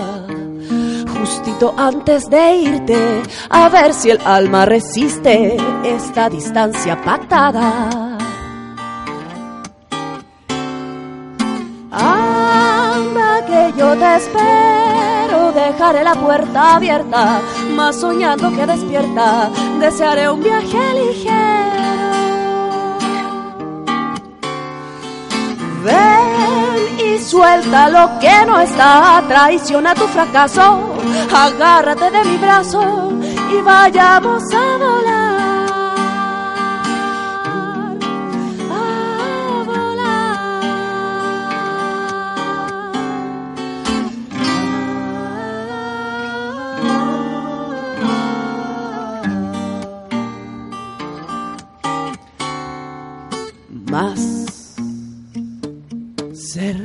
Justito 1.18 1.74
antes 1.76 2.30
de 2.30 2.56
irte, 2.56 3.22
a 3.50 3.68
ver 3.68 3.92
si 3.92 4.10
el 4.10 4.20
alma 4.24 4.64
resiste 4.64 5.56
esta 5.84 6.30
distancia 6.30 6.98
pactada. 7.02 8.13
Espero, 14.04 15.52
dejaré 15.52 16.04
la 16.04 16.14
puerta 16.14 16.76
abierta, 16.76 17.40
más 17.74 17.96
soñando 17.96 18.50
que 18.54 18.66
despierta, 18.66 19.50
desearé 19.80 20.28
un 20.30 20.42
viaje 20.42 20.78
ligero. 20.94 21.64
Ven 25.84 26.98
y 27.06 27.18
suelta 27.18 27.88
lo 27.88 28.18
que 28.18 28.46
no 28.46 28.58
está, 28.60 29.22
traiciona 29.28 29.94
tu 29.94 30.06
fracaso, 30.08 30.96
agárrate 31.34 32.10
de 32.10 32.24
mi 32.24 32.36
brazo 32.36 33.12
y 33.50 33.60
vayamos 33.62 34.42
a 34.52 34.78
volar. 34.78 35.13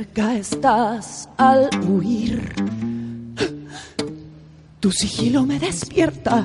Cerca 0.00 0.34
estás 0.34 1.28
al 1.36 1.68
huir. 1.86 2.54
Tu 4.80 4.90
sigilo 4.90 5.44
me 5.44 5.58
despierta, 5.58 6.42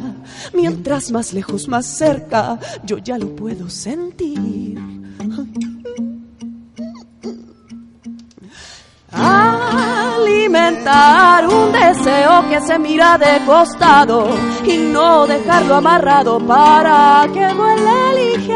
mientras 0.54 1.10
más 1.10 1.32
lejos, 1.32 1.70
más 1.70 1.86
cerca, 1.86 2.60
yo 2.84 2.98
ya 2.98 3.18
lo 3.18 3.34
puedo 3.34 3.70
sentir. 3.70 4.78
Alimentar 9.14 10.68
un 11.48 11.72
deseo 11.72 12.50
que 12.50 12.60
se 12.60 12.78
mira 12.78 13.18
de 13.18 13.40
costado 13.46 14.28
y 14.68 14.76
no 14.80 15.26
dejarlo 15.28 15.76
amarrado 15.76 16.46
para 16.46 17.26
que 17.34 17.54
vuele 17.54 18.34
ligero. 18.34 18.55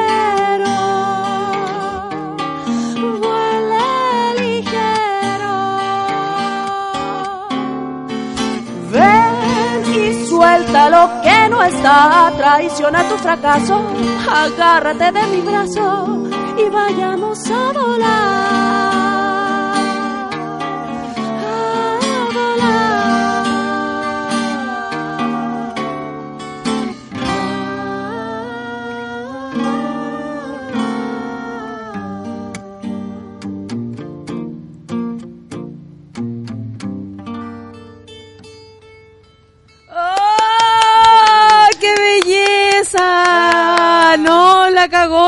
Suelta 10.40 10.90
lo 10.90 11.22
que 11.22 11.50
no 11.50 11.62
está, 11.62 12.32
traiciona 12.38 13.04
tu 13.10 13.18
fracaso, 13.18 13.82
agárrate 14.32 15.12
de 15.12 15.28
mi 15.28 15.42
brazo 15.42 16.30
y 16.58 16.70
vayamos 16.70 17.52
a 17.52 17.74
volar. 17.74 18.69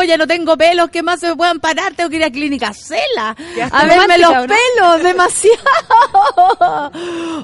Ya 0.04 0.18
no 0.18 0.28
tengo 0.28 0.58
pelos, 0.58 0.90
¿qué 0.90 1.04
más 1.04 1.20
se 1.20 1.30
me 1.30 1.36
puedan 1.36 1.60
parar? 1.60 1.94
Tengo 1.94 2.10
que 2.10 2.18
ir 2.18 2.24
a 2.24 2.32
clínica 2.32 2.74
Cela 2.74 3.36
a 3.72 3.86
verme 3.86 4.18
los 4.18 4.34
pelos, 4.48 5.04
demasiado. 5.04 5.60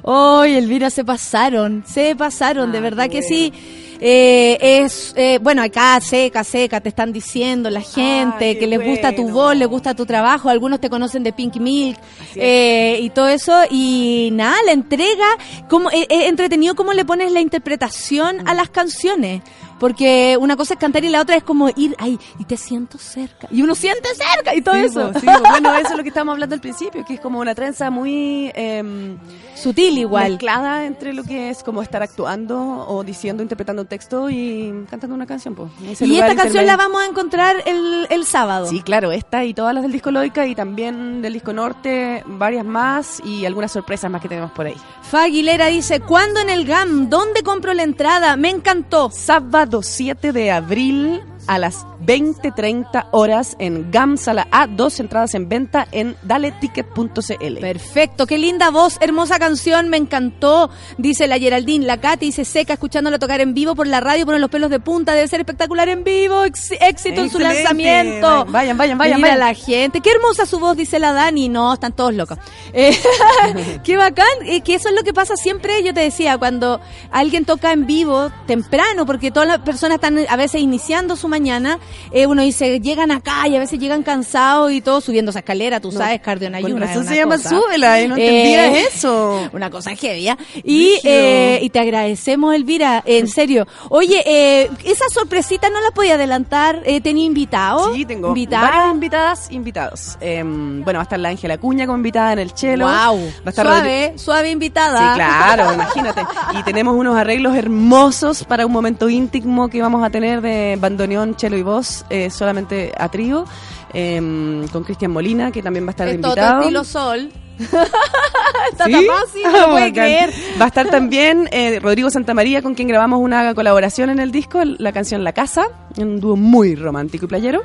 ¡Ay, 0.42 0.56
Elvira, 0.56 0.90
se 0.90 1.04
pasaron, 1.04 1.84
se 1.88 2.16
pasaron, 2.16 2.72
de 2.72 2.82
verdad 2.82 3.10
que 3.10 3.22
sí. 3.22 3.54
Eh, 4.00 4.84
es 4.84 5.14
eh, 5.16 5.40
bueno 5.42 5.64
acá 5.64 6.00
seca 6.00 6.44
seca 6.44 6.82
te 6.82 6.90
están 6.90 7.12
diciendo 7.12 7.72
la 7.72 7.82
gente 7.82 8.60
que 8.60 8.68
les 8.68 8.80
gusta 8.80 9.16
tu 9.16 9.28
voz 9.28 9.58
les 9.58 9.68
gusta 9.68 9.96
tu 9.96 10.06
trabajo 10.06 10.50
algunos 10.50 10.80
te 10.80 10.88
conocen 10.88 11.24
de 11.24 11.34
Pink 11.34 11.56
Milk 11.56 11.98
eh, 12.36 13.00
y 13.02 13.10
todo 13.10 13.28
eso 13.28 13.60
y 13.72 14.30
nada 14.34 14.56
la 14.68 14.74
entrega 14.74 15.26
como 15.68 15.90
es 15.90 16.06
entretenido 16.10 16.76
cómo 16.76 16.94
le 16.94 17.06
pones 17.06 17.32
la 17.32 17.42
interpretación 17.42 18.48
a 18.48 18.54
las 18.54 18.70
canciones 18.70 19.42
porque 19.80 20.38
una 20.40 20.56
cosa 20.56 20.74
es 20.74 20.80
cantar 20.80 21.04
y 21.04 21.10
la 21.10 21.22
otra 21.22 21.36
es 21.36 21.44
como 21.44 21.70
ir 21.76 21.96
ahí 22.00 22.20
y 22.40 22.46
te 22.46 22.58
siento 22.58 22.98
cerca 22.98 23.48
y 23.52 23.62
uno 23.62 23.76
siente 23.76 24.10
cerca 24.16 24.56
y 24.56 24.62
todo 24.62 24.76
Sí, 24.76 24.86
eso 24.86 25.12
sí, 25.20 25.26
bueno, 25.26 25.74
eso 25.76 25.92
es 25.92 25.98
lo 25.98 26.04
que 26.04 26.10
estábamos 26.10 26.34
hablando 26.34 26.56
al 26.56 26.62
principio, 26.62 27.04
que 27.06 27.16
es 27.16 27.20
como 27.20 27.40
una 27.40 27.56
trenza 27.56 27.90
muy 27.90 28.52
em, 28.56 29.18
sutil 29.56 29.98
igual 29.98 30.32
mezclada 30.32 30.86
entre 30.86 31.14
lo 31.14 31.24
que 31.24 31.50
es 31.50 31.64
como 31.64 31.82
estar 31.82 32.04
actuando 32.04 32.86
o 32.88 33.04
diciendo, 33.04 33.44
interpretando 33.44 33.82
un 33.82 33.88
texto 33.88 34.30
y 34.30 34.86
cantando 34.90 35.16
una 35.16 35.26
canción. 35.26 35.56
po. 35.56 35.70
Y 35.82 35.92
esta 35.92 36.02
canción 36.36 36.48
intermedio. 36.48 36.62
la 36.66 36.78
vamos 36.78 37.02
a 37.02 37.06
encontrar 37.06 37.56
el, 37.66 38.08
el 38.10 38.26
sábado 38.26 38.68
Sí, 38.68 38.82
claro, 38.82 39.12
esta 39.12 39.44
y 39.46 39.54
todas 39.54 39.74
las 39.74 39.84
del 39.84 39.92
disco 39.92 40.12
Loica 40.12 40.46
y 40.46 40.56
también 40.56 41.22
del 41.22 41.34
disco 41.34 41.54
Norte, 41.54 42.24
varias 42.26 42.66
más 42.66 43.22
y 43.24 43.46
algunas 43.46 43.72
sorpresas 43.72 44.10
más 44.12 44.22
que 44.22 44.30
tenemos 44.30 44.52
por 44.52 44.66
ahí. 44.68 44.76
Fa 45.02 45.24
Aguilera 45.24 45.68
dice, 45.68 46.00
¿cuándo 46.02 46.40
en 46.40 46.50
el 46.50 46.66
GAM? 46.66 47.10
¿Dónde 47.10 47.44
compro 47.44 47.74
la 47.74 47.84
entrada? 47.84 48.36
Me 48.36 48.50
encantó. 48.50 49.10
Sábado 49.12 49.67
7 49.82 50.32
de 50.32 50.52
abril 50.52 51.22
a 51.48 51.58
las 51.58 51.86
20-30 52.06 53.08
horas 53.12 53.56
en 53.60 53.90
GAM 53.92 54.18
Sala 54.18 54.48
A, 54.52 54.68
dos 54.68 55.00
entradas 55.00 55.34
en 55.36 55.50
venta 55.50 55.88
en 55.92 56.16
daleticket.cl. 56.24 57.60
Perfecto, 57.60 58.28
qué 58.28 58.38
linda 58.38 58.70
voz, 58.70 58.98
hermosa 59.02 59.40
canción, 59.40 59.90
me 59.90 59.98
encantó, 59.98 60.70
dice 60.98 61.28
la 61.28 61.40
Geraldine, 61.40 61.86
la 61.86 61.98
Katy 61.98 62.28
dice 62.28 62.46
seca 62.46 62.74
escuchándola 62.74 63.20
tocar 63.20 63.42
en 63.42 63.54
vivo 63.54 63.76
por 63.76 63.88
la 63.88 64.00
radio, 64.00 64.26
ponen 64.26 64.42
los 64.42 64.50
pelos 64.50 64.70
de 64.70 64.80
punta, 64.80 65.14
debe 65.14 65.28
ser 65.28 65.40
espectacular 65.40 65.90
en 65.90 66.04
vivo, 66.04 66.44
ex- 66.44 66.72
éxito 66.82 67.22
en 67.22 67.30
su 67.30 67.40
lanzamiento. 67.40 68.46
Vayan, 68.46 68.78
vayan, 68.78 68.98
vayan, 68.98 69.18
Mira 69.18 69.36
vayan. 69.36 69.48
la 69.48 69.54
gente, 69.54 70.02
qué 70.02 70.12
hermosa 70.12 70.46
su 70.46 70.60
voz, 70.60 70.76
dice 70.78 71.00
la 71.00 71.14
Dani, 71.14 71.50
no, 71.50 71.74
están 71.74 71.94
todos 71.94 72.14
locos. 72.14 72.38
Eh, 72.74 72.98
qué 73.84 73.98
bacán, 73.98 74.26
eh, 74.46 74.62
que 74.62 74.76
eso 74.76 74.90
es 74.90 74.96
lo 74.96 75.04
que 75.04 75.14
pasa 75.14 75.36
siempre, 75.36 75.84
yo 75.84 75.94
te 75.94 76.02
decía, 76.02 76.38
cuando 76.38 76.80
alguien 77.12 77.46
toca 77.46 77.72
en 77.72 77.86
vivo 77.86 78.32
temprano, 78.46 79.06
porque 79.06 79.32
todas 79.32 79.48
las 79.48 79.60
personas 79.60 79.96
están 79.96 80.18
a 80.28 80.36
veces 80.36 80.62
iniciando 80.62 81.16
su 81.16 81.28
mañana, 81.38 81.80
eh, 82.12 82.26
uno 82.26 82.42
dice, 82.42 82.80
llegan 82.80 83.12
acá 83.12 83.48
y 83.48 83.56
a 83.56 83.60
veces 83.60 83.80
llegan 83.80 84.02
cansados 84.02 84.72
y 84.72 84.82
todo 84.82 85.02
subiendo 85.02 85.30
esa 85.30 85.40
escalera, 85.40 85.80
tú 85.80 85.92
No, 85.92 86.00
sabes, 86.00 86.20
cardio 86.20 86.48
en 86.48 86.56
ayunas, 86.56 86.90
razón 86.90 87.04
es 87.04 87.10
se 87.10 87.16
llama 87.16 87.38
cosa. 87.38 87.50
Súbela, 87.50 88.02
y 88.02 88.08
no 88.08 88.16
entendía 88.18 88.80
eso. 88.80 89.50
Una 89.54 89.70
cosa 89.70 89.96
heavy, 89.96 90.30
¿ah? 90.30 90.38
Y, 90.64 91.00
eh, 91.04 91.60
y 91.62 91.70
te 91.70 91.80
agradecemos, 91.80 92.56
Elvira, 92.56 93.04
en 93.06 93.28
serio. 93.28 93.68
Oye, 93.90 94.24
eh, 94.26 94.70
esa 94.84 95.06
sorpresita 95.10 95.70
no 95.70 95.80
la 95.82 95.92
podía 95.92 96.16
adelantar, 96.16 96.82
eh, 96.86 97.02
tenía 97.02 97.26
invitado. 97.26 97.94
Sí, 97.94 98.06
tengo 98.06 98.30
Invitada. 98.30 98.70
varias 98.70 98.94
invitadas, 98.94 99.52
invitados. 99.52 100.18
Em, 100.20 100.84
bueno, 100.84 100.98
va 100.98 101.02
a 101.02 101.04
estar 101.04 101.20
la 101.20 101.30
Ángela 101.30 101.58
Cuña 101.60 101.86
como 101.86 101.98
invitada 101.98 102.34
en 102.34 102.40
el 102.40 102.54
chelo. 102.54 102.86
Wow, 102.86 103.20
Va 103.20 103.32
a 103.46 103.50
estar 103.50 103.66
suave, 103.66 104.14
suave 104.18 104.50
invitada. 104.52 105.14
Sí, 105.14 105.16
claro, 105.16 105.74
imagínate. 105.76 106.22
Y 106.58 106.64
tenemos 106.64 106.96
unos 106.96 107.16
arreglos 107.16 107.56
hermosos 107.56 108.44
para 108.44 108.66
un 108.66 108.72
momento 108.72 109.10
íntimo 109.10 109.68
que 109.70 109.82
vamos 109.82 110.04
a 110.04 110.10
tener 110.10 110.42
de 110.42 110.78
bandoneón, 110.80 111.27
chelo 111.36 111.58
y 111.58 111.64
voz, 111.64 112.06
eh, 112.10 112.30
solamente 112.30 112.92
a 112.98 113.10
trío, 113.10 113.46
em, 113.94 114.68
con 114.70 114.84
Cristian 114.84 115.12
Molina, 115.12 115.52
que 115.52 115.62
también 115.62 115.86
va 115.86 115.90
a 115.90 115.92
estar 115.92 116.08
Es 116.08 116.16
invitado. 116.16 116.62
estilo 116.62 116.84
sol. 116.84 117.30
Está 118.72 118.86
¿Sí? 118.86 118.92
tan 118.92 119.06
fácil, 119.06 119.42
no 119.44 119.52
lo 119.68 119.70
puede 119.72 119.92
creer. 119.94 120.32
Va 120.60 120.66
a 120.66 120.68
estar 120.68 120.88
también 120.90 121.50
eh, 121.52 121.80
Rodrigo 121.80 122.10
Santamaría, 122.10 122.62
con 122.62 122.76
quien 122.76 122.88
grabamos 122.88 123.20
una 123.20 123.54
colaboración 123.56 124.10
en 124.10 124.20
el 124.20 124.32
disco, 124.32 124.64
la 124.64 124.92
canción 124.92 125.24
La 125.24 125.34
Casa, 125.34 125.68
un 125.98 126.20
dúo 126.20 126.36
muy 126.36 126.76
romántico 126.76 127.26
y 127.26 127.28
playero. 127.28 127.62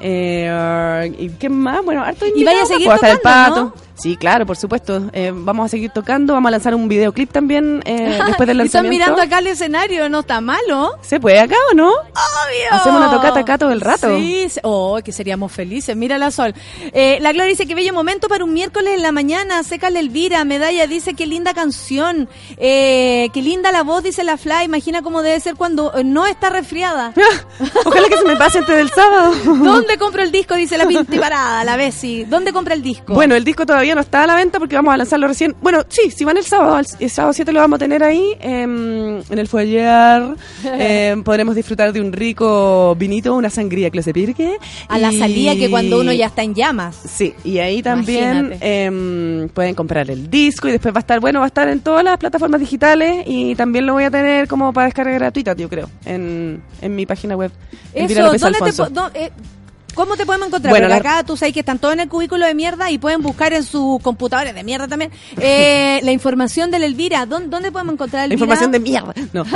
Eh, 0.00 1.12
¿Y 1.18 1.28
qué 1.30 1.48
más? 1.50 1.84
Bueno, 1.84 2.02
harto 2.02 2.24
Y 2.34 2.42
vaya 2.44 2.62
a 2.62 2.66
seguir 2.66 2.86
pues, 2.86 3.00
tocando, 3.00 3.16
el 3.16 3.20
pato. 3.20 3.74
Sí, 4.00 4.16
claro, 4.16 4.46
por 4.46 4.56
supuesto. 4.56 5.10
Eh, 5.12 5.30
vamos 5.34 5.66
a 5.66 5.68
seguir 5.68 5.90
tocando, 5.90 6.32
vamos 6.32 6.48
a 6.48 6.52
lanzar 6.52 6.74
un 6.74 6.88
videoclip 6.88 7.30
también 7.30 7.82
eh, 7.84 8.18
después 8.26 8.46
del 8.46 8.58
Y 8.60 8.64
están 8.64 8.84
lanzamiento. 8.84 8.90
mirando 8.90 9.22
acá 9.22 9.38
el 9.40 9.48
escenario, 9.48 10.08
no 10.08 10.20
está 10.20 10.40
malo. 10.40 10.96
¿Se 11.02 11.20
puede 11.20 11.38
acá 11.38 11.56
o 11.70 11.74
no? 11.74 11.90
Obvio. 11.90 12.68
Hacemos 12.70 12.98
una 13.02 13.10
tocata 13.10 13.40
acá 13.40 13.58
todo 13.58 13.72
el 13.72 13.80
rato. 13.80 14.16
Sí, 14.18 14.46
oh, 14.62 14.98
que 15.04 15.12
seríamos 15.12 15.52
felices. 15.52 15.94
Mira 15.96 16.16
la 16.16 16.30
sol. 16.30 16.54
Eh, 16.92 17.18
la 17.20 17.32
Gloria 17.32 17.50
dice 17.50 17.66
que 17.66 17.74
bello 17.74 17.92
momento 17.92 18.28
para 18.28 18.44
un 18.44 18.54
miércoles 18.54 18.94
en 18.94 19.02
la 19.02 19.12
mañana. 19.12 19.62
Seca 19.62 19.90
la 19.90 20.00
Elvira. 20.00 20.44
Medalla 20.44 20.86
dice 20.86 21.12
que 21.14 21.26
linda 21.26 21.52
canción. 21.52 22.28
Eh, 22.56 23.28
qué 23.34 23.42
linda 23.42 23.70
la 23.70 23.82
voz, 23.82 24.02
dice 24.02 24.24
la 24.24 24.38
Fly. 24.38 24.64
Imagina 24.64 25.02
cómo 25.02 25.22
debe 25.22 25.38
ser 25.40 25.56
cuando 25.56 25.92
no 26.04 26.26
está 26.26 26.48
resfriada. 26.48 27.12
Ojalá 27.84 28.08
que 28.08 28.16
se 28.16 28.24
me 28.24 28.36
pase 28.36 28.58
antes 28.58 28.76
del 28.76 28.90
sábado. 28.90 29.32
¿Dónde 29.44 29.98
compro 29.98 30.22
el 30.22 30.32
disco? 30.32 30.54
Dice 30.54 30.78
la 30.78 30.86
Pinti 30.86 31.18
Parada, 31.18 31.64
la 31.64 31.76
Bessie. 31.76 32.24
¿Dónde 32.24 32.52
compra 32.52 32.74
el 32.74 32.82
disco? 32.82 33.12
Bueno, 33.12 33.34
el 33.34 33.44
disco 33.44 33.66
todavía 33.66 33.89
no 33.94 34.00
está 34.00 34.24
a 34.24 34.26
la 34.26 34.36
venta 34.36 34.58
porque 34.58 34.76
vamos 34.76 34.94
a 34.94 34.96
lanzarlo 34.96 35.26
recién. 35.26 35.54
Bueno, 35.60 35.82
sí, 35.88 36.10
si 36.10 36.24
van 36.24 36.36
el 36.36 36.44
sábado, 36.44 36.78
el, 36.78 36.86
el 36.98 37.10
sábado 37.10 37.32
7 37.32 37.52
lo 37.52 37.60
vamos 37.60 37.76
a 37.76 37.78
tener 37.78 38.02
ahí 38.02 38.36
em, 38.40 39.18
en 39.18 39.38
el 39.38 39.48
foyer. 39.48 40.22
Em, 40.80 41.22
podremos 41.22 41.54
disfrutar 41.54 41.92
de 41.92 42.00
un 42.00 42.12
rico 42.12 42.94
vinito, 42.96 43.34
una 43.34 43.50
sangría 43.50 43.90
clase 43.90 44.12
pirque. 44.12 44.56
a 44.88 44.98
la 44.98 45.12
salida 45.12 45.54
que 45.54 45.70
cuando 45.70 46.00
uno 46.00 46.12
ya 46.12 46.26
está 46.26 46.42
en 46.42 46.54
llamas. 46.54 46.96
Sí, 47.06 47.34
y 47.44 47.58
ahí 47.58 47.82
también 47.82 48.56
em, 48.60 49.48
pueden 49.48 49.74
comprar 49.74 50.10
el 50.10 50.30
disco 50.30 50.68
y 50.68 50.72
después 50.72 50.94
va 50.94 50.98
a 50.98 51.00
estar, 51.00 51.20
bueno, 51.20 51.40
va 51.40 51.46
a 51.46 51.48
estar 51.48 51.68
en 51.68 51.80
todas 51.80 52.04
las 52.04 52.18
plataformas 52.18 52.60
digitales 52.60 53.24
y 53.26 53.54
también 53.54 53.86
lo 53.86 53.94
voy 53.94 54.04
a 54.04 54.10
tener 54.10 54.48
como 54.48 54.72
para 54.72 54.86
descarga 54.86 55.12
gratuita, 55.12 55.54
yo 55.54 55.68
creo, 55.68 55.90
en, 56.04 56.62
en 56.80 56.94
mi 56.94 57.06
página 57.06 57.36
web. 57.36 57.50
Eso, 57.94 58.32
¿dónde 58.38 58.72
te 58.72 59.32
Eh, 59.90 59.94
¿Cómo 59.94 60.16
te 60.16 60.24
podemos 60.26 60.48
encontrar? 60.48 60.72
Bueno, 60.72 60.88
Porque 60.88 61.02
la- 61.02 61.10
acá 61.18 61.24
tú 61.26 61.36
sabes 61.36 61.52
que 61.54 61.60
están 61.60 61.78
todos 61.78 61.94
en 61.94 62.00
el 62.00 62.08
cubículo 62.08 62.46
de 62.46 62.54
mierda 62.54 62.90
y 62.90 62.98
pueden 62.98 63.22
buscar 63.22 63.52
en 63.52 63.62
sus 63.64 64.00
computadores 64.02 64.54
de 64.54 64.64
mierda 64.64 64.88
también 64.88 65.10
eh, 65.38 66.00
la 66.04 66.12
información 66.12 66.70
de 66.70 66.78
la 66.78 66.86
Elvira. 66.86 67.26
¿Dónde, 67.26 67.48
dónde 67.48 67.70
podemos 67.72 67.94
encontrar 67.94 68.24
a 68.24 68.26
La 68.26 68.34
Elvira? 68.34 68.44
información 68.44 68.72
de 68.72 68.80
mierda. 68.80 69.14
No. 69.32 69.44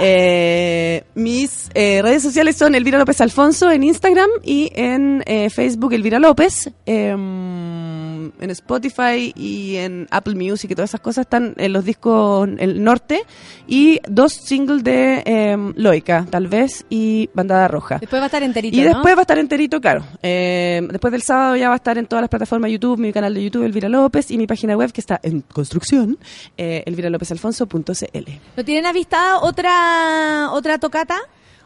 Eh, 0.00 1.04
mis 1.14 1.68
eh, 1.74 2.00
redes 2.02 2.22
sociales 2.22 2.56
son 2.56 2.74
Elvira 2.74 2.98
López 2.98 3.20
Alfonso 3.20 3.70
en 3.70 3.84
Instagram 3.84 4.28
y 4.42 4.72
en 4.74 5.22
eh, 5.26 5.50
Facebook 5.50 5.92
Elvira 5.92 6.18
López. 6.18 6.70
em, 6.86 8.01
en 8.40 8.50
Spotify 8.50 9.32
y 9.34 9.76
en 9.76 10.06
Apple 10.10 10.34
Music 10.34 10.70
y 10.70 10.74
todas 10.74 10.90
esas 10.90 11.00
cosas 11.00 11.22
están 11.26 11.54
en 11.56 11.72
los 11.72 11.84
discos 11.84 12.48
El 12.58 12.82
Norte 12.84 13.22
y 13.66 14.00
dos 14.08 14.32
singles 14.32 14.84
de 14.84 15.22
em, 15.24 15.72
Loica, 15.76 16.26
tal 16.30 16.46
vez, 16.48 16.84
y 16.90 17.30
Bandada 17.34 17.68
Roja. 17.68 17.98
Después 17.98 18.20
va 18.20 18.24
a 18.24 18.26
estar 18.26 18.42
enterito, 18.42 18.76
Y 18.76 18.80
¿no? 18.80 18.86
después 18.88 19.14
va 19.14 19.20
a 19.20 19.22
estar 19.22 19.38
enterito, 19.38 19.80
claro. 19.80 20.04
Eh, 20.22 20.86
después 20.90 21.12
del 21.12 21.22
sábado 21.22 21.56
ya 21.56 21.68
va 21.68 21.74
a 21.74 21.76
estar 21.76 21.98
en 21.98 22.06
todas 22.06 22.22
las 22.22 22.28
plataformas 22.30 22.70
YouTube, 22.70 22.98
mi 22.98 23.12
canal 23.12 23.34
de 23.34 23.42
YouTube 23.44 23.64
Elvira 23.64 23.88
López 23.88 24.30
y 24.30 24.38
mi 24.38 24.46
página 24.46 24.76
web 24.76 24.92
que 24.92 25.00
está 25.00 25.20
en 25.22 25.40
construcción, 25.40 26.18
eh, 26.56 26.82
elviralopezalfonso.cl. 26.86 28.30
¿No 28.56 28.64
tienen 28.64 28.86
avistada 28.86 29.38
otra 29.40 30.50
otra 30.52 30.78
tocata? 30.78 31.18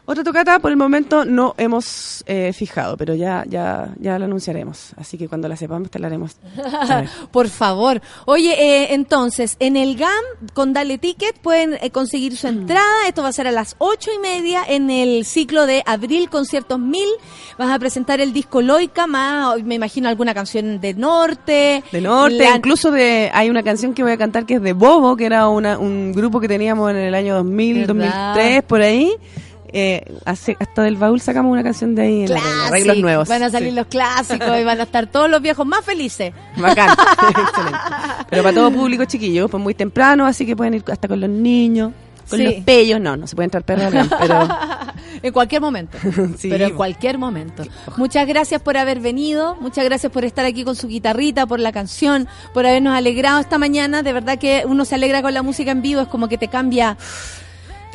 Otra 0.09 0.23
tocata 0.23 0.57
por 0.59 0.71
el 0.71 0.77
momento 0.77 1.25
no 1.25 1.53
hemos 1.57 2.23
eh, 2.27 2.53
fijado, 2.53 2.95
pero 2.95 3.13
ya 3.13 3.43
ya 3.45 3.89
ya 3.99 4.17
la 4.17 4.23
anunciaremos. 4.23 4.91
Así 4.95 5.17
que 5.17 5.27
cuando 5.27 5.49
la 5.49 5.57
sepamos 5.57 5.91
te 5.91 5.99
la 5.99 6.07
haremos. 6.07 6.37
Por 7.31 7.49
favor. 7.49 8.01
Oye, 8.25 8.53
eh, 8.57 8.93
entonces, 8.93 9.57
en 9.59 9.75
el 9.75 9.97
GAM, 9.97 10.09
con 10.53 10.71
Dale 10.71 10.97
Ticket, 10.97 11.37
pueden 11.39 11.73
eh, 11.81 11.89
conseguir 11.91 12.31
Mm. 12.31 12.35
su 12.37 12.47
entrada. 12.47 13.07
Esto 13.07 13.21
va 13.21 13.27
a 13.27 13.33
ser 13.33 13.47
a 13.47 13.51
las 13.51 13.75
ocho 13.79 14.09
y 14.15 14.19
media 14.19 14.61
en 14.67 14.89
el 14.89 15.25
ciclo 15.25 15.65
de 15.65 15.83
Abril 15.85 16.29
Conciertos 16.29 16.79
Mil. 16.79 17.09
Vas 17.57 17.69
a 17.69 17.77
presentar 17.77 18.21
el 18.21 18.31
disco 18.31 18.61
Loica, 18.61 19.07
más, 19.07 19.61
me 19.63 19.75
imagino, 19.75 20.07
alguna 20.07 20.33
canción 20.33 20.79
de 20.79 20.93
Norte. 20.93 21.83
De 21.91 21.99
norte, 22.01 22.37
La- 22.37 22.55
incluso 22.55 22.91
de 22.91 23.29
hay 23.33 23.49
una 23.49 23.61
canción 23.61 23.93
que 23.93 24.03
voy 24.03 24.13
a 24.13 24.17
cantar 24.17 24.45
que 24.45 24.53
es 24.55 24.61
de 24.61 24.71
Bobo, 24.73 25.17
que 25.17 25.25
era 25.25 25.49
una, 25.49 25.77
un 25.77 26.13
grupo 26.13 26.39
que 26.39 26.47
teníamos 26.47 26.91
en 26.91 26.97
el 26.97 27.13
año 27.13 27.35
2000, 27.35 27.85
¿Verdad? 27.87 27.87
2003, 28.35 28.63
por 28.63 28.81
ahí. 28.81 29.11
Eh, 29.73 30.03
hace, 30.25 30.55
hasta 30.59 30.83
del 30.83 30.95
baúl 30.95 31.19
sacamos 31.21 31.51
una 31.51 31.63
canción 31.63 31.93
de 31.95 32.01
ahí 32.01 32.21
en 32.21 32.27
arreglo- 32.29 32.67
arreglos 32.67 32.97
nuevos. 32.97 33.27
Van 33.27 33.43
a 33.43 33.49
salir 33.49 33.69
Sí. 33.69 33.75
los 33.75 33.87
clásicos 33.87 34.59
y 34.59 34.63
van 34.63 34.79
a 34.79 34.83
estar 34.83 35.07
todos 35.07 35.29
los 35.29 35.41
viejos 35.41 35.65
más 35.65 35.83
felices. 35.83 36.33
Bacán. 36.57 36.89
Excelente. 37.29 37.77
Pero 38.29 38.43
para 38.43 38.55
todo 38.55 38.71
público 38.71 39.05
chiquillo, 39.05 39.47
pues 39.49 39.61
muy 39.61 39.73
temprano, 39.73 40.25
así 40.25 40.45
que 40.45 40.55
pueden 40.55 40.75
ir 40.75 40.83
hasta 40.91 41.07
con 41.07 41.19
los 41.19 41.29
niños, 41.29 41.91
con 42.29 42.39
Sí. 42.39 42.45
los 42.45 42.53
pellos. 42.63 43.01
No, 43.01 43.17
no 43.17 43.27
se 43.27 43.35
puede 43.35 43.45
entrar 43.45 43.63
perro 43.63 43.85
al 43.87 43.91
GAM, 43.93 44.09
pero 44.19 44.47
En 45.23 45.33
cualquier 45.33 45.61
momento. 45.61 45.97
Sí, 46.37 46.47
pero 46.47 46.65
en 46.65 46.75
cualquier 46.75 47.17
momento. 47.17 47.63
Muchas 47.97 48.27
gracias 48.27 48.61
por 48.61 48.77
haber 48.77 48.99
venido, 48.99 49.55
muchas 49.59 49.83
gracias 49.83 50.11
por 50.11 50.23
estar 50.25 50.45
aquí 50.45 50.63
con 50.63 50.75
su 50.75 50.87
guitarrita, 50.87 51.47
por 51.47 51.59
la 51.59 51.71
canción, 51.71 52.27
por 52.53 52.67
habernos 52.67 52.95
alegrado 52.95 53.39
esta 53.39 53.57
mañana. 53.57 54.03
De 54.03 54.13
verdad 54.13 54.37
que 54.37 54.63
uno 54.67 54.85
se 54.85 54.93
alegra 54.93 55.23
con 55.23 55.33
la 55.33 55.41
música 55.41 55.71
en 55.71 55.81
vivo, 55.81 56.01
es 56.01 56.07
como 56.07 56.27
que 56.27 56.37
te 56.37 56.49
cambia. 56.49 56.97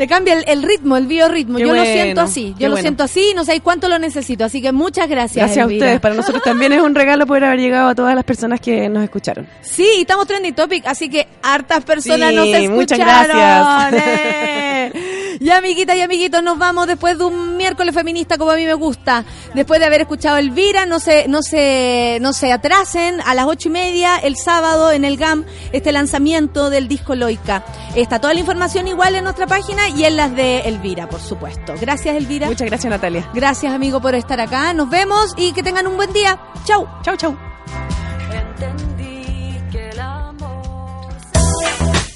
Te 0.02 0.08
cambia 0.08 0.34
el, 0.34 0.42
el 0.48 0.64
ritmo, 0.64 0.96
el 0.96 1.06
biorritmo. 1.06 1.58
Qué 1.58 1.64
Yo 1.64 1.72
lo 1.74 1.84
siento 1.84 2.22
así, 2.22 2.56
yo 2.58 2.66
lo 2.66 2.72
bueno. 2.72 2.82
siento 2.82 3.04
así 3.04 3.28
y 3.30 3.34
no 3.34 3.44
sé 3.44 3.60
cuánto 3.60 3.88
lo 3.88 4.00
necesito. 4.00 4.44
Así 4.44 4.60
que 4.60 4.72
muchas 4.72 5.08
gracias. 5.08 5.44
gracias 5.46 5.64
a 5.64 5.68
ustedes. 5.68 6.00
Para 6.00 6.16
nosotros 6.16 6.42
también 6.42 6.72
es 6.72 6.82
un 6.82 6.92
regalo 6.96 7.24
poder 7.24 7.44
haber 7.44 7.60
llegado 7.60 7.90
a 7.90 7.94
todas 7.94 8.16
las 8.16 8.24
personas 8.24 8.60
que 8.60 8.88
nos 8.88 9.04
escucharon. 9.04 9.46
Sí, 9.60 9.86
estamos 9.98 10.26
trending 10.26 10.54
topic, 10.54 10.84
así 10.88 11.08
que 11.08 11.28
hartas 11.40 11.84
personas 11.84 12.30
Sí, 12.30 12.34
nos 12.34 12.46
escucharon. 12.48 12.74
muchas 12.74 12.98
gracias. 12.98 14.02
Y 15.42 15.50
amiguitas 15.50 15.96
y 15.96 16.00
amiguitos, 16.00 16.40
nos 16.40 16.56
vamos 16.56 16.86
después 16.86 17.18
de 17.18 17.24
un 17.24 17.56
miércoles 17.56 17.92
feminista 17.92 18.38
como 18.38 18.52
a 18.52 18.54
mí 18.54 18.64
me 18.64 18.74
gusta. 18.74 19.24
Después 19.54 19.80
de 19.80 19.86
haber 19.86 20.02
escuchado 20.02 20.36
Elvira, 20.36 20.86
no 20.86 21.00
se, 21.00 21.26
no 21.26 21.42
se, 21.42 22.18
no 22.20 22.32
se 22.32 22.52
atrasen 22.52 23.20
a 23.22 23.34
las 23.34 23.46
ocho 23.46 23.68
y 23.68 23.72
media 23.72 24.18
el 24.18 24.36
sábado 24.36 24.92
en 24.92 25.04
el 25.04 25.16
GAM 25.16 25.44
este 25.72 25.90
lanzamiento 25.90 26.70
del 26.70 26.86
disco 26.86 27.16
Loica. 27.16 27.64
Está 27.96 28.20
toda 28.20 28.34
la 28.34 28.38
información 28.38 28.86
igual 28.86 29.16
en 29.16 29.24
nuestra 29.24 29.48
página 29.48 29.88
y 29.88 30.04
en 30.04 30.14
las 30.14 30.32
de 30.36 30.60
Elvira, 30.60 31.08
por 31.08 31.20
supuesto. 31.20 31.74
Gracias 31.80 32.14
Elvira. 32.14 32.46
Muchas 32.46 32.68
gracias 32.68 32.88
Natalia. 32.88 33.28
Gracias 33.34 33.72
amigo 33.72 34.00
por 34.00 34.14
estar 34.14 34.40
acá. 34.40 34.72
Nos 34.74 34.90
vemos 34.90 35.34
y 35.36 35.50
que 35.50 35.64
tengan 35.64 35.88
un 35.88 35.96
buen 35.96 36.12
día. 36.12 36.38
Chau. 36.64 36.86
Chau, 37.02 37.16
chau. 37.16 37.36